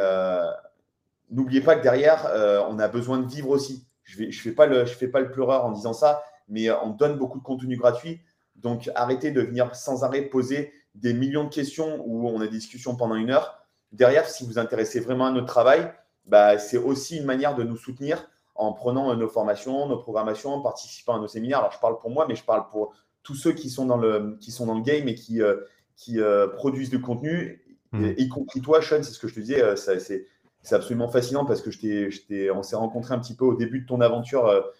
n'oubliez 1.30 1.60
pas 1.60 1.76
que 1.76 1.82
derrière, 1.82 2.30
on 2.70 2.78
a 2.78 2.89
besoin 2.89 3.18
de 3.18 3.26
vivre 3.26 3.51
aussi. 3.51 3.86
Je 4.05 4.22
ne 4.22 4.30
je 4.30 4.40
fais, 4.40 4.52
pas 4.52 4.66
le, 4.66 4.86
je 4.86 4.94
fais 4.94 5.09
pas 5.09 5.20
le 5.20 5.30
pleureur 5.30 5.66
en 5.66 5.72
disant 5.72 5.93
ça, 5.93 6.22
mais 6.48 6.70
on 6.70 6.90
donne 6.90 7.18
beaucoup 7.18 7.39
de 7.39 7.44
contenu 7.44 7.76
gratuit. 7.76 8.20
Donc 8.56 8.90
arrêtez 8.94 9.30
de 9.30 9.43
venir 9.43 9.74
sans 9.74 10.05
arrêt 10.05 10.22
poser 10.22 10.72
des 10.94 11.14
millions 11.14 11.44
de 11.44 11.55
questions 11.55 12.02
où 12.06 12.28
on 12.28 12.40
a 12.40 12.44
des 12.44 12.51
discussions 12.51 12.97
pendant 12.97 13.14
une 13.14 13.30
heure. 13.30 13.59
Derrière, 13.93 14.28
si 14.28 14.47
vous 14.47 14.59
intéressez 14.59 15.01
vraiment 15.01 15.26
à 15.26 15.30
notre 15.30 15.47
travail, 15.47 15.93
bah, 16.26 16.59
c'est 16.59 16.76
aussi 16.76 17.18
une 17.18 17.24
manière 17.24 17.55
de 17.55 17.62
nous 17.62 17.76
soutenir 17.76 18.28
en 18.55 18.72
prenant 18.72 19.14
nos 19.14 19.28
formations, 19.28 19.86
nos 19.86 19.98
programmations, 19.98 20.51
en 20.51 20.60
participant 20.60 21.16
à 21.16 21.20
nos 21.20 21.28
séminaires. 21.28 21.60
Alors, 21.60 21.72
je 21.72 21.78
parle 21.78 21.98
pour 21.98 22.10
moi, 22.10 22.26
mais 22.28 22.35
je 22.35 22.44
parle 22.44 22.68
pour 22.68 22.93
tous 23.28 23.34
ceux 23.34 23.52
qui 23.52 23.68
sont 23.68 23.84
dans 23.84 23.98
le, 23.98 24.38
qui 24.40 24.50
sont 24.50 24.64
dans 24.64 24.74
le 24.74 24.80
game 24.80 25.06
et 25.06 25.14
qui, 25.14 25.42
euh, 25.42 25.56
qui 25.96 26.18
euh, 26.18 26.46
produisent 26.48 26.88
du 26.88 27.02
contenu, 27.02 27.62
mmh. 27.92 28.12
y 28.16 28.26
compris 28.28 28.62
toi, 28.62 28.80
Sean, 28.80 29.02
c'est 29.02 29.12
ce 29.12 29.18
que 29.18 29.28
je 29.28 29.34
te 29.34 29.40
disais. 29.40 29.62
Euh, 29.62 29.76
c'est, 29.76 30.26
absolument 30.72 31.10
fascinant 31.10 31.44
parce 31.44 31.60
que 31.60 31.70
je 31.70 31.78
t'ai, 32.26 32.50
on 32.50 32.62
s'est 32.62 32.76
rencontré 32.76 33.12
un 33.12 33.18
petit 33.18 33.34
peu 33.34 33.44
au 33.44 33.55
début 33.55 33.80
de 33.80 33.86
ton 33.86 34.02
aventure 34.02 34.70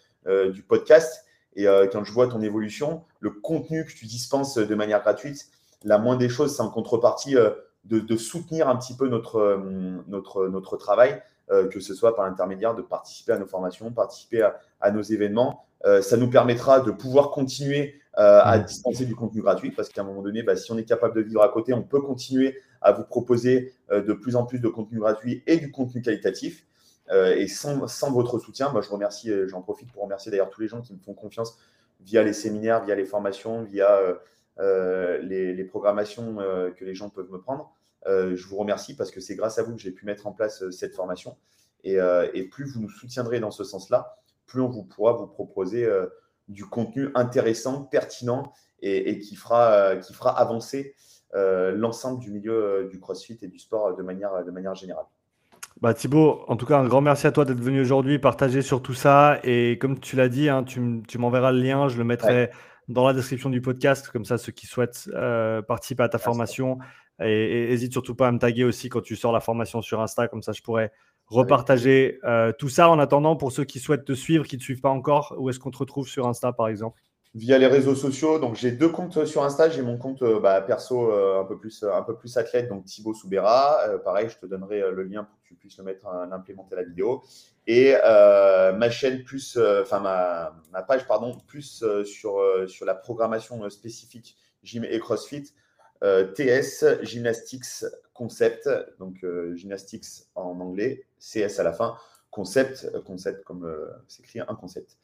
du 0.53 0.63
podcast. 0.63 1.25
Et 1.57 1.65
quand 1.65 2.05
je 2.05 2.13
vois 2.13 2.29
ton 2.29 2.43
évolution, 2.43 3.05
le 3.21 3.31
contenu 3.31 3.87
que 3.87 3.93
tu 3.93 4.05
dispenses 4.05 4.59
de 4.59 4.75
manière 4.75 5.01
gratuite, 5.01 5.51
la 5.85 5.99
moindre 5.99 6.21
des 6.21 6.29
choses, 6.29 6.55
c'est 6.55 6.63
en 6.63 6.69
contrepartie 6.71 7.37
euh, 7.37 7.51
de, 7.85 8.17
soutenir 8.17 8.69
un 8.69 8.77
petit 8.77 8.95
peu 8.95 9.09
notre, 9.09 9.37
euh, 9.37 10.03
notre, 10.09 10.49
notre 10.49 10.77
travail, 10.77 11.23
euh, 11.51 11.69
que 11.69 11.81
ce 11.81 11.95
soit 11.95 12.15
par 12.15 12.27
l'intermédiaire 12.27 12.75
de 12.75 12.83
participer 12.83 13.33
à 13.33 13.39
nos 13.39 13.47
formations, 13.47 13.91
participer 13.91 14.43
à, 14.81 14.91
nos 14.91 15.03
événements. 15.03 15.65
ça 16.03 16.17
nous 16.17 16.29
permettra 16.29 16.81
de 16.81 16.91
pouvoir 16.91 17.31
continuer 17.31 18.01
à 18.21 18.59
mmh. 18.59 18.65
dispenser 18.65 19.07
du 19.07 19.15
contenu 19.15 19.43
gratuit 19.43 19.71
parce 19.71 19.91
qu'à 19.91 20.03
un 20.03 20.05
moment 20.05 20.23
donné, 20.23 20.43
bah, 20.43 20.57
si 20.57 20.73
on 20.73 20.79
est 20.79 20.85
capable 20.85 21.15
de 21.15 21.21
vivre 21.21 21.43
à 21.43 21.49
côté, 21.49 21.73
on 21.73 21.83
peut 21.83 22.01
continuer 22.01 22.59
à 22.81 22.91
vous 22.93 23.05
proposer 23.05 23.73
de 23.91 24.13
plus 24.13 24.35
en 24.35 24.45
plus 24.45 24.59
de 24.59 24.69
contenu 24.69 24.99
gratuit 24.99 25.45
et 25.47 25.57
du 25.59 25.71
contenu 25.71 26.03
qualitatif. 26.03 26.67
et 27.13 27.47
sans, 27.47 27.87
sans, 27.87 28.11
votre 28.11 28.41
soutien, 28.41 28.71
moi, 28.71 28.83
je 28.83 28.91
remercie, 28.91 29.31
j'en 29.47 29.63
profite 29.63 29.93
pour 29.93 30.03
remercier 30.03 30.31
d'ailleurs 30.33 30.51
tous 30.51 30.61
les 30.61 30.69
gens 30.69 30.81
qui 30.81 30.95
me 30.95 30.99
font 30.99 31.15
confiance 31.15 31.59
via 32.01 32.25
les 32.25 32.33
séminaires, 32.33 32.85
via 32.85 32.97
les 32.97 33.05
formations, 33.05 33.63
via 33.63 34.01
euh, 34.61 35.19
les, 35.19 35.65
programmations 35.65 36.41
euh, 36.41 36.71
que 36.71 36.85
les 36.85 36.95
gens 36.95 37.11
peuvent 37.11 37.31
me 37.31 37.41
prendre. 37.41 37.73
Euh, 38.07 38.35
je 38.35 38.47
vous 38.47 38.57
remercie 38.57 38.97
parce 38.97 39.11
que 39.11 39.21
c'est 39.21 39.37
grâce 39.37 39.59
à 39.59 39.63
vous 39.63 39.75
que 39.77 39.81
j'ai 39.81 39.93
pu 39.93 40.05
mettre 40.05 40.27
en 40.27 40.33
place 40.33 40.69
cette 40.71 40.95
formation. 40.95 41.37
Et, 41.85 41.99
plus 42.51 42.65
vous 42.65 42.81
nous 42.81 42.91
soutiendrez 42.91 43.41
dans 43.41 43.51
ce 43.51 43.65
sens-là, 43.65 44.19
plus 44.47 44.61
on 44.61 44.69
vous 44.69 44.83
pourra 44.83 45.13
vous 45.13 45.27
proposer 45.27 45.89
du 46.49 46.65
contenu 46.65 47.11
intéressant, 47.15 47.85
pertinent 47.85 48.53
et, 48.81 49.19
qui, 49.19 49.37
fera, 49.37 49.97
qui 49.97 50.15
fera 50.15 50.39
avancer 50.39 50.95
l'ensemble 51.35 52.21
du 52.21 52.31
milieu 52.31 52.89
du 52.91 53.01
CrossFit 53.01 53.39
et 53.43 53.49
du 53.49 53.59
sport 53.59 53.97
de 53.97 54.03
manière, 54.03 54.45
de 54.45 54.51
manière 54.51 54.75
générale. 54.75 55.07
Bah 55.81 55.95
Thibaut, 55.95 56.45
en 56.49 56.57
tout 56.57 56.67
cas, 56.67 56.79
un 56.79 56.89
grand 56.89 57.01
merci 57.01 57.27
à 57.27 57.33
toi 57.33 57.45
d'être 57.45 57.61
venu 57.61 57.81
aujourd'hui 57.81 58.19
partager 58.19 58.63
sur 58.63 58.83
tout 58.83 58.95
ça. 58.95 59.39
Et 59.45 59.79
comme 59.79 60.01
tu 60.01 60.17
l'as 60.17 60.29
dit, 60.29 60.49
hein, 60.49 60.65
tu, 60.65 61.03
tu 61.07 61.19
m'enverras 61.19 61.53
le 61.53 61.61
lien, 61.61 61.89
je 61.89 61.99
le 61.99 62.05
mettrai 62.05 62.51
dans 62.89 63.07
la 63.07 63.13
description 63.13 63.51
du 63.51 63.61
podcast, 63.61 64.09
comme 64.09 64.25
ça 64.25 64.39
ceux 64.39 64.53
qui 64.53 64.67
souhaitent 64.67 65.09
euh, 65.15 65.63
participer 65.63 66.03
à 66.03 66.09
ta 66.09 66.19
formation. 66.19 66.79
Et, 67.21 67.69
n'hésite 67.69 67.93
surtout 67.93 68.15
pas 68.15 68.29
à 68.29 68.33
me 68.33 68.39
taguer 68.39 68.65
aussi 68.65 68.89
quand 68.89 69.03
tu 69.03 69.15
sors 69.15 69.33
la 69.33 69.41
formation 69.41 69.83
sur 69.83 70.01
Insta, 70.01 70.29
comme 70.29 70.43
ça 70.43 70.53
je 70.53 70.63
pourrais 70.63 70.93
repartager 71.29 72.19
euh, 72.25 72.53
tout 72.59 72.69
ça. 72.69 72.91
En 72.91 72.99
attendant, 72.99 73.37
pour 73.37 73.53
ceux 73.53 73.65
qui 73.65 73.79
souhaitent 73.79 74.05
te 74.05 74.15
suivre, 74.15 74.47
qui 74.47 74.57
ne 74.57 74.61
te 74.61 74.65
suivent 74.65 74.81
pas 74.81 74.91
encore, 74.91 75.35
où 75.39 75.51
est-ce 75.51 75.59
qu'on 75.59 75.71
te 75.71 75.79
retrouve 75.79 76.09
sur 76.09 76.27
Insta 76.27 76.53
par 76.53 76.69
exemple? 76.69 77.01
Via 77.35 77.59
les 77.59 77.67
réseaux 77.67 77.95
sociaux. 77.95 78.39
Donc 78.39 78.57
j'ai 78.57 78.73
deux 78.73 78.89
comptes 78.89 79.25
sur 79.25 79.45
Insta. 79.45 79.69
J'ai 79.69 79.83
mon 79.83 79.99
compte 79.99 80.23
euh, 80.23 80.41
bah, 80.41 80.61
perso 80.61 81.13
un, 81.13 81.45
peu 81.45 81.59
plus, 81.59 81.85
un 81.85 82.03
peu 82.03 82.17
plus 82.17 82.37
athlète, 82.37 82.69
donc 82.69 82.85
Thibaut 82.85 83.15
Soubera. 83.15 83.79
pareil, 84.05 84.29
je 84.29 84.39
te 84.39 84.47
donnerai 84.47 84.81
le 84.91 85.03
lien 85.05 85.25
pour 85.25 85.39
que 85.39 85.49
tu 85.49 85.55
puisses 85.55 85.79
le 85.79 85.85
mettre, 85.85 86.07
implémenter 86.07 86.77
la 86.77 86.85
vidéo 86.85 87.23
et 87.69 87.95
euh, 88.03 88.73
ma 88.73 88.89
chaîne 88.89 89.23
plus, 89.23 89.57
euh, 89.59 89.83
enfin 89.83 90.01
ma, 90.01 90.57
ma, 90.73 90.83
page 90.83 91.07
pardon, 91.07 91.37
plus 91.47 91.83
euh, 91.83 92.03
sur, 92.03 92.43
sur 92.67 92.87
la 92.87 92.95
programmation 92.95 93.69
spécifique 93.69 94.37
gym 94.65 94.85
et 94.85 94.99
CrossFit, 94.99 95.53
TS 96.01 96.85
Gymnastics 97.03 97.85
Concept, 98.15 98.69
donc 98.99 99.25
Gymnastics 99.55 100.07
en 100.35 100.59
anglais, 100.61 101.05
CS 101.21 101.59
à 101.59 101.63
la 101.63 101.73
fin, 101.73 101.97
concept, 102.31 102.91
concept 103.05 103.45
comme 103.45 103.71
s'écrit 104.07 104.41
un 104.41 104.55
concept. 104.55 104.97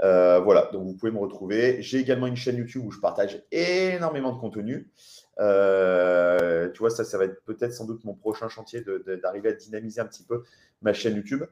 voilà, 0.00 0.70
donc 0.72 0.84
vous 0.84 0.94
pouvez 0.94 1.12
me 1.12 1.18
retrouver. 1.18 1.82
J'ai 1.82 1.98
également 1.98 2.26
une 2.26 2.36
chaîne 2.36 2.56
YouTube 2.56 2.84
où 2.86 2.90
je 2.90 3.00
partage 3.00 3.42
énormément 3.50 4.32
de 4.32 4.40
contenu. 4.40 4.90
tu 5.38 6.78
vois, 6.78 6.90
ça, 6.90 7.04
ça 7.04 7.18
va 7.18 7.24
être 7.24 7.42
peut-être 7.44 7.72
sans 7.72 7.86
doute 7.86 8.04
mon 8.04 8.14
prochain 8.14 8.48
chantier 8.48 8.84
d'arriver 9.22 9.50
à 9.50 9.52
dynamiser 9.52 10.00
un 10.00 10.06
petit 10.06 10.24
peu 10.24 10.42
ma 10.82 10.92
chaîne 10.92 11.16
YouTube. 11.16 11.44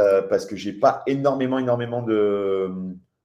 Euh, 0.00 0.22
parce 0.22 0.46
que 0.46 0.54
j'ai 0.54 0.72
pas 0.72 1.02
énormément, 1.06 1.58
énormément 1.58 2.02
de, 2.02 2.70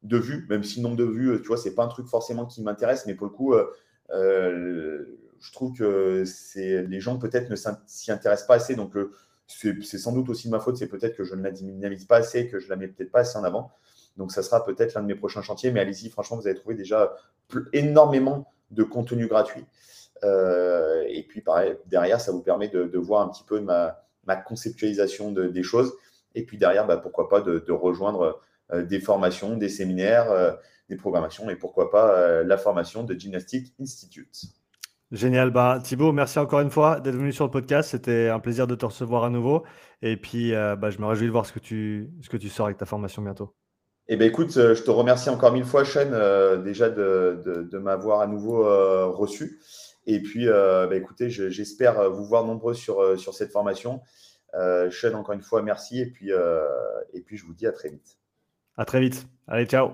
de, 0.01 0.17
vues, 0.17 0.47
même 0.49 0.63
si 0.63 0.79
le 0.79 0.83
nombre 0.83 0.95
de 0.95 1.03
vues, 1.03 1.39
tu 1.41 1.47
vois, 1.47 1.57
c'est 1.57 1.75
pas 1.75 1.83
un 1.83 1.87
truc 1.87 2.07
forcément 2.07 2.45
qui 2.45 2.63
m'intéresse, 2.63 3.05
mais 3.05 3.13
pour 3.13 3.27
le 3.27 3.33
coup, 3.33 3.53
euh, 3.53 3.67
euh, 4.11 5.05
je 5.39 5.51
trouve 5.51 5.77
que 5.77 6.23
les 6.55 6.99
gens 6.99 7.19
peut-être 7.19 7.49
ne 7.49 7.55
s'y 7.85 8.11
intéressent 8.11 8.47
pas 8.47 8.55
assez, 8.55 8.75
donc 8.75 8.95
c'est 9.47 9.97
sans 9.97 10.13
doute 10.13 10.29
aussi 10.29 10.47
de 10.47 10.51
ma 10.51 10.59
faute, 10.59 10.77
c'est 10.77 10.87
peut-être 10.87 11.15
que 11.15 11.23
je 11.23 11.35
ne 11.35 11.43
la 11.43 11.51
dynamise 11.51 12.05
pas 12.05 12.17
assez, 12.17 12.47
que 12.47 12.59
je 12.59 12.69
la 12.69 12.75
mets 12.75 12.87
peut-être 12.87 13.11
pas 13.11 13.19
assez 13.19 13.37
en 13.37 13.43
avant. 13.43 13.71
Donc 14.17 14.31
ça 14.31 14.43
sera 14.43 14.63
peut-être 14.63 14.93
l'un 14.93 15.01
de 15.01 15.07
mes 15.07 15.15
prochains 15.15 15.41
chantiers, 15.41 15.71
mais 15.71 15.79
allez-y, 15.79 16.09
franchement, 16.09 16.37
vous 16.37 16.47
allez 16.47 16.55
trouver 16.55 16.75
déjà 16.75 17.15
énormément 17.73 18.51
de 18.71 18.83
contenu 18.83 19.27
gratuit. 19.27 19.65
et 20.23 21.25
puis 21.27 21.41
pareil, 21.41 21.75
derrière, 21.87 22.21
ça 22.21 22.31
vous 22.31 22.41
permet 22.41 22.69
de, 22.69 22.97
voir 22.97 23.21
un 23.21 23.29
petit 23.29 23.43
peu 23.43 23.59
ma, 23.59 23.97
conceptualisation 24.45 25.31
de, 25.31 25.47
des 25.47 25.63
choses 25.63 25.93
et 26.35 26.45
puis 26.45 26.57
derrière, 26.57 26.87
bah, 26.87 26.97
pourquoi 26.97 27.29
pas 27.29 27.41
de, 27.41 27.71
rejoindre 27.71 28.41
euh, 28.71 28.83
des 28.83 28.99
formations, 28.99 29.57
des 29.57 29.69
séminaires, 29.69 30.31
euh, 30.31 30.53
des 30.89 30.95
programmations 30.95 31.49
et 31.49 31.55
pourquoi 31.55 31.91
pas 31.91 32.17
euh, 32.17 32.43
la 32.43 32.57
formation 32.57 33.03
de 33.03 33.13
Gymnastic 33.13 33.73
Institute. 33.79 34.43
Génial. 35.13 35.51
Bah, 35.51 35.79
Thibaut, 35.81 36.11
merci 36.11 36.39
encore 36.39 36.59
une 36.59 36.69
fois 36.69 36.99
d'être 36.99 37.15
venu 37.15 37.31
sur 37.31 37.45
le 37.45 37.51
podcast. 37.51 37.91
C'était 37.91 38.27
un 38.27 38.39
plaisir 38.39 38.67
de 38.67 38.75
te 38.75 38.85
recevoir 38.85 39.23
à 39.23 39.29
nouveau. 39.29 39.63
Et 40.01 40.17
puis, 40.17 40.51
bah, 40.51 40.89
je 40.89 40.97
me 40.97 41.05
réjouis 41.05 41.27
de 41.27 41.31
voir 41.31 41.45
ce 41.45 41.53
que 41.53 41.59
tu, 41.59 42.09
ce 42.21 42.27
que 42.27 42.35
tu 42.35 42.49
sors 42.49 42.65
avec 42.65 42.77
ta 42.77 42.85
formation 42.85 43.21
bientôt. 43.21 43.55
Eh 44.09 44.17
bien, 44.17 44.27
écoute, 44.27 44.51
je 44.51 44.83
te 44.83 44.91
remercie 44.91 45.29
encore 45.29 45.53
mille 45.53 45.63
fois, 45.63 45.85
Sean, 45.85 46.09
déjà 46.61 46.89
de, 46.89 47.41
de, 47.71 47.77
m'avoir 47.77 48.19
à 48.19 48.27
nouveau 48.27 48.63
reçu. 49.13 49.61
Et 50.07 50.19
puis, 50.19 50.47
bah, 50.47 50.95
écoutez, 50.95 51.29
j'espère 51.29 52.09
vous 52.09 52.25
voir 52.25 52.43
nombreux 52.43 52.73
sur, 52.73 53.17
sur 53.17 53.33
cette 53.33 53.51
formation. 53.51 54.01
Euh, 54.55 54.91
Sean, 54.91 55.13
encore 55.13 55.33
une 55.33 55.41
fois, 55.41 55.61
merci. 55.61 55.99
Et 55.99 56.05
puis, 56.05 56.31
euh, 56.31 56.67
et 57.13 57.21
puis, 57.21 57.37
je 57.37 57.45
vous 57.45 57.53
dis 57.53 57.67
à 57.67 57.71
très 57.71 57.89
vite. 57.89 58.17
À 58.77 58.85
très 58.85 58.99
vite. 58.99 59.27
Allez, 59.47 59.65
ciao. 59.65 59.93